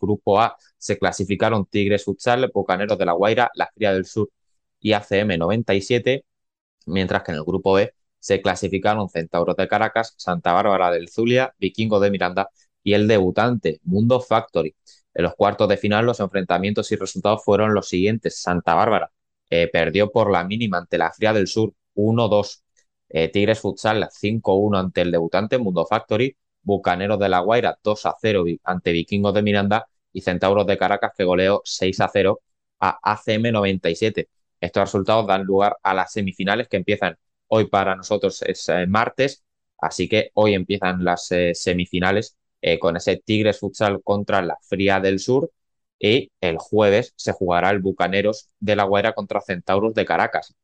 grupo 0.00 0.40
A 0.40 0.56
se 0.78 0.98
clasificaron 0.98 1.66
Tigres 1.66 2.04
Futsal, 2.04 2.50
Bucaneros 2.54 2.98
de 2.98 3.04
la 3.06 3.12
Guaira, 3.12 3.50
La 3.54 3.68
Fría 3.74 3.92
del 3.92 4.06
Sur 4.06 4.30
y 4.80 4.92
ACM 4.92 5.38
97, 5.38 6.24
mientras 6.86 7.22
que 7.22 7.32
en 7.32 7.38
el 7.38 7.44
grupo 7.44 7.74
B 7.74 7.94
se 8.18 8.40
clasificaron 8.40 9.08
Centauros 9.08 9.56
de 9.56 9.68
Caracas, 9.68 10.14
Santa 10.16 10.52
Bárbara 10.52 10.90
del 10.90 11.08
Zulia, 11.10 11.54
Vikingo 11.58 12.00
de 12.00 12.10
Miranda 12.10 12.50
y 12.82 12.94
el 12.94 13.08
debutante 13.08 13.80
Mundo 13.84 14.20
Factory. 14.20 14.74
En 15.14 15.24
los 15.24 15.34
cuartos 15.34 15.68
de 15.68 15.76
final 15.76 16.06
los 16.06 16.20
enfrentamientos 16.20 16.90
y 16.92 16.96
resultados 16.96 17.44
fueron 17.44 17.74
los 17.74 17.88
siguientes. 17.88 18.40
Santa 18.40 18.74
Bárbara 18.74 19.10
eh, 19.50 19.68
perdió 19.72 20.10
por 20.10 20.30
la 20.30 20.44
mínima 20.44 20.78
ante 20.78 20.98
la 20.98 21.12
Fría 21.12 21.32
del 21.32 21.46
Sur 21.48 21.74
1-2. 21.94 22.63
Eh, 23.16 23.28
Tigres 23.28 23.60
Futsal 23.60 24.08
5-1 24.10 24.76
ante 24.76 25.02
el 25.02 25.12
debutante 25.12 25.56
Mundo 25.58 25.86
Factory. 25.86 26.36
Bucaneros 26.62 27.18
de 27.20 27.28
la 27.28 27.38
Guaira 27.40 27.78
2-0 27.82 28.58
ante 28.64 28.92
Vikingos 28.92 29.32
de 29.34 29.42
Miranda 29.42 29.86
y 30.12 30.22
Centauros 30.22 30.66
de 30.66 30.76
Caracas 30.76 31.12
que 31.16 31.22
goleó 31.22 31.62
6-0 31.64 32.40
a 32.80 32.98
ACM 33.02 33.52
97. 33.52 34.28
Estos 34.60 34.82
resultados 34.82 35.26
dan 35.28 35.44
lugar 35.44 35.76
a 35.82 35.94
las 35.94 36.12
semifinales 36.12 36.66
que 36.68 36.76
empiezan 36.76 37.16
hoy 37.48 37.68
para 37.68 37.94
nosotros 37.94 38.42
es 38.42 38.68
eh, 38.68 38.86
martes, 38.88 39.44
así 39.78 40.08
que 40.08 40.30
hoy 40.34 40.54
empiezan 40.54 41.04
las 41.04 41.28
semifinales 41.52 42.36
eh, 42.62 42.78
con 42.80 42.96
ese 42.96 43.18
Tigres 43.18 43.60
Futsal 43.60 44.02
contra 44.02 44.42
la 44.42 44.58
Fría 44.62 44.98
del 44.98 45.20
Sur. 45.20 45.52
Y 46.00 46.32
el 46.40 46.58
jueves 46.58 47.12
se 47.16 47.32
jugará 47.32 47.70
el 47.70 47.78
Bucaneros 47.78 48.50
de 48.58 48.74
la 48.74 48.84
Guaira 48.84 49.12
contra 49.12 49.40
Centauros 49.40 49.94
de 49.94 50.04
Caracas. 50.04 50.54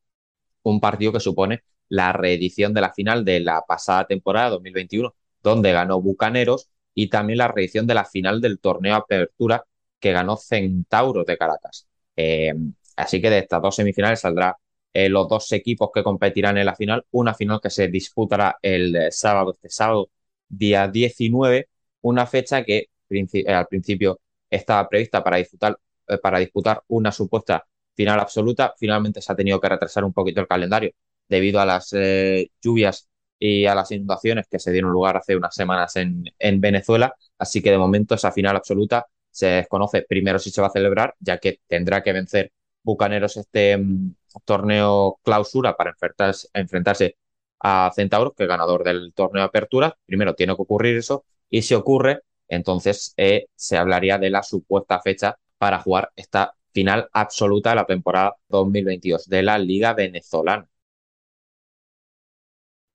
Un 0.63 0.81
partido 0.81 1.13
que 1.13 1.21
supone 1.21 1.63
la 1.91 2.13
reedición 2.13 2.73
de 2.75 2.81
la 2.81 2.93
final 2.93 3.25
de 3.25 3.41
la 3.41 3.63
pasada 3.69 4.07
temporada 4.07 4.51
2021, 4.51 5.15
donde 5.43 5.73
ganó 5.73 6.01
Bucaneros, 6.01 6.71
y 6.95 7.09
también 7.11 7.39
la 7.39 7.49
reedición 7.49 7.87
de 7.87 7.95
la 7.95 8.05
final 8.07 8.41
del 8.41 8.59
torneo 8.61 8.95
Apertura, 8.97 9.67
que 10.01 10.13
ganó 10.13 10.37
Centauros 10.37 11.27
de 11.27 11.37
Caracas. 11.37 11.87
Eh, 12.17 12.55
así 12.97 13.21
que 13.21 13.31
de 13.31 13.39
estas 13.41 13.63
dos 13.63 13.77
semifinales 13.77 14.21
saldrá 14.21 14.57
eh, 14.93 15.09
los 15.09 15.29
dos 15.29 15.53
equipos 15.53 15.91
que 15.95 16.03
competirán 16.03 16.59
en 16.59 16.67
la 16.67 16.75
final. 16.77 17.05
Una 17.13 17.35
final 17.35 17.61
que 17.63 17.71
se 17.71 17.89
disputará 17.89 18.59
el 18.63 19.13
sábado, 19.13 19.53
este 19.53 19.69
sábado, 19.71 20.11
día 20.49 20.89
19, 20.89 21.69
una 22.03 22.27
fecha 22.27 22.65
que 22.65 22.89
eh, 23.11 23.53
al 23.53 23.67
principio 23.69 24.21
estaba 24.49 24.89
prevista 24.89 25.23
para 25.23 25.37
disputar, 25.39 25.79
eh, 26.09 26.19
para 26.19 26.39
disputar 26.39 26.83
una 26.89 27.13
supuesta 27.13 27.65
final 27.95 28.21
absoluta. 28.21 28.75
Finalmente 28.79 29.21
se 29.23 29.33
ha 29.33 29.37
tenido 29.37 29.61
que 29.61 29.69
retrasar 29.69 30.05
un 30.05 30.13
poquito 30.13 30.41
el 30.41 30.49
calendario 30.49 30.93
debido 31.31 31.61
a 31.61 31.67
las 31.67 31.93
eh, 31.95 32.51
lluvias 32.63 33.09
y 33.39 33.65
a 33.67 33.75
las 33.75 33.91
inundaciones 33.93 34.47
que 34.51 34.59
se 34.59 34.73
dieron 34.73 34.93
lugar 34.93 35.17
hace 35.17 35.37
unas 35.37 35.55
semanas 35.55 35.97
en, 35.97 36.25
en 36.39 36.61
Venezuela. 36.61 37.15
Así 37.39 37.63
que 37.63 37.71
de 37.71 37.79
momento 37.79 38.15
esa 38.15 38.33
final 38.33 38.57
absoluta 38.57 39.07
se 39.31 39.47
desconoce 39.47 40.03
primero 40.03 40.39
si 40.39 40.51
se 40.51 40.61
va 40.61 40.67
a 40.67 40.71
celebrar, 40.71 41.15
ya 41.21 41.39
que 41.39 41.61
tendrá 41.67 42.03
que 42.03 42.13
vencer 42.13 42.53
Bucaneros 42.83 43.37
este 43.37 43.77
mm, 43.79 44.15
torneo 44.45 45.19
clausura 45.23 45.77
para 45.77 45.91
enfrentarse, 45.91 46.49
enfrentarse 46.55 47.17
a 47.61 47.91
Centauros, 47.95 48.35
que 48.37 48.45
es 48.45 48.49
ganador 48.49 48.85
del 48.85 49.13
torneo 49.15 49.45
apertura. 49.45 49.97
Primero 50.07 50.35
tiene 50.35 50.55
que 50.57 50.63
ocurrir 50.63 50.97
eso 50.97 51.25
y 51.51 51.63
si 51.63 51.75
ocurre, 51.75 52.21
entonces 52.49 53.15
eh, 53.17 53.47
se 53.55 53.77
hablaría 53.77 54.19
de 54.19 54.31
la 54.31 54.43
supuesta 54.43 55.01
fecha 55.01 55.37
para 55.59 55.79
jugar 55.81 56.11
esta 56.17 56.55
final 56.73 57.09
absoluta 57.13 57.71
de 57.71 57.77
la 57.77 57.87
temporada 57.87 58.37
2022 58.49 59.29
de 59.29 59.43
la 59.43 59.59
Liga 59.59 59.95
Venezolana. 59.95 60.70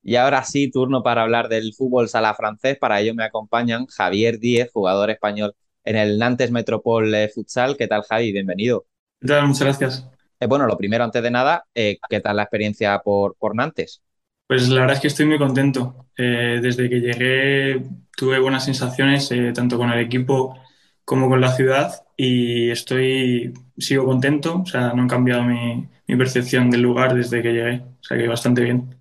Y 0.05 0.15
ahora 0.15 0.43
sí, 0.45 0.71
turno 0.71 1.03
para 1.03 1.23
hablar 1.23 1.49
del 1.49 1.73
fútbol 1.73 2.07
sala 2.07 2.33
francés. 2.33 2.77
Para 2.77 3.01
ello 3.01 3.13
me 3.13 3.25
acompañan 3.25 3.87
Javier 3.87 4.39
Díez, 4.39 4.71
jugador 4.71 5.09
español 5.09 5.53
en 5.83 5.97
el 5.97 6.17
Nantes 6.17 6.51
Metropol 6.51 7.13
eh, 7.13 7.27
Futsal. 7.27 7.75
¿Qué 7.75 7.87
tal, 7.87 8.03
Javi? 8.03 8.31
Bienvenido. 8.31 8.85
¿Qué 9.19 9.27
tal? 9.27 9.47
Muchas 9.47 9.63
gracias. 9.63 10.09
Eh, 10.39 10.45
bueno, 10.45 10.65
lo 10.65 10.77
primero, 10.77 11.03
antes 11.03 11.21
de 11.21 11.31
nada, 11.31 11.65
¿qué 11.73 12.19
tal 12.23 12.37
la 12.37 12.43
experiencia 12.43 12.99
por, 12.99 13.35
por 13.35 13.53
Nantes? 13.53 14.01
Pues 14.47 14.69
la 14.69 14.81
verdad 14.81 14.95
es 14.95 15.01
que 15.01 15.07
estoy 15.07 15.25
muy 15.25 15.37
contento. 15.37 16.07
desde 16.15 16.87
que 16.87 17.01
llegué 17.01 17.81
tuve 18.15 18.39
buenas 18.39 18.65
sensaciones 18.65 19.31
eh, 19.31 19.51
tanto 19.53 19.77
con 19.77 19.91
el 19.91 19.99
equipo 19.99 20.57
como 21.03 21.29
con 21.29 21.41
la 21.41 21.51
ciudad 21.51 21.93
y 22.17 22.69
estoy, 22.71 23.53
sigo 23.77 24.05
contento, 24.05 24.61
o 24.61 24.65
sea, 24.65 24.93
no 24.93 25.03
han 25.03 25.09
cambiado 25.09 25.43
mi, 25.43 25.89
percepción 26.17 26.69
del 26.69 26.81
lugar 26.81 27.13
desde 27.13 27.41
que 27.41 27.53
llegué, 27.53 27.77
o 27.79 28.03
sea 28.03 28.17
que 28.17 28.27
bastante 28.27 28.61
bien. 28.61 28.95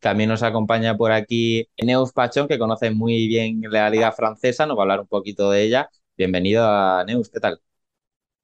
También 0.00 0.30
nos 0.30 0.42
acompaña 0.42 0.96
por 0.96 1.12
aquí 1.12 1.68
Neus 1.82 2.12
Pachón, 2.12 2.48
que 2.48 2.58
conoce 2.58 2.90
muy 2.90 3.26
bien 3.28 3.60
la 3.70 3.90
liga 3.90 4.12
francesa, 4.12 4.66
nos 4.66 4.76
va 4.76 4.82
a 4.82 4.84
hablar 4.84 5.00
un 5.00 5.06
poquito 5.08 5.50
de 5.50 5.62
ella. 5.62 5.90
Bienvenido 6.16 6.64
a 6.66 7.04
Neus, 7.06 7.30
¿qué 7.30 7.40
tal? 7.40 7.60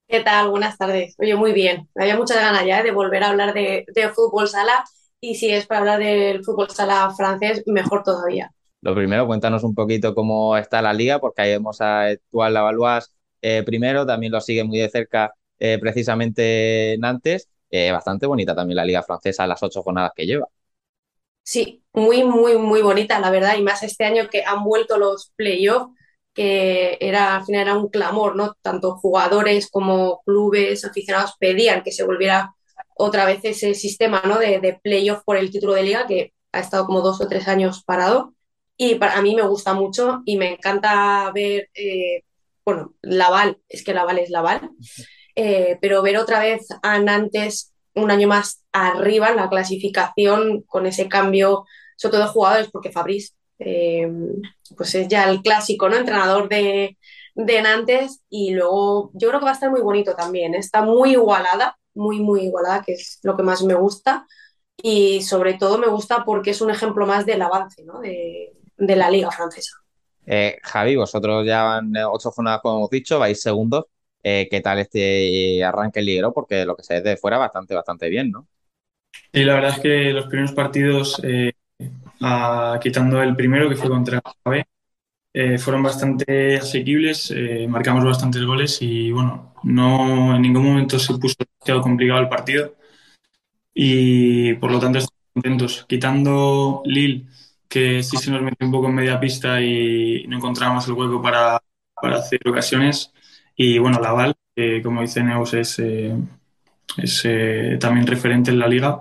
¿Qué 0.08 0.20
tal? 0.20 0.50
Buenas 0.50 0.78
tardes. 0.78 1.14
Oye, 1.18 1.34
muy 1.34 1.52
bien. 1.52 1.88
Me 1.94 2.04
había 2.04 2.16
muchas 2.16 2.36
ganas 2.38 2.64
ya 2.64 2.82
de 2.82 2.92
volver 2.92 3.24
a 3.24 3.28
hablar 3.30 3.52
de, 3.54 3.84
de 3.92 4.08
fútbol 4.10 4.48
sala 4.48 4.84
y 5.20 5.34
si 5.34 5.50
es 5.50 5.66
para 5.66 5.80
hablar 5.80 5.98
del 5.98 6.44
fútbol 6.44 6.70
sala 6.70 7.10
francés, 7.16 7.62
mejor 7.66 8.02
todavía. 8.04 8.52
Lo 8.82 8.94
primero, 8.94 9.26
cuéntanos 9.26 9.64
un 9.64 9.74
poquito 9.74 10.14
cómo 10.14 10.56
está 10.56 10.80
la 10.80 10.92
liga, 10.92 11.18
porque 11.18 11.42
ahí 11.42 11.50
vemos 11.50 11.80
a 11.80 12.10
Etual 12.10 12.54
Lavalois 12.54 13.12
eh, 13.42 13.62
primero, 13.64 14.06
también 14.06 14.32
lo 14.32 14.40
sigue 14.40 14.64
muy 14.64 14.78
de 14.78 14.88
cerca 14.88 15.32
eh, 15.58 15.78
precisamente 15.80 16.96
Nantes. 16.98 17.48
Eh, 17.70 17.90
bastante 17.90 18.26
bonita 18.26 18.54
también 18.54 18.76
la 18.76 18.84
liga 18.84 19.02
francesa, 19.02 19.46
las 19.46 19.62
ocho 19.62 19.82
jornadas 19.82 20.12
que 20.14 20.24
lleva. 20.26 20.46
Sí, 21.48 21.84
muy, 21.92 22.24
muy, 22.24 22.58
muy 22.58 22.82
bonita, 22.82 23.20
la 23.20 23.30
verdad, 23.30 23.56
y 23.56 23.62
más 23.62 23.82
este 23.84 24.04
año 24.04 24.28
que 24.28 24.44
han 24.44 24.64
vuelto 24.64 24.98
los 24.98 25.32
playoffs, 25.36 25.94
que 26.34 26.98
era, 27.00 27.36
al 27.36 27.44
final 27.44 27.62
era 27.62 27.76
un 27.78 27.88
clamor, 27.88 28.34
¿no? 28.36 28.54
Tanto 28.62 28.96
jugadores 28.96 29.70
como 29.70 30.22
clubes, 30.26 30.84
aficionados 30.84 31.34
pedían 31.38 31.82
que 31.84 31.92
se 31.92 32.04
volviera 32.04 32.52
otra 32.96 33.24
vez 33.26 33.40
ese 33.44 33.74
sistema, 33.74 34.22
¿no? 34.26 34.38
De, 34.40 34.58
de 34.60 34.80
playoff 34.82 35.22
por 35.24 35.36
el 35.36 35.50
título 35.52 35.74
de 35.74 35.84
liga, 35.84 36.06
que 36.08 36.32
ha 36.52 36.60
estado 36.60 36.84
como 36.86 37.00
dos 37.00 37.20
o 37.20 37.28
tres 37.28 37.46
años 37.48 37.84
parado. 37.84 38.34
Y 38.76 38.96
para, 38.96 39.16
a 39.16 39.22
mí 39.22 39.34
me 39.36 39.42
gusta 39.46 39.72
mucho 39.72 40.22
y 40.26 40.36
me 40.36 40.52
encanta 40.54 41.30
ver, 41.32 41.70
eh, 41.74 42.24
bueno, 42.64 42.94
Laval, 43.02 43.58
es 43.68 43.84
que 43.84 43.94
Laval 43.94 44.18
es 44.18 44.30
Laval, 44.30 44.70
eh, 45.34 45.78
pero 45.80 46.02
ver 46.02 46.18
otra 46.18 46.40
vez 46.40 46.66
a 46.82 46.98
Nantes 46.98 47.72
un 47.96 48.10
año 48.10 48.28
más 48.28 48.62
arriba 48.72 49.30
en 49.30 49.36
la 49.36 49.48
clasificación 49.48 50.62
con 50.62 50.86
ese 50.86 51.08
cambio, 51.08 51.64
sobre 51.96 52.12
todo 52.12 52.22
de 52.26 52.32
jugadores, 52.32 52.70
porque 52.70 52.92
Fabriz 52.92 53.34
eh, 53.58 54.08
pues 54.76 54.94
es 54.94 55.08
ya 55.08 55.28
el 55.30 55.42
clásico, 55.42 55.88
¿no? 55.88 55.96
Entrenador 55.96 56.48
de, 56.48 56.98
de 57.34 57.62
Nantes 57.62 58.22
y 58.28 58.52
luego 58.52 59.10
yo 59.14 59.28
creo 59.28 59.40
que 59.40 59.46
va 59.46 59.52
a 59.52 59.54
estar 59.54 59.70
muy 59.70 59.80
bonito 59.80 60.14
también, 60.14 60.54
está 60.54 60.82
muy 60.82 61.12
igualada, 61.12 61.78
muy, 61.94 62.20
muy 62.20 62.42
igualada, 62.42 62.82
que 62.82 62.92
es 62.92 63.18
lo 63.22 63.36
que 63.36 63.42
más 63.42 63.62
me 63.62 63.74
gusta 63.74 64.26
y 64.76 65.22
sobre 65.22 65.54
todo 65.54 65.78
me 65.78 65.88
gusta 65.88 66.24
porque 66.24 66.50
es 66.50 66.60
un 66.60 66.70
ejemplo 66.70 67.06
más 67.06 67.24
del 67.24 67.42
avance, 67.42 67.82
¿no? 67.84 68.00
De, 68.00 68.52
de 68.76 68.96
la 68.96 69.10
liga 69.10 69.30
francesa. 69.30 69.72
Eh, 70.26 70.58
Javi, 70.62 70.96
vosotros 70.96 71.46
ya 71.46 71.62
van 71.62 71.92
ocho 72.10 72.30
jornadas, 72.30 72.60
como 72.60 72.78
hemos 72.78 72.90
dicho, 72.90 73.18
vais 73.18 73.40
segundos. 73.40 73.84
Eh, 74.28 74.48
¿Qué 74.50 74.60
tal 74.60 74.80
este 74.80 75.62
arranque 75.62 76.02
ligero? 76.02 76.32
Porque 76.32 76.64
lo 76.64 76.74
que 76.74 76.82
se 76.82 76.94
ve 76.94 77.10
de 77.10 77.16
fuera 77.16 77.38
bastante, 77.38 77.76
bastante 77.76 78.08
bien, 78.08 78.32
¿no? 78.32 78.48
Sí, 79.32 79.44
la 79.44 79.54
verdad 79.54 79.74
es 79.74 79.78
que 79.78 80.12
los 80.12 80.26
primeros 80.26 80.50
partidos, 80.50 81.20
eh, 81.22 81.52
quitando 82.82 83.22
el 83.22 83.36
primero 83.36 83.68
que 83.68 83.76
fue 83.76 83.88
contra 83.88 84.20
AB, 84.42 84.64
fueron 85.58 85.84
bastante 85.84 86.56
asequibles, 86.56 87.32
marcamos 87.68 88.04
bastantes 88.04 88.42
goles 88.42 88.82
y 88.82 89.12
bueno, 89.12 89.54
no 89.62 90.34
en 90.34 90.42
ningún 90.42 90.64
momento 90.64 90.98
se 90.98 91.14
puso 91.18 91.36
demasiado 91.38 91.82
complicado 91.82 92.18
el 92.18 92.28
partido 92.28 92.74
y 93.72 94.54
por 94.54 94.72
lo 94.72 94.80
tanto 94.80 94.98
estamos 94.98 95.22
contentos. 95.34 95.86
Quitando 95.88 96.82
Lille, 96.84 97.26
que 97.68 98.02
sí 98.02 98.16
se 98.16 98.32
nos 98.32 98.42
metió 98.42 98.66
un 98.66 98.72
poco 98.72 98.88
en 98.88 98.94
media 98.96 99.20
pista 99.20 99.60
y 99.60 100.24
no 100.26 100.38
encontramos 100.38 100.84
el 100.88 100.94
hueco 100.94 101.22
para, 101.22 101.60
para 101.94 102.16
hacer 102.16 102.40
ocasiones. 102.44 103.12
Y 103.56 103.78
bueno, 103.78 103.98
Laval, 104.00 104.34
que 104.54 104.82
como 104.82 105.00
dice 105.00 105.22
Neus, 105.22 105.54
es, 105.54 105.78
eh, 105.78 106.14
es 106.98 107.22
eh, 107.24 107.78
también 107.80 108.06
referente 108.06 108.50
en 108.50 108.58
la 108.58 108.68
liga. 108.68 109.00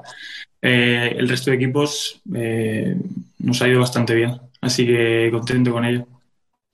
Eh, 0.62 1.14
el 1.18 1.28
resto 1.28 1.52
de 1.52 1.58
equipos 1.58 2.22
nos 2.26 3.62
ha 3.62 3.68
ido 3.68 3.82
bastante 3.82 4.16
bien, 4.16 4.40
así 4.62 4.86
que 4.86 5.30
contento 5.32 5.72
con 5.72 5.86
ello. 5.86 6.08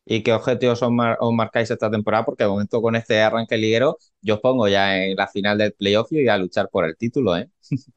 ¿Y 0.05 0.23
qué 0.23 0.33
objetivos 0.33 0.81
os, 0.81 0.91
marcáis 1.33 1.71
esta 1.71 1.89
temporada? 1.89 2.25
Porque 2.25 2.43
de 2.43 2.49
momento 2.49 2.81
con 2.81 2.95
este 2.95 3.21
arranque 3.21 3.57
liguero 3.57 3.97
yo 4.21 4.35
os 4.35 4.41
pongo 4.41 4.67
ya 4.67 4.97
en 4.97 5.15
la 5.15 5.27
final 5.27 5.57
del 5.57 5.73
playoff 5.73 6.11
y 6.11 6.27
a 6.27 6.37
luchar 6.37 6.69
por 6.69 6.85
el 6.85 6.97
título. 6.97 7.37
¿eh? 7.37 7.49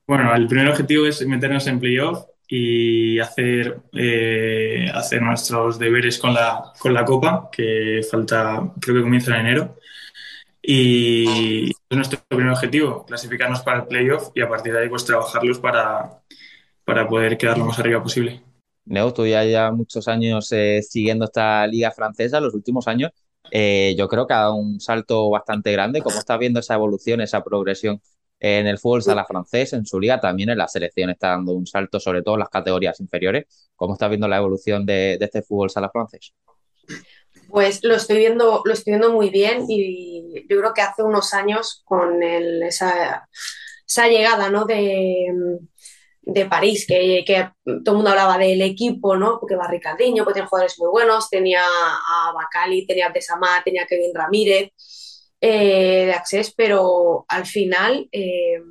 Bueno, 0.06 0.34
el 0.34 0.46
primer 0.46 0.68
objetivo 0.68 1.06
es 1.06 1.26
meternos 1.26 1.66
en 1.66 1.80
playoff 1.80 2.24
y 2.48 3.18
hacer, 3.18 3.80
eh, 3.92 4.90
hacer 4.92 5.22
nuestros 5.22 5.78
deberes 5.78 6.18
con 6.18 6.34
la, 6.34 6.72
con 6.78 6.92
la 6.92 7.04
Copa, 7.04 7.48
que 7.50 8.00
falta, 8.08 8.72
creo 8.80 8.96
que 8.96 9.02
comienza 9.02 9.34
en 9.34 9.46
enero. 9.46 9.76
Y 10.62 11.70
es 11.70 11.96
nuestro 11.96 12.20
primer 12.26 12.52
objetivo, 12.52 13.04
clasificarnos 13.04 13.60
para 13.60 13.80
el 13.80 13.86
playoff 13.86 14.30
y 14.34 14.40
a 14.40 14.48
partir 14.48 14.72
de 14.72 14.80
ahí 14.80 14.88
pues 14.88 15.04
trabajarlos 15.04 15.58
para, 15.58 16.22
para 16.84 17.06
poder 17.06 17.36
quedar 17.36 17.58
lo 17.58 17.66
más 17.66 17.78
arriba 17.78 18.02
posible. 18.02 18.42
Neo, 18.86 19.12
tú 19.12 19.26
ya 19.26 19.70
muchos 19.72 20.08
años 20.08 20.50
eh, 20.52 20.80
siguiendo 20.82 21.24
esta 21.26 21.66
liga 21.66 21.90
francesa, 21.90 22.40
los 22.40 22.54
últimos 22.54 22.86
años, 22.88 23.12
eh, 23.50 23.94
yo 23.96 24.08
creo 24.08 24.26
que 24.26 24.34
ha 24.34 24.38
dado 24.40 24.54
un 24.54 24.80
salto 24.80 25.30
bastante 25.30 25.72
grande. 25.72 26.02
¿Cómo 26.02 26.18
estás 26.18 26.38
viendo 26.38 26.60
esa 26.60 26.74
evolución, 26.74 27.20
esa 27.20 27.42
progresión 27.42 28.00
en 28.52 28.66
el 28.66 28.78
fútbol 28.78 29.02
sala 29.02 29.24
francés, 29.26 29.72
en 29.72 29.86
su 29.86 30.00
liga? 30.00 30.20
También 30.20 30.50
en 30.50 30.58
la 30.58 30.68
selección 30.68 31.10
está 31.10 31.28
dando 31.30 31.52
un 31.52 31.66
salto, 31.66 32.00
sobre 32.00 32.22
todo 32.22 32.34
en 32.36 32.40
las 32.40 32.50
categorías 32.50 33.00
inferiores. 33.00 33.46
¿Cómo 33.76 33.94
estás 33.94 34.10
viendo 34.10 34.28
la 34.28 34.38
evolución 34.38 34.86
de, 34.86 35.16
de 35.18 35.24
este 35.24 35.42
fútbol 35.42 35.70
sala 35.70 35.90
francés? 35.90 36.34
Pues 37.48 37.80
lo 37.84 37.94
estoy 37.94 38.18
viendo, 38.18 38.62
lo 38.64 38.72
estoy 38.72 38.92
viendo 38.92 39.12
muy 39.12 39.30
bien 39.30 39.64
y 39.68 40.44
yo 40.48 40.58
creo 40.58 40.74
que 40.74 40.82
hace 40.82 41.02
unos 41.02 41.34
años 41.34 41.82
con 41.84 42.22
el- 42.22 42.62
esa, 42.62 43.28
esa 43.86 44.08
llegada 44.08 44.50
¿no? 44.50 44.64
de, 44.64 45.26
de 46.22 46.46
París, 46.46 46.86
que, 46.88 47.24
que 47.26 47.50
todo 47.64 47.92
el 47.92 47.96
mundo 47.96 48.10
hablaba 48.10 48.38
del 48.38 48.62
equipo, 48.62 49.16
¿no? 49.16 49.38
Porque 49.40 49.56
va 49.56 49.68
Ricardinho, 49.68 50.24
pues 50.24 50.34
tenía 50.34 50.48
jugadores 50.48 50.78
muy 50.78 50.88
buenos, 50.90 51.30
tenía 51.30 51.62
a 51.64 52.32
Bacali, 52.34 52.86
tenía 52.86 53.06
a 53.08 53.12
Besama, 53.12 53.62
tenía 53.64 53.82
a 53.84 53.86
Kevin 53.86 54.14
Ramírez 54.14 54.72
eh, 55.46 56.06
de 56.06 56.12
Access, 56.14 56.54
pero 56.56 57.26
al 57.28 57.44
final 57.44 58.08
eh, 58.12 58.62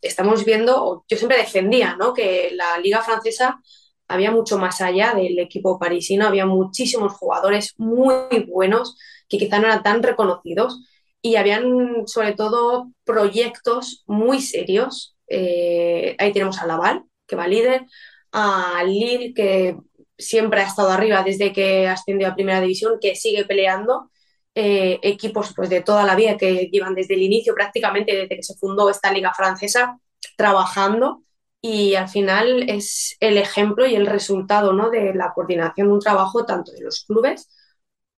estamos 0.00 0.44
viendo, 0.44 1.04
yo 1.08 1.16
siempre 1.16 1.38
defendía, 1.38 1.96
¿no? 1.96 2.14
Que 2.14 2.52
la 2.52 2.78
liga 2.78 3.02
francesa 3.02 3.60
había 4.06 4.30
mucho 4.30 4.56
más 4.56 4.80
allá 4.80 5.12
del 5.12 5.36
equipo 5.40 5.76
parisino, 5.80 6.28
había 6.28 6.46
muchísimos 6.46 7.14
jugadores 7.14 7.74
muy 7.78 8.46
buenos 8.48 8.96
que 9.28 9.38
quizá 9.38 9.58
no 9.58 9.66
eran 9.66 9.82
tan 9.82 10.04
reconocidos 10.04 10.80
y 11.20 11.34
habían 11.34 12.06
sobre 12.06 12.34
todo 12.34 12.92
proyectos 13.02 14.04
muy 14.06 14.40
serios. 14.40 15.16
Eh, 15.26 16.14
ahí 16.16 16.32
tenemos 16.32 16.60
a 16.60 16.66
Laval, 16.68 17.02
que 17.26 17.34
va 17.34 17.48
líder, 17.48 17.86
a 18.30 18.84
Lille, 18.86 19.34
que 19.34 19.76
siempre 20.16 20.60
ha 20.60 20.66
estado 20.68 20.90
arriba 20.90 21.24
desde 21.24 21.52
que 21.52 21.88
ascendió 21.88 22.28
a 22.28 22.36
Primera 22.36 22.60
División, 22.60 22.98
que 23.00 23.16
sigue 23.16 23.44
peleando. 23.44 24.09
Eh, 24.54 24.98
equipos 25.02 25.52
pues, 25.54 25.70
de 25.70 25.80
toda 25.80 26.04
la 26.04 26.16
vida 26.16 26.36
que 26.36 26.68
llevan 26.72 26.94
desde 26.96 27.14
el 27.14 27.22
inicio, 27.22 27.54
prácticamente 27.54 28.14
desde 28.16 28.36
que 28.36 28.42
se 28.42 28.56
fundó 28.56 28.90
esta 28.90 29.12
liga 29.12 29.32
francesa, 29.32 29.98
trabajando 30.36 31.22
y 31.60 31.94
al 31.94 32.08
final 32.08 32.68
es 32.68 33.16
el 33.20 33.38
ejemplo 33.38 33.86
y 33.86 33.94
el 33.94 34.06
resultado 34.06 34.72
¿no? 34.72 34.90
de 34.90 35.14
la 35.14 35.32
coordinación 35.34 35.86
de 35.88 35.92
un 35.92 36.00
trabajo 36.00 36.46
tanto 36.46 36.72
de 36.72 36.80
los 36.80 37.04
clubes 37.04 37.48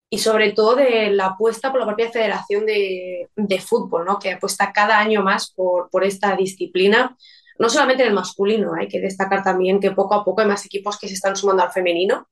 y 0.09 0.19
sobre 0.19 0.53
todo 0.53 0.77
de 0.77 1.11
la 1.11 1.27
apuesta 1.27 1.71
por 1.71 1.81
la 1.81 1.87
propia 1.87 2.11
Federación 2.11 2.65
de, 2.65 3.29
de 3.37 3.61
Fútbol, 3.61 4.07
¿no? 4.07 4.19
que 4.19 4.33
apuesta 4.33 4.73
cada 4.73 4.99
año 4.99 5.23
más 5.23 5.53
por, 5.53 5.91
por 5.91 6.03
esta 6.05 6.35
disciplina, 6.35 7.17
no 7.59 7.69
solamente 7.69 8.05
en 8.05 8.09
el 8.09 8.15
masculino, 8.15 8.73
hay 8.75 8.89
que 8.89 9.01
destacar 9.01 9.43
también 9.43 9.81
que 9.81 9.91
poco 9.91 10.15
a 10.15 10.25
poco 10.25 10.41
hay 10.41 10.49
más 10.49 10.65
equipos 10.65 10.99
que 10.99 11.09
se 11.09 11.15
están 11.15 11.37
sumando 11.37 11.63
al 11.63 11.73
femenino 11.73 12.29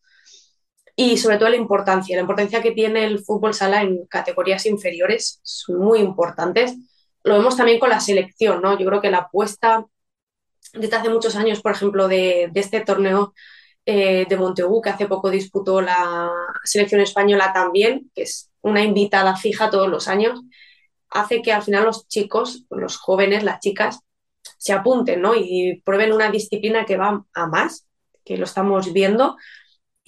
y 1.03 1.17
sobre 1.17 1.39
todo 1.39 1.49
la 1.49 1.57
importancia, 1.57 2.15
la 2.15 2.21
importancia 2.21 2.61
que 2.61 2.73
tiene 2.73 3.07
el 3.07 3.21
fútbol 3.21 3.55
sala 3.55 3.81
en 3.81 4.05
categorías 4.05 4.67
inferiores 4.67 5.41
son 5.43 5.79
muy 5.79 5.99
importantes. 6.01 6.77
Lo 7.25 7.39
vemos 7.39 7.57
también 7.57 7.79
con 7.81 7.89
la 7.89 8.01
selección, 8.01 8.61
¿no? 8.61 8.79
Yo 8.79 8.85
creo 8.85 9.01
que 9.01 9.11
la 9.11 9.21
apuesta 9.21 9.87
desde 10.75 10.97
hace 10.97 11.09
muchos 11.09 11.37
años, 11.37 11.63
por 11.63 11.73
ejemplo, 11.73 12.07
de, 12.07 12.51
este 12.55 12.83
torneo 12.83 13.33
eh, 13.87 14.27
de 14.29 14.37
Montegu, 14.37 14.83
que 14.83 14.91
hace 14.91 15.07
poco 15.07 15.31
disputó 15.31 15.81
la 15.81 16.31
selección 16.65 17.01
española 17.01 17.55
también, 17.55 18.11
que 18.15 18.25
es 18.25 18.51
una 18.61 18.85
invitada 18.85 19.37
fija 19.37 19.71
todos 19.71 19.89
los 19.89 20.07
años, 20.07 20.43
hace 21.09 21.41
que 21.41 21.55
al 21.55 21.63
final 21.63 21.87
los 21.87 22.09
chicos, 22.09 22.67
los 22.69 22.99
jóvenes, 22.99 23.43
las 23.43 23.61
chicas, 23.61 24.01
se 24.59 24.75
apunten 24.75 25.23
¿no? 25.23 25.35
y 25.35 25.81
prueben 25.83 26.13
una 26.13 26.31
disciplina 26.31 26.85
que 26.85 26.99
va 26.99 27.25
a 27.33 27.47
más, 27.47 27.87
que 28.23 28.37
lo 28.37 28.45
estamos 28.45 28.93
viendo. 28.93 29.39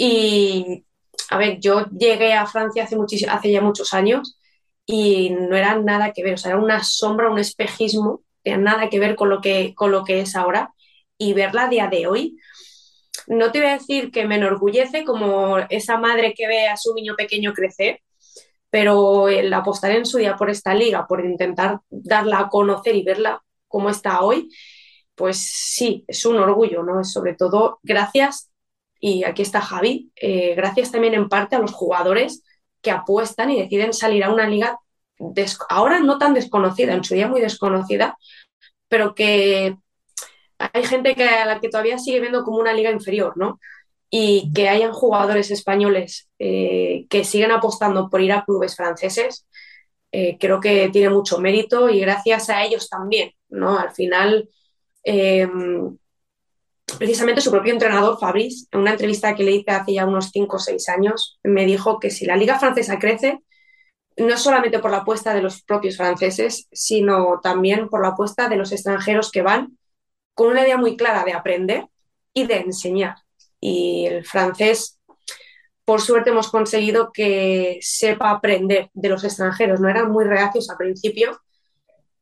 Y, 0.04 0.84
a 1.30 1.38
ver, 1.38 1.60
yo 1.60 1.86
llegué 1.96 2.34
a 2.34 2.44
Francia 2.46 2.82
hace, 2.82 2.96
hace 3.28 3.52
ya 3.52 3.60
muchos 3.60 3.94
años 3.94 4.36
y 4.84 5.30
no 5.30 5.54
era 5.56 5.76
nada 5.76 6.12
que 6.12 6.24
ver, 6.24 6.34
o 6.34 6.36
sea, 6.36 6.50
era 6.50 6.60
una 6.60 6.82
sombra, 6.82 7.30
un 7.30 7.38
espejismo, 7.38 8.24
tenía 8.42 8.58
nada 8.58 8.88
que 8.88 8.98
ver 8.98 9.14
con 9.14 9.30
lo 9.30 9.40
que, 9.40 9.74
con 9.76 9.92
lo 9.92 10.02
que 10.02 10.20
es 10.20 10.34
ahora. 10.34 10.74
Y 11.18 11.34
verla 11.34 11.66
a 11.66 11.68
día 11.68 11.86
de 11.86 12.08
hoy, 12.08 12.36
no 13.28 13.52
te 13.52 13.60
voy 13.60 13.68
a 13.68 13.78
decir 13.78 14.10
que 14.10 14.26
me 14.26 14.34
enorgullece 14.34 15.04
como 15.04 15.58
esa 15.70 15.98
madre 15.98 16.34
que 16.36 16.48
ve 16.48 16.66
a 16.66 16.76
su 16.76 16.94
niño 16.94 17.14
pequeño 17.16 17.52
crecer, 17.52 18.00
pero 18.70 19.28
el 19.28 19.54
apostar 19.54 19.92
en 19.92 20.04
su 20.04 20.18
día 20.18 20.34
por 20.34 20.50
esta 20.50 20.74
liga, 20.74 21.06
por 21.06 21.24
intentar 21.24 21.78
darla 21.90 22.40
a 22.40 22.48
conocer 22.48 22.96
y 22.96 23.04
verla 23.04 23.40
como 23.68 23.88
está 23.88 24.22
hoy, 24.22 24.48
pues 25.14 25.38
sí, 25.38 26.04
es 26.08 26.26
un 26.26 26.38
orgullo, 26.38 26.82
¿no? 26.82 27.04
Sobre 27.04 27.34
todo 27.34 27.78
gracias, 27.84 28.51
y 29.04 29.24
aquí 29.24 29.42
está 29.42 29.60
Javi, 29.60 30.12
eh, 30.14 30.54
gracias 30.54 30.92
también 30.92 31.14
en 31.14 31.28
parte 31.28 31.56
a 31.56 31.58
los 31.58 31.72
jugadores 31.72 32.44
que 32.80 32.92
apuestan 32.92 33.50
y 33.50 33.60
deciden 33.60 33.92
salir 33.92 34.22
a 34.22 34.32
una 34.32 34.48
liga 34.48 34.78
ahora 35.68 35.98
no 35.98 36.18
tan 36.18 36.34
desconocida, 36.34 36.94
en 36.94 37.02
su 37.02 37.14
día 37.14 37.26
muy 37.26 37.40
desconocida, 37.40 38.16
pero 38.88 39.14
que 39.14 39.76
hay 40.58 40.84
gente 40.84 41.16
que, 41.16 41.24
a 41.24 41.46
la 41.46 41.60
que 41.60 41.68
todavía 41.68 41.98
sigue 41.98 42.20
viendo 42.20 42.44
como 42.44 42.58
una 42.58 42.72
liga 42.72 42.92
inferior, 42.92 43.36
¿no? 43.36 43.58
Y 44.08 44.52
que 44.54 44.68
hayan 44.68 44.92
jugadores 44.92 45.50
españoles 45.50 46.28
eh, 46.38 47.06
que 47.10 47.24
siguen 47.24 47.50
apostando 47.50 48.08
por 48.08 48.20
ir 48.20 48.32
a 48.32 48.44
clubes 48.44 48.76
franceses, 48.76 49.48
eh, 50.12 50.36
creo 50.38 50.60
que 50.60 50.90
tiene 50.90 51.10
mucho 51.10 51.40
mérito 51.40 51.88
y 51.88 51.98
gracias 51.98 52.50
a 52.50 52.62
ellos 52.64 52.88
también, 52.88 53.32
¿no? 53.48 53.78
Al 53.78 53.90
final, 53.92 54.48
eh, 55.02 55.48
precisamente 56.98 57.40
su 57.40 57.50
propio 57.50 57.72
entrenador, 57.72 58.18
Fabrice, 58.18 58.66
en 58.70 58.80
una 58.80 58.92
entrevista 58.92 59.34
que 59.34 59.44
le 59.44 59.52
hice 59.52 59.70
hace 59.70 59.94
ya 59.94 60.06
unos 60.06 60.30
5 60.32 60.56
o 60.56 60.58
6 60.58 60.88
años, 60.88 61.38
me 61.42 61.66
dijo 61.66 61.98
que 61.98 62.10
si 62.10 62.26
la 62.26 62.36
liga 62.36 62.58
francesa 62.58 62.98
crece, 62.98 63.40
no 64.16 64.36
solamente 64.36 64.78
por 64.78 64.90
la 64.90 64.98
apuesta 64.98 65.34
de 65.34 65.42
los 65.42 65.62
propios 65.62 65.96
franceses, 65.96 66.68
sino 66.72 67.40
también 67.42 67.88
por 67.88 68.02
la 68.02 68.08
apuesta 68.08 68.48
de 68.48 68.56
los 68.56 68.72
extranjeros 68.72 69.30
que 69.30 69.42
van 69.42 69.78
con 70.34 70.48
una 70.48 70.62
idea 70.62 70.76
muy 70.76 70.96
clara 70.96 71.24
de 71.24 71.32
aprender 71.32 71.86
y 72.34 72.46
de 72.46 72.56
enseñar. 72.56 73.16
Y 73.60 74.06
el 74.06 74.24
francés, 74.24 74.98
por 75.84 76.00
suerte, 76.00 76.30
hemos 76.30 76.50
conseguido 76.50 77.10
que 77.12 77.78
sepa 77.80 78.30
aprender 78.30 78.90
de 78.92 79.08
los 79.08 79.24
extranjeros. 79.24 79.80
No 79.80 79.88
eran 79.88 80.10
muy 80.10 80.24
reacios 80.24 80.68
al 80.70 80.76
principio, 80.76 81.40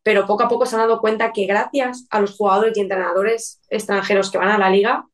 pero 0.03 0.27
poco 0.27 0.45
a 0.45 0.49
poco 0.49 0.67
se 0.67 0.77
han 0.77 0.83
dado 0.83 1.01
cuenta 1.01 1.33
que 1.33 1.47
gracias 1.47 2.07
a 2.11 2.21
los 2.21 2.37
jugadores 2.37 2.77
y 2.77 2.81
entrenadores 2.81 3.61
extranjeros 3.69 4.31
que 4.31 4.39
van 4.39 4.49
a 4.49 4.59
la 4.59 4.71
liga, 4.71 5.07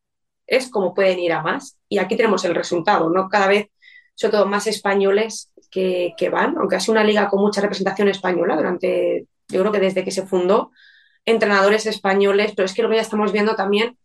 es 0.46 0.70
como 0.70 0.94
pueden 0.94 1.18
ir 1.18 1.32
a 1.32 1.42
más. 1.42 1.76
Y 1.88 1.98
aquí 1.98 2.16
tenemos 2.16 2.44
el 2.44 2.54
resultado, 2.54 3.10
¿no? 3.10 3.28
Cada 3.28 3.48
vez, 3.48 3.68
sobre 4.14 4.32
todo, 4.32 4.46
más 4.46 4.66
españoles 4.66 5.52
que, 5.70 6.14
van, 6.30 6.56
aunque 6.56 6.76
ha 6.76 6.80
sido 6.80 6.92
una 6.92 7.04
liga 7.04 7.28
con 7.28 7.40
mucha 7.40 7.60
representación 7.60 8.08
española 8.08 8.56
durante, 8.56 9.26
yo 9.48 9.60
creo 9.60 9.72
que 9.72 9.80
desde 9.80 10.04
que 10.04 10.10
se 10.10 10.26
fundó, 10.26 10.70
entrenadores 11.24 11.86
españoles, 11.86 12.52
pero 12.56 12.64
es 12.64 12.72
que 12.72 12.82
luego 12.82 12.94
ya 12.94 13.02
estamos 13.02 13.32
viendo 13.32 13.56
también 13.56 13.98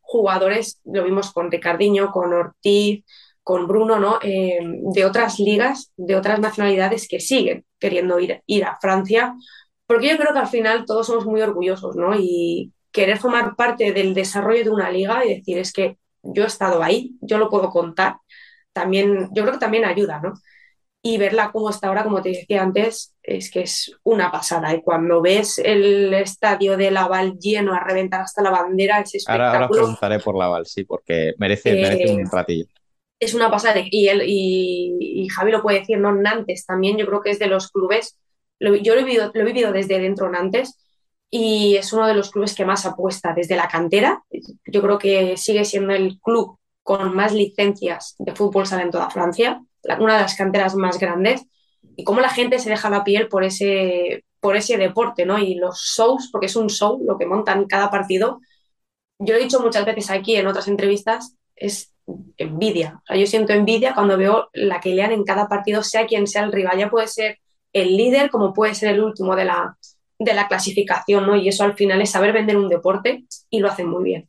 jugadores, 0.00 0.80
lo 0.84 1.02
vimos 1.02 1.32
con 1.32 1.50
Ricardinho, 1.50 2.12
con 2.12 2.34
Ortiz, 2.34 3.04
con 3.42 3.66
Bruno, 3.66 3.98
¿no? 3.98 4.18
Eh, 4.22 4.60
de 4.62 5.04
otras 5.06 5.40
ligas, 5.40 5.90
de 5.96 6.14
otras 6.14 6.38
nacionalidades 6.38 7.08
que 7.08 7.18
siguen 7.18 7.64
queriendo 7.80 8.18
ir 8.20 8.64
a 8.64 8.78
Francia, 8.80 9.34
porque 9.92 10.08
yo 10.10 10.16
creo 10.16 10.32
que 10.32 10.38
al 10.40 10.48
final 10.48 10.84
todos 10.86 11.06
somos 11.06 11.26
muy 11.26 11.40
orgullosos, 11.42 11.96
¿no? 11.96 12.14
Y 12.18 12.72
querer 12.90 13.18
formar 13.18 13.56
parte 13.56 13.92
del 13.92 14.14
desarrollo 14.14 14.64
de 14.64 14.70
una 14.70 14.90
liga 14.90 15.24
y 15.24 15.36
decir, 15.36 15.58
es 15.58 15.72
que 15.72 15.98
yo 16.22 16.44
he 16.44 16.46
estado 16.46 16.82
ahí, 16.82 17.16
yo 17.20 17.38
lo 17.38 17.48
puedo 17.50 17.70
contar, 17.70 18.16
también, 18.72 19.28
yo 19.34 19.42
creo 19.42 19.52
que 19.54 19.58
también 19.58 19.84
ayuda, 19.84 20.20
¿no? 20.22 20.34
y 21.04 21.18
verla 21.18 21.50
como 21.50 21.68
está 21.68 21.88
ahora, 21.88 22.04
como 22.04 22.22
te 22.22 22.28
decía 22.28 22.62
antes, 22.62 23.12
es 23.24 23.50
que 23.50 23.62
es 23.62 23.92
una 24.04 24.30
pasada. 24.30 24.72
Y 24.72 24.82
cuando 24.82 25.20
ves 25.20 25.58
el 25.58 26.14
estadio 26.14 26.76
de 26.76 26.92
Laval 26.92 27.38
lleno 27.40 27.74
a 27.74 27.80
reventar 27.80 28.20
hasta 28.20 28.40
la 28.40 28.50
bandera, 28.50 29.00
ese 29.00 29.18
Ahora, 29.26 29.46
ahora 29.48 29.64
espectáculo 29.64 29.80
preguntaré 29.80 30.20
por 30.20 30.36
Laval, 30.38 30.64
sí, 30.66 30.84
porque 30.84 31.34
merece, 31.38 31.70
Eh, 31.70 31.82
merece 31.82 32.14
un 32.14 32.30
ratillo. 32.30 32.66
es 33.18 33.34
una 33.34 33.50
pasada. 33.50 33.80
Y, 33.84 34.08
él, 34.08 34.22
y, 34.24 34.96
y 35.24 35.28
Javi 35.28 35.50
lo 35.50 35.62
puede 35.62 35.80
decir, 35.80 35.98
¿no? 35.98 36.12
Nantes 36.14 36.66
también, 36.66 36.96
yo 36.96 37.06
creo 37.06 37.20
que 37.20 37.30
es 37.30 37.40
de 37.40 37.48
los 37.48 37.70
clubes, 37.72 38.16
yo 38.82 38.94
lo 38.94 39.00
he, 39.00 39.04
vivido, 39.04 39.30
lo 39.32 39.40
he 39.40 39.44
vivido 39.44 39.72
desde 39.72 39.98
dentro 39.98 40.30
Nantes 40.30 40.78
y 41.30 41.76
es 41.76 41.92
uno 41.92 42.06
de 42.06 42.14
los 42.14 42.30
clubes 42.30 42.54
que 42.54 42.64
más 42.64 42.86
apuesta 42.86 43.32
desde 43.34 43.56
la 43.56 43.68
cantera. 43.68 44.22
Yo 44.66 44.82
creo 44.82 44.98
que 44.98 45.36
sigue 45.36 45.64
siendo 45.64 45.94
el 45.94 46.18
club 46.20 46.58
con 46.82 47.14
más 47.14 47.32
licencias 47.32 48.14
de 48.18 48.34
fútbol 48.34 48.66
sala 48.66 48.82
en 48.82 48.90
toda 48.90 49.10
Francia, 49.10 49.62
una 49.98 50.16
de 50.16 50.22
las 50.22 50.36
canteras 50.36 50.74
más 50.74 50.98
grandes, 50.98 51.44
y 51.96 52.04
cómo 52.04 52.20
la 52.20 52.28
gente 52.28 52.58
se 52.58 52.70
deja 52.70 52.90
la 52.90 53.04
piel 53.04 53.28
por 53.28 53.44
ese, 53.44 54.24
por 54.40 54.56
ese 54.56 54.76
deporte, 54.76 55.24
¿no? 55.24 55.38
Y 55.38 55.54
los 55.54 55.80
shows, 55.96 56.28
porque 56.32 56.46
es 56.46 56.56
un 56.56 56.68
show 56.68 57.02
lo 57.06 57.18
que 57.18 57.26
montan 57.26 57.66
cada 57.66 57.90
partido, 57.90 58.40
yo 59.24 59.34
lo 59.34 59.40
he 59.40 59.44
dicho 59.44 59.60
muchas 59.60 59.84
veces 59.84 60.10
aquí 60.10 60.36
en 60.36 60.48
otras 60.48 60.66
entrevistas, 60.66 61.36
es 61.54 61.94
envidia. 62.36 63.00
Yo 63.08 63.26
siento 63.26 63.52
envidia 63.52 63.94
cuando 63.94 64.18
veo 64.18 64.48
la 64.52 64.80
que 64.80 64.94
lean 64.94 65.12
en 65.12 65.24
cada 65.24 65.48
partido, 65.48 65.82
sea 65.82 66.06
quien 66.06 66.26
sea 66.26 66.42
el 66.42 66.52
rival. 66.52 66.78
Ya 66.78 66.90
puede 66.90 67.06
ser 67.06 67.38
el 67.72 67.96
líder 67.96 68.30
como 68.30 68.52
puede 68.52 68.74
ser 68.74 68.94
el 68.94 69.02
último 69.02 69.36
de 69.36 69.44
la, 69.44 69.76
de 70.18 70.34
la 70.34 70.48
clasificación, 70.48 71.26
¿no? 71.26 71.36
Y 71.36 71.48
eso 71.48 71.64
al 71.64 71.74
final 71.74 72.00
es 72.00 72.10
saber 72.10 72.32
vender 72.32 72.56
un 72.56 72.68
deporte 72.68 73.24
y 73.50 73.60
lo 73.60 73.68
hacen 73.68 73.88
muy 73.88 74.04
bien. 74.04 74.28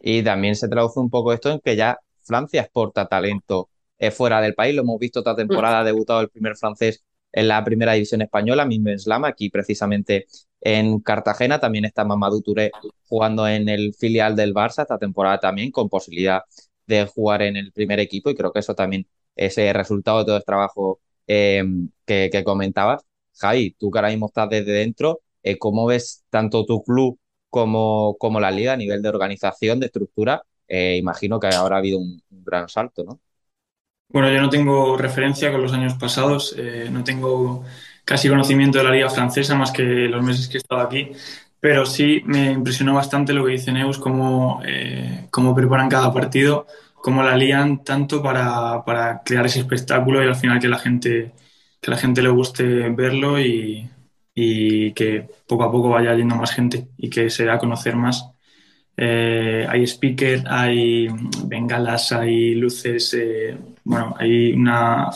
Y 0.00 0.22
también 0.22 0.56
se 0.56 0.68
traduce 0.68 0.98
un 0.98 1.10
poco 1.10 1.32
esto 1.32 1.50
en 1.50 1.60
que 1.60 1.76
ya 1.76 1.98
Francia 2.22 2.62
exporta 2.62 3.06
talento 3.06 3.68
eh, 3.98 4.10
fuera 4.10 4.40
del 4.40 4.54
país. 4.54 4.74
Lo 4.74 4.82
hemos 4.82 4.98
visto 4.98 5.20
esta 5.20 5.36
temporada, 5.36 5.80
ha 5.80 5.84
debutado 5.84 6.20
el 6.20 6.30
primer 6.30 6.56
francés 6.56 7.04
en 7.32 7.48
la 7.48 7.62
primera 7.64 7.92
división 7.92 8.22
española, 8.22 8.64
Mim 8.64 8.84
Slam, 8.98 9.24
aquí 9.24 9.50
precisamente 9.50 10.26
en 10.60 11.00
Cartagena. 11.00 11.60
También 11.60 11.84
está 11.84 12.04
Mamadou 12.04 12.42
Touré 12.42 12.70
jugando 13.06 13.46
en 13.46 13.68
el 13.68 13.94
filial 13.94 14.34
del 14.36 14.54
Barça 14.54 14.82
esta 14.82 14.98
temporada 14.98 15.38
también, 15.38 15.70
con 15.70 15.88
posibilidad 15.88 16.42
de 16.86 17.06
jugar 17.06 17.42
en 17.42 17.56
el 17.56 17.72
primer 17.72 18.00
equipo. 18.00 18.30
Y 18.30 18.34
creo 18.34 18.52
que 18.52 18.60
eso 18.60 18.74
también, 18.74 19.06
ese 19.36 19.72
resultado 19.72 20.20
de 20.20 20.24
todo 20.24 20.36
el 20.36 20.44
trabajo 20.44 21.00
eh, 21.32 21.62
que, 22.04 22.42
comentabas. 22.44 23.04
Javi, 23.38 23.76
tú 23.78 23.88
que 23.90 23.98
ahora 23.98 24.08
mismo 24.08 24.26
estás 24.26 24.50
desde 24.50 24.72
dentro, 24.72 25.20
eh, 25.44 25.58
¿cómo 25.58 25.86
ves 25.86 26.24
tanto 26.28 26.66
tu 26.66 26.82
club 26.82 27.20
como, 27.48 28.16
como 28.18 28.40
la 28.40 28.50
liga 28.50 28.72
a 28.72 28.76
nivel 28.76 29.00
de 29.00 29.10
organización, 29.10 29.78
de 29.78 29.86
estructura? 29.86 30.42
Eh, 30.66 30.96
imagino 30.96 31.38
que 31.38 31.46
ahora 31.46 31.76
ha 31.76 31.78
habido 31.78 32.00
un, 32.00 32.20
gran 32.30 32.68
salto, 32.68 33.04
¿no? 33.04 33.20
Bueno, 34.08 34.32
yo 34.32 34.40
no 34.40 34.50
tengo 34.50 34.96
referencia 34.96 35.52
con 35.52 35.62
los 35.62 35.72
años 35.72 35.94
pasados, 35.94 36.56
no 36.90 37.04
tengo 37.04 37.62
casi 38.04 38.28
conocimiento 38.28 38.78
de 38.78 38.84
la 38.84 38.90
liga 38.90 39.08
francesa 39.08 39.54
más 39.54 39.70
que 39.70 39.82
los 39.84 40.24
meses 40.24 40.48
que 40.48 40.56
he 40.56 40.58
estado 40.58 40.80
aquí, 40.80 41.12
pero 41.60 41.86
sí 41.86 42.22
me 42.24 42.50
impresionó 42.50 42.94
bastante 42.94 43.32
lo 43.32 43.44
que 43.44 43.52
dice 43.52 43.70
Neus, 43.70 43.98
cómo, 43.98 44.60
cómo 45.30 45.54
preparan 45.54 45.88
cada 45.88 46.12
partido, 46.12 46.66
cómo 47.02 47.22
la 47.22 47.36
lían 47.36 47.82
tanto 47.84 48.22
para, 48.22 48.84
para, 48.84 49.22
crear 49.24 49.46
ese 49.46 49.60
espectáculo 49.60 50.22
y 50.22 50.28
al 50.28 50.36
final 50.36 50.60
que 50.60 50.68
la 50.68 50.78
gente, 50.78 51.32
que 51.80 51.90
la 51.90 51.96
gente 51.96 52.22
le 52.22 52.28
guste 52.30 52.64
verlo 52.90 53.40
y, 53.40 53.88
y 54.34 54.92
que 54.92 55.26
poco 55.46 55.64
a 55.64 55.72
poco 55.72 55.90
vaya 55.90 56.14
yendo 56.14 56.36
más 56.36 56.52
gente 56.52 56.88
y 56.98 57.10
que 57.10 57.30
se 57.30 57.44
dé 57.44 57.50
a 57.50 57.58
conocer 57.58 57.96
más. 57.96 58.30
Eh, 58.96 59.66
hay 59.68 59.84
speaker, 59.84 60.44
hay 60.46 61.08
bengalas, 61.44 62.12
hay 62.12 62.54
luces, 62.54 63.14
eh, 63.14 63.56
bueno, 63.84 64.14
hay 64.18 64.52
una... 64.52 65.10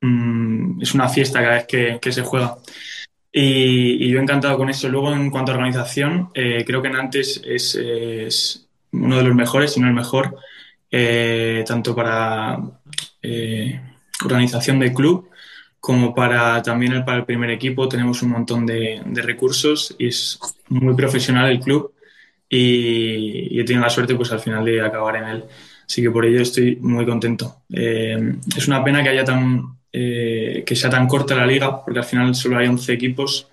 Mm, 0.00 0.80
es 0.82 0.94
una 0.94 1.08
fiesta 1.08 1.40
cada 1.42 1.56
vez 1.56 1.66
que, 1.66 1.98
que 2.00 2.12
se 2.12 2.22
juega. 2.22 2.56
Y, 3.32 4.04
y, 4.04 4.10
yo 4.10 4.20
encantado 4.20 4.56
con 4.56 4.70
eso. 4.70 4.88
Luego, 4.88 5.12
en 5.12 5.30
cuanto 5.30 5.52
a 5.52 5.56
organización, 5.56 6.30
eh, 6.34 6.64
creo 6.66 6.80
que 6.82 6.90
Nantes 6.90 7.42
es, 7.44 7.74
es, 7.74 8.68
uno 8.92 9.18
de 9.18 9.24
los 9.24 9.34
mejores, 9.34 9.72
si 9.72 9.80
no 9.80 9.88
el 9.88 9.94
mejor, 9.94 10.38
eh, 10.90 11.64
tanto 11.66 11.94
para 11.94 12.58
eh, 13.22 13.80
organización 14.24 14.78
de 14.78 14.92
club 14.92 15.28
como 15.80 16.14
para 16.14 16.60
también 16.62 17.04
para 17.04 17.18
el 17.18 17.24
primer 17.24 17.50
equipo. 17.50 17.88
Tenemos 17.88 18.22
un 18.22 18.30
montón 18.30 18.66
de, 18.66 19.02
de 19.04 19.22
recursos 19.22 19.94
y 19.98 20.08
es 20.08 20.38
muy 20.68 20.94
profesional 20.94 21.50
el 21.50 21.60
club 21.60 21.92
y, 22.48 23.56
y 23.56 23.60
he 23.60 23.64
tenido 23.64 23.84
la 23.84 23.90
suerte 23.90 24.14
pues 24.14 24.32
al 24.32 24.40
final 24.40 24.64
de 24.64 24.80
acabar 24.80 25.16
en 25.16 25.24
él. 25.24 25.44
Así 25.86 26.02
que 26.02 26.10
por 26.10 26.26
ello 26.26 26.42
estoy 26.42 26.76
muy 26.76 27.06
contento. 27.06 27.62
Eh, 27.72 28.34
es 28.56 28.68
una 28.68 28.84
pena 28.84 29.02
que 29.02 29.08
haya 29.08 29.24
tan 29.24 29.78
eh, 29.90 30.64
que 30.66 30.76
sea 30.76 30.90
tan 30.90 31.08
corta 31.08 31.34
la 31.34 31.46
liga, 31.46 31.82
porque 31.82 32.00
al 32.00 32.04
final 32.04 32.34
solo 32.34 32.58
hay 32.58 32.66
11 32.68 32.92
equipos, 32.92 33.48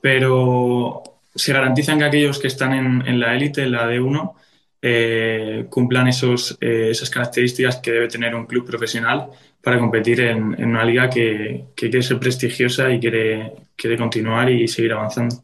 pero 0.00 1.02
se 1.34 1.52
garantizan 1.54 1.98
que 1.98 2.04
aquellos 2.04 2.38
que 2.38 2.48
están 2.48 2.74
en, 2.74 3.08
en 3.08 3.18
la 3.18 3.34
élite, 3.34 3.62
en 3.62 3.72
la 3.72 3.90
D1, 3.90 4.34
eh, 4.82 5.66
cumplan 5.68 6.08
esos, 6.08 6.56
eh, 6.60 6.88
esas 6.90 7.10
características 7.10 7.78
que 7.78 7.90
debe 7.90 8.08
tener 8.08 8.34
un 8.34 8.46
club 8.46 8.64
profesional 8.64 9.28
para 9.62 9.78
competir 9.78 10.20
en, 10.22 10.54
en 10.58 10.70
una 10.70 10.84
liga 10.84 11.10
que, 11.10 11.66
que, 11.76 11.90
quiere 11.90 12.02
ser 12.02 12.18
prestigiosa 12.18 12.90
y 12.90 12.98
quiere, 12.98 13.52
quiere 13.76 13.98
continuar 13.98 14.50
y 14.50 14.66
seguir 14.68 14.94
avanzando. 14.94 15.36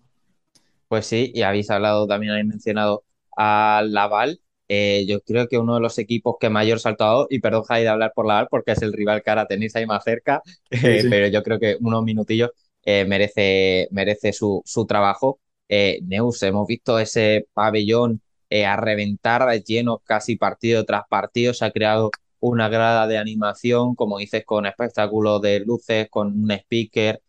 Pues 0.88 1.06
sí, 1.06 1.32
y 1.34 1.42
habéis 1.42 1.68
hablado, 1.70 2.06
también 2.06 2.32
habéis 2.32 2.46
mencionado 2.46 3.04
a 3.36 3.82
Laval. 3.84 4.40
Eh, 4.68 5.04
yo 5.06 5.20
creo 5.20 5.46
que 5.48 5.58
uno 5.58 5.74
de 5.74 5.80
los 5.80 5.98
equipos 5.98 6.36
que 6.40 6.48
mayor 6.48 6.80
salto 6.80 7.04
ha 7.04 7.08
dado, 7.08 7.26
y 7.28 7.38
perdón 7.38 7.64
Jai 7.64 7.82
de 7.82 7.88
hablar 7.88 8.12
por 8.14 8.26
Laval 8.26 8.48
porque 8.50 8.72
es 8.72 8.82
el 8.82 8.92
rival 8.92 9.22
que 9.22 9.30
ahora 9.30 9.46
tenéis 9.46 9.76
ahí 9.76 9.84
más 9.84 10.02
cerca, 10.02 10.40
sí, 10.70 11.02
sí. 11.02 11.08
pero 11.10 11.26
yo 11.28 11.42
creo 11.42 11.58
que 11.58 11.76
unos 11.80 12.02
minutillos 12.02 12.50
merece, 12.84 13.88
merece 13.90 14.32
su, 14.32 14.62
su 14.64 14.86
trabajo. 14.86 15.40
Neus, 15.68 16.42
hemos 16.44 16.66
visto 16.66 16.98
ese 16.98 17.48
pabellón 17.52 18.22
a 18.50 18.76
reventar 18.76 19.48
lleno 19.62 19.98
casi 20.04 20.36
partido 20.36 20.84
tras 20.84 21.02
partido, 21.08 21.54
se 21.54 21.64
ha 21.64 21.70
creado 21.70 22.10
una 22.40 22.68
grada 22.68 23.06
de 23.06 23.18
animación, 23.18 23.94
como 23.94 24.18
dices, 24.18 24.44
con 24.44 24.66
espectáculos 24.66 25.40
de 25.42 25.60
luces, 25.60 26.08
con 26.10 26.28
un 26.28 26.50
speaker 26.50 27.20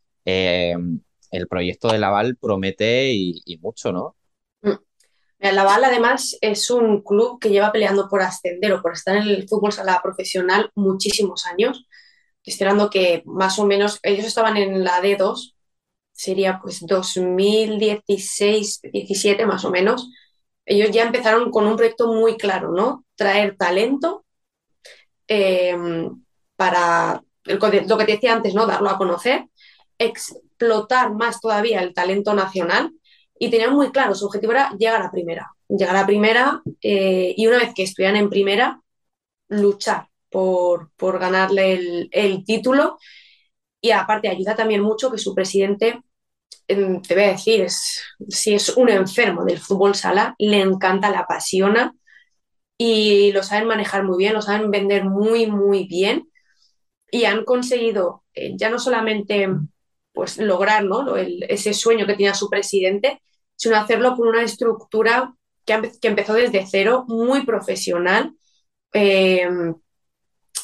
el 1.31 1.47
proyecto 1.47 1.89
de 1.89 1.99
Laval 1.99 2.37
promete 2.37 3.11
y, 3.13 3.41
y 3.45 3.57
mucho, 3.57 3.91
¿no? 3.91 4.15
El 5.39 5.55
Laval, 5.55 5.83
además, 5.83 6.35
es 6.41 6.71
un 6.71 7.03
club 7.03 7.39
que 7.39 7.49
lleva 7.49 7.71
peleando 7.71 8.09
por 8.09 8.23
ascender 8.23 8.73
o 8.73 8.81
por 8.81 8.93
estar 8.93 9.15
en 9.17 9.23
el 9.23 9.47
fútbol 9.47 9.71
sala 9.71 9.99
profesional 10.01 10.71
muchísimos 10.73 11.45
años, 11.45 11.85
esperando 12.43 12.89
que 12.89 13.21
más 13.25 13.59
o 13.59 13.65
menos, 13.67 13.99
ellos 14.01 14.25
estaban 14.25 14.57
en 14.57 14.83
la 14.83 14.99
D2, 14.99 15.53
sería 16.11 16.59
pues 16.59 16.83
2016, 16.87 18.81
17 18.91 19.45
más 19.45 19.63
o 19.63 19.69
menos. 19.69 20.09
Ellos 20.67 20.91
ya 20.91 21.03
empezaron 21.03 21.49
con 21.49 21.65
un 21.65 21.77
proyecto 21.77 22.13
muy 22.13 22.37
claro, 22.37 22.71
¿no? 22.71 23.05
Traer 23.15 23.55
talento 23.57 24.25
eh, 25.27 25.75
para 26.55 27.23
lo 27.45 27.97
que 27.97 28.05
te 28.05 28.11
decía 28.11 28.33
antes, 28.33 28.53
¿no? 28.53 28.67
Darlo 28.67 28.89
a 28.89 28.97
conocer, 28.97 29.45
explotar 29.97 31.13
más 31.13 31.39
todavía 31.39 31.81
el 31.81 31.93
talento 31.93 32.33
nacional 32.33 32.91
y 33.39 33.49
tenían 33.49 33.73
muy 33.73 33.91
claro, 33.91 34.13
su 34.13 34.25
objetivo 34.25 34.51
era 34.51 34.71
llegar 34.77 35.01
a 35.01 35.11
primera, 35.11 35.51
llegar 35.69 35.95
a 35.95 36.05
primera 36.05 36.61
eh, 36.81 37.33
y 37.37 37.47
una 37.47 37.59
vez 37.59 37.73
que 37.73 37.83
estuvieran 37.83 38.17
en 38.17 38.29
primera, 38.29 38.81
luchar 39.47 40.09
por, 40.29 40.91
por 40.97 41.19
ganarle 41.19 41.73
el, 41.73 42.09
el, 42.11 42.43
título 42.43 42.97
y 43.79 43.91
aparte 43.91 44.27
ayuda 44.27 44.55
también 44.55 44.81
mucho 44.81 45.11
que 45.11 45.17
su 45.17 45.33
presidente, 45.33 46.01
te 46.67 47.13
voy 47.13 47.23
a 47.23 47.31
decir, 47.31 47.61
es, 47.61 48.03
si 48.27 48.53
es 48.53 48.69
un 48.69 48.89
enfermo 48.89 49.45
del 49.45 49.59
fútbol 49.59 49.95
sala, 49.95 50.35
le 50.37 50.59
encanta, 50.59 51.09
la 51.09 51.19
apasiona 51.19 51.95
y 52.77 53.31
lo 53.31 53.43
saben 53.43 53.67
manejar 53.67 54.03
muy 54.03 54.17
bien, 54.17 54.33
lo 54.33 54.41
saben 54.41 54.69
vender 54.69 55.05
muy, 55.05 55.47
muy 55.47 55.87
bien 55.87 56.29
y 57.09 57.25
han 57.25 57.45
conseguido 57.45 58.23
eh, 58.33 58.53
ya 58.55 58.69
no 58.69 58.79
solamente 58.79 59.49
pues 60.13 60.37
lograr 60.39 60.83
¿no? 60.83 61.15
Ese 61.15 61.73
sueño 61.73 62.05
que 62.05 62.13
tenía 62.13 62.33
su 62.33 62.49
presidente, 62.49 63.21
sino 63.55 63.77
hacerlo 63.77 64.15
con 64.15 64.27
una 64.27 64.43
estructura 64.43 65.33
que, 65.65 65.91
empezó 66.01 66.33
desde 66.33 66.65
cero, 66.65 67.05
muy 67.07 67.45
profesional, 67.45 68.33
eh, 68.93 69.47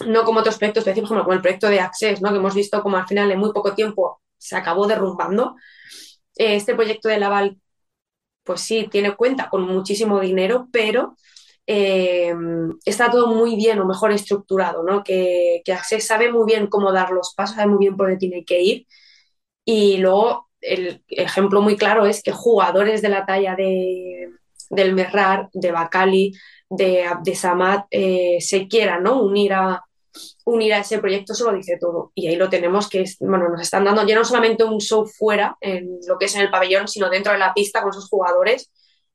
no 0.08 0.24
como 0.24 0.40
otros 0.40 0.58
proyectos, 0.58 0.88
ejemplo, 0.88 1.22
como 1.24 1.34
el 1.34 1.42
proyecto 1.42 1.70
de 1.70 1.80
Access, 1.80 2.22
¿no? 2.22 2.32
que 2.32 2.38
hemos 2.38 2.56
visto 2.56 2.82
como 2.82 2.98
al 2.98 3.08
final 3.08 3.32
en 3.32 3.40
muy 3.40 3.54
poco 3.54 3.76
tiempo 3.76 4.23
se 4.44 4.56
acabó 4.58 4.88
derrumbando. 4.88 5.56
Este 6.36 6.76
proyecto 6.76 7.10
de 7.10 7.20
Laval, 7.20 7.58
pues 8.44 8.62
sí, 8.62 8.88
tiene 8.92 9.16
cuenta 9.16 9.50
con 9.50 9.64
muchísimo 9.64 10.20
dinero, 10.20 10.68
pero 10.72 11.16
eh, 11.68 12.34
está 12.86 13.10
todo 13.10 13.28
muy 13.28 13.56
bien 13.56 13.80
o 13.80 13.86
mejor 13.86 14.12
estructurado, 14.12 14.84
¿no? 14.84 15.04
que, 15.04 15.62
que 15.64 15.74
Access 15.74 16.08
sabe 16.08 16.32
muy 16.32 16.46
bien 16.46 16.68
cómo 16.68 16.92
dar 16.92 17.12
los 17.12 17.34
pasos, 17.36 17.56
sabe 17.56 17.70
muy 17.70 17.80
bien 17.80 17.96
por 17.96 18.08
dónde 18.08 18.20
tiene 18.20 18.44
que 18.46 18.62
ir 18.62 18.88
y 19.66 19.98
luego 19.98 20.50
el 20.62 21.04
ejemplo 21.10 21.62
muy 21.62 21.78
claro 21.78 22.06
es 22.06 22.22
que 22.24 22.32
jugadores 22.32 23.02
de 23.02 23.10
la 23.10 23.26
talla 23.26 23.56
de, 23.56 24.30
del 24.70 24.94
Merrar, 24.94 25.50
de 25.54 25.72
Bacali, 25.72 26.34
de 26.70 27.04
Abdesamad, 27.06 27.84
eh, 27.92 28.38
se 28.40 28.68
quieran 28.68 29.04
¿no? 29.04 29.22
unir, 29.22 29.54
a, 29.54 29.84
unir 30.46 30.74
a 30.74 30.80
ese 30.80 31.00
proyecto, 31.00 31.34
se 31.34 31.44
lo 31.44 31.54
dice 31.54 31.78
todo. 31.80 32.12
Y 32.16 32.28
ahí 32.28 32.36
lo 32.36 32.50
tenemos, 32.50 32.90
que 32.90 33.02
es, 33.02 33.18
bueno, 33.20 33.50
nos 33.50 33.62
están 33.62 33.84
dando 33.86 34.06
ya 34.06 34.16
no 34.16 34.26
solamente 34.26 34.64
un 34.64 34.80
show 34.80 35.06
fuera, 35.06 35.58
en 35.62 36.00
lo 36.08 36.18
que 36.18 36.26
es 36.26 36.36
en 36.36 36.42
el 36.42 36.52
pabellón, 36.52 36.88
sino 36.88 37.10
dentro 37.10 37.34
de 37.34 37.40
la 37.40 37.54
pista 37.54 37.82
con 37.82 37.92
esos 37.92 38.10
jugadores 38.10 38.72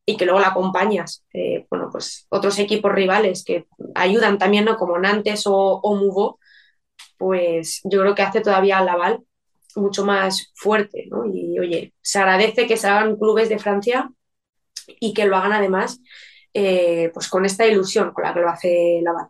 y 0.07 0.17
que 0.17 0.25
luego 0.25 0.41
la 0.41 0.49
acompañas. 0.49 1.25
Eh, 1.35 1.67
bueno, 1.71 1.91
pues 1.93 2.27
otros 2.31 2.59
equipos 2.59 2.93
rivales 2.93 3.45
que 3.45 3.67
ayudan 3.95 4.39
también, 4.39 4.65
¿no? 4.65 4.77
como 4.77 4.99
Nantes 4.99 5.47
o, 5.47 5.55
o 5.55 5.95
Mugo, 5.97 6.39
pues 7.19 7.81
yo 7.85 8.01
creo 8.01 8.15
que 8.15 8.23
hace 8.23 8.41
todavía 8.41 8.81
Laval 8.81 9.21
mucho 9.77 10.05
más 10.05 10.53
fuerte, 10.55 11.07
¿no? 11.11 11.25
Y 11.27 11.59
oye, 11.59 11.95
se 12.01 12.19
agradece 12.19 12.67
que 12.67 12.77
se 12.77 12.89
hagan 12.89 13.17
clubes 13.17 13.49
de 13.49 13.59
Francia 13.59 14.11
y 15.01 15.15
que 15.15 15.27
lo 15.27 15.37
hagan 15.37 15.53
además 15.53 16.01
eh, 16.55 17.11
pues 17.15 17.29
con 17.29 17.45
esta 17.45 17.67
ilusión 17.67 18.13
con 18.13 18.25
la 18.25 18.35
que 18.35 18.41
lo 18.41 18.49
hace 18.49 19.01
Laval. 19.03 19.29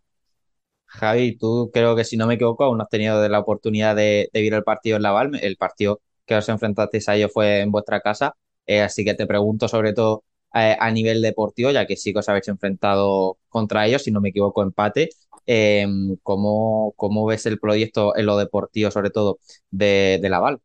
Javi, 0.88 1.36
tú 1.36 1.70
creo 1.72 1.94
que 1.96 2.04
si 2.04 2.16
no 2.16 2.26
me 2.26 2.34
equivoco 2.34 2.64
aún 2.64 2.78
no 2.78 2.84
has 2.84 2.90
tenido 2.90 3.26
la 3.28 3.38
oportunidad 3.38 3.94
de, 3.94 4.30
de, 4.32 4.42
ver 4.42 4.54
el 4.54 4.64
partido 4.64 4.96
en 4.96 5.02
Laval, 5.02 5.38
el 5.42 5.56
partido 5.56 6.00
que 6.26 6.34
os 6.36 6.48
enfrentasteis 6.48 7.08
a 7.08 7.16
ellos 7.16 7.30
fue 7.32 7.60
en 7.60 7.70
vuestra 7.70 8.00
casa, 8.00 8.34
eh, 8.66 8.82
así 8.82 9.04
que 9.04 9.14
te 9.14 9.26
pregunto 9.26 9.68
sobre 9.68 9.92
todo 9.92 10.24
eh, 10.54 10.76
a 10.78 10.90
nivel 10.90 11.22
deportivo, 11.22 11.70
ya 11.70 11.86
que 11.86 11.96
sí 11.96 12.12
que 12.12 12.20
os 12.20 12.28
habéis 12.28 12.48
enfrentado 12.48 13.38
contra 13.48 13.86
ellos, 13.86 14.02
si 14.02 14.10
no 14.10 14.20
me 14.20 14.30
equivoco, 14.30 14.62
empate. 14.62 15.10
Eh, 15.46 15.86
¿cómo, 16.22 16.92
cómo 16.96 17.24
ves 17.26 17.46
el 17.46 17.58
proyecto 17.58 18.16
en 18.16 18.26
lo 18.26 18.36
deportivo, 18.36 18.90
sobre 18.90 19.10
todo, 19.10 19.38
de, 19.70 20.18
de 20.20 20.28
Laval? 20.28 20.60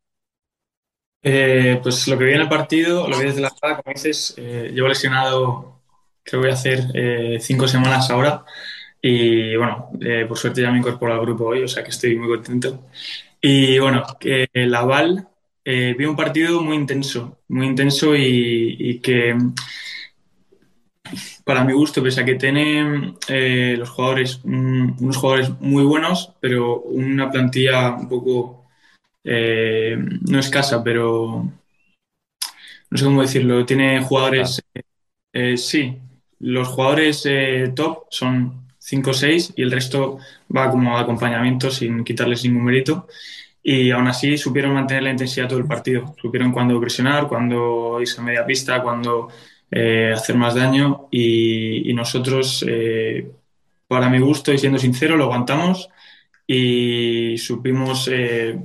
Eh, 1.22 1.80
pues 1.82 2.06
lo 2.10 2.18
que 2.18 2.26
vi 2.26 2.34
en 2.34 2.42
el 2.42 2.50
partido, 2.50 3.08
lo 3.08 3.18
vi 3.18 3.26
desde 3.26 3.42
la 3.42 3.50
sala, 3.50 3.82
como 3.82 3.94
dices, 3.94 4.36
llevo 4.36 4.90
lesionado, 4.90 5.80
creo 6.24 6.42
que 6.42 6.48
voy 6.48 6.50
a 6.50 6.54
hacer 6.54 7.42
cinco 7.42 7.70
semanas 7.70 8.10
ahora 8.10 8.44
y 9.04 9.58
bueno, 9.58 9.92
eh, 10.02 10.26
por 10.28 10.38
suerte 10.40 10.64
ya 10.64 10.72
me 10.72 10.80
incorporo 10.80 11.14
al 11.14 11.22
grupo 11.22 11.48
hoy, 11.48 11.64
o 11.64 11.70
sea 11.70 11.84
que 11.84 11.92
estoy 11.92 12.18
muy 12.18 12.30
contento. 12.30 12.88
Y 13.42 13.80
bueno, 13.80 14.04
que 14.20 14.48
Laval 14.54 15.28
eh, 15.66 15.96
vi 15.98 16.06
un 16.06 16.16
partido 16.16 16.62
muy 16.62 16.78
intenso, 16.78 17.40
muy 17.50 17.68
intenso 17.68 18.16
y, 18.16 18.78
y 18.80 19.00
que 19.02 19.36
para 21.44 21.64
mi 21.64 21.74
gusto, 21.74 22.02
pese 22.04 22.22
a 22.22 22.26
que 22.26 22.36
tiene 22.36 23.16
eh, 23.28 23.76
los 23.78 23.90
jugadores, 23.90 24.40
mm, 24.44 25.04
unos 25.04 25.18
jugadores 25.18 25.50
muy 25.60 25.84
buenos, 25.84 26.34
pero 26.40 26.82
una 26.82 27.30
plantilla 27.32 27.92
un 27.96 28.08
poco, 28.10 28.66
eh, 29.24 29.98
no 30.30 30.40
escasa, 30.40 30.84
pero 30.84 31.50
no 32.90 32.98
sé 32.98 33.06
cómo 33.06 33.22
decirlo, 33.22 33.66
tiene 33.66 34.02
jugadores, 34.04 34.62
eh, 35.34 35.58
sí, 35.58 36.00
los 36.40 36.68
jugadores 36.70 37.26
eh, 37.26 37.74
top 37.76 38.06
son 38.10 38.63
5 38.84 39.10
o 39.10 39.14
6 39.14 39.54
y 39.56 39.62
el 39.64 39.72
resto 39.72 40.18
va 40.56 40.70
como 40.70 40.98
acompañamiento 40.98 41.72
sin 41.72 42.04
quitarles 42.04 42.44
ningún 42.44 42.66
mérito. 42.66 43.08
Y 43.64 43.92
aún 43.92 44.08
así 44.08 44.38
supieron 44.38 44.74
mantener 44.74 45.04
la 45.04 45.12
intensidad 45.12 45.48
todo 45.48 45.60
el 45.60 45.66
partido. 45.68 46.16
Supieron 46.22 46.52
cuándo 46.52 46.80
presionar, 46.82 47.28
cuándo 47.28 48.00
irse 48.02 48.20
a 48.20 48.24
media 48.24 48.46
pista, 48.46 48.82
cuándo 48.84 49.30
eh, 49.72 50.12
hacer 50.14 50.36
más 50.36 50.56
daño. 50.56 51.08
Y, 51.12 51.94
nosotros, 51.94 52.66
eh, 52.68 53.32
para 53.88 54.10
mi 54.10 54.20
gusto 54.20 54.52
y 54.52 54.58
siendo 54.58 54.80
sincero, 54.80 55.16
lo 55.16 55.26
aguantamos 55.26 55.90
y 56.46 57.38
supimos 57.38 58.10
eh, 58.12 58.60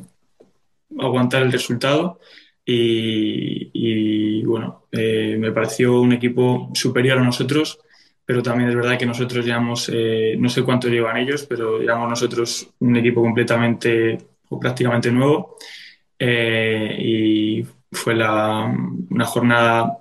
aguantar 0.99 1.43
el 1.43 1.53
resultado. 1.53 2.19
Y, 2.65 3.71
y, 3.73 4.43
bueno, 4.45 4.87
eh, 4.93 5.37
me 5.39 5.53
pareció 5.53 6.01
un 6.01 6.13
equipo 6.13 6.71
superior 6.75 7.19
a 7.19 7.25
nosotros, 7.25 7.79
pero 8.29 8.43
también 8.43 8.69
es 8.69 8.77
verdad 8.77 8.99
que 8.99 9.07
nosotros 9.07 9.43
llevamos, 9.43 9.91
eh, 9.91 10.37
no 10.39 10.51
sé 10.51 10.63
cuánto 10.63 10.89
llevan 10.89 11.17
ellos, 11.17 11.47
pero 11.49 11.79
llevamos 11.79 12.11
nosotros 12.11 12.69
un 12.81 12.95
equipo 12.95 13.23
completamente 13.23 14.19
o 14.51 14.61
prácticamente 14.61 15.11
nuevo. 15.11 15.57
Eh, 16.19 16.95
y 16.99 17.67
fue 17.91 18.15
la, 18.15 18.71
una 19.09 19.25
jornada 19.25 19.97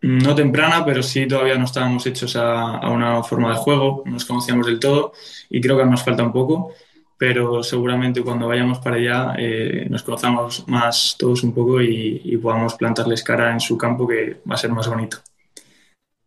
no 0.00 0.34
temprana, 0.34 0.86
pero 0.86 1.02
sí 1.02 1.26
todavía 1.26 1.58
no 1.58 1.66
estábamos 1.66 2.06
hechos 2.06 2.34
a, 2.34 2.88
una 2.88 3.22
forma 3.22 3.50
de 3.50 3.56
juego, 3.56 4.02
no 4.06 4.12
nos 4.12 4.24
conocíamos 4.24 4.66
del 4.66 4.80
todo 4.80 5.12
y 5.50 5.60
creo 5.60 5.76
que 5.76 5.84
nos 5.84 6.02
falta 6.02 6.22
un 6.22 6.32
poco 6.32 6.72
pero 7.18 7.62
seguramente 7.62 8.22
cuando 8.22 8.48
vayamos 8.48 8.80
para 8.80 8.96
allá 8.96 9.34
eh, 9.38 9.86
nos 9.88 10.02
conozcamos 10.02 10.66
más 10.66 11.14
todos 11.18 11.44
un 11.44 11.52
poco 11.54 11.80
y, 11.80 12.36
podamos 12.38 12.74
plantarles 12.74 13.22
cara 13.22 13.52
en 13.52 13.60
su 13.60 13.76
campo 13.78 14.08
que 14.08 14.40
va 14.50 14.54
a 14.54 14.58
ser 14.58 14.72
más 14.72 14.88
bonito. 14.88 15.18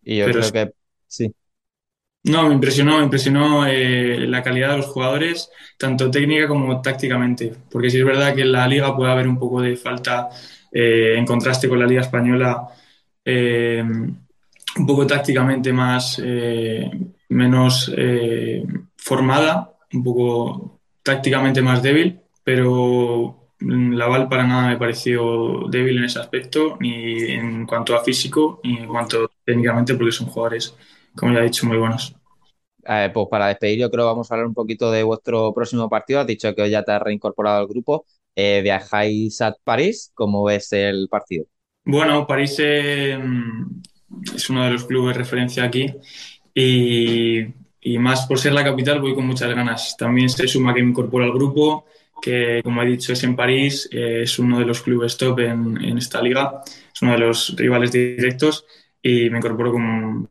Y 0.05 0.19
yo 0.19 0.25
pero 0.25 0.39
creo 0.39 0.51
que 0.51 0.73
sí. 1.07 1.33
No, 2.23 2.47
me 2.47 2.55
impresionó, 2.55 2.97
me 2.97 3.03
impresionó 3.03 3.67
eh, 3.67 4.25
la 4.27 4.41
calidad 4.41 4.71
de 4.71 4.77
los 4.77 4.87
jugadores, 4.87 5.51
tanto 5.77 6.09
técnica 6.09 6.47
como 6.47 6.81
tácticamente, 6.81 7.53
porque 7.69 7.91
sí 7.91 7.99
es 7.99 8.05
verdad 8.05 8.33
que 8.33 8.41
en 8.41 8.51
la 8.51 8.67
liga 8.67 8.95
puede 8.95 9.11
haber 9.11 9.27
un 9.27 9.37
poco 9.37 9.61
de 9.61 9.75
falta 9.75 10.29
eh, 10.71 11.15
en 11.17 11.25
contraste 11.25 11.69
con 11.69 11.79
la 11.79 11.85
liga 11.85 12.01
española, 12.01 12.67
eh, 13.23 13.83
un 13.83 14.87
poco 14.87 15.05
tácticamente 15.05 15.71
más, 15.71 16.19
menos 17.29 17.91
formada, 18.97 19.71
un 19.93 20.03
poco 20.03 20.79
tácticamente 21.03 21.61
más 21.61 21.83
débil, 21.83 22.19
pero 22.43 23.51
Laval 23.59 24.27
para 24.27 24.45
nada 24.45 24.67
me 24.67 24.77
pareció 24.77 25.67
débil 25.69 25.99
en 25.99 26.05
ese 26.05 26.19
aspecto, 26.19 26.77
ni 26.79 27.31
en 27.31 27.65
cuanto 27.65 27.95
a 27.95 28.03
físico, 28.03 28.59
ni 28.63 28.77
en 28.77 28.87
cuanto 28.87 29.29
técnicamente, 29.45 29.93
porque 29.95 30.11
son 30.11 30.27
jugadores, 30.27 30.75
como 31.15 31.33
ya 31.33 31.39
he 31.39 31.43
dicho, 31.43 31.65
muy 31.65 31.77
buenos. 31.77 32.15
Eh, 32.87 33.09
pues 33.13 33.27
para 33.29 33.47
despedir, 33.47 33.79
yo 33.79 33.89
creo 33.89 34.05
que 34.05 34.09
vamos 34.09 34.29
a 34.29 34.35
hablar 34.35 34.47
un 34.47 34.53
poquito 34.53 34.91
de 34.91 35.03
vuestro 35.03 35.53
próximo 35.53 35.89
partido. 35.89 36.19
Has 36.19 36.27
dicho 36.27 36.53
que 36.53 36.61
hoy 36.61 36.69
ya 36.69 36.83
te 36.83 36.91
has 36.91 37.01
reincorporado 37.01 37.59
al 37.59 37.67
grupo. 37.67 38.05
Eh, 38.35 38.61
viajáis 38.61 39.41
a 39.41 39.55
París. 39.63 40.11
¿Cómo 40.13 40.43
ves 40.43 40.71
el 40.73 41.07
partido? 41.09 41.45
Bueno, 41.83 42.27
París 42.27 42.57
eh, 42.59 43.19
es 44.35 44.49
uno 44.49 44.65
de 44.65 44.71
los 44.71 44.85
clubes 44.85 45.15
de 45.15 45.19
referencia 45.19 45.63
aquí 45.63 45.87
y 46.53 47.45
y 47.85 47.99
más 47.99 48.25
por 48.25 48.39
ser 48.39 48.51
la 48.53 48.63
capital 48.63 48.99
voy 48.99 49.13
con 49.13 49.27
muchas 49.27 49.53
ganas. 49.53 49.95
También 49.95 50.27
se 50.27 50.47
suma 50.47 50.73
que 50.73 50.81
me 50.81 50.89
incorporo 50.89 51.23
al 51.23 51.31
grupo, 51.31 51.85
que 52.19 52.61
como 52.63 52.81
he 52.81 52.87
dicho 52.87 53.13
es 53.13 53.23
en 53.23 53.35
París, 53.35 53.87
eh, 53.91 54.21
es 54.23 54.39
uno 54.39 54.57
de 54.57 54.65
los 54.65 54.81
clubes 54.81 55.15
top 55.17 55.39
en, 55.41 55.77
en, 55.79 55.97
esta 55.99 56.19
liga, 56.19 56.61
es 56.91 57.01
uno 57.03 57.11
de 57.11 57.19
los 57.19 57.55
rivales 57.55 57.91
directos 57.91 58.65
y 59.07 59.29
me 59.29 59.37
incorporo 59.37 59.71
con, 59.71 60.27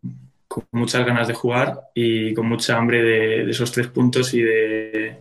muchas 0.72 1.06
ganas 1.06 1.28
de 1.28 1.34
jugar 1.34 1.90
y 1.94 2.34
con 2.34 2.48
mucha 2.48 2.76
hambre 2.76 3.04
de, 3.04 3.48
esos 3.48 3.70
tres 3.70 3.86
puntos 3.86 4.34
y 4.34 4.42
de, 4.42 5.16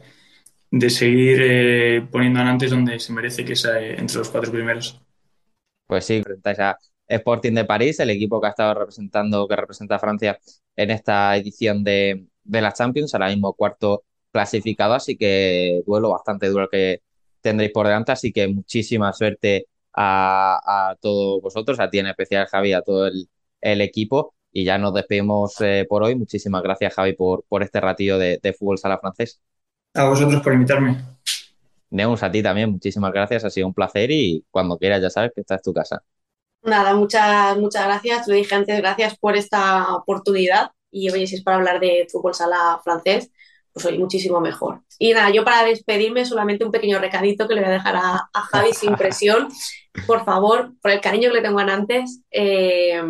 de 0.72 0.90
seguir 0.90 1.40
eh, 1.40 2.08
poniendo 2.12 2.40
a 2.40 2.46
Nantes 2.46 2.72
donde 2.72 3.00
se 3.00 3.14
merece 3.14 3.46
que 3.46 3.56
sea 3.56 3.80
entre 3.80 4.18
los 4.18 4.30
cuatro 4.30 4.52
primeros. 4.52 5.00
Pues 5.86 6.04
sí, 6.04 6.16
enfrentáis 6.16 6.60
a 6.60 6.80
Sporting 7.08 7.54
de 7.54 7.66
París, 7.66 8.00
el 8.00 8.10
equipo 8.10 8.42
que 8.42 8.48
ha 8.48 8.50
estado 8.50 8.74
representando, 8.74 9.48
que 9.48 9.56
representa 9.56 9.98
a 9.98 10.00
Francia 10.00 10.40
en 10.76 10.90
esta 10.90 11.38
edición 11.38 11.84
de, 11.84 12.26
de 12.44 12.62
la 12.62 12.74
Champions, 12.74 13.14
ahora 13.14 13.28
mismo 13.28 13.54
cuarto 13.54 14.04
clasificado, 14.32 14.96
así 14.96 15.16
que 15.16 15.84
duelo 15.86 16.10
bastante 16.10 16.48
duro 16.48 16.68
que 16.72 17.04
tendréis 17.40 17.72
por 17.72 17.86
delante, 17.86 18.14
así 18.14 18.32
que 18.34 18.48
muchísima 18.48 19.14
suerte 19.14 19.68
a, 19.94 20.90
a 20.90 20.96
todos 20.96 21.40
vosotros, 21.40 21.80
a 21.80 21.88
ti 21.92 22.00
en 22.00 22.08
especial 22.08 22.48
Javi, 22.48 22.74
a 22.74 22.82
todo 22.82 23.06
el, 23.06 23.30
el 23.64 23.82
equipo, 23.82 24.36
y 24.52 24.66
ya 24.66 24.78
nos 24.78 24.94
despedimos 24.94 25.60
eh, 25.62 25.86
por 25.90 26.04
hoy. 26.04 26.16
Muchísimas 26.16 26.62
gracias 26.62 26.94
Javi 26.94 27.14
por, 27.14 27.44
por 27.46 27.64
este 27.64 27.82
ratillo 27.82 28.18
de, 28.18 28.40
de 28.42 28.54
fútbol 28.54 28.78
sala 28.78 29.00
francés. 29.00 29.42
A 29.96 30.08
vosotros 30.10 30.42
por 30.42 30.54
invitarme. 30.54 30.98
Neus, 31.90 32.24
a 32.24 32.32
ti 32.32 32.42
también, 32.42 32.72
muchísimas 32.72 33.14
gracias, 33.14 33.46
ha 33.46 33.50
sido 33.50 33.68
un 33.68 33.74
placer 33.74 34.10
y 34.12 34.44
cuando 34.52 34.78
quieras 34.78 35.02
ya 35.02 35.10
sabes 35.10 35.32
que 35.34 35.42
esta 35.42 35.56
es 35.56 35.62
tu 35.62 35.74
casa. 35.74 36.04
Nada, 36.64 36.96
muchas, 36.96 37.58
muchas 37.58 37.86
gracias. 37.86 38.28
Lo 38.28 38.36
dije 38.36 38.56
antes, 38.56 38.78
gracias 38.78 39.18
por 39.18 39.36
esta 39.36 39.94
oportunidad. 39.96 40.72
Y 40.92 41.10
oye, 41.12 41.28
si 41.28 41.36
es 41.36 41.44
para 41.44 41.58
hablar 41.58 41.80
de 41.80 42.08
fútbol 42.10 42.34
sala 42.34 42.80
francés, 42.84 43.32
pues 43.74 43.86
hoy 43.86 43.98
muchísimo 43.98 44.40
mejor. 44.40 44.82
Y 45.00 45.14
nada, 45.14 45.32
yo 45.32 45.44
para 45.44 45.66
despedirme 45.66 46.26
solamente 46.26 46.64
un 46.64 46.72
pequeño 46.72 47.00
recadito 47.00 47.48
que 47.48 47.56
le 47.56 47.62
voy 47.62 47.72
a 47.72 47.74
dejar 47.74 47.96
a, 47.96 48.30
a 48.32 48.42
Javi 48.42 48.74
sin 48.74 48.96
presión. 48.98 49.50
Por 50.06 50.24
favor, 50.24 50.74
por 50.82 50.92
el 50.92 51.02
cariño 51.02 51.30
que 51.30 51.38
le 51.38 51.42
tengo 51.42 51.60
a 51.60 51.66
Nantes, 51.66 52.22
eh, 52.32 53.02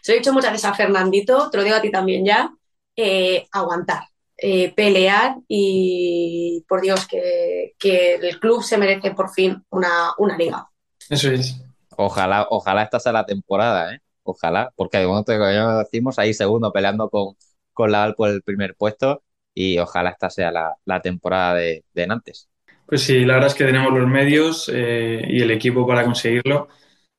se 0.00 0.12
lo 0.12 0.16
he 0.16 0.18
dicho 0.18 0.32
muchas 0.32 0.52
veces 0.52 0.64
a 0.64 0.74
Fernandito, 0.74 1.50
te 1.50 1.58
lo 1.58 1.64
digo 1.64 1.76
a 1.76 1.82
ti 1.82 1.90
también 1.90 2.24
ya, 2.24 2.50
eh, 2.96 3.46
aguantar, 3.52 4.04
eh, 4.36 4.72
pelear 4.74 5.36
y 5.48 6.64
por 6.68 6.80
Dios 6.80 7.06
que, 7.06 7.74
que, 7.78 8.14
el 8.16 8.38
club 8.40 8.62
se 8.62 8.76
merece 8.76 9.12
por 9.12 9.30
fin 9.30 9.64
una, 9.70 10.12
una 10.18 10.36
liga. 10.36 10.68
Eso 11.08 11.30
es. 11.30 11.56
Ojalá, 11.96 12.46
ojalá 12.50 12.82
esta 12.82 13.00
sea 13.00 13.12
la 13.12 13.26
temporada, 13.26 13.94
¿eh? 13.94 14.00
Ojalá, 14.22 14.72
porque 14.76 14.98
de 14.98 15.06
momento, 15.06 15.32
como 15.32 15.50
ya 15.50 15.78
decimos, 15.78 16.18
ahí 16.18 16.34
segundo 16.34 16.72
peleando 16.72 17.08
con, 17.10 17.34
con 17.72 17.90
la 17.90 18.04
Al 18.04 18.14
por 18.14 18.28
el 18.28 18.42
primer 18.42 18.74
puesto 18.76 19.22
y 19.54 19.78
ojalá 19.78 20.10
esta 20.10 20.30
sea 20.30 20.50
la, 20.50 20.74
la 20.84 21.00
temporada 21.00 21.54
de, 21.54 21.84
de, 21.92 22.06
Nantes. 22.06 22.48
Pues 22.86 23.02
sí, 23.02 23.24
la 23.24 23.34
verdad 23.34 23.48
es 23.48 23.54
que 23.54 23.64
tenemos 23.64 23.92
los 23.92 24.08
medios 24.08 24.70
eh, 24.72 25.22
y 25.28 25.42
el 25.42 25.50
equipo 25.50 25.86
para 25.86 26.04
conseguirlo, 26.04 26.68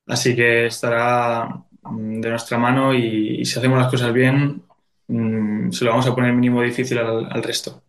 así 0.06 0.34
que 0.36 0.66
estará 0.66 1.64
de 1.90 2.30
nuestra 2.30 2.58
mano 2.58 2.94
y, 2.94 3.40
y 3.40 3.44
si 3.44 3.58
hacemos 3.58 3.78
las 3.78 3.90
cosas 3.90 4.12
bien, 4.12 4.62
mmm, 5.08 5.70
se 5.70 5.84
lo 5.84 5.90
vamos 5.90 6.06
a 6.06 6.14
poner 6.14 6.32
mínimo 6.32 6.62
difícil 6.62 6.98
al, 6.98 7.28
al 7.30 7.42
resto. 7.42 7.82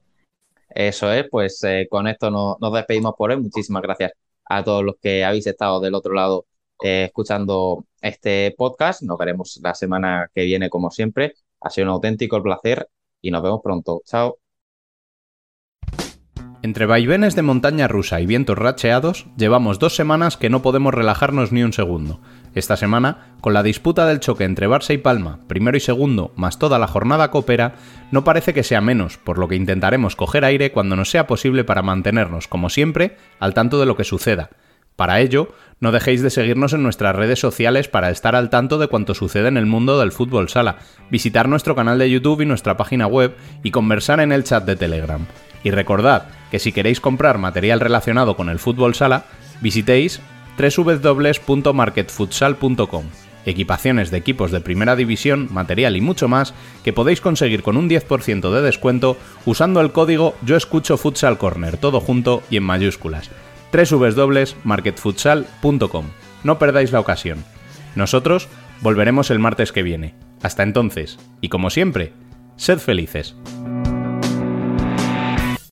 Eso 0.73 1.11
es, 1.11 1.27
pues 1.29 1.63
eh, 1.63 1.87
con 1.89 2.07
esto 2.07 2.31
no, 2.31 2.57
nos 2.59 2.73
despedimos 2.73 3.13
por 3.15 3.29
hoy. 3.29 3.39
Muchísimas 3.39 3.83
gracias 3.83 4.13
a 4.45 4.63
todos 4.63 4.83
los 4.83 4.95
que 4.99 5.23
habéis 5.23 5.45
estado 5.45 5.79
del 5.79 5.93
otro 5.93 6.13
lado 6.13 6.45
eh, 6.81 7.05
escuchando 7.05 7.85
este 8.01 8.53
podcast. 8.57 9.03
Nos 9.03 9.17
veremos 9.17 9.59
la 9.61 9.75
semana 9.75 10.29
que 10.33 10.43
viene, 10.43 10.69
como 10.69 10.89
siempre. 10.89 11.35
Ha 11.61 11.69
sido 11.69 11.85
un 11.85 11.93
auténtico 11.93 12.41
placer 12.41 12.87
y 13.23 13.31
nos 13.31 13.41
vemos 13.41 13.61
pronto. 13.63 14.01
Chao. 14.05 14.37
Entre 16.61 16.85
vaivenes 16.85 17.35
de 17.35 17.41
montaña 17.41 17.89
rusa 17.89 18.21
y 18.21 18.25
vientos 18.25 18.57
racheados, 18.57 19.25
llevamos 19.37 19.79
dos 19.79 19.95
semanas 19.95 20.37
que 20.37 20.49
no 20.49 20.61
podemos 20.61 20.93
relajarnos 20.93 21.51
ni 21.51 21.61
un 21.61 21.73
segundo. 21.73 22.21
Esta 22.55 22.77
semana, 22.77 23.35
con 23.41 23.53
la 23.53 23.63
disputa 23.63 24.05
del 24.05 24.21
choque 24.21 24.45
entre 24.45 24.69
Barça 24.69 24.93
y 24.93 24.97
Palma, 24.97 25.39
primero 25.47 25.75
y 25.75 25.81
segundo, 25.81 26.31
más 26.37 26.59
toda 26.59 26.79
la 26.79 26.87
jornada 26.87 27.31
coopera, 27.31 27.75
no 28.11 28.23
parece 28.23 28.53
que 28.53 28.63
sea 28.63 28.79
menos, 28.79 29.17
por 29.17 29.39
lo 29.39 29.49
que 29.49 29.55
intentaremos 29.55 30.15
coger 30.15 30.45
aire 30.45 30.71
cuando 30.71 30.95
nos 30.95 31.09
sea 31.09 31.27
posible 31.27 31.65
para 31.65 31.81
mantenernos, 31.81 32.47
como 32.47 32.69
siempre, 32.69 33.17
al 33.39 33.53
tanto 33.53 33.77
de 33.77 33.85
lo 33.85 33.97
que 33.97 34.05
suceda 34.05 34.51
Para 34.95 35.19
ello, 35.21 35.49
no 35.79 35.91
dejéis 35.91 36.21
de 36.21 36.29
seguirnos 36.29 36.73
en 36.73 36.83
nuestras 36.83 37.15
redes 37.15 37.39
sociales 37.39 37.87
para 37.89 38.09
estar 38.09 38.35
al 38.35 38.49
tanto 38.49 38.77
de 38.77 38.87
cuanto 38.87 39.13
sucede 39.13 39.49
en 39.49 39.57
el 39.57 39.65
mundo 39.65 39.99
del 39.99 40.11
fútbol 40.11 40.49
sala, 40.49 40.79
visitar 41.09 41.47
nuestro 41.49 41.75
canal 41.75 41.97
de 41.99 42.09
YouTube 42.09 42.41
y 42.41 42.45
nuestra 42.45 42.77
página 42.77 43.07
web 43.07 43.35
y 43.63 43.71
conversar 43.71 44.19
en 44.19 44.31
el 44.31 44.43
chat 44.43 44.65
de 44.65 44.75
Telegram. 44.75 45.25
Y 45.63 45.71
recordad 45.71 46.27
que 46.51 46.59
si 46.59 46.71
queréis 46.71 47.01
comprar 47.01 47.37
material 47.37 47.79
relacionado 47.79 48.35
con 48.37 48.49
el 48.49 48.57
fútbol 48.59 48.95
sala, 48.95 49.25
visitéis 49.61 50.19
www.marketfutsal.com. 50.57 53.05
Equipaciones 53.45 54.09
de 54.09 54.19
equipos 54.19 54.51
de 54.51 54.61
primera 54.61 54.95
división, 54.95 55.49
material 55.51 55.97
y 55.97 56.01
mucho 56.01 56.29
más 56.29 56.53
que 56.85 56.93
podéis 56.93 57.19
conseguir 57.19 57.61
con 57.61 57.75
un 57.75 57.89
10% 57.89 58.53
de 58.53 58.61
descuento 58.61 59.17
usando 59.45 59.81
el 59.81 59.91
código 59.91 60.33
Yo 60.43 60.55
Escucho 60.55 60.95
Futsal 60.97 61.37
Corner, 61.37 61.75
todo 61.75 61.99
junto 61.99 62.41
y 62.49 62.55
en 62.55 62.63
mayúsculas 62.63 63.29
www.marketfutsal.com. 63.73 66.05
No 66.43 66.59
perdáis 66.59 66.91
la 66.91 66.99
ocasión. 66.99 67.43
Nosotros 67.95 68.49
volveremos 68.81 69.31
el 69.31 69.39
martes 69.39 69.71
que 69.71 69.81
viene. 69.83 70.15
Hasta 70.41 70.63
entonces, 70.63 71.19
y 71.41 71.49
como 71.49 71.69
siempre, 71.69 72.13
sed 72.57 72.79
felices. 72.79 73.35